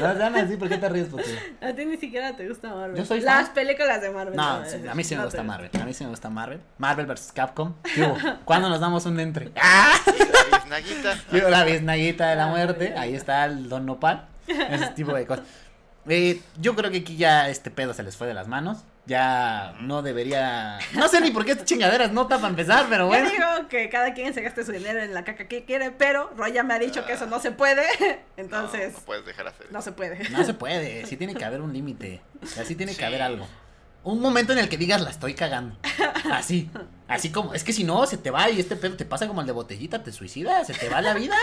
No 0.00 0.06
así, 0.38 0.56
¿por 0.56 0.68
qué 0.68 0.78
te 0.78 0.88
ríes, 0.88 1.08
a 1.60 1.72
ti 1.72 1.84
ni 1.84 1.96
siquiera 1.96 2.36
te 2.36 2.46
gusta 2.48 2.68
Marvel. 2.72 2.96
Yo 2.96 3.04
soy 3.04 3.20
Las 3.20 3.48
películas 3.48 4.00
de 4.00 4.10
Marvel. 4.10 4.36
No, 4.36 4.64
sí, 4.64 4.76
a 4.86 4.94
mí 4.94 5.02
sí 5.02 5.14
me 5.14 5.18
No 5.20 5.24
gusta 5.24 5.40
te- 5.40 5.44
Marvel. 5.44 5.70
A 5.80 5.84
mí 5.84 5.94
sí 5.94 6.04
me 6.04 6.10
gusta 6.10 6.30
Marvel. 6.30 6.60
Marvel 6.78 7.06
vs. 7.06 7.32
Capcom. 7.34 7.74
¿Qué 7.94 8.02
hubo? 8.02 8.16
¿Cuándo 8.44 8.68
nos 8.68 8.78
damos 8.80 9.06
un 9.06 9.18
entre? 9.18 9.50
¡Ah! 9.60 9.94
La 10.06 10.58
biznaguita. 10.58 11.14
¿Qué 11.30 11.38
hubo? 11.40 11.48
La 11.48 11.64
biznaguita 11.64 12.28
de 12.30 12.36
la 12.36 12.46
muerte. 12.48 12.94
Ahí 12.96 13.14
está 13.16 13.44
el 13.46 13.68
Don 13.68 13.84
Nopal. 13.86 14.26
Ese 14.46 14.88
tipo 14.88 15.12
de 15.14 15.26
cosas. 15.26 15.44
Eh, 16.08 16.40
yo 16.60 16.76
creo 16.76 16.90
que 16.90 16.98
aquí 16.98 17.16
ya 17.16 17.48
este 17.48 17.70
pedo 17.70 17.92
se 17.94 18.02
les 18.02 18.16
fue 18.16 18.26
de 18.28 18.34
las 18.34 18.46
manos. 18.48 18.84
Ya 19.04 19.74
no 19.80 20.00
debería. 20.02 20.78
No 20.94 21.08
sé 21.08 21.20
ni 21.20 21.32
por 21.32 21.44
qué 21.44 21.52
esta 21.52 21.64
chingadera 21.64 22.04
es 22.04 22.12
nota 22.12 22.36
para 22.36 22.48
empezar, 22.48 22.86
pero 22.88 23.04
Yo 23.04 23.08
bueno. 23.08 23.28
digo 23.30 23.68
que 23.68 23.88
cada 23.88 24.14
quien 24.14 24.32
se 24.32 24.42
gaste 24.42 24.64
su 24.64 24.70
dinero 24.70 25.00
en 25.02 25.12
la 25.12 25.24
caca 25.24 25.48
que 25.48 25.64
quiere, 25.64 25.90
pero 25.90 26.30
Roy 26.36 26.52
ya 26.52 26.62
me 26.62 26.74
ha 26.74 26.78
dicho 26.78 27.04
que 27.04 27.14
eso 27.14 27.26
no 27.26 27.40
se 27.40 27.50
puede. 27.50 27.82
Entonces, 28.36 28.92
No, 28.92 28.98
no 29.00 29.04
puedes 29.04 29.26
dejar 29.26 29.48
hacer. 29.48 29.66
no, 29.72 29.82
se 29.82 29.90
puede. 29.92 30.28
No 30.30 30.44
se 30.44 30.54
puede. 30.54 31.04
Sí 31.06 31.16
tiene 31.16 31.34
que 31.34 31.44
haber 31.44 31.60
un 31.60 31.72
límite. 31.72 32.22
Así 32.60 32.76
tiene 32.76 32.94
que 32.94 33.04
haber 33.04 33.22
algo. 33.22 33.48
Un 34.04 34.20
momento 34.20 34.52
en 34.52 34.58
el 34.60 34.68
que 34.68 34.76
digas 34.76 35.00
la 35.00 35.10
estoy 35.10 35.34
cagando. 35.34 35.76
Así. 36.32 36.70
Así 37.08 37.30
como. 37.30 37.54
Es 37.54 37.62
que 37.64 37.72
si 37.72 37.82
no, 37.84 38.04
se 38.06 38.16
te 38.18 38.30
va 38.30 38.50
y 38.50 38.58
este 38.60 38.74
pedo 38.76 38.96
te 38.96 39.04
pasa 39.04 39.26
como 39.28 39.40
el 39.40 39.46
de 39.48 39.52
botellita, 39.52 40.02
te 40.02 40.10
suicida, 40.12 40.64
se 40.64 40.74
te 40.74 40.88
va 40.88 41.00
la 41.00 41.14
vida. 41.14 41.36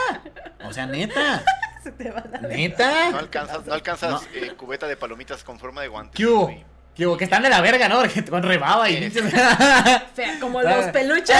O 0.66 0.72
sea, 0.74 0.86
neta. 0.86 1.44
Se 1.82 1.94
te 1.94 2.12
va 2.12 2.22
la 2.30 2.40
Neta. 2.42 3.10
No 3.12 3.20
alcanzas, 3.20 3.66
no 3.66 3.74
alcanzas 3.74 4.12
No. 4.12 4.22
eh, 4.34 4.54
cubeta 4.58 4.86
de 4.86 4.98
palomitas 4.98 5.46
con 5.46 5.58
forma 5.58 5.82
de 5.82 5.88
guantes. 5.88 6.14
¿Qué 6.18 6.26
hubo? 6.28 6.54
Güey. 7.00 7.00
¿Qué 7.00 7.08
hubo? 7.08 7.18
Que 7.18 7.24
están 7.24 7.42
de 7.42 7.50
la 7.50 7.62
verga, 7.62 7.88
¿no? 7.88 8.00
Porque 8.00 8.24
con 8.26 8.44
rebaba 8.44 8.90
y 8.90 9.10
fea, 9.10 10.38
como 10.40 10.62
los 10.62 10.86
peluches. 10.88 11.36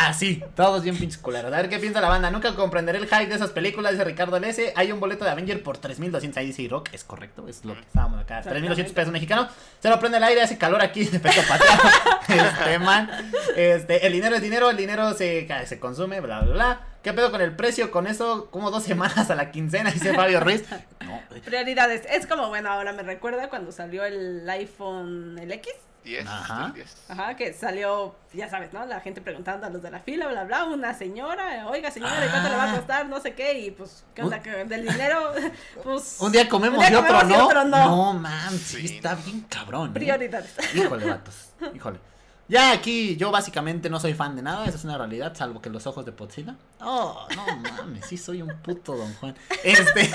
Ah, 0.00 0.12
sí, 0.12 0.42
todos 0.54 0.82
bien 0.82 0.96
pinches 0.96 1.18
culeros. 1.18 1.52
A 1.52 1.56
ver 1.56 1.68
qué 1.68 1.78
piensa 1.78 2.00
la 2.00 2.08
banda. 2.08 2.30
Nunca 2.30 2.54
comprenderé 2.54 2.98
el 2.98 3.06
hype 3.06 3.26
de 3.26 3.34
esas 3.34 3.50
películas, 3.50 3.92
dice 3.92 4.04
Ricardo 4.04 4.36
L.S. 4.36 4.72
Hay 4.76 4.92
un 4.92 5.00
boleto 5.00 5.24
de 5.24 5.30
Avenger 5.30 5.62
por 5.62 5.78
3200. 5.78 6.36
Ahí 6.38 6.46
dice 6.46 6.66
Rock, 6.68 6.90
es 6.92 7.04
correcto, 7.04 7.48
es 7.48 7.64
lo 7.64 7.74
que 7.74 7.80
estábamos 7.80 8.20
acá. 8.20 8.42
3200 8.42 8.94
pesos 8.94 9.12
mexicanos. 9.12 9.48
Se 9.80 9.88
lo 9.88 9.98
prende 9.98 10.18
el 10.18 10.24
aire, 10.24 10.42
hace 10.42 10.58
calor 10.58 10.82
aquí, 10.82 11.04
de 11.04 11.20
pecho 11.20 11.42
pateado. 11.48 11.82
Este 12.28 12.78
man. 12.78 13.10
Este, 13.56 14.06
el 14.06 14.12
dinero 14.12 14.36
es 14.36 14.42
dinero, 14.42 14.70
el 14.70 14.76
dinero 14.76 15.14
se, 15.14 15.48
se 15.66 15.80
consume, 15.80 16.20
bla, 16.20 16.40
bla, 16.40 16.52
bla. 16.52 16.80
¿Qué 17.08 17.14
pedo 17.14 17.30
con 17.30 17.40
el 17.40 17.56
precio? 17.56 17.90
Con 17.90 18.06
eso, 18.06 18.50
como 18.50 18.70
dos 18.70 18.82
semanas 18.82 19.30
a 19.30 19.34
la 19.34 19.50
quincena, 19.50 19.90
dice 19.90 20.12
Fabio 20.12 20.40
Ruiz. 20.40 20.62
No, 21.00 21.22
Prioridades. 21.46 22.02
Es 22.10 22.26
como, 22.26 22.48
bueno, 22.48 22.70
ahora 22.70 22.92
me 22.92 23.02
recuerda 23.02 23.48
cuando 23.48 23.72
salió 23.72 24.04
el 24.04 24.46
iPhone, 24.46 25.38
el 25.38 25.50
X. 25.52 25.72
10. 26.04 26.26
Ajá. 26.26 26.66
el 26.66 26.72
10. 26.74 26.96
Ajá, 27.08 27.34
que 27.34 27.54
salió, 27.54 28.14
ya 28.34 28.50
sabes, 28.50 28.74
¿no? 28.74 28.84
La 28.84 29.00
gente 29.00 29.22
preguntando 29.22 29.66
a 29.66 29.70
los 29.70 29.82
de 29.82 29.90
la 29.90 30.00
fila, 30.00 30.28
bla, 30.28 30.44
bla, 30.44 30.64
una 30.64 30.92
señora, 30.92 31.66
oiga, 31.68 31.90
señora, 31.90 32.20
¿de 32.20 32.28
cuánto 32.28 32.50
le 32.50 32.56
va 32.56 32.72
a 32.72 32.76
costar? 32.76 33.06
No 33.06 33.20
sé 33.20 33.32
qué, 33.32 33.58
y 33.58 33.70
pues, 33.70 34.04
¿qué 34.14 34.20
onda? 34.20 34.42
que 34.42 34.50
Del 34.50 34.86
dinero, 34.86 35.32
pues... 35.82 36.18
Un 36.20 36.30
día 36.30 36.46
comemos 36.46 36.78
un 36.78 36.90
día 36.90 36.92
y 36.92 37.02
otro 37.02 37.22
y 37.22 37.32
no. 37.32 37.46
otro 37.46 37.64
no. 37.64 37.88
No, 37.88 38.12
man, 38.12 38.50
sí, 38.50 38.86
Sí, 38.86 38.96
está 38.96 39.14
bien 39.14 39.46
cabrón. 39.48 39.88
¿eh? 39.88 39.94
Prioridades. 39.94 40.54
Híjole, 40.74 41.08
vatos. 41.08 41.52
Híjole. 41.74 42.00
Ya 42.48 42.72
aquí 42.72 43.16
yo 43.16 43.30
básicamente 43.30 43.90
no 43.90 44.00
soy 44.00 44.14
fan 44.14 44.34
de 44.34 44.42
nada, 44.42 44.66
eso 44.66 44.78
es 44.78 44.84
una 44.84 44.96
realidad, 44.96 45.34
salvo 45.36 45.60
que 45.60 45.68
los 45.68 45.86
ojos 45.86 46.06
de 46.06 46.12
Podzilla. 46.12 46.56
Oh, 46.80 47.26
no 47.36 47.56
mames, 47.58 48.06
sí 48.06 48.16
soy 48.16 48.40
un 48.40 48.48
puto 48.62 48.96
Don 48.96 49.12
Juan. 49.14 49.34
Este. 49.62 50.10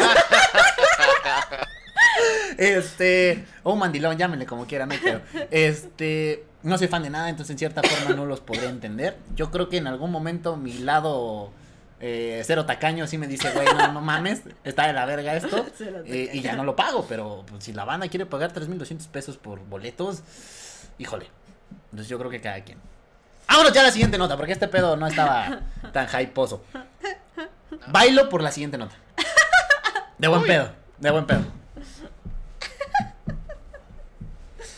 este. 2.57 3.45
O 3.63 3.73
un 3.73 3.79
mandilón, 3.79 4.17
llámenle 4.17 4.45
como 4.45 4.65
quieran, 4.65 4.89
no 4.89 4.95
creo. 4.95 5.21
Este. 5.51 6.45
No 6.63 6.77
soy 6.77 6.87
fan 6.87 7.03
de 7.03 7.09
nada, 7.09 7.29
entonces 7.29 7.51
en 7.51 7.57
cierta 7.59 7.81
forma 7.83 8.15
no 8.15 8.25
los 8.25 8.39
podré 8.39 8.67
entender. 8.67 9.17
Yo 9.35 9.51
creo 9.51 9.69
que 9.69 9.77
en 9.77 9.87
algún 9.87 10.11
momento 10.11 10.55
mi 10.55 10.73
lado. 10.79 11.51
eh, 11.99 12.41
cero 12.45 12.65
tacaño 12.65 13.05
sí 13.05 13.17
me 13.17 13.27
dice, 13.27 13.51
güey, 13.51 13.67
no, 13.67 13.91
no 13.91 14.01
mames, 14.01 14.41
está 14.63 14.87
de 14.87 14.93
la 14.93 15.05
verga 15.05 15.35
esto. 15.35 15.65
Eh, 16.05 16.29
y 16.33 16.41
ya 16.41 16.55
no 16.55 16.63
lo 16.63 16.75
pago, 16.75 17.05
pero 17.07 17.45
pues, 17.47 17.63
si 17.65 17.73
la 17.73 17.85
banda 17.85 18.07
quiere 18.07 18.25
pagar 18.25 18.53
3.200 18.53 19.07
pesos 19.07 19.37
por 19.37 19.59
boletos, 19.67 20.23
híjole. 20.97 21.27
Entonces 21.91 22.07
yo 22.07 22.17
creo 22.19 22.29
que 22.31 22.41
cada 22.41 22.61
quien. 22.63 22.79
Vámonos 23.47 23.73
ya 23.73 23.81
a 23.81 23.83
la 23.85 23.91
siguiente 23.91 24.17
nota, 24.17 24.35
porque 24.37 24.53
este 24.53 24.67
pedo 24.67 24.95
no 24.97 25.05
estaba 25.07 25.59
tan 25.91 26.07
hyposo. 26.21 26.63
Bailo 27.87 28.29
por 28.29 28.41
la 28.41 28.51
siguiente 28.51 28.77
nota. 28.77 28.95
De 30.17 30.27
buen 30.27 30.41
Uy. 30.41 30.47
pedo, 30.47 30.69
de 30.99 31.11
buen 31.11 31.25
pedo. 31.25 31.41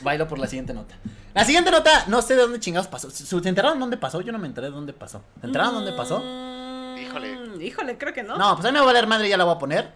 Bailo 0.02 0.28
por 0.28 0.40
la 0.40 0.48
siguiente 0.48 0.74
nota. 0.74 0.96
La 1.34 1.44
siguiente 1.46 1.72
nota, 1.72 2.06
no 2.08 2.22
sé 2.22 2.36
de 2.36 2.42
dónde 2.42 2.60
chingados 2.60 2.88
pasó. 2.88 3.10
¿Se 3.10 3.36
enteraron 3.48 3.80
dónde 3.80 3.98
pasó? 3.98 4.22
Yo 4.22 4.32
no 4.32 4.40
me 4.40 4.48
enteré 4.48 4.68
de 4.68 4.74
dónde 4.74 4.94
pasó. 4.94 5.22
¿Se 5.40 5.48
enteraron 5.48 5.74
dónde 5.76 5.92
pasó? 5.94 6.20
Mm, 6.20 6.98
Híjole. 6.98 7.64
Híjole, 7.66 7.98
creo 7.98 8.14
que 8.14 8.24
no. 8.24 8.38
No, 8.38 8.56
pues 8.56 8.66
a 8.66 8.70
mí 8.70 8.74
me 8.74 8.80
va 8.80 8.84
a 8.84 8.88
valer 8.88 9.08
madre, 9.08 9.28
ya 9.30 9.38
la 9.38 9.44
voy 9.44 9.56
a 9.56 9.60
poner. 9.60 9.92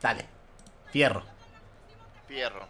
Dale. 0.00 0.26
Fierro. 0.90 1.22
Fierro. 2.26 2.66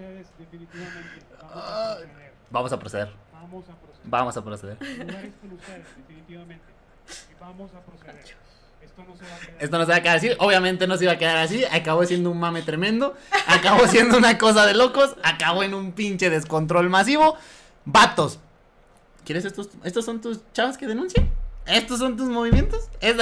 Ustedes, 0.00 0.26
definitivamente. 0.38 1.20
Vamos 1.40 1.52
Ah. 1.52 1.92
a 1.92 1.98
proceder. 1.98 2.32
Vamos 2.50 2.72
a 2.72 2.78
proceder. 2.78 3.08
Vamos 3.32 3.64
a 3.68 3.74
proceder. 3.80 4.10
Vamos 4.10 4.36
a 4.36 4.44
proceder. 4.44 4.76
El 4.80 5.06
lugar 5.06 5.24
es 5.24 5.34
con 5.36 5.52
ustedes, 5.52 5.84
definitivamente. 5.96 6.64
Y 7.30 7.40
vamos 7.40 7.70
a 7.74 7.80
proceder. 7.80 8.36
Esto 8.82 9.04
no 9.04 9.16
se 9.16 9.22
va 9.24 9.34
a 9.34 9.38
quedar. 9.40 9.56
Esto 9.62 9.78
no 9.78 9.84
se 9.84 9.90
va 9.90 9.96
a 9.96 10.02
quedar 10.02 10.16
así. 10.16 10.30
Obviamente 10.38 10.86
no 10.86 10.96
se 10.96 11.04
iba 11.04 11.12
a 11.12 11.18
quedar 11.18 11.36
así. 11.36 11.64
Acabó 11.66 12.04
siendo 12.04 12.30
un 12.30 12.40
mame 12.40 12.62
tremendo. 12.62 13.14
Acabó 13.46 13.86
siendo 13.86 14.16
una 14.18 14.38
cosa 14.38 14.66
de 14.66 14.74
locos. 14.74 15.16
Acabó 15.22 15.62
en 15.62 15.74
un 15.74 15.92
pinche 15.92 16.30
descontrol 16.30 16.88
masivo. 16.88 17.36
Vatos. 17.84 18.38
¿Quieres 19.24 19.44
estos? 19.44 19.68
¿Estos 19.84 20.04
son 20.04 20.20
tus 20.20 20.40
chavas 20.52 20.76
que 20.78 20.86
denuncian? 20.86 21.28
¿Estos 21.70 21.98
son 21.98 22.16
tus 22.16 22.28
movimientos? 22.28 22.80
Es- 23.00 23.16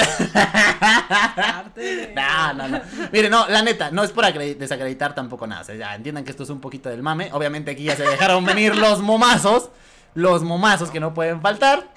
No, 2.14 2.53
no, 2.55 2.68
no. 2.68 2.80
Mire, 3.12 3.30
no, 3.30 3.49
la 3.49 3.62
neta, 3.62 3.90
no 3.90 4.03
es 4.03 4.11
por 4.11 4.24
acre- 4.24 4.57
desacreditar 4.57 5.14
tampoco 5.14 5.46
nada. 5.46 5.62
O 5.62 5.64
sea, 5.64 5.74
ya 5.76 5.94
entiendan 5.94 6.24
que 6.24 6.30
esto 6.30 6.42
es 6.42 6.51
un 6.51 6.61
poquito 6.61 6.88
del 6.88 7.03
mame. 7.03 7.30
Obviamente 7.32 7.70
aquí 7.70 7.84
ya 7.84 7.96
se 7.96 8.03
dejaron 8.05 8.44
venir 8.44 8.76
los 8.76 9.01
momazos. 9.01 9.70
Los 10.14 10.42
momazos 10.42 10.90
que 10.90 10.99
no 11.01 11.14
pueden 11.14 11.40
faltar. 11.40 11.92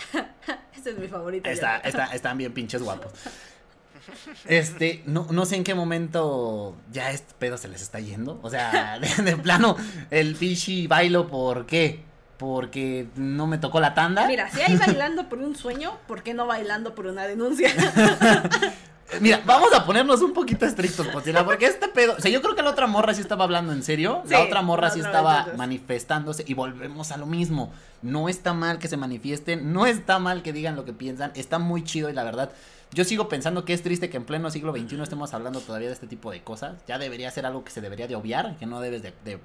Ese 0.78 0.91
es 0.91 0.97
mi 0.97 1.08
favorito. 1.08 1.49
Está, 1.49 1.82
ya. 1.82 1.89
está, 1.89 2.06
están 2.14 2.38
bien 2.38 2.54
pinches 2.54 2.84
guapos. 2.84 3.12
Este, 4.45 5.04
no, 5.06 5.28
no 5.32 5.45
sé 5.45 5.56
en 5.56 5.64
qué 5.64 5.74
momento 5.74 6.76
ya 6.91 7.12
este 7.12 7.34
pedo 7.39 7.58
se 7.58 7.68
les 7.68 7.82
está 7.82 7.99
yendo. 7.99 8.39
O 8.43 8.49
sea, 8.49 8.99
de, 9.18 9.24
de 9.24 9.38
plano, 9.38 9.76
el 10.12 10.36
pichi 10.36 10.88
bailo, 10.88 11.28
¿por 11.28 11.66
qué? 11.66 12.04
Porque 12.42 13.08
no 13.18 13.46
me 13.46 13.60
tocó 13.60 13.80
la 13.80 13.94
tanda. 13.94 14.26
Mira, 14.26 14.50
si 14.50 14.62
hay 14.62 14.76
bailando 14.76 15.30
por 15.30 15.38
un 15.38 15.56
sueño, 15.56 16.00
¿por 16.08 16.24
qué 16.24 16.34
no 16.34 16.48
bailando 16.48 16.96
por 16.96 17.06
una 17.06 17.28
denuncia? 17.28 17.70
Mira, 19.20 19.44
vamos 19.46 19.72
a 19.76 19.86
ponernos 19.86 20.24
un 20.24 20.34
poquito 20.34 20.66
estrictos, 20.66 21.06
Pochila, 21.10 21.46
porque 21.46 21.68
este 21.68 21.88
pedo. 21.88 22.16
O 22.18 22.20
sea, 22.20 22.32
yo 22.32 22.42
creo 22.42 22.56
que 22.56 22.64
la 22.64 22.72
otra 22.72 22.88
morra 22.88 23.14
sí 23.14 23.22
estaba 23.22 23.44
hablando 23.44 23.74
en 23.74 23.84
serio. 23.84 24.24
la 24.28 24.42
otra 24.42 24.64
morra 24.64 24.88
la 24.88 24.94
sí 24.96 25.02
otra 25.02 25.12
estaba 25.12 25.34
entonces. 25.38 25.58
manifestándose. 25.60 26.44
Y 26.48 26.56
volvemos 26.56 27.12
a 27.12 27.18
lo 27.18 27.28
mismo. 27.28 27.72
No 28.02 28.28
está 28.28 28.54
mal 28.54 28.80
que 28.80 28.88
se 28.88 28.98
manifiesten. 28.98 29.72
No 29.72 29.86
está 29.86 30.18
mal 30.18 30.42
que 30.42 30.52
digan 30.52 30.76
lo 30.76 30.84
que 30.84 30.94
piensan. 30.94 31.32
Está 31.36 31.60
muy 31.60 31.84
chido 31.84 32.10
y 32.10 32.14
la 32.14 32.24
verdad. 32.24 32.50
Yo 32.92 33.04
sigo 33.04 33.30
pensando 33.30 33.66
que 33.66 33.74
es 33.74 33.84
triste 33.84 34.10
que 34.10 34.18
en 34.18 34.26
pleno 34.26 34.50
siglo 34.50 34.76
XXI 34.76 35.00
estemos 35.04 35.32
hablando 35.36 35.60
todavía 35.60 35.89
de 35.89 35.94
este 35.94 36.08
tipo 36.08 36.32
de 36.32 36.42
cosas. 36.42 36.74
Ya 36.88 36.98
debería 36.98 37.30
ser 37.30 37.46
algo 37.46 37.64
que 37.64 37.70
se 37.70 37.82
debería 37.82 38.08
de 38.08 38.16
obviar, 38.16 38.58
que 38.58 38.66
no 38.66 38.82
debes 38.82 39.04
de, 39.04 39.14
de, 39.24 39.39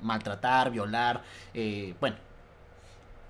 maltratar, 0.00 0.70
violar. 0.70 1.22
eh, 1.52 1.94
bueno, 2.00 2.16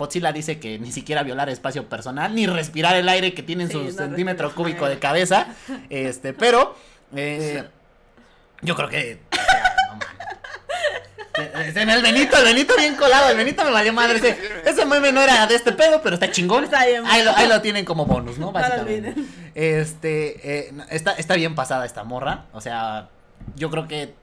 Potzilla 0.00 0.32
dice 0.32 0.58
que 0.58 0.78
ni 0.78 0.92
siquiera 0.92 1.22
violar 1.22 1.50
espacio 1.50 1.86
personal, 1.86 2.34
ni 2.34 2.46
respirar 2.46 2.96
el 2.96 3.06
aire 3.06 3.34
que 3.34 3.42
tiene 3.42 3.64
en 3.64 3.68
Sí, 3.68 3.74
su 3.74 3.84
no 3.84 3.90
centímetro 3.92 4.54
cúbico 4.54 4.88
de 4.88 4.98
cabeza. 4.98 5.48
Este, 5.90 6.32
pero 6.32 6.74
eh, 7.14 7.64
yo 8.62 8.74
creo 8.74 8.88
que. 8.88 9.20
o 11.36 11.72
sea, 11.74 11.84
no 11.84 11.92
el 11.92 12.02
Benito, 12.02 12.34
el 12.38 12.44
Benito 12.44 12.74
bien 12.78 12.96
colado, 12.96 13.28
el 13.28 13.36
Benito 13.36 13.62
me 13.62 13.72
valió 13.72 13.92
madre. 13.92 14.16
Ese, 14.16 14.38
ese 14.64 14.86
meme 14.86 15.12
no 15.12 15.20
era 15.20 15.46
de 15.46 15.54
este 15.54 15.72
pedo, 15.72 16.00
pero 16.02 16.14
está 16.14 16.30
chingón. 16.30 16.64
Está 16.64 16.86
bien. 16.86 17.02
Ahí 17.06 17.22
lo, 17.22 17.36
ahí 17.36 17.46
lo 17.46 17.60
tienen 17.60 17.84
como 17.84 18.06
bonus, 18.06 18.38
¿no? 18.38 18.52
Básicamente. 18.52 19.14
Este, 19.54 20.68
eh, 20.68 20.72
está, 20.88 21.12
está 21.12 21.34
bien 21.34 21.54
pasada 21.54 21.84
esta 21.84 22.04
morra. 22.04 22.46
O 22.54 22.62
sea, 22.62 23.10
yo 23.54 23.68
creo 23.68 23.86
que. 23.86 24.14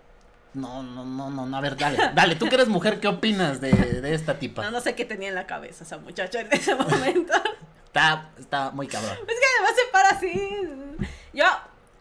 No, 0.58 0.82
no, 0.82 1.06
no, 1.06 1.30
no, 1.30 1.46
no, 1.46 1.58
a 1.58 1.62
ver, 1.62 1.78
dale, 1.78 1.98
dale, 2.16 2.36
tú 2.36 2.50
que 2.50 2.56
eres 2.56 2.68
mujer, 2.68 3.00
¿qué 3.00 3.08
opinas 3.08 3.62
de, 3.62 3.72
de 3.72 4.14
esta 4.16 4.40
tipa? 4.40 4.64
No, 4.64 4.72
no 4.72 4.82
sé 4.82 4.96
qué 4.96 5.06
tenía 5.06 5.30
en 5.30 5.36
la 5.36 5.46
cabeza 5.46 5.84
esa 5.84 5.98
muchacha 6.00 6.40
en 6.42 6.52
ese 6.52 6.74
momento. 6.76 7.34
Está, 7.86 8.30
está 8.40 8.72
muy 8.72 8.88
cabrón. 8.88 9.14
Es 9.28 9.36
que 9.36 9.46
además 9.60 9.76
se 9.76 9.92
para 9.92 10.10
así. 10.10 11.10
Yo, 11.34 11.46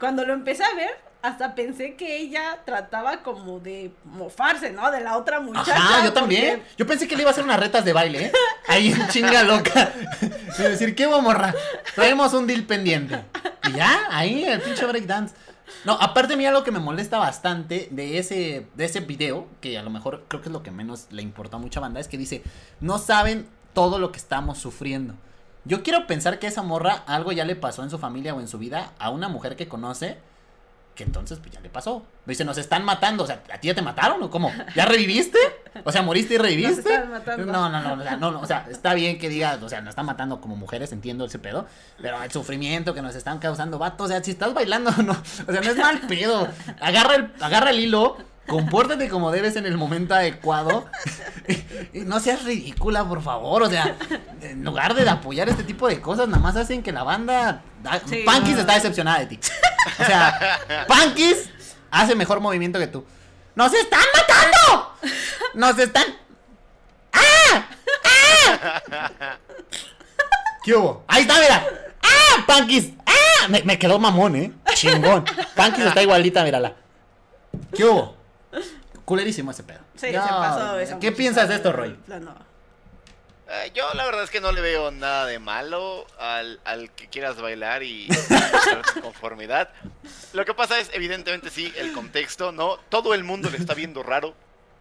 cuando 0.00 0.24
lo 0.24 0.32
empecé 0.32 0.64
a 0.64 0.74
ver, 0.74 0.90
hasta 1.22 1.54
pensé 1.54 1.96
que 1.96 2.16
ella 2.18 2.58
trataba 2.64 3.22
como 3.22 3.60
de 3.60 3.90
mofarse, 4.04 4.70
¿no? 4.70 4.90
De 4.90 5.00
la 5.00 5.16
otra 5.18 5.40
muchacha. 5.40 5.74
Ajá, 5.76 5.98
yo 5.98 6.04
porque- 6.04 6.20
también. 6.20 6.62
Yo 6.78 6.86
pensé 6.86 7.06
que 7.08 7.14
le 7.16 7.22
iba 7.22 7.30
a 7.30 7.32
hacer 7.32 7.44
unas 7.44 7.60
retas 7.60 7.84
de 7.84 7.92
baile, 7.92 8.26
¿eh? 8.26 8.32
Ahí 8.68 8.92
en 8.92 9.08
chinga 9.08 9.42
loca. 9.42 9.92
Y 10.58 10.62
decir, 10.62 10.94
¿qué 10.94 11.06
morra? 11.06 11.54
Traemos 11.94 12.32
un 12.32 12.46
deal 12.46 12.62
pendiente. 12.64 13.22
Y 13.68 13.72
ya, 13.72 14.06
ahí 14.10 14.44
el 14.44 14.62
pinche 14.62 14.86
breakdance. 14.86 15.34
No, 15.84 15.92
aparte 15.94 16.36
mira 16.36 16.50
lo 16.50 16.64
que 16.64 16.70
me 16.70 16.78
molesta 16.78 17.18
bastante 17.18 17.88
de 17.90 18.18
ese, 18.18 18.66
de 18.74 18.84
ese 18.84 19.00
video, 19.00 19.46
que 19.60 19.78
a 19.78 19.82
lo 19.82 19.90
mejor 19.90 20.24
creo 20.28 20.42
que 20.42 20.48
es 20.48 20.52
lo 20.52 20.62
que 20.62 20.70
menos 20.70 21.06
le 21.10 21.22
importa 21.22 21.56
a 21.56 21.60
mucha 21.60 21.80
banda, 21.80 22.00
es 22.00 22.08
que 22.08 22.18
dice, 22.18 22.42
no 22.80 22.98
saben 22.98 23.46
todo 23.72 23.98
lo 23.98 24.10
que 24.10 24.18
estamos 24.18 24.58
sufriendo. 24.58 25.14
Yo 25.64 25.82
quiero 25.82 26.06
pensar 26.06 26.38
que 26.38 26.46
esa 26.46 26.62
morra 26.62 26.92
algo 27.06 27.32
ya 27.32 27.44
le 27.44 27.56
pasó 27.56 27.82
en 27.82 27.90
su 27.90 27.98
familia 27.98 28.34
o 28.34 28.40
en 28.40 28.48
su 28.48 28.58
vida 28.58 28.92
a 28.98 29.10
una 29.10 29.28
mujer 29.28 29.56
que 29.56 29.68
conoce, 29.68 30.18
que 30.96 31.04
entonces 31.04 31.38
pues 31.38 31.52
ya 31.52 31.60
le 31.60 31.68
pasó. 31.68 32.04
Dice, 32.24 32.44
nos 32.44 32.58
están 32.58 32.84
matando, 32.84 33.22
o 33.22 33.26
sea, 33.26 33.42
¿a 33.52 33.58
ti 33.58 33.68
ya 33.68 33.74
te 33.74 33.82
mataron 33.82 34.20
o 34.22 34.30
cómo? 34.30 34.50
¿Ya 34.74 34.86
reviviste? 34.86 35.38
O 35.84 35.92
sea, 35.92 36.02
¿moriste 36.02 36.34
y 36.34 36.38
reviviste? 36.38 36.82
Nos 36.82 36.88
están 36.90 37.10
matando. 37.10 37.52
No, 37.52 37.68
no, 37.68 37.80
no, 37.82 38.00
o 38.00 38.02
sea, 38.02 38.16
no, 38.16 38.32
no, 38.32 38.40
o 38.40 38.46
sea, 38.46 38.66
está 38.68 38.94
bien 38.94 39.18
que 39.18 39.28
digas, 39.28 39.62
o 39.62 39.68
sea, 39.68 39.80
nos 39.82 39.90
están 39.90 40.06
matando 40.06 40.40
como 40.40 40.56
mujeres, 40.56 40.90
entiendo 40.90 41.26
ese 41.26 41.38
pedo, 41.38 41.66
pero 42.00 42.20
el 42.20 42.32
sufrimiento 42.32 42.94
que 42.94 43.02
nos 43.02 43.14
están 43.14 43.38
causando, 43.38 43.78
vato, 43.78 44.04
o 44.04 44.08
sea, 44.08 44.24
si 44.24 44.32
estás 44.32 44.54
bailando, 44.54 44.90
no, 45.04 45.12
o 45.12 45.52
sea, 45.52 45.60
no 45.60 45.70
es 45.70 45.76
mal 45.76 46.00
pedo. 46.08 46.48
Agarra 46.80 47.14
el, 47.14 47.32
agarra 47.40 47.70
el 47.70 47.78
hilo, 47.78 48.16
compórtate 48.46 49.08
como 49.08 49.30
debes 49.32 49.56
en 49.56 49.66
el 49.66 49.76
momento 49.76 50.14
adecuado 50.14 50.88
no 51.94 52.20
seas 52.20 52.44
ridícula, 52.44 53.04
por 53.04 53.22
favor, 53.22 53.62
o 53.64 53.70
sea, 53.70 53.96
en 54.40 54.64
lugar 54.64 54.94
de 54.94 55.08
apoyar 55.08 55.48
este 55.48 55.62
tipo 55.64 55.88
de 55.88 56.00
cosas, 56.00 56.28
nada 56.28 56.42
más 56.42 56.56
hacen 56.56 56.82
que 56.82 56.92
la 56.92 57.02
banda, 57.02 57.62
da- 57.82 58.00
Sí. 58.06 58.24
Punkis 58.24 58.58
está 58.58 58.74
decepcionada 58.74 59.20
de 59.20 59.26
ti. 59.26 59.40
O 60.00 60.04
sea, 60.04 60.58
Punkis 60.88 61.48
hace 61.90 62.14
mejor 62.14 62.40
movimiento 62.40 62.78
que 62.78 62.86
tú. 62.88 63.04
¡Nos 63.54 63.72
están 63.72 64.02
matando! 64.14 64.94
¡Nos 65.54 65.78
están! 65.78 66.04
¡Ah! 67.12 67.66
¡Ah! 68.04 69.36
¿Qué 70.64 70.74
hubo? 70.74 71.04
Ahí 71.06 71.22
está, 71.22 71.38
mira. 71.40 71.66
¡Ah! 72.02 72.44
Punkis. 72.46 72.90
¡Ah! 73.06 73.48
Me, 73.48 73.62
me 73.62 73.78
quedó 73.78 73.98
mamón, 73.98 74.36
¿eh? 74.36 74.52
Chingón. 74.74 75.24
Punkis 75.54 75.86
está 75.86 76.02
igualita, 76.02 76.42
mírala. 76.44 76.74
¿Qué 77.74 77.84
hubo? 77.84 78.16
Culerísimo 79.06 79.52
ese 79.52 79.62
pedo. 79.62 79.80
Sí, 79.94 80.12
No, 80.12 80.22
se 80.22 80.28
pasó 80.28 80.78
esa 80.78 80.98
¿Qué 80.98 81.12
piensas 81.12 81.48
de 81.48 81.54
esto, 81.54 81.72
Roy? 81.72 81.94
plano. 81.94 82.34
Eh, 83.48 83.70
yo 83.74 83.84
la 83.94 84.04
verdad 84.04 84.24
es 84.24 84.30
que 84.30 84.40
no 84.40 84.50
le 84.50 84.60
veo 84.60 84.90
nada 84.90 85.24
de 85.24 85.38
malo 85.38 86.04
al, 86.18 86.58
al 86.64 86.90
que 86.90 87.06
quieras 87.08 87.40
bailar 87.40 87.84
y 87.84 88.08
tu 88.94 89.00
conformidad. 89.00 89.70
Lo 90.32 90.44
que 90.44 90.52
pasa 90.52 90.80
es, 90.80 90.90
evidentemente 90.92 91.50
sí, 91.50 91.72
el 91.76 91.92
contexto, 91.92 92.50
¿no? 92.50 92.78
Todo 92.88 93.14
el 93.14 93.22
mundo 93.22 93.48
le 93.48 93.56
está 93.58 93.72
viendo 93.74 94.02
raro. 94.02 94.34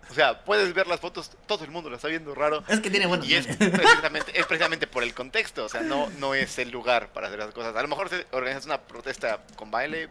O 0.10 0.14
sea, 0.14 0.44
puedes 0.44 0.74
ver 0.74 0.88
las 0.88 1.00
fotos, 1.00 1.32
todo 1.48 1.64
el 1.64 1.72
mundo 1.72 1.90
lo 1.92 1.96
está 1.96 2.08
viendo 2.08 2.34
raro. 2.34 2.64
Es 2.68 2.80
que 2.80 2.90
tiene 2.90 3.06
buenos 3.06 3.28
Y 3.28 3.36
es 3.36 3.46
precisamente, 3.48 4.40
es 4.40 4.46
precisamente 4.46 4.88
por 4.88 5.04
el 5.04 5.14
contexto, 5.14 5.66
o 5.66 5.70
sea, 5.70 5.82
no, 5.82 6.10
no 6.20 6.34
es 6.36 6.58
el 6.60 6.70
lugar 6.70 7.10
para 7.10 7.28
hacer 7.28 7.40
las 7.40 7.54
cosas. 7.54 7.76
A 7.76 7.82
lo 7.82 7.88
mejor 7.88 8.10
se 8.10 8.26
organizas 8.32 8.66
una 8.66 8.82
protesta 8.82 9.40
con 9.56 9.72
baile, 9.72 10.10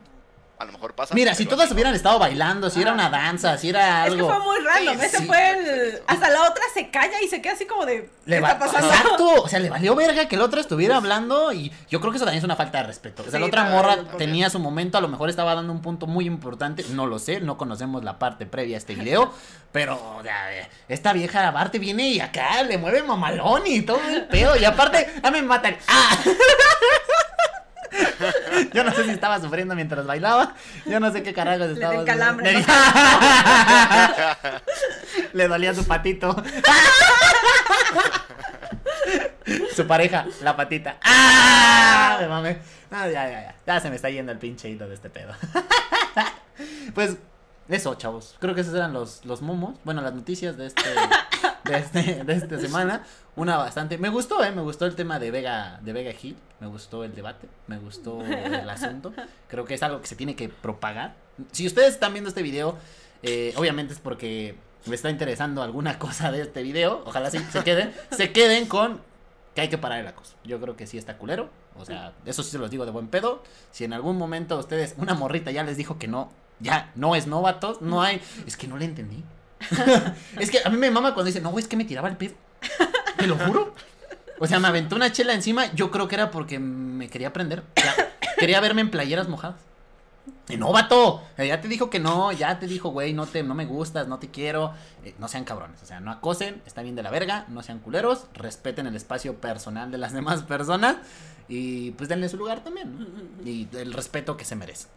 a 0.64 0.66
lo 0.66 0.72
mejor 0.72 0.94
pasa. 0.94 1.14
Mira, 1.14 1.34
si 1.34 1.46
todas 1.46 1.68
no. 1.68 1.74
hubieran 1.74 1.94
estado 1.94 2.18
bailando, 2.18 2.68
si 2.70 2.82
era 2.82 2.92
una 2.92 3.08
danza, 3.08 3.56
si 3.58 3.68
era 3.70 4.06
Es 4.06 4.14
que 4.14 4.20
algo. 4.20 4.28
fue 4.34 4.38
muy 4.42 4.56
random. 4.64 4.98
Sí, 4.98 5.04
Ese 5.06 5.18
sí. 5.18 5.26
fue 5.26 5.50
el. 5.50 6.02
Hasta 6.06 6.28
la 6.30 6.42
otra 6.42 6.62
se 6.74 6.90
calla 6.90 7.20
y 7.22 7.28
se 7.28 7.40
queda 7.40 7.52
así 7.52 7.66
como 7.66 7.86
de. 7.86 8.10
¿Qué 8.24 8.30
Le 8.30 8.40
va- 8.40 8.52
está 8.52 8.58
pasando? 8.66 8.88
Exacto, 8.88 9.42
o 9.42 9.48
sea, 9.48 9.58
le 9.60 9.70
valió 9.70 9.94
verga 9.94 10.26
que 10.28 10.34
el 10.36 10.40
otro 10.42 10.60
estuviera 10.60 10.96
hablando 10.96 11.52
y 11.52 11.70
yo 11.90 12.00
creo 12.00 12.10
que 12.10 12.16
eso 12.16 12.24
también 12.24 12.38
es 12.38 12.44
una 12.44 12.56
falta 12.56 12.78
de 12.78 12.84
respeto. 12.84 13.22
O 13.26 13.30
sea, 13.30 13.38
la 13.38 13.46
otra 13.46 13.64
morra 13.64 13.98
tenía 14.18 14.48
su 14.50 14.58
momento, 14.58 14.98
a 14.98 15.00
lo 15.00 15.08
mejor 15.08 15.28
estaba 15.28 15.54
dando 15.54 15.72
un 15.72 15.82
punto 15.82 16.06
muy 16.06 16.26
importante, 16.26 16.84
no 16.90 17.06
lo 17.06 17.18
sé, 17.18 17.40
no 17.40 17.56
conocemos 17.58 18.02
la 18.02 18.18
parte 18.18 18.46
previa 18.46 18.76
a 18.76 18.78
este 18.78 18.94
video, 18.94 19.32
pero 19.72 19.94
o 20.18 20.22
sea, 20.22 20.48
esta 20.88 21.12
vieja 21.12 21.46
aparte 21.46 21.78
viene 21.78 22.08
y 22.08 22.20
acá 22.20 22.62
le 22.62 22.78
mueve 22.78 23.02
mamalón 23.02 23.62
y 23.66 23.82
todo 23.82 24.00
el 24.08 24.24
pedo 24.26 24.56
y 24.56 24.64
aparte, 24.64 25.06
a 25.22 25.30
mí 25.30 25.40
me 25.42 25.46
matan. 25.48 25.76
¡Ah! 25.88 26.16
Yo 28.72 28.84
no 28.84 28.92
sé 28.92 29.04
si 29.04 29.10
estaba 29.10 29.40
sufriendo 29.40 29.74
mientras 29.74 30.06
bailaba. 30.06 30.54
Yo 30.86 31.00
no 31.00 31.12
sé 31.12 31.22
qué 31.22 31.32
carajos 31.32 31.68
estaba. 31.68 32.04
calambre, 32.04 32.52
Le. 32.52 32.64
Le 35.32 35.48
dolía 35.48 35.74
su 35.74 35.84
patito. 35.84 36.34
Su 39.74 39.86
pareja, 39.86 40.26
la 40.42 40.56
patita. 40.56 40.96
¡Ah! 41.04 42.16
Me 42.20 42.28
mamé. 42.28 42.58
Ah, 42.90 43.06
ya, 43.08 43.28
ya, 43.28 43.42
ya. 43.42 43.54
Ya 43.66 43.80
se 43.80 43.90
me 43.90 43.96
está 43.96 44.08
yendo 44.10 44.32
el 44.32 44.38
pinche 44.38 44.68
hilo 44.68 44.88
de 44.88 44.94
este 44.94 45.10
pedo. 45.10 45.32
Pues, 46.94 47.16
eso, 47.68 47.96
chavos. 47.96 48.36
Creo 48.38 48.54
que 48.54 48.60
esos 48.60 48.74
eran 48.74 48.92
los, 48.92 49.24
los 49.24 49.42
momos. 49.42 49.74
Bueno, 49.82 50.02
las 50.02 50.14
noticias 50.14 50.56
de 50.56 50.66
este, 50.66 50.82
de 51.64 51.78
este, 51.78 52.24
de 52.24 52.32
esta 52.34 52.58
semana. 52.58 53.04
Una 53.36 53.56
bastante. 53.56 53.98
Me 53.98 54.08
gustó, 54.08 54.42
eh. 54.44 54.52
Me 54.52 54.62
gustó 54.62 54.86
el 54.86 54.94
tema 54.94 55.18
de 55.18 55.30
Vega, 55.30 55.80
de 55.82 55.92
Vega 55.92 56.12
Hill. 56.20 56.36
Me 56.60 56.66
gustó 56.66 57.04
el 57.04 57.14
debate. 57.14 57.48
Me 57.66 57.78
gustó 57.78 58.22
el 58.22 58.68
asunto. 58.68 59.12
Creo 59.48 59.64
que 59.64 59.74
es 59.74 59.82
algo 59.82 60.00
que 60.00 60.06
se 60.06 60.16
tiene 60.16 60.36
que 60.36 60.48
propagar. 60.48 61.14
Si 61.52 61.66
ustedes 61.66 61.94
están 61.94 62.12
viendo 62.12 62.28
este 62.28 62.42
video, 62.42 62.78
eh, 63.22 63.52
obviamente 63.56 63.92
es 63.92 64.00
porque 64.00 64.56
me 64.86 64.94
está 64.94 65.10
interesando 65.10 65.62
alguna 65.62 65.98
cosa 65.98 66.30
de 66.30 66.42
este 66.42 66.62
video. 66.62 67.02
Ojalá 67.06 67.30
sí 67.30 67.38
se 67.50 67.64
queden. 67.64 67.92
se 68.10 68.32
queden 68.32 68.66
con 68.66 69.00
que 69.54 69.60
hay 69.62 69.68
que 69.68 69.78
parar 69.78 70.00
el 70.00 70.06
acoso. 70.06 70.34
Yo 70.44 70.60
creo 70.60 70.76
que 70.76 70.86
sí 70.86 70.98
está 70.98 71.16
culero. 71.16 71.48
O 71.76 71.84
sea, 71.84 72.12
eso 72.24 72.42
sí 72.42 72.50
se 72.50 72.58
los 72.58 72.70
digo 72.70 72.84
de 72.84 72.92
buen 72.92 73.08
pedo. 73.08 73.42
Si 73.70 73.84
en 73.84 73.92
algún 73.92 74.16
momento 74.16 74.58
ustedes, 74.58 74.94
una 74.98 75.14
morrita 75.14 75.50
ya 75.50 75.64
les 75.64 75.76
dijo 75.76 75.98
que 75.98 76.08
no, 76.08 76.30
ya 76.60 76.92
no 76.94 77.16
es 77.16 77.26
novatos, 77.26 77.80
no 77.80 78.02
hay. 78.02 78.20
Es 78.46 78.56
que 78.56 78.68
no 78.68 78.76
le 78.76 78.84
entendí. 78.84 79.24
es 80.38 80.50
que 80.50 80.60
a 80.64 80.68
mí 80.70 80.76
me 80.76 80.90
mama 80.90 81.14
cuando 81.14 81.26
dice, 81.28 81.40
no, 81.40 81.50
güey, 81.50 81.62
es 81.62 81.68
que 81.68 81.76
me 81.76 81.84
tiraba 81.84 82.08
el 82.08 82.16
pedo. 82.16 82.34
Te 83.16 83.26
lo 83.26 83.36
juro. 83.36 83.74
O 84.38 84.46
sea, 84.46 84.58
me 84.58 84.68
aventó 84.68 84.96
una 84.96 85.12
chela 85.12 85.32
encima. 85.32 85.72
Yo 85.74 85.90
creo 85.90 86.08
que 86.08 86.16
era 86.16 86.30
porque 86.30 86.58
me 86.58 87.08
quería 87.08 87.32
prender. 87.32 87.62
Sea, 87.76 87.94
quería 88.38 88.60
verme 88.60 88.80
en 88.80 88.90
playeras 88.90 89.28
mojadas. 89.28 89.56
Y 90.48 90.56
no, 90.56 90.72
vato. 90.72 91.22
eh, 91.38 91.46
Ya 91.46 91.60
te 91.60 91.68
dijo 91.68 91.88
que 91.88 92.00
no. 92.00 92.32
Ya 92.32 92.58
te 92.58 92.66
dijo, 92.66 92.90
güey, 92.90 93.12
no, 93.12 93.26
te, 93.26 93.42
no 93.42 93.54
me 93.54 93.64
gustas, 93.64 94.08
no 94.08 94.18
te 94.18 94.30
quiero. 94.30 94.72
Eh, 95.04 95.14
no 95.18 95.28
sean 95.28 95.44
cabrones. 95.44 95.82
O 95.82 95.86
sea, 95.86 96.00
no 96.00 96.10
acosen. 96.10 96.60
Está 96.66 96.82
bien 96.82 96.96
de 96.96 97.02
la 97.02 97.10
verga. 97.10 97.46
No 97.48 97.62
sean 97.62 97.78
culeros. 97.78 98.26
Respeten 98.34 98.86
el 98.86 98.96
espacio 98.96 99.36
personal 99.40 99.90
de 99.90 99.98
las 99.98 100.12
demás 100.12 100.42
personas. 100.42 100.96
Y 101.48 101.92
pues 101.92 102.08
denle 102.08 102.28
su 102.28 102.36
lugar 102.36 102.64
también. 102.64 102.98
¿no? 102.98 103.48
Y 103.48 103.68
el 103.74 103.92
respeto 103.92 104.36
que 104.36 104.44
se 104.44 104.56
merece. 104.56 104.88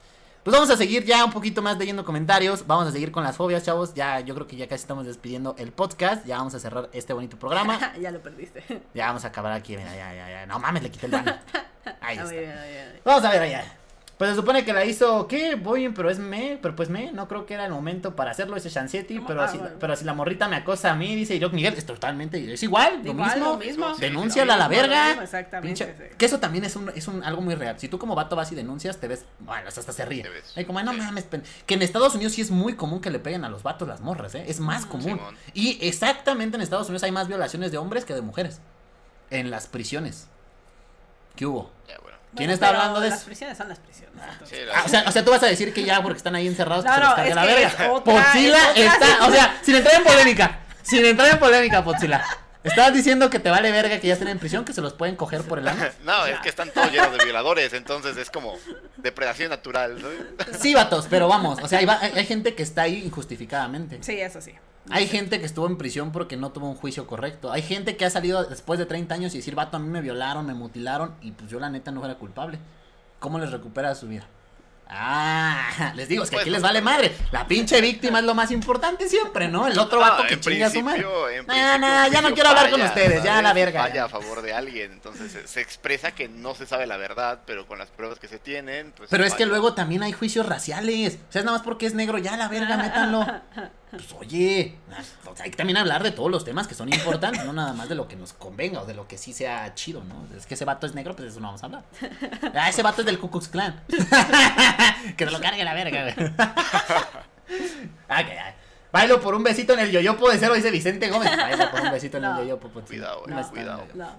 Pues 0.47 0.55
vamos 0.55 0.69
a 0.69 0.77
seguir 0.77 1.03
ya 1.03 1.25
un 1.25 1.33
poquito 1.33 1.61
más 1.61 1.77
leyendo 1.77 2.05
comentarios. 2.05 2.65
Vamos 2.65 2.87
a 2.87 2.91
seguir 2.93 3.11
con 3.11 3.21
las 3.21 3.35
fobias, 3.35 3.63
chavos. 3.63 3.93
Ya, 3.93 4.21
yo 4.21 4.33
creo 4.33 4.47
que 4.47 4.55
ya 4.55 4.65
casi 4.65 4.79
estamos 4.83 5.05
despidiendo 5.05 5.57
el 5.57 5.73
podcast. 5.73 6.25
Ya 6.25 6.37
vamos 6.37 6.55
a 6.55 6.59
cerrar 6.61 6.89
este 6.93 7.11
bonito 7.11 7.37
programa. 7.37 7.93
ya 8.01 8.11
lo 8.11 8.21
perdiste. 8.21 8.63
Ya 8.93 9.07
vamos 9.07 9.25
a 9.25 9.27
acabar 9.27 9.51
aquí. 9.51 9.75
Mira, 9.75 9.93
ya, 9.93 10.13
ya, 10.15 10.29
ya. 10.29 10.45
No 10.45 10.57
mames, 10.57 10.83
le 10.83 10.89
quité 10.89 11.07
el 11.07 11.11
baño. 11.11 11.35
Ahí 11.99 12.17
A 12.17 12.23
está. 12.23 12.99
Vamos 13.03 13.25
a 13.25 13.29
ver 13.29 13.41
allá. 13.41 13.77
Pues 14.17 14.31
se 14.31 14.35
supone 14.35 14.65
que 14.65 14.73
la 14.73 14.83
hizo, 14.83 15.27
¿qué? 15.27 15.53
Voy, 15.53 15.89
pero 15.89 16.09
es 16.09 16.17
me, 16.17 16.57
pero 16.59 16.75
pues 16.75 16.89
me, 16.89 17.11
no 17.11 17.27
creo 17.27 17.45
que 17.45 17.53
era 17.53 17.65
el 17.67 17.71
momento 17.71 18.15
para 18.15 18.31
hacerlo 18.31 18.55
ese 18.57 18.71
Chancetti, 18.71 19.17
¿Cómo? 19.17 19.27
pero, 19.27 19.43
Ah, 19.43 19.47
si, 19.47 19.59
bueno. 19.59 19.75
pero 19.79 19.95
si 19.95 20.05
la 20.05 20.15
morrita 20.15 20.47
me 20.47 20.55
acosa 20.55 20.91
a 20.91 20.95
mí, 20.95 21.15
dice 21.15 21.35
Iroc 21.35 21.53
Miguel, 21.53 21.75
es 21.77 21.85
totalmente, 21.85 22.51
es 22.51 22.63
igual, 22.63 23.01
lo 23.03 23.11
Igual, 23.11 23.29
mismo, 23.35 23.49
lo 23.51 23.57
mismo. 23.57 23.93
Sí, 23.93 24.01
denúnciala 24.01 24.55
a 24.55 24.57
la 24.57 24.69
mismo, 24.69 24.81
verga. 24.81 25.05
mismo, 25.09 25.21
Exactamente. 25.21 25.85
Sí. 25.85 26.15
que 26.17 26.25
eso 26.25 26.39
también 26.39 26.63
es 26.63 26.75
un, 26.75 26.89
es 26.95 27.07
un 27.07 27.23
algo 27.23 27.41
muy 27.43 27.53
real. 27.53 27.79
Si 27.79 27.89
tú 27.89 27.99
como 27.99 28.15
vato 28.15 28.35
vas 28.35 28.51
y 28.51 28.55
denuncias, 28.55 28.97
te 28.97 29.07
ves, 29.07 29.23
bueno, 29.39 29.67
hasta 29.67 29.83
se 29.93 30.03
ríe. 30.03 30.23
Te 30.23 30.29
ves. 30.29 30.51
Ay, 30.55 30.65
como, 30.65 30.81
no 30.81 30.93
Sí. 30.93 30.97
mames, 30.97 31.23
pen-". 31.25 31.43
que 31.67 31.75
en 31.75 31.83
Estados 31.83 32.15
Unidos 32.15 32.33
sí 32.33 32.41
es 32.41 32.49
muy 32.49 32.73
común 32.75 33.01
que 33.01 33.11
le 33.11 33.19
peguen 33.19 33.45
a 33.45 33.49
los 33.49 33.61
vatos 33.61 33.87
las 33.87 34.01
morras, 34.01 34.33
¿eh? 34.33 34.45
Es 34.47 34.59
más 34.59 34.87
común. 34.87 35.17
Simón. 35.19 35.35
Y 35.53 35.77
exactamente 35.87 36.55
en 36.57 36.63
Estados 36.63 36.87
Unidos 36.87 37.03
hay 37.03 37.11
más 37.11 37.27
violaciones 37.27 37.71
de 37.71 37.77
hombres 37.77 38.03
que 38.03 38.15
de 38.15 38.21
mujeres. 38.21 38.61
En 39.29 39.51
las 39.51 39.67
prisiones. 39.67 40.27
¿Qué 41.35 41.45
hubo? 41.45 41.69
¿Quién 42.35 42.49
Bueno, 42.49 42.53
está 42.53 42.67
pero 42.67 42.79
hablando 42.79 42.99
de 43.01 43.09
Las 43.09 43.19
eso? 43.19 43.25
prisiones 43.27 43.57
son 43.57 43.69
las 43.69 43.79
prisiones. 43.79 44.21
Sí, 44.47 44.55
Ah, 44.73 44.83
o, 44.85 44.89
sea, 44.89 45.03
o 45.07 45.11
sea, 45.11 45.23
tú 45.25 45.31
vas 45.31 45.41
a 45.43 45.47
decir 45.47 45.73
que 45.73 45.83
ya 45.83 46.01
porque 46.03 46.17
están 46.17 46.35
ahí 46.35 46.45
encerrados 46.47 46.85
No, 46.85 46.93
se 46.93 46.99
les 46.99 47.07
no, 47.09 47.23
es 47.23 47.35
la 47.35 47.41
que 47.41 47.47
verga. 47.47 47.67
es 47.67 47.89
otra- 47.89 48.03
Potzila 48.13 48.57
es 48.75 48.93
otra 48.93 49.07
está, 49.07 49.25
o 49.27 49.31
sea, 49.31 49.59
sin 49.63 49.75
entrar 49.75 49.95
en 49.95 50.03
polémica, 50.03 50.59
sin 50.83 51.05
entrar 51.05 51.29
en 51.29 51.39
polémica, 51.39 51.83
Potzila. 51.83 52.23
Estabas 52.63 52.93
diciendo 52.93 53.29
que 53.29 53.39
te 53.39 53.49
vale 53.49 53.71
verga 53.71 53.97
que 53.99 54.07
ya 54.07 54.13
estén 54.13 54.27
en 54.27 54.39
prisión, 54.39 54.65
que 54.65 54.73
se 54.73 54.81
los 54.81 54.91
pueden 54.93 55.15
coger 55.15 55.41
por 55.43 55.57
el 55.59 55.67
ano. 55.69 55.81
No, 56.03 56.25
es 56.25 56.37
que 56.39 56.49
están 56.49 56.69
todos 56.71 56.91
llenos 56.91 57.17
de 57.17 57.23
violadores, 57.23 57.71
entonces 57.73 58.17
es 58.17 58.29
como 58.29 58.55
depredación 58.97 59.49
natural. 59.49 60.01
¿no? 60.01 60.07
Sí, 60.59 60.73
vatos, 60.75 61.07
pero 61.09 61.27
vamos, 61.29 61.59
o 61.63 61.67
sea, 61.67 61.79
hay- 61.79 61.87
hay 62.13 62.25
gente 62.25 62.55
que 62.55 62.63
está 62.63 62.81
ahí 62.83 63.03
injustificadamente. 63.05 63.99
Sí, 64.01 64.19
eso 64.19 64.41
sí. 64.41 64.53
Hay 64.89 65.07
gente 65.07 65.39
que 65.39 65.45
estuvo 65.45 65.67
en 65.67 65.77
prisión 65.77 66.11
porque 66.11 66.37
no 66.37 66.51
tuvo 66.51 66.69
un 66.69 66.75
juicio 66.75 67.07
correcto. 67.07 67.51
Hay 67.51 67.61
gente 67.61 67.97
que 67.97 68.05
ha 68.05 68.09
salido 68.09 68.43
después 68.43 68.79
de 68.79 68.85
30 68.85 69.13
años 69.13 69.33
y 69.33 69.37
decir, 69.37 69.55
vato, 69.55 69.77
a 69.77 69.79
mí 69.79 69.87
me 69.87 70.01
violaron, 70.01 70.45
me 70.45 70.53
mutilaron 70.53 71.15
y 71.21 71.31
pues 71.31 71.49
yo 71.49 71.59
la 71.59 71.69
neta 71.69 71.91
no 71.91 72.03
era 72.05 72.15
culpable. 72.15 72.59
¿Cómo 73.19 73.39
les 73.39 73.51
recupera 73.51 73.93
su 73.95 74.07
vida? 74.07 74.27
Ah, 74.89 75.91
les 75.95 76.07
digo, 76.07 76.23
es 76.23 76.29
que 76.29 76.39
aquí 76.39 76.49
les 76.49 76.61
vale 76.61 76.81
madre. 76.81 77.13
La 77.31 77.45
pinche 77.45 77.81
víctima 77.81 78.19
es 78.19 78.25
lo 78.25 78.33
más 78.33 78.51
importante 78.51 79.09
siempre, 79.09 79.47
¿no? 79.49 79.67
El 79.67 79.77
otro 79.77 79.99
vato 79.99 80.23
que 80.27 80.39
chinga 80.39 80.67
a 80.67 80.69
su 80.69 80.81
madre. 80.81 81.01
No, 81.45 81.77
no, 81.77 82.07
ya 82.07 82.21
no 82.21 82.33
quiero 82.33 82.49
hablar 82.49 82.69
con 82.69 82.81
ustedes, 82.81 83.23
ya 83.23 83.41
la 83.41 83.53
verga. 83.53 83.81
Falla 83.81 84.05
a 84.05 84.09
favor 84.09 84.41
de 84.41 84.53
alguien, 84.53 84.93
entonces 84.93 85.31
se, 85.31 85.47
se 85.47 85.61
expresa 85.61 86.11
que 86.11 86.29
no 86.29 86.55
se 86.55 86.65
sabe 86.65 86.87
la 86.87 86.97
verdad, 86.97 87.41
pero 87.45 87.67
con 87.67 87.79
las 87.79 87.89
pruebas 87.89 88.19
que 88.19 88.27
se 88.27 88.39
tienen, 88.39 88.93
pues 88.95 89.09
Pero 89.09 89.25
es 89.25 89.33
que 89.33 89.45
luego 89.45 89.73
también 89.73 90.03
hay 90.03 90.13
juicios 90.13 90.45
raciales. 90.45 91.15
O 91.29 91.31
sea, 91.31 91.39
es 91.39 91.45
nada 91.45 91.57
más 91.57 91.65
porque 91.65 91.85
es 91.85 91.93
negro, 91.93 92.17
ya 92.17 92.37
la 92.37 92.47
verga, 92.47 92.77
métanlo. 92.77 93.25
Pues 93.89 94.11
oye, 94.19 94.75
o 95.25 95.35
sea, 95.35 95.45
hay 95.45 95.51
que 95.51 95.55
también 95.55 95.77
hablar 95.77 96.03
de 96.03 96.11
todos 96.11 96.29
los 96.29 96.43
temas 96.43 96.67
que 96.67 96.75
son 96.75 96.91
importantes, 96.91 97.45
no 97.45 97.53
nada 97.53 97.71
más 97.71 97.87
de 97.87 97.95
lo 97.95 98.07
que 98.07 98.17
nos 98.17 98.33
convenga 98.33 98.81
o 98.81 98.85
de 98.85 98.93
lo 98.93 99.07
que 99.07 99.17
sí 99.17 99.31
sea 99.31 99.73
chido, 99.75 100.03
¿no? 100.03 100.27
Es 100.35 100.45
que 100.45 100.55
ese 100.55 100.65
vato 100.65 100.85
es 100.85 100.93
negro, 100.93 101.15
pues 101.15 101.29
eso 101.29 101.39
no 101.39 101.47
vamos 101.47 101.63
a 101.63 101.67
hablar. 101.67 101.83
Ah, 102.53 102.69
ese 102.69 102.83
vato 102.83 103.01
es 103.01 103.05
del 103.05 103.17
Ku 103.17 103.29
Klux 103.29 103.47
Klan. 103.47 103.81
que 105.17 105.25
se 105.25 105.31
lo 105.31 105.39
cargue 105.39 105.63
la 105.63 105.73
verga, 105.73 106.03
güey. 106.03 106.33
Ok, 108.09 108.27
ya. 108.27 108.55
Bailo 108.91 109.21
por 109.21 109.35
un 109.35 109.43
besito 109.43 109.73
en 109.73 109.79
el 109.79 109.91
yoyopo 109.91 110.29
de 110.29 110.37
cero, 110.37 110.53
dice 110.53 110.71
Vicente 110.71 111.09
Gómez. 111.09 111.35
Bailo 111.37 111.71
por 111.71 111.81
un 111.81 111.91
besito 111.91 112.17
en 112.17 112.25
el 112.25 112.37
yoyopo, 112.37 112.69
pues. 112.69 112.85
Cuidado, 112.85 113.23
Un 113.23 113.33
eh. 113.33 113.45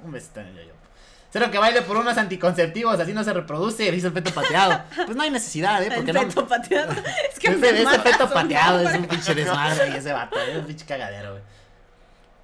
Un 0.04 0.12
besito 0.12 0.40
en 0.40 0.46
el 0.46 0.54
yoyopo. 0.56 0.87
Cero 1.30 1.50
que 1.50 1.58
baile 1.58 1.82
por 1.82 1.98
unos 1.98 2.16
anticonceptivos, 2.16 2.98
así 2.98 3.12
no 3.12 3.22
se 3.22 3.32
reproduce, 3.34 3.90
dice 3.92 4.06
el 4.06 4.12
feto 4.14 4.32
pateado. 4.32 4.80
Pues 5.04 5.14
no 5.16 5.22
hay 5.22 5.30
necesidad, 5.30 5.82
¿eh? 5.82 5.90
Porque 5.94 6.10
El 6.10 6.16
no. 6.16 6.22
feto 6.22 6.46
pateado. 6.48 6.92
Es 7.32 7.38
que 7.38 7.48
Ese, 7.48 7.82
ese 7.82 7.98
feto 8.00 8.30
pateado 8.30 8.80
es 8.80 8.94
un 8.96 9.04
pinche 9.06 9.34
desmadre 9.34 9.90
y 9.90 9.96
ese 9.96 10.12
vato, 10.12 10.38
es 10.40 10.56
un 10.56 10.64
pinche 10.64 10.86
cagadero, 10.86 11.32
güey. 11.32 11.42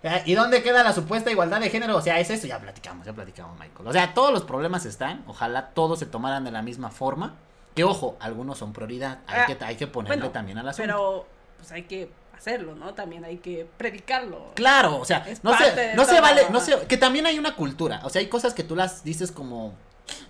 Eh, 0.03 0.23
¿Y 0.27 0.35
dónde 0.35 0.63
queda 0.63 0.83
la 0.83 0.93
supuesta 0.93 1.31
igualdad 1.31 1.61
de 1.61 1.71
género? 1.71 1.97
O 1.97 2.03
sea, 2.03 2.21
es 2.21 2.29
eso, 2.29 2.47
ya 2.47 2.59
platicamos, 2.59 3.07
ya 3.07 3.15
platicamos, 3.15 3.59
Michael. 3.59 3.89
O 3.89 3.93
sea, 3.93 4.13
todos 4.13 4.33
los 4.35 4.45
problemas 4.45 4.85
están, 4.85 5.25
ojalá 5.27 5.69
todos 5.71 5.99
se 5.99 6.05
tomaran 6.05 6.45
de 6.45 6.51
la 6.51 6.61
misma 6.61 6.91
forma. 6.91 7.37
Que 7.75 7.85
ojo, 7.85 8.17
algunos 8.21 8.59
son 8.59 8.75
prioridad, 8.75 9.21
hay, 9.27 9.41
Ah, 9.41 9.47
que, 9.47 9.65
hay 9.65 9.77
que 9.77 9.87
ponerle 9.87 10.17
Bueno, 10.19 10.31
también 10.31 10.59
al 10.59 10.69
asunto. 10.69 10.87
Pero 10.87 11.27
pues 11.57 11.73
hay 11.73 11.85
que 11.85 12.11
hacerlo, 12.37 12.75
¿no? 12.75 12.95
También 12.95 13.25
hay 13.25 13.39
que 13.39 13.67
predicarlo. 13.77 14.53
Claro, 14.55 14.99
o 14.99 15.05
sea, 15.05 15.25
Es 15.29 15.43
no 15.45 15.57
se, 15.57 15.95
no 15.95 16.05
se 16.05 16.21
vale, 16.21 16.43
no 16.51 16.61
se, 16.61 16.79
que 16.87 16.97
también 16.97 17.27
hay 17.27 17.39
una 17.39 17.57
cultura, 17.57 18.01
o 18.05 18.11
sea, 18.11 18.21
hay 18.21 18.29
cosas 18.29 18.55
que 18.55 18.65
tú 18.65 18.77
las 18.77 19.05
dices 19.05 19.33
como 19.33 19.75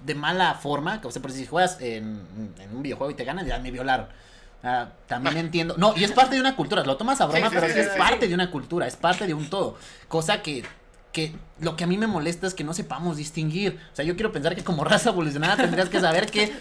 de 0.05 0.14
mala 0.14 0.55
forma, 0.55 1.01
que 1.01 1.09
o 1.09 1.10
sea, 1.10 1.20
por 1.20 1.32
si 1.32 1.47
juegas 1.47 1.81
en, 1.81 2.26
en 2.59 2.76
un 2.76 2.82
videojuego 2.82 3.10
y 3.10 3.14
te 3.14 3.24
ganan, 3.24 3.47
ya 3.47 3.59
me 3.59 3.70
violaron. 3.70 4.06
Ah, 4.62 4.89
también 5.06 5.36
entiendo, 5.36 5.74
no, 5.76 5.94
y 5.97 6.05
es 6.05 6.12
parte 6.12 6.36
de 6.36 6.40
una 6.40 6.56
cultura, 6.56 6.82
lo 6.85 6.97
tomas 6.97 7.20
a 7.20 7.26
broma, 7.26 7.51
Sí, 7.51 7.55
sí, 7.55 7.60
pero 7.60 7.72
sí, 7.72 7.81
es 7.81 7.93
sí. 7.93 7.98
parte 7.98 8.28
de 8.28 8.35
una 8.35 8.51
cultura, 8.51 8.86
es 8.86 8.97
parte 8.97 9.26
de 9.26 9.35
un 9.35 9.51
todo, 9.51 9.76
cosa 10.09 10.43
que 10.43 10.64
que 11.12 11.32
lo 11.60 11.76
que 11.76 11.85
a 11.85 11.86
mí 11.86 11.97
me 11.97 12.09
molesta 12.09 12.47
es 12.48 12.55
que 12.55 12.64
no 12.64 12.74
sepamos 12.74 13.16
distinguir. 13.16 13.78
O 13.93 13.94
sea, 13.94 14.05
yo 14.05 14.16
quiero 14.16 14.32
pensar 14.32 14.56
que 14.56 14.64
como 14.64 14.82
raza 14.82 15.10
evolucionada 15.10 15.56
tendrías 15.56 15.89
que 15.89 16.01
saber 16.01 16.28
que 16.28 16.52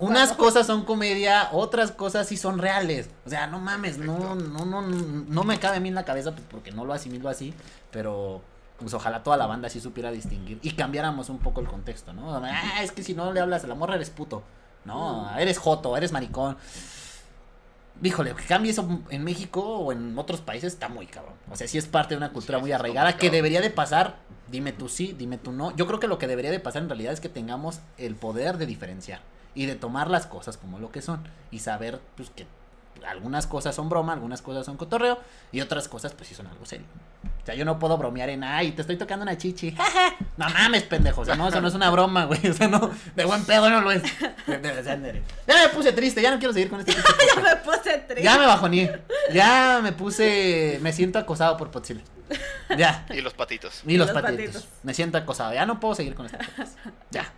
unas 0.00 0.32
cosas 0.32 0.66
son 0.66 0.84
comedia, 0.84 1.50
otras 1.52 1.92
cosas 1.92 2.26
sí 2.26 2.36
son 2.36 2.58
reales. 2.58 3.10
O 3.26 3.30
sea, 3.30 3.46
no 3.46 3.58
mames, 3.58 3.98
no, 3.98 4.34
no, 4.34 4.64
no, 4.64 4.82
no 4.82 5.44
me 5.44 5.58
cabe 5.58 5.76
a 5.76 5.80
mí 5.80 5.88
en 5.88 5.94
la 5.94 6.04
cabeza 6.04 6.32
pues, 6.32 6.44
porque 6.50 6.72
no 6.72 6.84
lo 6.84 6.94
asimilo 6.94 7.28
así, 7.28 7.54
pero 7.90 8.40
pues 8.78 8.94
ojalá 8.94 9.22
toda 9.22 9.36
la 9.36 9.46
banda 9.46 9.68
sí 9.68 9.78
supiera 9.78 10.10
distinguir 10.10 10.58
y 10.62 10.72
cambiáramos 10.72 11.28
un 11.28 11.38
poco 11.38 11.60
el 11.60 11.68
contexto, 11.68 12.14
¿no? 12.14 12.34
Ah, 12.34 12.82
es 12.82 12.92
que 12.92 13.02
si 13.02 13.14
no 13.14 13.30
le 13.32 13.40
hablas 13.40 13.64
a 13.64 13.66
la 13.66 13.74
morra 13.74 13.96
eres 13.96 14.10
puto. 14.10 14.42
No, 14.86 15.30
eres 15.38 15.58
joto, 15.58 15.94
eres 15.96 16.12
maricón. 16.12 16.56
Híjole, 18.02 18.34
que 18.34 18.44
cambie 18.44 18.70
eso 18.70 19.02
en 19.10 19.22
México 19.22 19.60
o 19.60 19.92
en 19.92 20.18
otros 20.18 20.40
países 20.40 20.72
está 20.72 20.88
muy 20.88 21.06
cabrón. 21.06 21.34
O 21.50 21.56
sea, 21.56 21.68
sí 21.68 21.76
es 21.76 21.86
parte 21.86 22.14
de 22.14 22.16
una 22.16 22.32
cultura 22.32 22.56
Sí, 22.56 22.62
muy 22.62 22.72
arraigada 22.72 23.18
que 23.18 23.28
debería 23.28 23.60
de 23.60 23.68
pasar. 23.68 24.16
Dime 24.50 24.72
tú 24.72 24.88
sí, 24.88 25.14
dime 25.18 25.36
tú 25.36 25.52
no. 25.52 25.76
Yo 25.76 25.86
creo 25.86 26.00
que 26.00 26.08
lo 26.08 26.16
que 26.16 26.26
debería 26.26 26.50
de 26.50 26.60
pasar 26.60 26.80
en 26.80 26.88
realidad 26.88 27.12
es 27.12 27.20
que 27.20 27.28
tengamos 27.28 27.80
el 27.98 28.16
poder 28.16 28.56
de 28.56 28.64
diferenciar 28.64 29.20
y 29.54 29.66
de 29.66 29.74
tomar 29.74 30.08
las 30.10 30.26
cosas 30.26 30.56
como 30.56 30.78
lo 30.78 30.90
que 30.92 31.02
son 31.02 31.22
y 31.50 31.58
saber 31.60 32.00
pues 32.16 32.30
que 32.30 32.46
algunas 33.06 33.46
cosas 33.46 33.74
son 33.74 33.88
broma, 33.88 34.12
algunas 34.12 34.42
cosas 34.42 34.66
son 34.66 34.76
cotorreo 34.76 35.18
y 35.52 35.60
otras 35.62 35.88
cosas 35.88 36.12
pues 36.12 36.28
sí 36.28 36.34
son 36.34 36.46
algo 36.48 36.66
serio. 36.66 36.86
O 37.42 37.46
sea, 37.46 37.54
yo 37.54 37.64
no 37.64 37.78
puedo 37.78 37.96
bromear 37.96 38.28
en, 38.28 38.44
ay, 38.44 38.72
te 38.72 38.82
estoy 38.82 38.96
tocando 38.96 39.22
una 39.22 39.36
chichi. 39.38 39.72
jaja". 39.72 40.14
No 40.36 40.48
mames, 40.48 40.82
pendejo. 40.84 41.20
O 41.22 41.24
sea, 41.24 41.34
no, 41.34 41.48
eso 41.48 41.60
no 41.60 41.68
es 41.68 41.74
una 41.74 41.90
broma, 41.90 42.24
güey. 42.26 42.46
O 42.48 42.52
sea, 42.54 42.68
no, 42.68 42.90
de 43.16 43.24
buen 43.24 43.44
pedo 43.44 43.68
no 43.70 43.80
lo 43.80 43.90
es. 43.92 44.02
Ya 44.46 45.54
me 45.54 45.68
puse 45.74 45.92
triste, 45.92 46.22
ya 46.22 46.30
no 46.30 46.38
quiero 46.38 46.52
seguir 46.52 46.70
con 46.70 46.80
este 46.80 46.92
Ya 47.36 47.42
me 47.42 47.56
puse 47.56 47.98
triste. 47.98 48.22
Ya 48.22 48.38
me 48.38 48.46
bajoné. 48.46 49.00
Ya 49.32 49.80
me 49.82 49.92
puse. 49.92 50.78
Me 50.82 50.92
siento 50.92 51.18
acosado 51.18 51.56
por 51.56 51.70
Potzil. 51.70 52.02
Ya. 52.76 53.04
Y 53.10 53.20
los 53.20 53.34
patitos. 53.34 53.82
Y 53.86 53.96
los, 53.96 54.06
Los 54.12 54.22
patitos. 54.22 54.36
patitos. 54.46 54.68
Me 54.82 54.94
siento 54.94 55.18
acosado. 55.18 55.52
Ya 55.52 55.66
no 55.66 55.80
puedo 55.80 55.94
seguir 55.94 56.14
con 56.14 56.26
este 56.26 56.38
podcast. 56.38 56.78
Ya. 57.10 57.32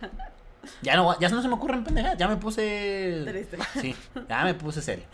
Ya 0.81 0.95
no, 0.95 1.19
ya 1.19 1.29
no 1.29 1.41
se 1.41 1.47
me 1.47 1.53
ocurren 1.55 1.83
pendejadas. 1.83 2.17
Ya 2.17 2.27
me 2.27 2.37
puse. 2.37 3.23
Triste. 3.27 3.57
Sí, 3.81 3.95
ya 4.29 4.43
me 4.43 4.53
puse 4.53 4.81
serio. 4.81 5.05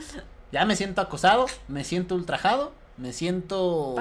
Ya 0.52 0.66
me 0.66 0.76
siento 0.76 1.02
acosado, 1.02 1.46
me 1.68 1.84
siento 1.84 2.16
ultrajado, 2.16 2.74
me 2.98 3.14
siento. 3.14 3.96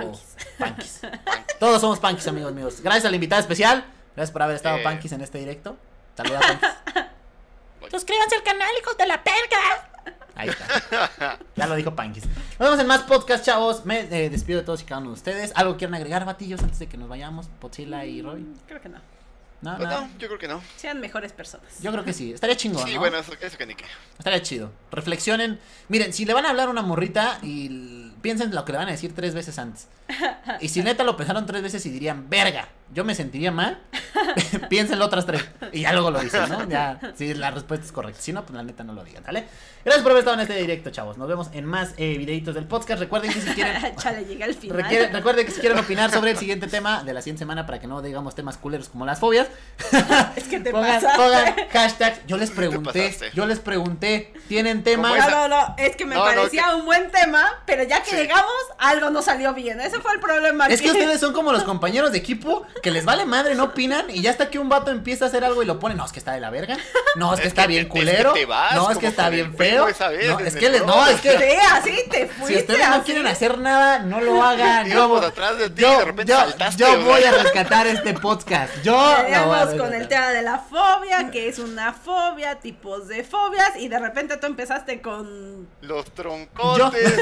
Punkis. 0.59 1.01
Todos 1.61 1.81
somos 1.81 1.99
punkis, 1.99 2.27
amigos 2.29 2.53
míos. 2.53 2.81
Gracias 2.83 3.05
a 3.05 3.11
la 3.11 3.17
invitada 3.17 3.41
especial. 3.41 3.85
Gracias 4.17 4.33
por 4.33 4.43
haber 4.43 4.57
estado 4.57 4.79
Eh. 4.79 4.83
punkis 4.83 5.13
en 5.13 5.21
este 5.21 5.39
directo. 5.39 5.77
Saluda 6.17 6.41
punkis. 6.41 7.91
Suscríbanse 7.91 8.37
al 8.37 8.43
canal, 8.43 8.69
hijos 8.81 8.97
de 8.99 9.07
la 9.07 9.23
perga. 9.23 9.89
Ahí 10.35 10.49
está. 10.51 11.39
Ya 11.57 11.67
lo 11.67 11.75
dijo 11.75 11.97
Punkis. 11.97 12.25
Nos 12.27 12.59
vemos 12.59 12.79
en 12.79 12.87
más 12.87 13.03
podcast, 13.03 13.45
chavos. 13.45 13.85
Me 13.85 14.01
eh, 14.01 14.31
despido 14.31 14.61
de 14.61 14.65
todos 14.65 14.83
y 14.83 14.85
cada 14.85 15.01
uno 15.01 15.11
de 15.11 15.15
ustedes. 15.15 15.53
¿Algo 15.57 15.77
quieren 15.77 15.95
agregar, 15.95 16.25
batillos, 16.25 16.63
antes 16.63 16.79
de 16.79 16.87
que 16.89 16.97
nos 16.97 17.09
vayamos? 17.09 17.49
Potzilla 17.61 18.05
y 18.05 18.23
Roy. 18.23 18.47
Creo 18.69 18.81
que 18.81 18.89
no. 18.89 18.99
No, 19.61 19.77
Pues 19.77 19.89
no. 19.89 20.09
yo 20.19 20.29
creo 20.29 20.39
que 20.39 20.47
no. 20.49 20.63
Sean 20.77 21.01
mejores 21.01 21.33
personas. 21.33 21.81
Yo 21.81 21.91
creo 21.91 22.05
que 22.05 22.13
sí. 22.13 22.33
Estaría 22.33 22.57
chingón, 22.57 22.87
Sí, 22.87 22.95
¿no? 22.95 23.01
bueno, 23.01 23.19
eso, 23.19 23.33
eso 23.41 23.59
que 23.59 23.67
ni 23.67 23.75
qué. 23.75 23.85
Estaría 24.19 24.41
chido. 24.43 24.71
Reflexionen. 24.93 25.59
Miren, 25.89 26.13
si 26.13 26.25
le 26.25 26.33
van 26.35 26.47
a 26.47 26.51
hablar 26.51 26.69
a 26.69 26.71
una 26.71 26.83
morrita 26.83 27.39
y 27.43 28.13
piensen 28.21 28.55
lo 28.55 28.65
que 28.65 28.73
le 28.73 28.79
van 28.79 28.89
a 28.89 28.93
decir 28.93 29.15
tres 29.15 29.35
veces 29.35 29.59
antes. 29.59 29.89
Y 30.61 30.69
si 30.71 30.83
neta 30.83 31.05
lo 31.05 31.17
pensaron 31.17 31.45
tres 31.47 31.63
veces 31.63 31.85
y 31.87 31.91
dirían, 31.91 32.31
verga, 32.31 32.69
yo 32.95 33.05
me 33.05 33.15
sentiría 33.15 33.53
mal, 33.53 33.79
piénsenlo 34.71 35.05
otras 35.05 35.27
tres. 35.27 35.45
Y 35.73 35.83
ya 35.83 35.93
luego 35.93 36.11
lo 36.11 36.21
dicen, 36.21 36.49
¿no? 36.49 36.67
Ya, 36.69 36.99
si 37.17 37.35
la 37.35 37.51
respuesta 37.51 37.85
es 37.87 37.93
correcta. 37.93 38.21
Si 38.21 38.33
no, 38.33 38.43
pues 38.45 38.57
la 38.57 38.63
neta 38.63 38.83
no 38.83 38.93
lo 38.95 39.05
digan, 39.05 39.23
¿vale? 39.25 39.45
Gracias 39.85 40.03
por 40.03 40.13
haber 40.13 40.21
estado 40.23 40.35
en 40.37 40.41
este 40.41 40.55
directo, 40.55 40.91
chavos. 40.91 41.19
Nos 41.19 41.29
vemos 41.29 41.49
en 41.53 41.65
más 41.67 41.93
eh, 41.99 42.17
videitos 42.19 42.55
del 42.55 42.65
podcast. 42.67 42.99
Recuerden 43.01 43.33
que 43.33 43.41
si 43.41 43.51
quieren... 43.51 43.95
Chale, 43.97 44.25
llega 44.25 44.47
al 44.47 44.55
final. 44.55 44.79
Requiere- 44.79 45.11
recuerden 45.13 45.47
que 45.47 45.53
si 45.53 45.61
quieren 45.61 45.79
opinar 45.79 46.11
sobre 46.11 46.31
el 46.33 46.37
siguiente 46.39 46.67
tema 46.67 47.05
de 47.05 47.13
la 47.13 47.21
siguiente 47.21 47.41
semana 47.41 47.67
para 47.67 47.79
que 47.79 47.87
no 47.87 48.01
digamos 48.03 48.35
temas 48.35 48.57
culeros 48.57 48.89
como 48.89 49.05
las 49.07 49.19
fobias, 49.21 49.49
Es 50.37 50.45
que 50.45 50.61
te 50.61 50.71
pongan, 50.71 51.01
pasaste. 51.01 51.17
pongan 51.23 51.55
hashtag. 51.73 52.27
Yo 52.27 52.37
les 52.39 52.51
pregunté, 52.51 53.17
yo 53.35 53.47
les 53.47 53.59
pregunté, 53.61 54.33
¿tienen 54.49 54.83
tema? 54.83 55.11
¿Cómo 55.11 55.31
No, 55.31 55.49
no, 55.49 55.69
no, 55.69 55.75
es 55.79 55.95
que 55.97 56.05
me 56.07 56.15
No, 56.17 56.23
no, 56.27 56.35
parecía 56.35 56.75
un 56.75 56.85
buen 56.85 57.11
tema, 57.11 57.45
pero 57.67 57.83
ya 57.85 58.03
que 58.03 58.08
Sí. 58.11 58.17
llegamos, 58.17 58.53
algo 58.79 59.11
no 59.11 59.23
salió 59.23 59.55
bien. 59.55 59.81
Ese 59.81 60.01
fue 60.01 60.13
el 60.13 60.21
problema. 60.21 60.67
Es 60.67 60.81
que 60.81 60.91
ustedes 60.91 61.21
son 61.21 61.33
como 61.33 61.53
los 61.53 61.65
compañeros 61.65 62.13
de 62.13 62.19
equipo 62.19 62.67
que 62.83 62.91
les 62.91 63.05
vale 63.05 63.25
madre, 63.25 63.55
no 63.55 63.65
opinan 63.65 64.07
y 64.11 64.23
ya 64.23 64.31
hasta 64.31 64.51
que 64.51 64.59
un 64.59 64.69
vato 64.69 64.91
empieza 64.91 65.25
a 65.25 65.29
hacer 65.29 65.45
algo 65.45 65.63
y 65.63 65.67
lo 65.67 65.79
pone, 65.79 65.95
no, 65.95 66.05
es 66.05 66.13
que 66.13 66.19
está 66.19 66.33
de 66.33 66.41
la 66.41 66.51
verga, 66.51 66.77
no, 67.17 67.33
es 67.35 67.41
que 67.41 67.47
Es 67.47 67.53
está 67.53 67.63
que 67.63 67.69
bien 67.69 67.89
te- 67.89 67.89
es 67.89 67.93
que 68.05 68.11
culero, 68.11 68.33
te 68.33 68.47
vas 68.47 68.75
no, 68.75 68.91
es 68.91 68.99
que 68.99 69.07
está 69.07 69.29
bien 69.31 69.55
feo, 69.57 69.89
esa 69.89 70.09
vez 70.09 70.29
no, 70.29 70.39
es 70.41 70.57
que 70.57 70.69
les, 70.69 70.85
no, 70.87 71.07
es 71.07 71.21
que 71.21 71.39
Sí, 71.39 71.57
así 71.73 71.95
te 72.11 72.27
fuiste. 72.27 72.47
si 72.55 72.61
ustedes 72.61 72.89
no 72.89 73.03
quieren 73.05 73.27
hacer 73.27 73.59
nada, 73.59 73.99
no 74.01 74.21
lo 74.21 74.43
hagan. 74.49 74.89
Yo, 74.89 75.17
atrás 75.19 75.59
de 75.59 75.71
ti 75.71 75.83
y 75.83 75.85
yo, 75.85 75.99
de 75.99 76.05
repente 76.05 76.33
yo- 76.33 76.39
saltaste, 76.39 76.97
voy 76.97 77.23
a 77.25 77.31
rescatar 77.33 77.87
este 77.87 78.15
podcast. 78.15 78.73
Yo 78.83 78.93
lo 78.93 78.99
voy 78.99 79.15
a 79.15 79.23
Veníamos 79.23 79.59
con 79.59 79.69
rescatar. 79.91 79.95
el 80.01 80.09
tema 80.09 80.29
de 80.29 80.43
la 80.43 80.59
fobia, 80.59 81.31
que 81.31 81.49
es 81.49 81.59
una 81.59 81.93
fobia, 81.93 82.57
tipos 82.61 83.09
de 83.09 83.25
fobias, 83.25 83.73
y 83.79 83.89
de 83.89 83.99
repente 83.99 84.37
tú 84.37 84.47
empezaste 84.47 85.01
con... 85.01 85.69
Los 85.83 86.11
troncotes, 86.13 87.15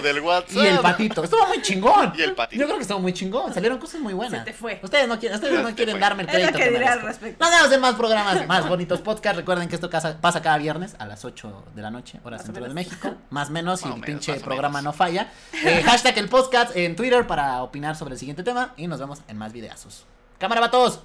del 0.00 0.20
WhatsApp. 0.20 0.56
Y 0.62 0.66
el 0.66 0.78
patito. 0.78 1.24
Estuvo 1.24 1.46
muy 1.46 1.60
chingón. 1.62 2.12
Y 2.16 2.22
el 2.22 2.34
patito. 2.34 2.60
Yo 2.60 2.66
creo 2.66 2.76
que 2.78 2.82
estuvo 2.82 2.98
muy 3.00 3.12
chingón. 3.12 3.52
Salieron 3.52 3.78
cosas 3.78 4.00
muy 4.00 4.14
buenas. 4.14 4.40
Se 4.40 4.52
te 4.52 4.56
fue. 4.56 4.80
Ustedes 4.82 5.06
no 5.08 5.18
quieren, 5.18 5.36
ustedes 5.36 5.62
no 5.62 5.74
quieren 5.74 5.94
fue. 5.94 6.00
darme 6.00 6.22
el 6.22 6.28
Es 6.28 6.34
lo 6.34 6.40
crédito. 6.40 6.58
que 6.58 6.70
diré 6.70 6.86
al 6.86 7.02
respecto. 7.02 7.44
Nos 7.44 7.54
vemos 7.54 7.72
en 7.72 7.80
más 7.80 7.94
programas, 7.94 8.46
más 8.46 8.68
bonitos 8.68 9.00
podcasts. 9.00 9.36
Recuerden 9.36 9.68
que 9.68 9.74
esto 9.74 9.90
casa- 9.90 10.16
pasa 10.20 10.40
cada 10.40 10.58
viernes 10.58 10.96
a 10.98 11.06
las 11.06 11.24
8 11.24 11.64
de 11.74 11.82
la 11.82 11.90
noche, 11.90 12.20
hora 12.24 12.36
Más 12.38 12.46
centro 12.46 12.64
de. 12.64 12.72
México. 12.72 13.14
Más 13.30 13.48
o 13.48 13.52
menos, 13.52 13.82
o 13.82 13.86
el 13.86 13.92
menos, 13.94 14.06
pinche 14.06 14.34
programa 14.40 14.78
menos. 14.80 14.94
no 14.94 14.98
falla. 14.98 15.32
Eh, 15.52 15.82
hashtag 15.86 16.16
el 16.18 16.28
podcast 16.28 16.74
en 16.76 16.96
Twitter 16.96 17.26
para 17.26 17.62
opinar 17.62 17.96
sobre 17.96 18.14
el 18.14 18.18
siguiente 18.18 18.42
tema. 18.42 18.72
Y 18.76 18.86
nos 18.86 18.98
vemos 19.00 19.20
en 19.28 19.36
más 19.36 19.52
videazos. 19.52 20.04
Cámara, 20.38 20.60
vatos. 20.60 21.00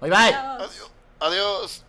Bye 0.00 0.10
bye. 0.10 0.34
Adiós. 1.20 1.84